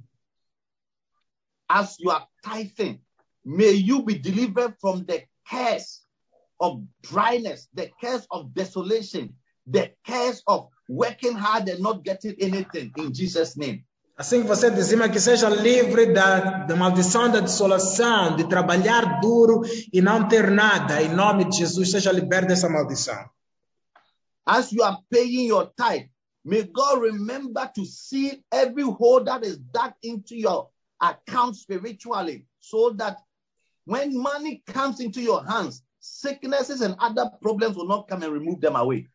As 1.69 1.97
you 2.01 2.11
are 2.11 2.27
tithing, 2.43 3.01
may 3.45 3.73
you 3.73 4.03
be 4.03 4.19
delivered 4.19 4.75
from 4.81 5.05
the 5.05 5.29
curse 5.49 6.03
of 6.59 6.83
dryness, 7.03 7.69
the 7.73 7.89
curse 8.01 8.27
of 8.31 8.53
desolation, 8.53 9.33
the 9.67 9.93
curse 10.05 10.43
of 10.47 10.69
working 10.89 11.35
hard 11.35 11.69
and 11.69 11.81
not 11.81 12.05
getting 12.05 12.35
anything 12.41 12.93
in 12.97 13.13
Jesus' 13.13 13.57
name. 13.57 13.85
Assim 14.21 14.43
que 14.43 14.49
você 14.49 14.71
dizima 14.71 15.09
que 15.09 15.19
seja 15.19 15.49
livre 15.49 16.13
da, 16.13 16.65
da 16.67 16.77
maldição 16.77 17.31
da 17.31 17.41
desolação, 17.41 18.37
de 18.37 18.47
trabalhar 18.47 19.19
duro 19.19 19.63
e 19.91 20.03
não 20.03 20.29
ter 20.29 20.51
nada. 20.51 21.03
Em 21.03 21.09
nome 21.09 21.49
de 21.49 21.57
Jesus, 21.57 21.91
seja 21.91 22.13
liberto 22.13 22.49
dessa 22.49 22.69
maldição. 22.69 23.31
As 24.45 24.73
you 24.73 24.83
are 24.83 24.99
paying 25.11 25.47
your 25.47 25.73
tithe, 25.75 26.11
may 26.45 26.65
God 26.65 27.01
remember 27.01 27.67
to 27.75 27.87
see 27.87 28.43
every 28.53 28.83
hole 28.83 29.25
that 29.25 29.43
is 29.43 29.57
dug 29.57 29.95
into 30.03 30.35
your 30.35 30.69
account 31.01 31.57
spiritually 31.57 32.47
so 32.59 32.91
that 32.99 33.17
when 33.87 34.15
money 34.15 34.63
comes 34.67 35.01
into 35.01 35.23
your 35.23 35.43
hands, 35.47 35.83
sicknesses 36.01 36.83
and 36.83 36.95
other 36.99 37.31
problems 37.41 37.75
will 37.77 37.89
not 37.89 38.07
come 38.07 38.23
and 38.23 38.33
remove 38.35 38.61
them 38.61 38.77
away. 38.77 39.09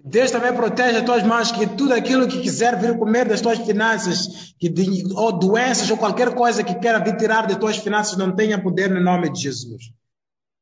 Deus 0.00 0.30
também 0.30 0.54
protege 0.54 0.98
as 0.98 1.04
tuas 1.04 1.22
mãos, 1.24 1.50
que 1.50 1.66
tudo 1.66 1.92
aquilo 1.92 2.28
que 2.28 2.40
quiser 2.40 2.78
vir 2.80 2.96
comer 2.96 3.28
das 3.28 3.40
tuas 3.40 3.58
finanças, 3.58 4.54
que, 4.58 4.72
ou 5.14 5.32
doenças, 5.32 5.90
ou 5.90 5.96
qualquer 5.96 6.34
coisa 6.34 6.62
que 6.62 6.74
queira 6.76 7.02
vir 7.02 7.16
tirar 7.16 7.46
das 7.46 7.58
tuas 7.58 7.76
finanças, 7.78 8.16
não 8.16 8.34
tenha 8.34 8.62
poder 8.62 8.88
no 8.90 9.02
nome 9.02 9.32
de 9.32 9.42
Jesus. 9.42 9.92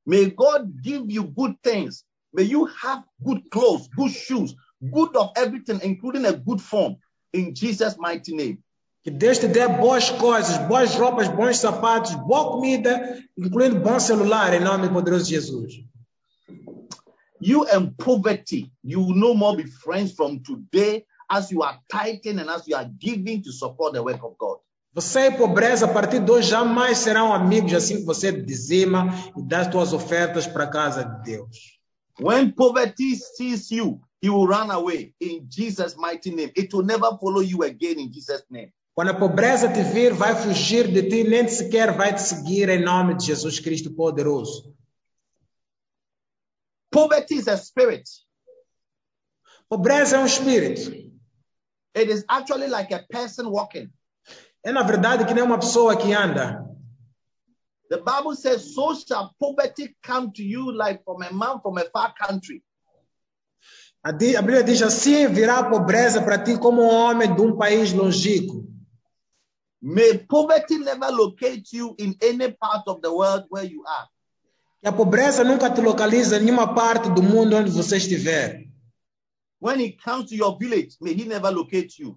May 0.06 0.30
God 0.30 0.72
give 0.82 1.12
you 1.12 1.24
good 1.24 1.56
things. 1.62 2.04
May 2.32 2.44
you 2.44 2.66
have 2.82 3.02
good 3.22 3.42
clothes, 3.50 3.88
good 3.94 4.12
shoes, 4.12 4.54
good 4.80 5.16
of 5.16 5.32
everything, 5.36 5.80
including 5.82 6.24
a 6.26 6.32
good 6.32 6.60
form. 6.60 6.96
In 7.32 7.54
Jesus' 7.54 7.96
mighty 7.98 8.34
name. 8.34 8.58
Que 9.02 9.10
Deus 9.10 9.38
te 9.38 9.46
dê 9.46 9.68
boas 9.68 10.10
coisas, 10.10 10.56
boas 10.66 10.94
roupas, 10.94 11.28
bons 11.28 11.58
sapatos, 11.58 12.14
boa 12.14 12.52
comida, 12.52 13.22
incluindo 13.36 13.78
bom 13.78 14.00
celular, 14.00 14.52
em 14.54 14.60
nome 14.60 14.88
poderoso 14.88 15.26
de 15.26 15.30
Jesus. 15.30 15.74
You 17.40 17.64
and 17.64 17.96
poverty, 17.98 18.70
you 18.82 19.00
will 19.00 19.14
no 19.14 19.34
more 19.34 19.56
be 19.56 19.64
friends 19.64 20.12
from 20.12 20.42
today 20.42 21.04
as 21.28 21.50
you 21.50 21.62
are 21.62 21.78
tithing 21.90 22.38
and 22.38 22.48
as 22.48 22.66
you 22.66 22.76
are 22.76 22.88
giving 22.98 23.42
to 23.42 23.52
support 23.52 23.92
the 23.92 24.02
work 24.02 24.22
of 24.22 24.36
God. 24.38 24.58
Você 24.94 25.26
e 25.26 25.30
pobreza, 25.32 25.84
a 25.84 25.92
partir 25.92 26.20
de 26.20 26.30
hoje, 26.30 26.48
jamais 26.48 26.96
serão 26.96 27.30
amigos 27.30 27.74
assim 27.74 27.96
que 27.96 28.04
você 28.04 28.32
dizima 28.32 29.14
e 29.36 29.42
dá 29.42 29.60
as 29.60 29.68
tuas 29.68 29.92
ofertas 29.92 30.46
para 30.46 30.64
a 30.64 30.70
casa 30.70 31.04
de 31.04 31.32
Deus. 31.32 31.76
When 32.18 32.50
poverty 32.52 33.14
sees 33.14 33.70
you, 33.70 34.00
he 34.22 34.30
will 34.30 34.46
run 34.46 34.70
away 34.70 35.12
in 35.20 35.46
Jesus' 35.50 35.96
mighty 35.96 36.30
name. 36.30 36.50
It 36.56 36.74
will 36.74 36.86
never 36.86 37.10
follow 37.20 37.42
you 37.42 37.62
again 37.62 37.98
in 37.98 38.10
Jesus' 38.10 38.44
name. 38.50 38.72
Quando 38.94 39.10
a 39.10 39.14
pobreza 39.14 39.68
te 39.68 39.82
vir, 39.82 40.14
vai 40.14 40.34
fugir 40.34 40.90
de 40.90 41.02
ti, 41.02 41.22
nem 41.24 41.46
sequer 41.46 41.94
vai 41.94 42.14
te 42.14 42.22
seguir 42.22 42.70
em 42.70 42.82
nome 42.82 43.14
de 43.14 43.26
Jesus 43.26 43.60
Cristo 43.60 43.90
poderoso. 43.90 44.74
Poverty 46.96 47.34
is 47.34 47.46
a 47.46 47.58
spirit. 47.58 48.08
Pobreza 49.68 50.16
é 50.16 50.18
um 50.18 50.24
espírito. 50.24 50.90
It 51.94 52.10
is 52.10 52.24
actually 52.26 52.68
like 52.68 52.90
a 52.94 53.04
person 53.10 53.50
walking. 53.50 53.92
É 54.64 54.72
na 54.72 54.82
verdade 54.82 55.26
que 55.26 55.34
nem 55.34 55.44
uma 55.44 55.58
pessoa 55.58 55.94
que 55.94 56.14
anda. 56.14 56.64
The 57.90 57.98
Bible 57.98 58.34
says, 58.34 58.74
So 58.74 58.94
shall 58.94 59.34
poverty 59.38 59.94
come 60.02 60.32
to 60.32 60.42
you 60.42 60.72
like 60.72 61.04
from 61.04 61.22
a 61.22 61.30
man 61.30 61.60
from 61.60 61.76
a 61.76 61.84
far 61.92 62.14
country. 62.14 62.62
A 64.02 64.10
Bíblia 64.10 64.64
diz 64.64 64.80
assim: 64.80 65.26
virá 65.28 65.58
a 65.58 65.68
pobreza 65.68 66.22
para 66.22 66.42
ti 66.42 66.58
como 66.58 66.80
um 66.80 66.88
homem 66.88 67.34
de 67.34 67.42
um 67.42 67.58
país 67.58 67.92
longínquo. 67.92 68.66
May 69.82 70.16
poverty 70.26 70.78
never 70.78 71.10
locate 71.12 71.76
you 71.76 71.94
in 71.98 72.16
any 72.22 72.52
part 72.52 72.88
of 72.88 73.02
the 73.02 73.12
world 73.12 73.44
where 73.50 73.64
you 73.64 73.84
are. 73.86 74.08
A 74.86 74.92
pobreza 74.92 75.42
nunca 75.42 75.68
te 75.68 75.82
localiza 75.82 76.36
em 76.36 76.44
nenhuma 76.44 76.72
parte 76.72 77.10
do 77.10 77.20
mundo 77.20 77.56
onde 77.56 77.72
você 77.72 77.96
estiver. 77.96 78.64
When 79.60 79.80
he 79.80 79.90
comes 79.90 80.30
to 80.30 80.36
your 80.36 80.56
village, 80.56 80.96
may 81.00 81.12
he 81.12 81.24
never 81.24 81.50
locate 81.50 82.00
you. 82.00 82.16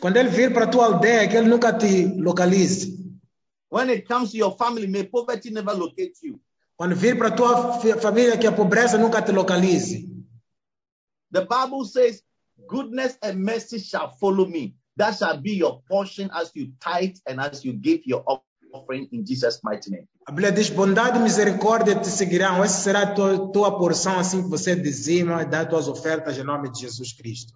Quando 0.00 0.16
ele 0.16 0.28
vir 0.28 0.52
para 0.52 0.68
tua 0.68 0.84
aldeia, 0.84 1.26
que 1.26 1.36
ele 1.36 1.48
nunca 1.48 1.72
te 1.72 2.06
localize. 2.16 2.96
When 3.68 3.90
it 3.90 4.06
comes 4.06 4.30
to 4.30 4.36
your 4.36 4.56
family, 4.56 4.86
may 4.86 5.02
poverty 5.02 5.50
never 5.50 5.74
locate 5.74 6.14
you. 6.22 6.40
Quando 6.76 6.94
vir 6.94 7.18
para 7.18 7.32
tua 7.32 7.80
família, 8.00 8.38
que 8.38 8.46
a 8.46 8.52
pobreza 8.52 8.96
nunca 8.96 9.20
te 9.20 9.32
localize. 9.32 10.08
The 11.32 11.44
Bible 11.44 11.84
says, 11.86 12.22
Goodness 12.68 13.18
and 13.20 13.42
mercy 13.42 13.80
shall 13.80 14.10
follow 14.10 14.46
me. 14.46 14.76
That 14.96 15.16
shall 15.16 15.38
be 15.38 15.56
your 15.56 15.82
portion 15.88 16.30
as 16.32 16.52
you 16.54 16.70
tithe 16.78 17.16
and 17.26 17.40
as 17.40 17.64
you 17.64 17.72
give 17.72 18.02
your 18.04 18.22
offering 18.72 19.08
in 19.10 19.26
Jesus' 19.26 19.58
mighty 19.64 19.90
name. 19.90 20.06
A 20.26 20.32
Bíblia 20.32 20.52
diz: 20.52 20.68
bondade 20.68 21.18
e 21.18 21.22
misericórdia 21.22 21.94
te 21.94 22.08
seguirão. 22.08 22.62
Essa 22.62 22.80
será 22.80 23.02
a 23.02 23.14
tua, 23.14 23.52
tua 23.52 23.78
porção 23.78 24.18
assim 24.18 24.42
que 24.42 24.48
você 24.48 24.74
dizima 24.74 25.42
e 25.42 25.46
dá 25.46 25.64
tuas 25.64 25.88
ofertas 25.88 26.36
em 26.36 26.42
nome 26.42 26.70
de 26.70 26.80
Jesus 26.80 27.12
Cristo. 27.12 27.52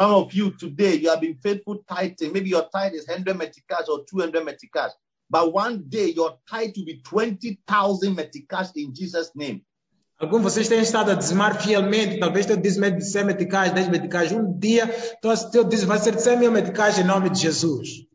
Some 0.00 0.14
of 0.14 0.36
you 0.36 0.50
today, 0.56 0.96
you 1.02 1.10
have 1.10 1.20
been 1.20 1.36
faithful 1.42 1.82
tithing. 1.84 2.30
Maybe 2.30 2.50
your 2.50 2.68
tithe 2.70 2.94
is 2.94 3.06
100 3.06 3.34
meticas 3.34 3.88
or 3.88 4.04
200 4.04 4.44
meticas. 4.44 4.92
but 5.28 5.52
one 5.52 5.84
day 5.88 6.12
your 6.14 6.38
tithe 6.48 6.72
will 6.76 6.84
be 6.84 7.00
20,000 7.02 8.14
meticais 8.14 8.72
in 8.76 8.94
Jesus' 8.94 9.32
name. 9.34 9.64
Alguns 10.18 10.42
vocês 10.42 10.66
têm 10.68 10.80
estado 10.80 11.10
a 11.10 11.14
dizimar 11.14 11.60
fielmente, 11.60 12.18
talvez 12.18 12.46
teu 12.46 12.56
dízimo 12.56 12.86
é 12.86 12.90
de 12.90 13.04
100 13.04 13.24
meticais, 13.24 13.72
10 13.72 13.88
meticais. 13.88 14.32
Um 14.32 14.50
dia, 14.58 14.88
teu 15.52 15.62
dízimo 15.62 15.88
vai 15.88 15.98
ser 15.98 16.14
de 16.14 16.22
100 16.22 16.38
mil 16.38 16.50
meticais 16.50 16.98
em 16.98 17.04
nome 17.04 17.28
de 17.28 17.38
Jesus. 17.38 18.06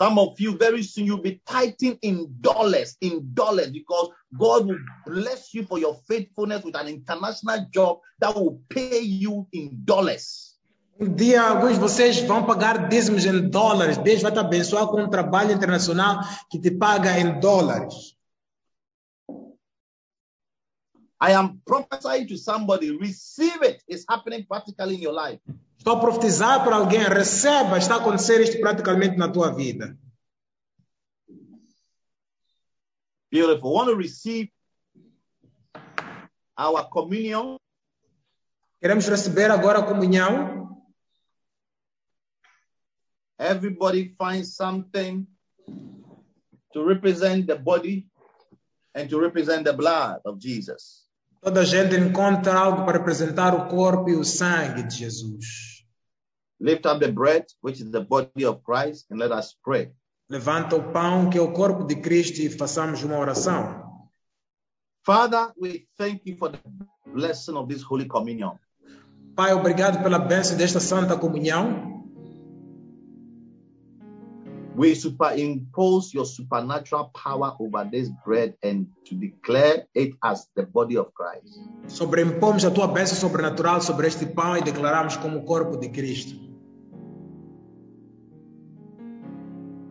Some 0.00 0.16
of 0.20 0.38
you, 0.38 0.56
very 0.56 0.84
soon, 0.84 1.06
you'll 1.06 1.22
be 1.22 1.40
tithing 1.44 1.98
in 2.02 2.36
dollars, 2.40 2.96
in 3.00 3.34
dollars, 3.34 3.70
because 3.70 4.10
God 4.38 4.66
will 4.66 4.78
bless 5.04 5.52
you 5.52 5.64
for 5.64 5.80
your 5.80 5.96
faithfulness 6.06 6.62
with 6.62 6.76
an 6.76 6.86
international 6.86 7.66
job 7.72 7.98
that 8.20 8.32
will 8.32 8.60
pay 8.68 9.00
you 9.00 9.48
in 9.52 9.84
dollars. 9.84 10.54
Um 11.00 11.14
dia, 11.14 11.42
alguns 11.42 11.74
de 11.74 11.80
vocês 11.80 12.20
vão 12.20 12.44
pagar 12.44 12.88
dízimos 12.88 13.24
em 13.24 13.48
dólares. 13.48 13.98
Deus 13.98 14.22
vai 14.22 14.32
te 14.32 14.38
abençoar 14.38 14.86
com 14.88 15.02
um 15.02 15.10
trabalho 15.10 15.52
internacional 15.52 16.20
que 16.50 16.60
te 16.60 16.70
paga 16.70 17.18
em 17.18 17.38
dólares. 17.40 18.16
I 21.20 21.32
am 21.32 21.60
prophesying 21.64 22.26
to 22.28 22.36
somebody, 22.36 22.96
receive 22.96 23.64
it. 23.64 23.82
It's 23.88 24.04
happening 24.08 24.44
practically 24.46 24.94
in 24.94 25.02
your 25.02 25.12
life. 25.12 25.40
Estou 25.78 25.96
a 25.96 26.00
profetizar 26.00 26.64
para 26.64 26.76
alguém, 26.76 27.00
receba, 27.00 27.78
está 27.78 27.94
a 27.94 27.98
acontecer 27.98 28.40
isto 28.40 28.60
praticamente 28.60 29.16
na 29.16 29.28
tua 29.28 29.54
vida. 29.54 29.96
Beautiful. 33.30 33.72
Want 33.72 33.88
to 33.88 33.94
receive 33.94 34.50
our 36.58 36.88
communion? 36.90 37.58
Queremos 38.80 39.06
receber 39.08 39.50
agora 39.50 39.78
a 39.78 39.86
comunhão. 39.86 40.82
Everybody 43.38 44.14
find 44.18 44.44
something 44.44 45.26
to 46.72 46.84
represent 46.84 47.46
the 47.46 47.54
body 47.54 48.08
and 48.94 49.08
to 49.08 49.20
represent 49.20 49.64
the 49.64 49.72
blood 49.72 50.20
of 50.24 50.40
Jesus. 50.40 51.06
Toda 51.40 51.64
gente 51.64 51.94
encontra 51.94 52.58
algo 52.58 52.84
para 52.84 52.98
representar 52.98 53.54
o 53.54 53.68
corpo 53.68 54.10
e 54.10 54.16
o 54.16 54.24
sangue 54.24 54.82
de 54.82 54.96
Jesus. 54.96 55.67
Lift 56.60 56.86
up 56.86 57.00
the 57.00 57.12
bread, 57.12 57.46
which 57.60 57.80
is 57.80 57.90
the 57.90 58.00
body 58.00 58.44
of 58.44 58.62
Christ, 58.64 59.06
and 59.10 59.18
let 59.18 59.30
us 59.30 59.56
pray. 59.62 59.92
Levanta 60.28 60.76
o 60.76 60.92
pão, 60.92 61.30
que 61.30 61.38
é 61.38 61.40
o 61.40 61.52
corpo 61.52 61.84
de 61.84 61.96
Cristo, 61.96 62.40
e 62.40 62.50
façamos 62.50 63.02
uma 63.02 63.16
oração. 63.16 63.86
Father, 65.04 65.52
we 65.56 65.86
thank 65.96 66.22
you 66.26 66.36
for 66.36 66.50
the 66.50 66.58
blessing 67.06 67.56
of 67.56 67.72
this 67.72 67.82
Holy 67.82 68.06
Communion. 68.06 68.58
Pai, 69.34 69.54
obrigado 69.54 70.02
pela 70.02 70.18
bênção 70.18 70.56
desta 70.56 70.80
santa 70.80 71.16
comunhão. 71.16 71.96
We 74.76 74.94
superimpose 74.94 76.14
your 76.14 76.26
supernatural 76.26 77.10
power 77.12 77.54
over 77.58 77.88
this 77.90 78.10
bread 78.24 78.54
and 78.62 78.86
to 79.06 79.14
declare 79.14 79.86
it 79.94 80.14
as 80.22 80.46
the 80.54 80.66
body 80.66 80.98
of 80.98 81.10
Christ. 81.14 81.58
Sobreimpomos 81.86 82.64
a 82.64 82.70
tua 82.70 82.88
bênção 82.88 83.16
sobrenatural 83.16 83.80
sobre 83.80 84.08
este 84.08 84.26
pão 84.26 84.56
e 84.56 84.62
declaramos 84.62 85.16
como 85.16 85.38
o 85.38 85.44
corpo 85.44 85.76
de 85.76 85.88
Cristo. 85.88 86.47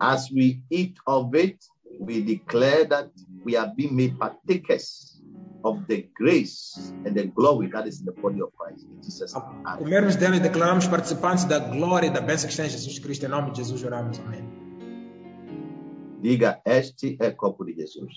As 0.00 0.30
we 0.30 0.62
eat 0.70 0.96
of 1.06 1.34
it, 1.34 1.58
we 1.98 2.22
declare 2.22 2.84
that 2.86 3.10
we 3.44 3.56
are 3.56 3.72
being 3.74 3.94
made 3.96 4.18
partakers 4.18 5.20
of 5.64 5.86
the 5.88 6.08
grace 6.14 6.92
and 7.04 7.16
the 7.16 7.26
glory 7.26 7.68
that 7.72 7.86
is 7.86 8.00
in 8.00 8.06
the 8.06 8.12
body 8.12 8.40
of 8.40 8.52
Christ. 8.56 8.86
In 8.86 9.02
Jesus' 9.02 9.34
comermos 9.78 10.16
dela 10.16 10.36
e 10.36 10.40
declaramos 10.40 10.86
participantes 10.86 11.44
da 11.44 11.58
glória 11.58 12.06
e 12.06 12.10
da 12.10 12.20
bênção 12.20 12.46
que 12.46 12.52
está 12.52 12.66
em 12.66 12.70
Jesus 12.70 12.98
Cristo. 12.98 13.26
Em 13.26 13.28
nome 13.28 13.50
de 13.50 13.58
Jesus 13.58 13.82
oramos. 13.82 14.20
Amém. 14.20 14.44
Diga, 16.20 16.60
este 16.64 17.16
é 17.20 17.30
corpo 17.30 17.64
de 17.64 17.74
Jesus. 17.74 18.12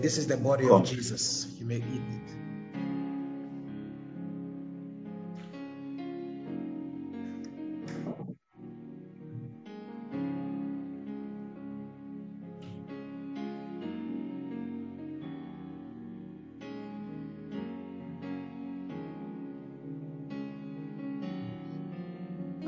This 0.00 0.18
is 0.18 0.26
the 0.26 0.36
body 0.36 0.64
Come. 0.66 0.82
of 0.82 0.88
Jesus. 0.88 1.56
You 1.58 1.66
may 1.66 1.76
eat 1.76 1.84
it. 1.84 2.53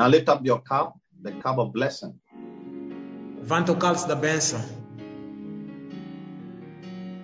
Now 0.07 0.13
lift 0.13 0.29
up 0.29 0.47
your 0.47 0.61
cup, 0.61 0.97
the 1.21 1.33
cup 1.33 1.59
of 1.59 1.73
blessing. 1.73 2.15
Levanta 3.41 3.73
o 3.73 3.77
cálice 3.77 4.07
da 4.07 4.15
bênção. 4.15 4.61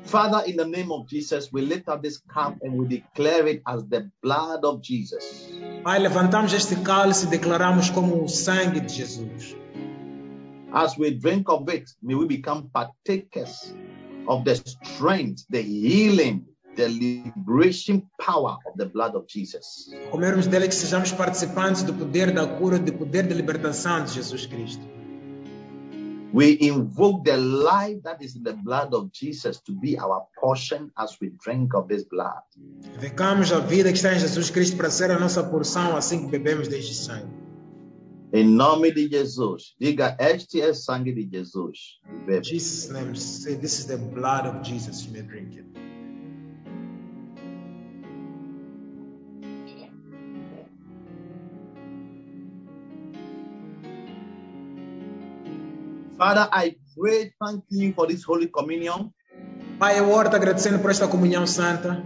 Father, 0.02 0.50
in 0.50 0.56
the 0.56 0.64
name 0.64 0.90
of 0.90 1.06
Jesus, 1.06 1.52
we 1.52 1.62
lift 1.62 1.88
up 1.88 2.02
this 2.02 2.18
cup 2.18 2.56
and 2.60 2.72
we 2.76 2.88
declare 2.88 3.46
it 3.46 3.62
as 3.68 3.84
the 3.84 4.10
blood 4.20 4.64
of 4.64 4.82
Jesus. 4.82 5.48
Pai, 5.84 6.00
levantamos 6.00 6.52
este 6.52 6.74
cálice 6.82 7.26
e 7.26 7.30
declaramos 7.30 7.88
como 7.88 8.24
o 8.24 8.28
sangue 8.28 8.80
de 8.80 8.88
Jesus. 8.88 9.54
As 10.72 10.98
we 10.98 11.12
drink 11.12 11.48
of 11.48 11.68
it, 11.68 11.88
may 12.02 12.16
we 12.16 12.26
become 12.26 12.68
partakers 12.74 13.76
of 14.26 14.44
the 14.44 14.56
strength, 14.56 15.44
the 15.48 15.62
healing, 15.62 16.46
the 16.74 16.88
liberation 16.88 18.02
power 18.18 18.58
of 18.66 18.76
the 18.76 18.86
blood 18.86 19.14
of 19.14 19.26
Jesus. 19.26 19.90
Comermos 20.10 20.46
dele 20.46 20.68
que 20.68 20.74
sejamos 20.74 21.12
participantes 21.12 21.82
do 21.82 21.92
poder 21.92 22.32
da 22.32 22.46
cura, 22.46 22.78
do 22.78 22.92
poder 22.92 23.26
da 23.26 23.34
libertação 23.34 24.04
de 24.04 24.12
Jesus 24.12 24.46
Cristo. 24.46 24.82
We 26.32 26.56
invoke 26.62 27.24
the 27.24 27.36
life 27.36 28.00
that 28.04 28.24
is 28.24 28.34
in 28.36 28.42
the 28.42 28.54
blood 28.54 28.94
of 28.94 29.10
Jesus 29.12 29.60
to 29.66 29.72
be 29.72 29.98
our 29.98 30.26
portion 30.40 30.90
as 30.96 31.18
we 31.20 31.30
drink 31.44 31.74
of 31.74 31.88
this 31.88 32.04
blood. 32.04 32.42
Invocamos 32.96 33.52
a 33.52 33.60
vida 33.60 33.90
que 33.90 33.98
está 33.98 34.14
em 34.14 34.18
Jesus 34.18 34.48
Cristo 34.48 34.78
para 34.78 34.90
ser 34.90 35.10
a 35.10 35.18
nossa 35.18 35.44
porção 35.44 35.94
assim 35.94 36.24
que 36.24 36.30
bebemos 36.38 36.68
deste 36.68 36.94
sangue. 36.94 37.30
Em 38.32 38.48
nome 38.48 38.90
de 38.92 39.10
Jesus, 39.10 39.74
diga: 39.78 40.16
Este 40.18 40.62
é 40.62 40.72
sangue 40.72 41.12
de 41.12 41.28
Jesus. 41.30 42.00
Bebe. 42.26 42.42
Jesus' 42.42 42.90
name, 42.90 43.14
say 43.14 43.56
this 43.56 43.78
is 43.78 43.84
the 43.84 43.98
blood 43.98 44.46
of 44.46 44.62
Jesus. 44.62 45.04
You 45.04 45.12
may 45.12 45.22
drink 45.22 45.58
it. 45.58 45.81
Father, 56.22 56.46
I 56.52 56.76
pray, 56.96 57.34
thank 57.42 57.64
you 57.70 57.92
for 57.94 58.06
this 58.06 58.22
Holy 58.22 58.46
Communion. 58.46 59.10
Pai, 59.80 59.98
eu 59.98 60.08
oro 60.08 60.28
agradecendo 60.28 60.78
por 60.78 60.92
esta 60.92 61.08
comunhão 61.08 61.48
santa. 61.48 62.00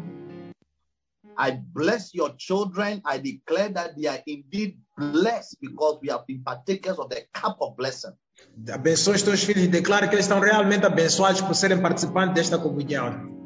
I 1.38 1.52
bless 1.52 2.14
your 2.14 2.32
children. 2.38 3.02
I 3.05 3.18
declare 3.18 3.68
that 3.74 3.94
they 3.94 4.09
are 4.09 4.22
indeed 4.26 4.78
blessed 4.97 5.59
because 5.60 5.98
we 6.01 6.09
have 6.09 6.24
been 6.26 6.43
partakers 6.43 6.98
of 6.98 7.10
the 7.10 7.26
cup 7.30 7.60
of 7.60 7.76
blessing. 7.76 8.14
Abençoa 8.72 9.16
os 9.16 9.22
teus 9.22 9.44
filhos 9.44 9.64
e 9.64 9.68
declara 9.68 10.09
que 10.09 10.14
eles 10.14 10.24
estão 10.24 10.40
realmente 10.40 10.86
abençoados 10.86 11.43
por 11.43 11.55
serem 11.55 11.82
participantes 11.82 12.36
desta 12.36 12.59
comunhão. 12.59 13.36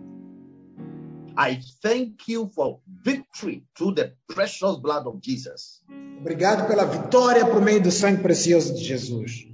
I 1.37 1.59
thank 1.83 2.31
you 2.31 2.49
for 2.55 2.79
victory 2.87 3.65
through 3.75 3.97
the 3.97 4.15
precious 4.29 4.79
blood 4.79 5.09
of 5.09 5.19
Jesus. 5.21 5.83
Obrigado 6.21 6.69
pela 6.69 6.85
vitória 6.85 7.45
por 7.45 7.61
meio 7.61 7.83
do 7.83 7.91
sangue 7.91 8.23
precioso 8.23 8.73
de 8.73 8.85
Jesus. 8.85 9.50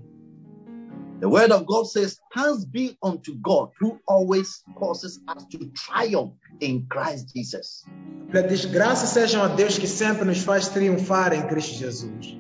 The 1.21 1.29
word 1.29 1.51
of 1.51 1.67
God 1.67 1.89
says, 1.89 2.19
Thanks 2.35 2.65
be 2.65 2.99
unto 3.03 3.35
God 3.37 3.71
who 3.81 3.99
always 4.07 4.63
causes 4.77 5.19
us 5.29 5.45
to 5.53 5.71
triumph 5.75 6.35
in 6.61 6.87
Christ 6.89 7.35
Jesus. 7.35 7.85
Graças 8.73 9.11
sejam 9.11 9.43
a 9.43 9.49
Deus 9.49 9.79
que 9.79 9.87
sempre 9.87 10.25
nos 10.25 10.43
faz 10.43 10.69
triunfar 10.69 11.33
em 11.33 11.47
Cristo 11.49 11.75
Jesus. 11.75 12.37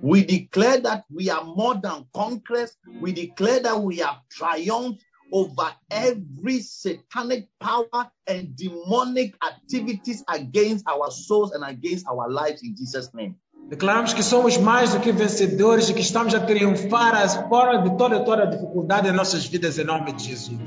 We 0.00 0.24
declare 0.24 0.80
that 0.80 1.04
we 1.08 1.30
are 1.30 1.44
more 1.44 1.76
than 1.80 2.04
conquerors. 2.12 2.76
We 3.00 3.12
declare 3.12 3.60
that 3.60 3.80
we 3.80 3.98
have 3.98 4.16
triumphed 4.28 5.04
over 5.32 5.72
every 5.90 6.60
satanic 6.60 7.48
power 7.60 8.10
and 8.26 8.56
demonic 8.56 9.36
activities 9.44 10.24
against 10.28 10.84
our 10.88 11.10
souls 11.10 11.52
and 11.52 11.62
against 11.64 12.06
our 12.08 12.28
lives 12.28 12.62
in 12.64 12.74
Jesus' 12.76 13.14
name. 13.14 13.36
Declaramos 13.72 14.12
que 14.12 14.22
somos 14.22 14.58
mais 14.58 14.92
do 14.92 15.00
que 15.00 15.10
vencedores 15.10 15.88
e 15.88 15.94
que 15.94 16.02
estamos 16.02 16.34
a 16.34 16.40
triunfar 16.40 17.48
fora 17.48 17.78
de 17.78 17.96
toda 17.96 18.22
toda 18.22 18.46
dificuldade 18.46 19.08
em 19.08 19.12
nossas 19.12 19.46
vidas 19.46 19.78
em 19.78 19.84
nome 19.84 20.12
de 20.12 20.24
Jesus. 20.24 20.60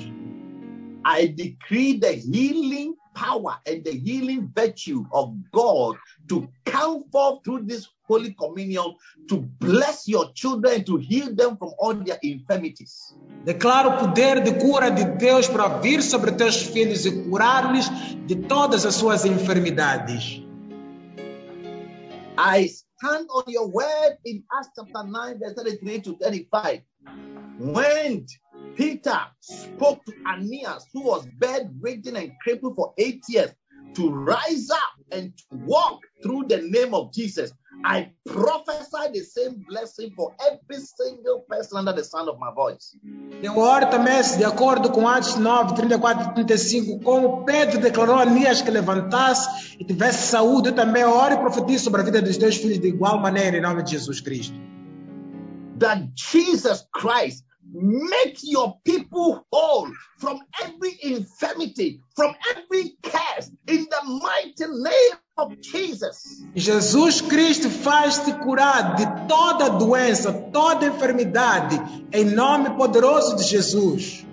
I 1.06 1.28
decree 1.28 2.00
the 2.00 2.14
healing 2.14 2.96
power 3.14 3.60
and 3.68 3.84
the 3.84 3.92
healing 3.92 4.52
virtue 4.52 5.06
of 5.14 5.36
God 5.54 5.98
to 6.30 6.50
come 6.66 7.04
forth 7.12 7.44
through 7.44 7.68
this 7.68 7.88
Holy 8.10 8.34
Communion 8.34 8.96
to 9.30 9.38
bless 9.60 10.08
your 10.08 10.34
children, 10.34 10.84
to 10.86 10.98
heal 10.98 11.32
them 11.36 11.58
from 11.58 11.76
all 11.78 11.94
their 11.94 12.18
infirmities. 12.24 13.16
Declaro 13.46 13.90
o 13.90 13.98
poder 14.00 14.42
de 14.42 14.54
cura 14.54 14.90
de 14.90 15.06
Deus 15.20 15.48
para 15.48 15.80
vir 15.80 16.02
sobre 16.02 16.32
teus 16.32 16.64
filhos 16.64 17.06
e 17.06 17.12
curar-lhes 17.12 17.88
de 18.26 18.36
todas 18.36 18.84
as 18.84 18.96
suas 18.96 19.26
enfermidades. 19.26 20.42
I 22.36 22.68
stand 22.98 23.28
on 23.34 23.44
your 23.48 23.68
word 23.68 24.18
in 24.26 24.44
Acts 24.58 24.70
chapter 24.76 25.08
9, 25.08 25.40
verse 25.40 25.54
33 25.54 26.02
to 26.02 26.18
35. 26.18 26.82
When 27.60 28.26
Peter 28.76 29.20
spoke 29.40 30.04
to 30.06 30.14
Aeneas, 30.28 30.86
who 30.94 31.04
was 31.04 31.26
bedridden 31.40 32.16
and 32.16 32.32
crippled 32.42 32.76
for 32.76 32.94
eight 32.98 33.24
years, 33.30 33.52
to 33.96 34.10
rise 34.10 34.70
up 34.70 34.80
and 35.12 35.36
to 35.38 35.44
walk 35.52 36.02
through 36.22 36.46
the 36.50 36.62
name 36.70 36.94
of 36.94 37.14
Jesus. 37.14 37.52
I 37.88 38.10
prophesy 38.26 39.12
the 39.14 39.24
same 39.24 39.64
blessing 39.70 40.12
for 40.16 40.34
every 40.42 40.82
single 40.82 41.46
person 41.48 41.78
under 41.78 41.94
the 41.94 42.04
sound 42.04 42.28
of 42.30 42.40
my 42.40 42.52
voice. 42.52 42.98
Eu 43.44 43.56
oro 43.60 43.88
também, 43.92 44.24
de 44.38 44.44
acordo 44.44 44.92
com 44.92 45.08
Atos 45.08 45.36
9, 45.36 45.76
34 45.76 46.32
e 46.32 46.34
35, 46.34 47.00
como 47.02 47.46
Pedro 47.46 47.80
declarou 47.80 48.16
a 48.16 48.24
Anias 48.24 48.64
que 48.64 48.72
levantasse 48.72 49.78
e 49.80 49.86
tivesse 49.86 50.30
saúde, 50.30 50.70
eu 50.70 50.76
também 50.76 51.04
oro 51.04 51.36
e 51.36 51.38
profetizo 51.38 51.84
sobre 51.84 52.02
a 52.02 52.04
vida 52.04 52.24
dos 52.24 52.38
teus 52.38 52.56
filhos 52.56 52.80
de 52.80 52.88
igual 52.88 53.20
maneira, 53.20 53.56
em 53.56 53.62
nome 53.62 53.84
de 53.84 53.92
Jesus 53.92 54.20
Cristo. 54.20 54.56
That 55.78 56.10
Jesus 56.16 56.88
Christ 56.92 57.46
make 57.72 58.40
your 58.44 58.80
people 58.84 59.46
whole 59.52 59.92
from 60.18 60.40
every 60.64 60.98
infirmity, 61.04 62.00
from 62.16 62.34
every 62.50 62.98
curse, 63.04 63.52
in 63.68 63.86
the 63.86 64.02
mighty 64.06 64.66
name 64.66 65.20
Jesus 66.56 67.20
Cristo 67.20 67.70
faz-te 67.70 68.32
curar 68.34 68.96
de 68.96 69.28
toda 69.28 69.70
doença, 69.70 70.32
toda 70.32 70.86
enfermidade, 70.86 71.82
em 72.14 72.24
nome 72.24 72.70
poderoso 72.78 73.36
de 73.36 73.44
Jesus. 73.44 74.26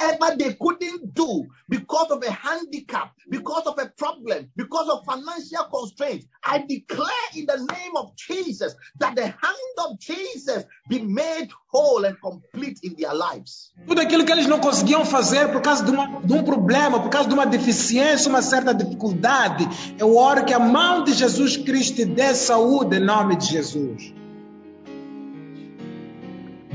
Whatever 0.00 0.36
they 0.36 0.54
couldn't 0.54 1.12
do 1.14 1.46
because 1.68 2.10
of 2.10 2.22
a 2.22 2.30
handicap, 2.30 3.12
because 3.28 3.66
of 3.66 3.78
a 3.78 3.86
problem, 3.86 4.50
because 4.56 4.88
of 4.88 5.04
financial 5.04 5.64
constraints, 5.70 6.26
I 6.42 6.64
declare 6.66 7.28
in 7.36 7.46
the 7.46 7.58
name 7.58 7.96
of 7.96 8.16
Jesus 8.16 8.74
that 8.98 9.14
the 9.14 9.26
hand 9.26 9.76
of 9.78 9.98
Jesus 9.98 10.64
be 10.88 11.00
made 11.00 11.50
whole 11.68 12.04
and 12.04 12.16
complete 12.20 12.80
in 12.82 12.94
their 12.96 13.14
lives. 13.14 13.72
Tudo 13.86 14.00
aquilo 14.00 14.24
que 14.24 14.32
eles 14.32 14.46
não 14.46 14.58
conseguiam 14.58 15.04
fazer 15.04 15.52
por 15.52 15.60
causa 15.60 15.84
de, 15.84 15.90
uma, 15.90 16.20
de 16.20 16.32
um 16.32 16.42
problema, 16.44 17.00
por 17.00 17.10
causa 17.10 17.28
de 17.28 17.34
uma 17.34 17.46
deficiência, 17.46 18.30
uma 18.30 18.42
certa 18.42 18.74
dificuldade, 18.74 19.68
eu 19.98 20.16
oro 20.16 20.44
que 20.46 20.54
a 20.54 20.58
mão 20.58 21.04
de 21.04 21.12
Jesus 21.12 21.58
Cristo 21.58 22.06
dê 22.06 22.34
saúde 22.34 22.96
em 22.96 23.00
nome 23.00 23.36
de 23.36 23.46
Jesus. 23.46 24.19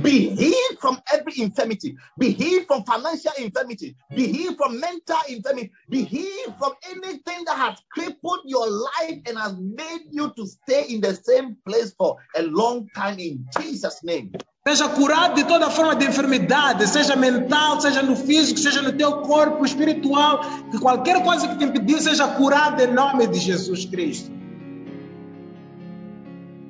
Be 0.01 0.29
healed 0.29 0.79
from 0.79 1.01
every 1.11 1.41
infirmity. 1.41 1.97
Be 2.17 2.31
healed 2.31 2.67
from 2.67 2.83
financial 2.83 3.31
infirmity. 3.37 3.95
Be 4.13 4.27
healed 4.27 4.57
from 4.57 4.79
mental 4.79 5.17
infirmity. 5.29 5.71
Be 5.89 6.03
healed 6.03 6.55
from 6.59 6.73
anything 6.89 7.45
that 7.45 7.57
has 7.57 7.79
crippled 7.91 8.41
your 8.45 8.69
life 8.69 9.19
and 9.25 9.37
has 9.37 9.55
made 9.57 10.07
you 10.11 10.33
to 10.35 10.45
stay 10.45 10.85
in 10.89 11.01
the 11.01 11.15
same 11.15 11.57
place 11.65 11.93
for 11.97 12.17
a 12.35 12.43
long 12.43 12.89
time 12.95 13.19
in 13.19 13.45
Jesus' 13.57 14.03
name. 14.03 14.31
Seja 14.67 14.89
curado 14.89 15.35
de 15.35 15.43
toda 15.43 15.69
forma 15.69 15.95
de 15.95 16.05
enfermidade, 16.05 16.87
seja 16.87 17.15
mental, 17.15 17.79
seja 17.79 18.01
no 18.01 18.15
físico, 18.15 18.59
seja 18.59 18.81
no 18.81 18.91
teu 18.97 19.21
corpo 19.21 19.63
espiritual, 19.63 20.41
que 20.71 20.79
qualquer 20.79 21.23
coisa 21.23 21.47
que 21.47 21.55
te 21.55 21.65
impediu 21.65 22.01
seja 22.01 22.27
curada 22.29 22.83
em 22.83 22.91
nome 22.91 23.27
de 23.27 23.37
Jesus 23.37 23.85
Cristo. 23.85 24.31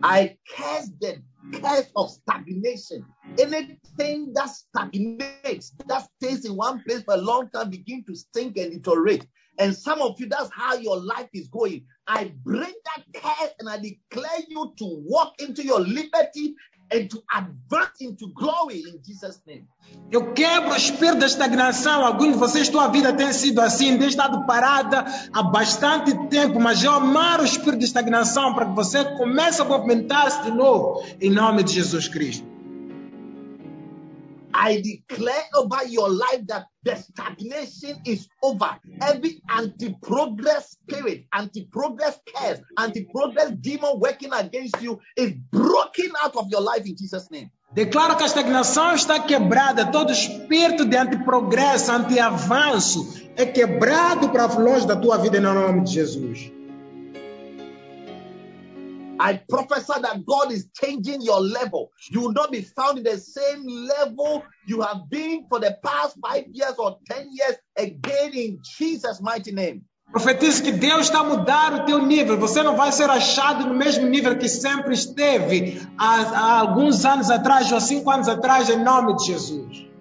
I 0.03 0.37
curse 0.45 0.91
the 0.99 1.21
curse 1.53 1.89
of 1.95 2.09
stagnation. 2.09 3.05
Anything 3.39 4.33
that 4.33 4.49
stagnates, 4.49 5.71
that 5.87 6.07
stays 6.21 6.45
in 6.45 6.55
one 6.55 6.81
place 6.83 7.03
for 7.03 7.15
a 7.15 7.17
long 7.17 7.49
time, 7.49 7.69
begin 7.69 8.03
to 8.05 8.15
stink 8.15 8.57
and 8.57 8.71
deteriorate. 8.71 9.27
And 9.57 9.75
some 9.75 10.01
of 10.01 10.19
you, 10.19 10.27
that's 10.27 10.49
how 10.53 10.75
your 10.75 10.97
life 10.97 11.29
is 11.33 11.47
going. 11.47 11.85
I 12.07 12.33
break 12.43 12.75
that 12.95 13.03
curse 13.21 13.53
and 13.59 13.69
I 13.69 13.77
declare 13.77 14.39
you 14.47 14.73
to 14.77 15.03
walk 15.05 15.35
into 15.39 15.63
your 15.63 15.79
liberty 15.79 16.55
and 16.91 17.07
to 17.09 17.23
advance 17.31 18.01
into 18.01 18.27
glory 18.33 18.81
in 18.81 18.99
Jesus' 19.03 19.41
name. 19.45 19.67
Eu 20.11 20.33
quebro 20.33 20.71
o 20.71 20.75
espírito 20.75 21.19
da 21.19 21.25
estagnação. 21.25 22.05
Alguns 22.05 22.33
de 22.33 22.39
vocês, 22.39 22.69
tua 22.69 22.87
vida 22.87 23.13
tem 23.13 23.31
sido 23.33 23.59
assim, 23.61 23.97
tem 23.97 24.07
estado 24.07 24.45
parada 24.45 25.05
há 25.33 25.43
bastante 25.43 26.13
tempo, 26.27 26.59
mas 26.59 26.83
eu 26.83 26.91
amar 26.91 27.39
o 27.41 27.45
espírito 27.45 27.79
de 27.79 27.85
estagnação 27.85 28.53
para 28.53 28.65
que 28.65 28.75
você 28.75 29.03
comece 29.17 29.61
a 29.61 29.65
movimentar-se 29.65 30.43
de 30.43 30.51
novo, 30.51 31.03
em 31.19 31.29
nome 31.29 31.63
de 31.63 31.73
Jesus 31.73 32.07
Cristo. 32.07 32.54
I 34.57 34.81
declare 34.81 35.43
over 35.53 35.85
your 35.85 36.09
life 36.09 36.47
that 36.47 36.67
the 36.83 36.95
stagnation 36.95 38.01
is 38.05 38.27
over. 38.41 38.79
Every 39.01 39.41
anti 39.49 39.93
progress 40.01 40.71
spirit, 40.71 41.25
anti 41.33 41.65
progress 41.65 42.17
curse, 42.33 42.61
anti 42.77 43.03
progress 43.03 43.51
demon 43.51 43.99
working 43.99 44.31
against 44.31 44.81
you 44.81 44.99
is 45.17 45.33
broken 45.51 46.11
out 46.23 46.37
of 46.37 46.47
your 46.49 46.61
life 46.61 46.85
in 46.85 46.95
Jesus' 46.95 47.29
name. 47.29 47.51
Declaro 47.73 48.15
que 48.15 48.23
a 48.23 48.27
estagnação 48.27 48.95
está 48.95 49.19
quebrada, 49.19 49.91
todo 49.91 50.09
espírito 50.09 50.85
de 50.85 50.95
antiprogresso, 50.95 51.91
anti-avanço 51.91 53.29
é 53.35 53.45
quebrado 53.45 54.29
para 54.29 54.45
longe 54.45 54.87
da 54.87 54.95
tua 54.95 55.17
vida 55.17 55.37
em 55.37 55.41
nome 55.41 55.83
de 55.83 55.91
Jesus. 55.91 56.49
I 59.19 59.41
prophesy 59.49 60.01
that 60.01 60.25
God 60.25 60.51
is 60.51 60.67
changing 60.73 61.21
your 61.21 61.39
level. 61.39 61.91
You 62.09 62.21
will 62.21 62.33
not 62.33 62.51
be 62.51 62.61
found 62.61 62.97
in 62.97 63.03
the 63.03 63.17
same 63.17 63.65
level 63.65 64.43
you 64.65 64.81
have 64.81 65.09
been 65.09 65.45
for 65.49 65.59
the 65.59 65.77
past 65.83 66.17
five 66.21 66.45
years 66.51 66.75
or 66.77 66.97
ten 67.09 67.29
years 67.31 67.55
again 67.77 68.33
in 68.33 68.59
Jesus' 68.77 69.21
mighty 69.21 69.51
name. 69.51 69.83
Que 70.13 70.71
Deus 70.71 71.07
está 71.07 71.19
a 71.19 71.23
mudar 71.23 71.73
o 71.73 71.85
teu 71.85 72.01
nível. 72.05 72.37
Você 72.37 72.63
não 72.63 72.77
vai 72.77 72.91
ser 72.91 73.09
achado 73.09 73.67
no 73.67 73.73
mesmo 73.73 74.07
nível 74.07 74.37
que 74.37 74.47
sempre 74.47 74.93
esteve 74.93 75.81
há, 75.97 76.21
há 76.21 76.59
alguns 76.59 77.03
anos 77.03 77.29
atrás 77.29 77.71
ou 77.71 77.81
cinco 77.81 78.09
anos 78.09 78.29
atrás, 78.29 78.69
em 78.69 78.81
nome 78.81 79.15
de 79.15 79.25
Jesus. 79.25 79.94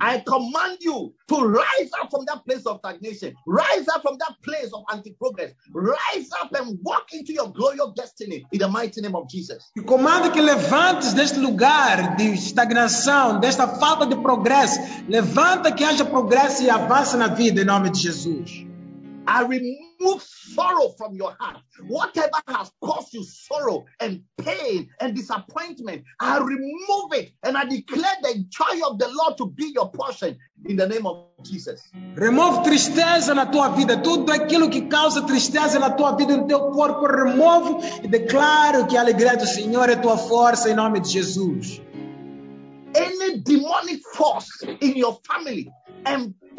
I 0.00 0.20
command 0.20 0.78
you 0.80 1.12
to 1.28 1.36
rise 1.36 1.90
up 2.00 2.10
from 2.10 2.24
that 2.24 2.44
place 2.46 2.64
of 2.64 2.78
stagnation, 2.78 3.34
rise 3.46 3.86
up 3.88 4.00
from 4.00 4.16
that 4.18 4.36
place 4.42 4.72
of 4.72 4.84
anti 4.90 5.12
progress, 5.12 5.52
rise 5.72 6.30
up 6.42 6.54
and 6.54 6.78
walk 6.82 7.12
into 7.12 7.34
your 7.34 7.52
glorious 7.52 7.92
destiny 7.94 8.46
in 8.50 8.58
the 8.58 8.68
mighty 8.68 9.02
name 9.02 9.14
of 9.14 9.28
Jesus. 9.28 9.62
E 9.76 9.82
comando 9.82 10.32
que 10.32 10.40
levantes 10.40 11.12
deste 11.12 11.38
lugar 11.38 12.16
de 12.16 12.32
estagnação, 12.32 13.40
desta 13.40 13.68
falta 13.68 14.06
de 14.06 14.16
progresso. 14.16 14.80
Levanta 15.06 15.70
que 15.70 15.84
haja 15.84 16.04
progresso 16.04 16.62
e 16.62 16.70
avance 16.70 17.16
na 17.16 17.28
vida 17.28 17.60
em 17.60 17.64
nome 17.64 17.90
de 17.90 18.00
Jesus. 18.00 18.66
I 19.28 19.42
remove 19.42 19.89
sorrow 20.20 20.88
from 20.96 21.14
your 21.14 21.36
heart. 21.38 21.62
Whatever 21.86 22.40
has 22.48 22.70
caused 22.82 23.12
you 23.12 23.24
sorrow 23.24 23.84
and 24.00 24.22
pain 24.38 24.88
and 25.00 25.14
disappointment, 25.14 26.04
I 26.20 26.38
remove 26.38 27.12
it 27.12 27.32
and 27.42 27.56
I 27.56 27.64
declare 27.64 28.16
the 28.22 28.44
joy 28.48 28.86
of 28.88 28.98
the 28.98 29.08
Lord 29.08 29.36
to 29.38 29.46
be 29.46 29.72
your 29.74 29.90
portion 29.90 30.38
in 30.66 30.76
the 30.76 30.86
name 30.86 31.06
of 31.06 31.26
Jesus. 31.42 31.80
Remove 32.16 32.62
tristeza 32.64 33.34
na 33.34 33.46
tua 33.46 33.68
vida. 33.70 33.96
Tudo 33.98 34.32
aquilo 34.32 34.70
que 34.70 34.82
causa 34.82 35.22
tristeza 35.22 35.78
na 35.78 35.90
tua 35.90 36.16
vida, 36.16 36.36
no 36.36 36.46
teu 36.46 36.70
corpo, 36.70 37.06
removo 37.06 37.80
e 38.02 38.08
declaro 38.08 38.86
que 38.86 38.96
a 38.96 39.00
alegria 39.00 39.36
do 39.36 39.46
Senhor 39.46 39.88
é 39.88 39.96
tua 39.96 40.16
força 40.16 40.70
em 40.70 40.74
nome 40.74 41.00
de 41.00 41.10
Jesus. 41.10 41.80
Any 42.96 43.40
demonic 43.40 44.02
force 44.14 44.66
in 44.80 44.98
your 44.98 45.20
family 45.24 45.70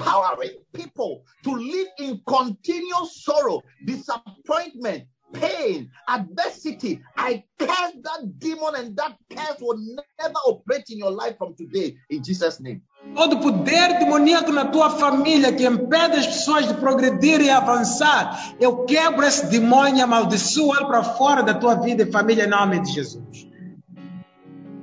empowering 0.01 0.57
people 0.73 1.23
to 1.43 1.51
live 1.55 1.87
in 1.99 2.21
continuous 2.25 3.23
sorrow, 3.23 3.61
disappointment, 3.85 5.05
pain, 5.33 5.89
adversity. 6.07 7.01
I 7.15 7.43
curse 7.57 7.93
that 8.03 8.39
demon 8.39 8.75
and 8.75 8.95
that 8.97 9.15
curse 9.29 9.57
will 9.61 9.77
never 9.77 10.39
operate 10.45 10.89
in 10.89 10.97
your 10.97 11.11
life 11.11 11.37
from 11.37 11.55
today 11.55 11.95
in 12.09 12.23
Jesus' 12.23 12.59
name. 12.59 12.81
Todo 13.15 13.39
poder 13.39 13.97
demoníaco 13.99 14.51
na 14.51 14.65
tua 14.65 14.89
família 14.91 15.53
que 15.53 15.65
impede 15.65 16.17
as 16.17 16.27
pessoas 16.27 16.67
de 16.67 16.75
progredir 16.75 17.41
e 17.41 17.49
avançar, 17.49 18.55
eu 18.59 18.85
quebro 18.85 19.25
esse 19.25 19.47
demônio 19.47 20.03
amaldiçoo 20.03 20.75
ele 20.75 20.85
para 20.85 21.03
fora 21.03 21.41
da 21.41 21.53
tua 21.53 21.75
vida 21.75 22.03
e 22.03 22.11
família 22.11 22.45
em 22.45 22.49
nome 22.49 22.79
de 22.81 22.91
Jesus. 22.91 23.49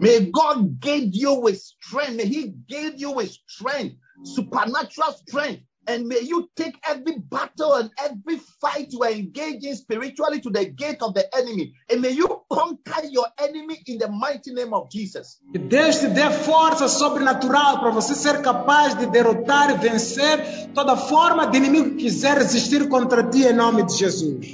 May 0.00 0.30
God 0.30 0.80
give 0.80 1.10
you 1.12 1.40
with 1.40 1.56
strength. 1.56 2.16
May 2.16 2.26
He 2.26 2.54
give 2.68 2.94
you 2.98 3.12
with 3.12 3.30
strength, 3.46 3.96
supernatural 4.22 5.12
strength. 5.12 5.62
And 5.88 6.06
may 6.06 6.20
you 6.20 6.50
take 6.54 6.78
every 6.86 7.18
battle 7.18 7.72
and 7.72 7.90
every 7.98 8.38
fight 8.60 8.88
you 8.90 9.02
are 9.04 9.10
engaging 9.10 9.74
spiritually 9.74 10.38
to 10.42 10.50
the 10.50 10.66
gate 10.66 11.00
of 11.00 11.14
the 11.14 11.24
enemy. 11.34 11.72
And 11.90 12.02
may 12.02 12.10
you 12.10 12.42
conquer 12.52 13.06
your 13.08 13.26
enemy 13.38 13.80
in 13.86 13.96
the 13.96 14.08
mighty 14.08 14.52
name 14.52 14.74
of 14.74 14.90
Jesus. 14.90 15.40
Que 15.50 15.58
Deus 15.58 16.00
te 16.00 16.08
dê 16.08 16.30
força 16.30 16.88
sobrenatural 16.88 17.80
para 17.80 17.90
você 17.90 18.14
ser 18.14 18.42
capaz 18.42 18.98
de 18.98 19.06
derrotar 19.06 19.70
e 19.70 19.78
vencer 19.78 20.70
toda 20.74 20.94
forma 20.94 21.46
de 21.46 21.56
inimigo 21.56 21.96
que 21.96 22.02
quiser 22.02 22.36
resistir 22.36 22.86
contra 22.90 23.22
ti 23.22 23.46
em 23.46 23.54
nome 23.54 23.82
de 23.84 23.96
Jesus. 23.96 24.46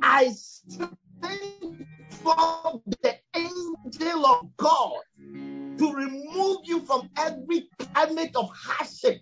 I 0.00 0.30
send 0.68 1.86
forth 2.22 2.82
the 3.02 3.18
angel 3.34 4.26
of 4.26 4.46
God 4.56 5.05
to 5.78 5.92
remove 5.92 6.58
you 6.64 6.80
from 6.86 7.08
every 7.16 7.68
climate 7.78 8.34
of 8.36 8.50
hardship 8.54 9.20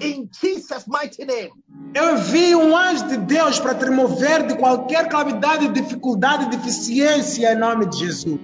in 0.00 0.28
Jesus' 0.40 0.86
mighty 0.86 1.24
name. 1.24 1.50
Eu 1.94 2.16
envio 2.16 2.60
um 2.60 2.76
anjo 2.76 3.08
de 3.08 3.16
Deus 3.16 3.58
para 3.58 3.74
te 3.74 3.84
remover 3.84 4.46
de 4.46 4.56
qualquer 4.56 5.08
calamidade, 5.08 5.68
dificuldade, 5.68 6.50
deficiência 6.50 7.52
em 7.52 7.58
nome 7.58 7.86
de 7.86 7.98
Jesus. 7.98 8.40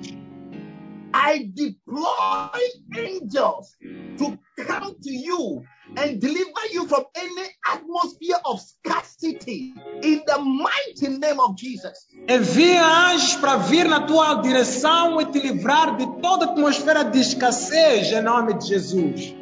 I 1.14 1.50
deploy 1.54 2.60
angels 2.96 3.76
to 4.18 4.36
come 4.66 4.94
to 5.00 5.10
you 5.10 5.62
and 5.96 6.20
deliver 6.20 6.66
you 6.72 6.86
from 6.88 7.04
any 7.14 7.48
atmosphere 7.70 8.36
of 8.44 8.60
scarcity 8.60 9.74
in 10.02 10.22
the 10.26 10.38
mighty 10.38 11.18
name 11.18 11.40
of 11.40 11.56
Jesus. 11.56 12.06
Envia 12.28 12.84
anjos 12.84 13.36
para 13.36 13.56
vir 13.58 13.88
na 13.88 14.06
tua 14.06 14.34
direção 14.42 15.20
e 15.20 15.26
te 15.26 15.40
livrar 15.40 15.96
de 15.96 16.06
toda 16.20 16.46
atmosfera 16.46 17.04
de 17.04 17.20
escassez 17.20 18.12
em 18.12 18.22
nome 18.22 18.54
de 18.54 18.66
Jesus. 18.66 19.34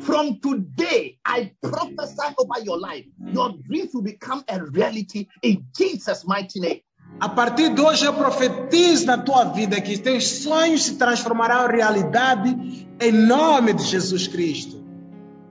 From 0.00 0.40
today, 0.40 1.18
I 1.26 1.52
prophesy 1.62 2.34
over 2.38 2.64
your 2.64 2.78
life. 2.78 3.04
Your 3.30 3.52
dreams 3.68 3.90
will 3.92 4.02
become 4.02 4.42
a 4.48 4.64
reality 4.64 5.26
in 5.42 5.66
Jesus' 5.76 6.24
mighty 6.24 6.60
name. 6.60 6.80
A 7.20 7.28
partir 7.28 7.74
de 7.74 7.80
hoje 7.80 8.04
eu 8.04 8.14
profetizo 8.14 9.06
na 9.06 9.18
tua 9.18 9.46
vida 9.46 9.80
que 9.80 9.98
teus 9.98 10.24
sonhos 10.42 10.84
se 10.84 10.96
transformarão 10.96 11.68
em 11.68 11.76
realidade 11.76 12.86
em 13.00 13.10
nome 13.10 13.72
de 13.72 13.82
Jesus 13.82 14.28
Cristo. 14.28 14.80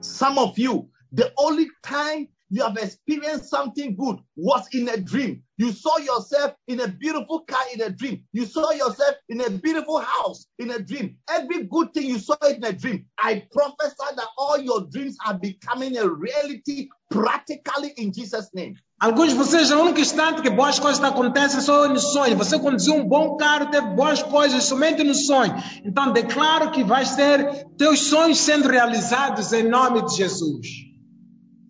Some 0.00 0.38
of 0.38 0.58
you, 0.58 0.88
the 1.14 1.30
only 1.36 1.68
time 1.82 2.26
you 2.50 2.64
have 2.64 2.78
experienced 2.78 3.50
something 3.50 3.94
good 3.94 4.18
was 4.34 4.66
in 4.72 4.88
a 4.88 4.96
dream. 4.96 5.42
You 5.58 5.72
saw 5.72 5.98
yourself 5.98 6.54
in 6.66 6.80
a 6.80 6.88
beautiful 6.88 7.44
car 7.46 7.64
in 7.74 7.82
a 7.82 7.90
dream. 7.90 8.24
You 8.32 8.46
saw 8.46 8.70
yourself 8.70 9.16
in 9.28 9.42
a 9.42 9.50
beautiful 9.50 10.00
house 10.00 10.46
in 10.58 10.70
a 10.70 10.78
dream. 10.78 11.18
Every 11.28 11.64
good 11.64 11.92
thing 11.92 12.06
you 12.06 12.18
saw 12.18 12.36
in 12.48 12.64
a 12.64 12.72
dream. 12.72 13.04
I 13.18 13.46
prophesy 13.52 14.14
that 14.16 14.28
all 14.38 14.58
your 14.58 14.86
dreams 14.90 15.18
are 15.26 15.34
becoming 15.34 15.98
a 15.98 16.08
reality 16.08 16.88
practically 17.10 17.92
in 17.98 18.10
Jesus' 18.14 18.48
name. 18.54 18.76
Alguns 19.00 19.28
de 19.28 19.36
vocês, 19.36 19.70
no 19.70 19.82
único 19.82 20.00
instante 20.00 20.42
que 20.42 20.50
boas 20.50 20.80
coisas 20.80 21.02
acontecem 21.02 21.60
só 21.60 21.88
no 21.88 22.00
sonho. 22.00 22.36
Você 22.36 22.58
conduziu 22.58 22.96
um 22.96 23.06
bom 23.06 23.36
carro, 23.36 23.70
teve 23.70 23.86
boas 23.94 24.24
coisas 24.24 24.64
somente 24.64 25.04
no 25.04 25.14
sonho. 25.14 25.54
Então 25.84 26.12
declaro 26.12 26.72
que 26.72 26.82
vai 26.82 27.06
ser 27.06 27.64
teus 27.76 28.00
sonhos 28.00 28.38
sendo 28.38 28.68
realizados 28.68 29.52
em 29.52 29.62
nome 29.62 30.04
de 30.04 30.16
Jesus. 30.16 30.66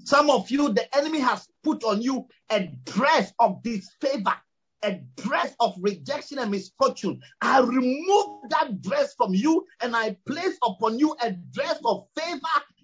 Some 0.07 0.31
of 0.31 0.51
you, 0.51 0.73
the 0.73 0.89
enemy 0.97 1.21
has 1.21 1.47
put 1.63 1.85
on 1.85 2.01
you 2.01 2.27
a 2.51 2.61
dress 2.87 3.35
of 3.39 3.61
disfavor, 3.63 4.39
a 4.83 4.99
dress 5.15 5.55
of 5.61 5.75
rejection 5.83 6.39
and 6.39 6.51
misfortune. 6.51 7.21
I 7.43 7.59
remove 7.59 8.49
that 8.49 8.81
dress 8.81 9.13
from 9.15 9.35
you 9.35 9.67
and 9.83 9.95
I 9.95 10.17
place 10.25 10.57
upon 10.65 10.99
you 10.99 11.15
a 11.21 11.33
dress 11.33 11.79
of 11.85 12.07
favor 12.17 12.41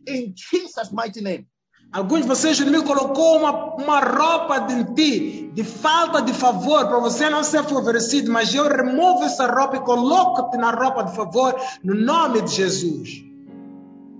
in 0.06 0.34
Jesus' 0.36 0.92
mighty 0.92 1.22
name. 1.22 1.46
Alguns 1.94 2.22
de 2.22 2.26
vocês, 2.26 2.58
o 2.58 2.62
inimigo 2.62 2.86
colocou 2.86 3.38
uma, 3.38 3.76
uma 3.76 4.00
roupa 4.00 4.58
de 4.58 4.94
ti, 4.96 5.52
de 5.54 5.62
falta 5.62 6.20
de 6.20 6.34
favor, 6.34 6.88
para 6.88 6.98
você 6.98 7.30
não 7.30 7.44
ser 7.44 7.62
favorecido, 7.62 8.32
mas 8.32 8.52
eu 8.52 8.66
removo 8.66 9.22
essa 9.22 9.46
roupa 9.46 9.76
e 9.76 9.80
coloco-te 9.80 10.56
na 10.56 10.72
roupa 10.72 11.04
de 11.04 11.14
favor, 11.14 11.54
no 11.84 11.94
nome 11.94 12.42
de 12.42 12.50
Jesus. 12.50 13.24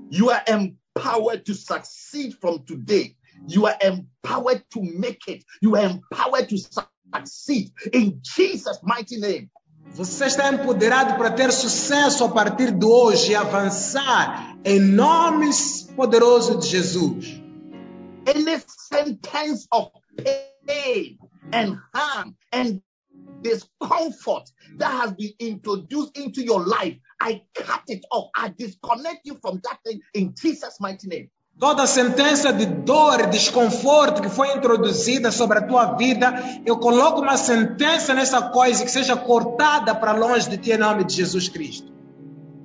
You 0.09 0.31
are 0.31 0.45
empowered 0.49 1.43
to 1.47 1.55
succeed 1.55 2.37
from 2.41 2.61
today. 2.61 3.17
You 3.49 3.67
are 3.67 3.77
empowered 3.83 4.65
to 4.71 4.81
make 4.81 5.29
it. 5.29 5.45
You 5.61 5.75
are 5.75 5.85
empowered 5.85 6.49
to 6.51 6.57
succeed 6.57 7.73
in 7.93 8.21
Jesus' 8.23 8.79
mighty 8.85 9.19
name. 9.19 9.51
Você 9.97 10.27
está 10.27 10.53
empoderado 10.53 11.17
para 11.17 11.33
ter 11.33 11.51
sucesso 11.51 12.23
a 12.23 12.29
partir 12.29 12.71
de 12.71 12.87
hoje 12.87 13.33
e 13.33 13.35
avançar 13.35 14.57
em 14.65 14.79
nome 14.79 15.51
poderoso 15.97 16.57
de 16.59 16.69
Jesus. 16.69 17.44
Any 18.27 18.57
sentence 18.67 19.67
of 19.71 19.91
pain 20.67 21.19
and 21.53 21.79
harm 21.95 22.37
and 22.53 22.81
discomfort 23.43 24.51
that 24.79 24.91
has 24.91 25.13
been 25.13 25.33
introduced 25.39 26.17
into 26.17 26.43
your 26.43 26.67
life, 26.67 26.97
I 27.21 27.43
cut 27.55 27.83
it 27.89 28.05
off. 28.11 28.31
I 28.35 28.49
disconnect 28.49 29.21
you 29.25 29.37
from 29.41 29.61
that 29.65 29.79
thing 29.85 30.01
in 30.15 30.35
Jesus' 30.41 30.81
mighty 30.81 31.09
name. 31.09 31.31
Toda 31.59 31.87
sentença 31.87 32.53
de 32.53 32.67
dor 32.67 33.29
desconforto 33.29 34.21
que 34.21 34.29
foi 34.29 34.57
introduzida 34.57 35.31
sobre 35.31 35.59
a 35.59 35.63
tua 35.63 35.95
vida, 35.97 36.35
eu 36.67 36.79
coloco 36.79 37.21
uma 37.21 37.37
sentença 37.37 38.13
nessa 38.13 38.43
coisa 38.51 38.85
que 38.85 38.91
seja 38.91 39.17
cortada 39.17 39.95
para 39.95 40.13
longe 40.13 40.51
de 40.51 40.59
ti 40.59 40.73
em 40.73 40.79
nome 40.79 41.05
de 41.05 41.15
Jesus 41.15 41.49
Cristo. 41.49 41.94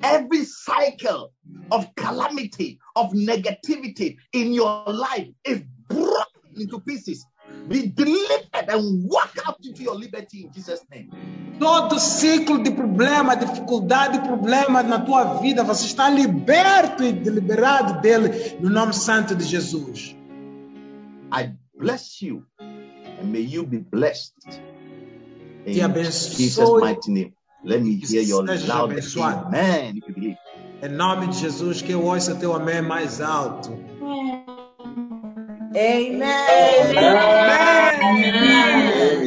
Every 0.02 0.46
cycle 0.46 1.32
of 1.72 1.94
calamity, 1.96 2.80
of 2.96 3.12
negativity 3.12 4.18
in 4.34 4.54
your 4.54 4.84
life 4.88 5.28
is 5.46 5.62
broken 5.88 6.52
into 6.56 6.80
pieces. 6.80 7.26
Be 7.68 7.88
delivered 7.88 8.70
and 8.70 9.10
walk 9.10 9.38
out 9.48 9.58
into 9.64 9.84
your 9.84 9.96
liberty 9.96 10.46
in 10.46 10.54
Jesus' 10.54 10.82
name. 10.92 11.12
Todo 11.60 12.00
ciclo 12.00 12.64
de 12.64 12.72
problema, 12.72 13.36
dificuldade, 13.36 14.20
problema 14.20 14.82
na 14.82 15.00
tua 15.00 15.42
vida, 15.42 15.64
você 15.64 15.86
está 15.86 16.10
liberto 16.10 17.04
e 17.04 17.12
liberado 17.12 18.00
dele 18.02 18.58
no 18.62 18.70
nome 18.70 18.94
santo 18.94 19.36
de 19.36 19.44
Jesus. 19.44 20.16
I 21.32 21.52
bless 21.78 22.22
you 22.22 22.46
and 23.20 23.32
may 23.32 23.42
you 23.42 23.66
be 23.66 23.78
blessed. 23.78 24.34
In 25.66 25.94
Te. 25.94 26.04
Jesus' 26.04 26.70
mighty 26.80 27.12
name. 27.12 27.34
Let 27.64 27.82
me 27.82 27.96
hear 27.96 28.22
your 28.22 28.46
loud 28.46 28.92
amen 28.92 29.98
if 29.98 30.08
you 30.08 30.14
believe. 30.14 30.38
Em 30.82 30.90
nome 30.90 31.28
de 31.28 31.40
Jesus, 31.40 31.82
que 31.82 31.92
eu 31.92 32.06
ouça 32.06 32.36
teu 32.36 32.54
amém 32.54 32.82
mais 32.82 33.20
alto. 33.20 33.72
Amen. 35.76 36.30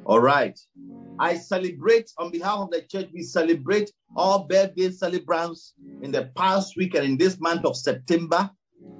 All 0.04 0.20
right. 0.20 0.58
I 1.18 1.36
celebrate 1.36 2.10
on 2.18 2.30
behalf 2.30 2.60
of 2.60 2.70
the 2.70 2.82
church, 2.82 3.10
we 3.12 3.22
celebrate 3.22 3.92
all 4.16 4.46
birthday 4.46 4.90
celebrants 4.90 5.74
in 6.02 6.10
the 6.10 6.30
past 6.36 6.76
week 6.76 6.94
and 6.94 7.04
in 7.04 7.16
this 7.16 7.38
month 7.38 7.64
of 7.64 7.76
September. 7.76 8.50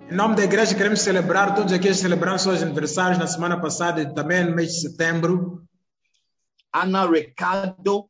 Em 0.09 0.15
nome 0.15 0.37
da 0.37 0.45
igreja, 0.45 0.75
queremos 0.75 1.01
celebrar 1.01 1.55
todos 1.55 1.73
aqueles 1.73 1.97
que 1.97 2.03
celebraram 2.03 2.39
seus 2.39 2.63
aniversários 2.63 3.19
na 3.19 3.27
semana 3.27 3.61
passada 3.61 4.01
e 4.01 4.15
também 4.15 4.45
no 4.45 4.55
mês 4.55 4.75
de 4.75 4.81
setembro. 4.83 5.67
Ana 6.73 7.07
Ricardo, 7.07 8.09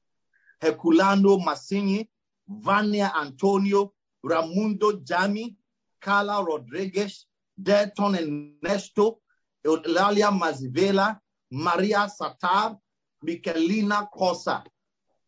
Herculano 0.60 1.38
Massini, 1.38 2.08
Vania 2.46 3.12
Antonio, 3.14 3.92
Ramundo 4.24 5.02
Jami, 5.06 5.56
Carla 6.00 6.40
Rodriguez, 6.40 7.26
Delton 7.56 8.14
Ernesto, 8.14 9.18
Eulalia 9.64 10.30
Mazivela, 10.30 11.20
Maria 11.50 12.08
Satar, 12.08 12.76
Michelina 13.22 14.08
Cosa. 14.10 14.64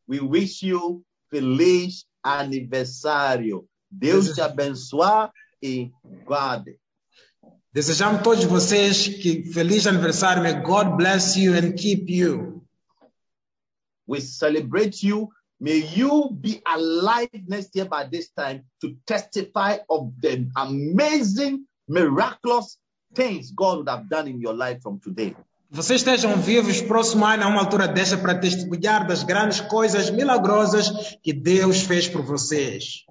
We 0.06 0.20
wish 0.20 0.62
you 0.62 1.04
feliz 1.30 2.06
aniversário. 2.22 3.68
Deus 3.90 4.34
te 4.34 4.40
abençoe 4.40 5.30
e 5.62 5.92
guarde. 6.24 6.78
Desejamos 7.72 8.22
todos 8.22 8.44
vocês 8.44 9.08
que 9.08 9.44
feliz 9.52 9.86
aniversário. 9.86 10.42
May 10.42 10.62
God 10.62 10.96
bless 10.96 11.36
you 11.36 11.54
and 11.54 11.72
keep 11.74 12.08
you. 12.08 12.64
We 14.06 14.20
celebrate 14.20 15.02
you. 15.02 15.30
May 15.60 15.78
you 15.78 16.30
be 16.30 16.60
alive 16.66 17.30
next 17.48 17.74
year 17.74 17.86
by 17.86 18.04
this 18.04 18.30
time 18.30 18.64
to 18.80 18.94
testify 19.06 19.78
of 19.88 20.12
the 20.20 20.46
amazing, 20.56 21.66
miraculous 21.88 22.78
things 23.14 23.50
God 23.52 23.78
would 23.78 23.88
have 23.88 24.08
done 24.08 24.28
in 24.28 24.40
your 24.40 24.54
life 24.54 24.82
from 24.82 25.00
today. 25.00 25.34
Vocês 25.74 26.02
estejam 26.02 26.40
vivos 26.40 26.80
próximo 26.80 27.26
ano, 27.26 27.42
a 27.42 27.48
uma 27.48 27.58
altura 27.58 27.88
desta, 27.88 28.16
para 28.16 28.38
testemunhar 28.38 29.04
das 29.08 29.24
grandes 29.24 29.60
coisas 29.60 30.08
milagrosas 30.08 31.18
que 31.20 31.32
Deus 31.32 31.82
fez 31.82 32.08
por 32.08 32.22
vocês. 32.22 33.04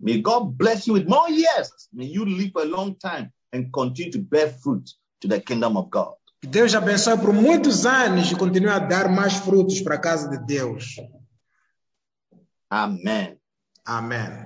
May 0.00 0.20
God 0.20 0.56
bless 0.56 0.88
you 0.88 0.94
with 0.94 1.06
more 1.06 1.30
years. 1.32 1.70
May 1.92 2.06
you 2.06 2.24
live 2.24 2.50
a 2.56 2.64
long 2.64 2.92
time 2.98 3.30
and 3.54 3.70
continue 3.70 4.10
to 4.10 4.18
bear 4.18 4.52
fruit 4.52 4.90
to 5.20 5.28
the 5.28 5.38
kingdom 5.38 5.76
of 5.76 5.90
God. 5.90 6.16
Que 6.40 6.48
Deus 6.48 6.74
abençoe 6.74 7.16
por 7.16 7.32
muitos 7.32 7.86
anos 7.86 8.32
e 8.32 8.34
continue 8.34 8.70
a 8.70 8.80
dar 8.80 9.08
mais 9.08 9.34
frutos 9.34 9.80
para 9.80 9.94
a 9.94 10.00
casa 10.00 10.28
de 10.28 10.44
Deus. 10.44 10.96
Amen. 12.68 13.38
Amém. 13.84 14.45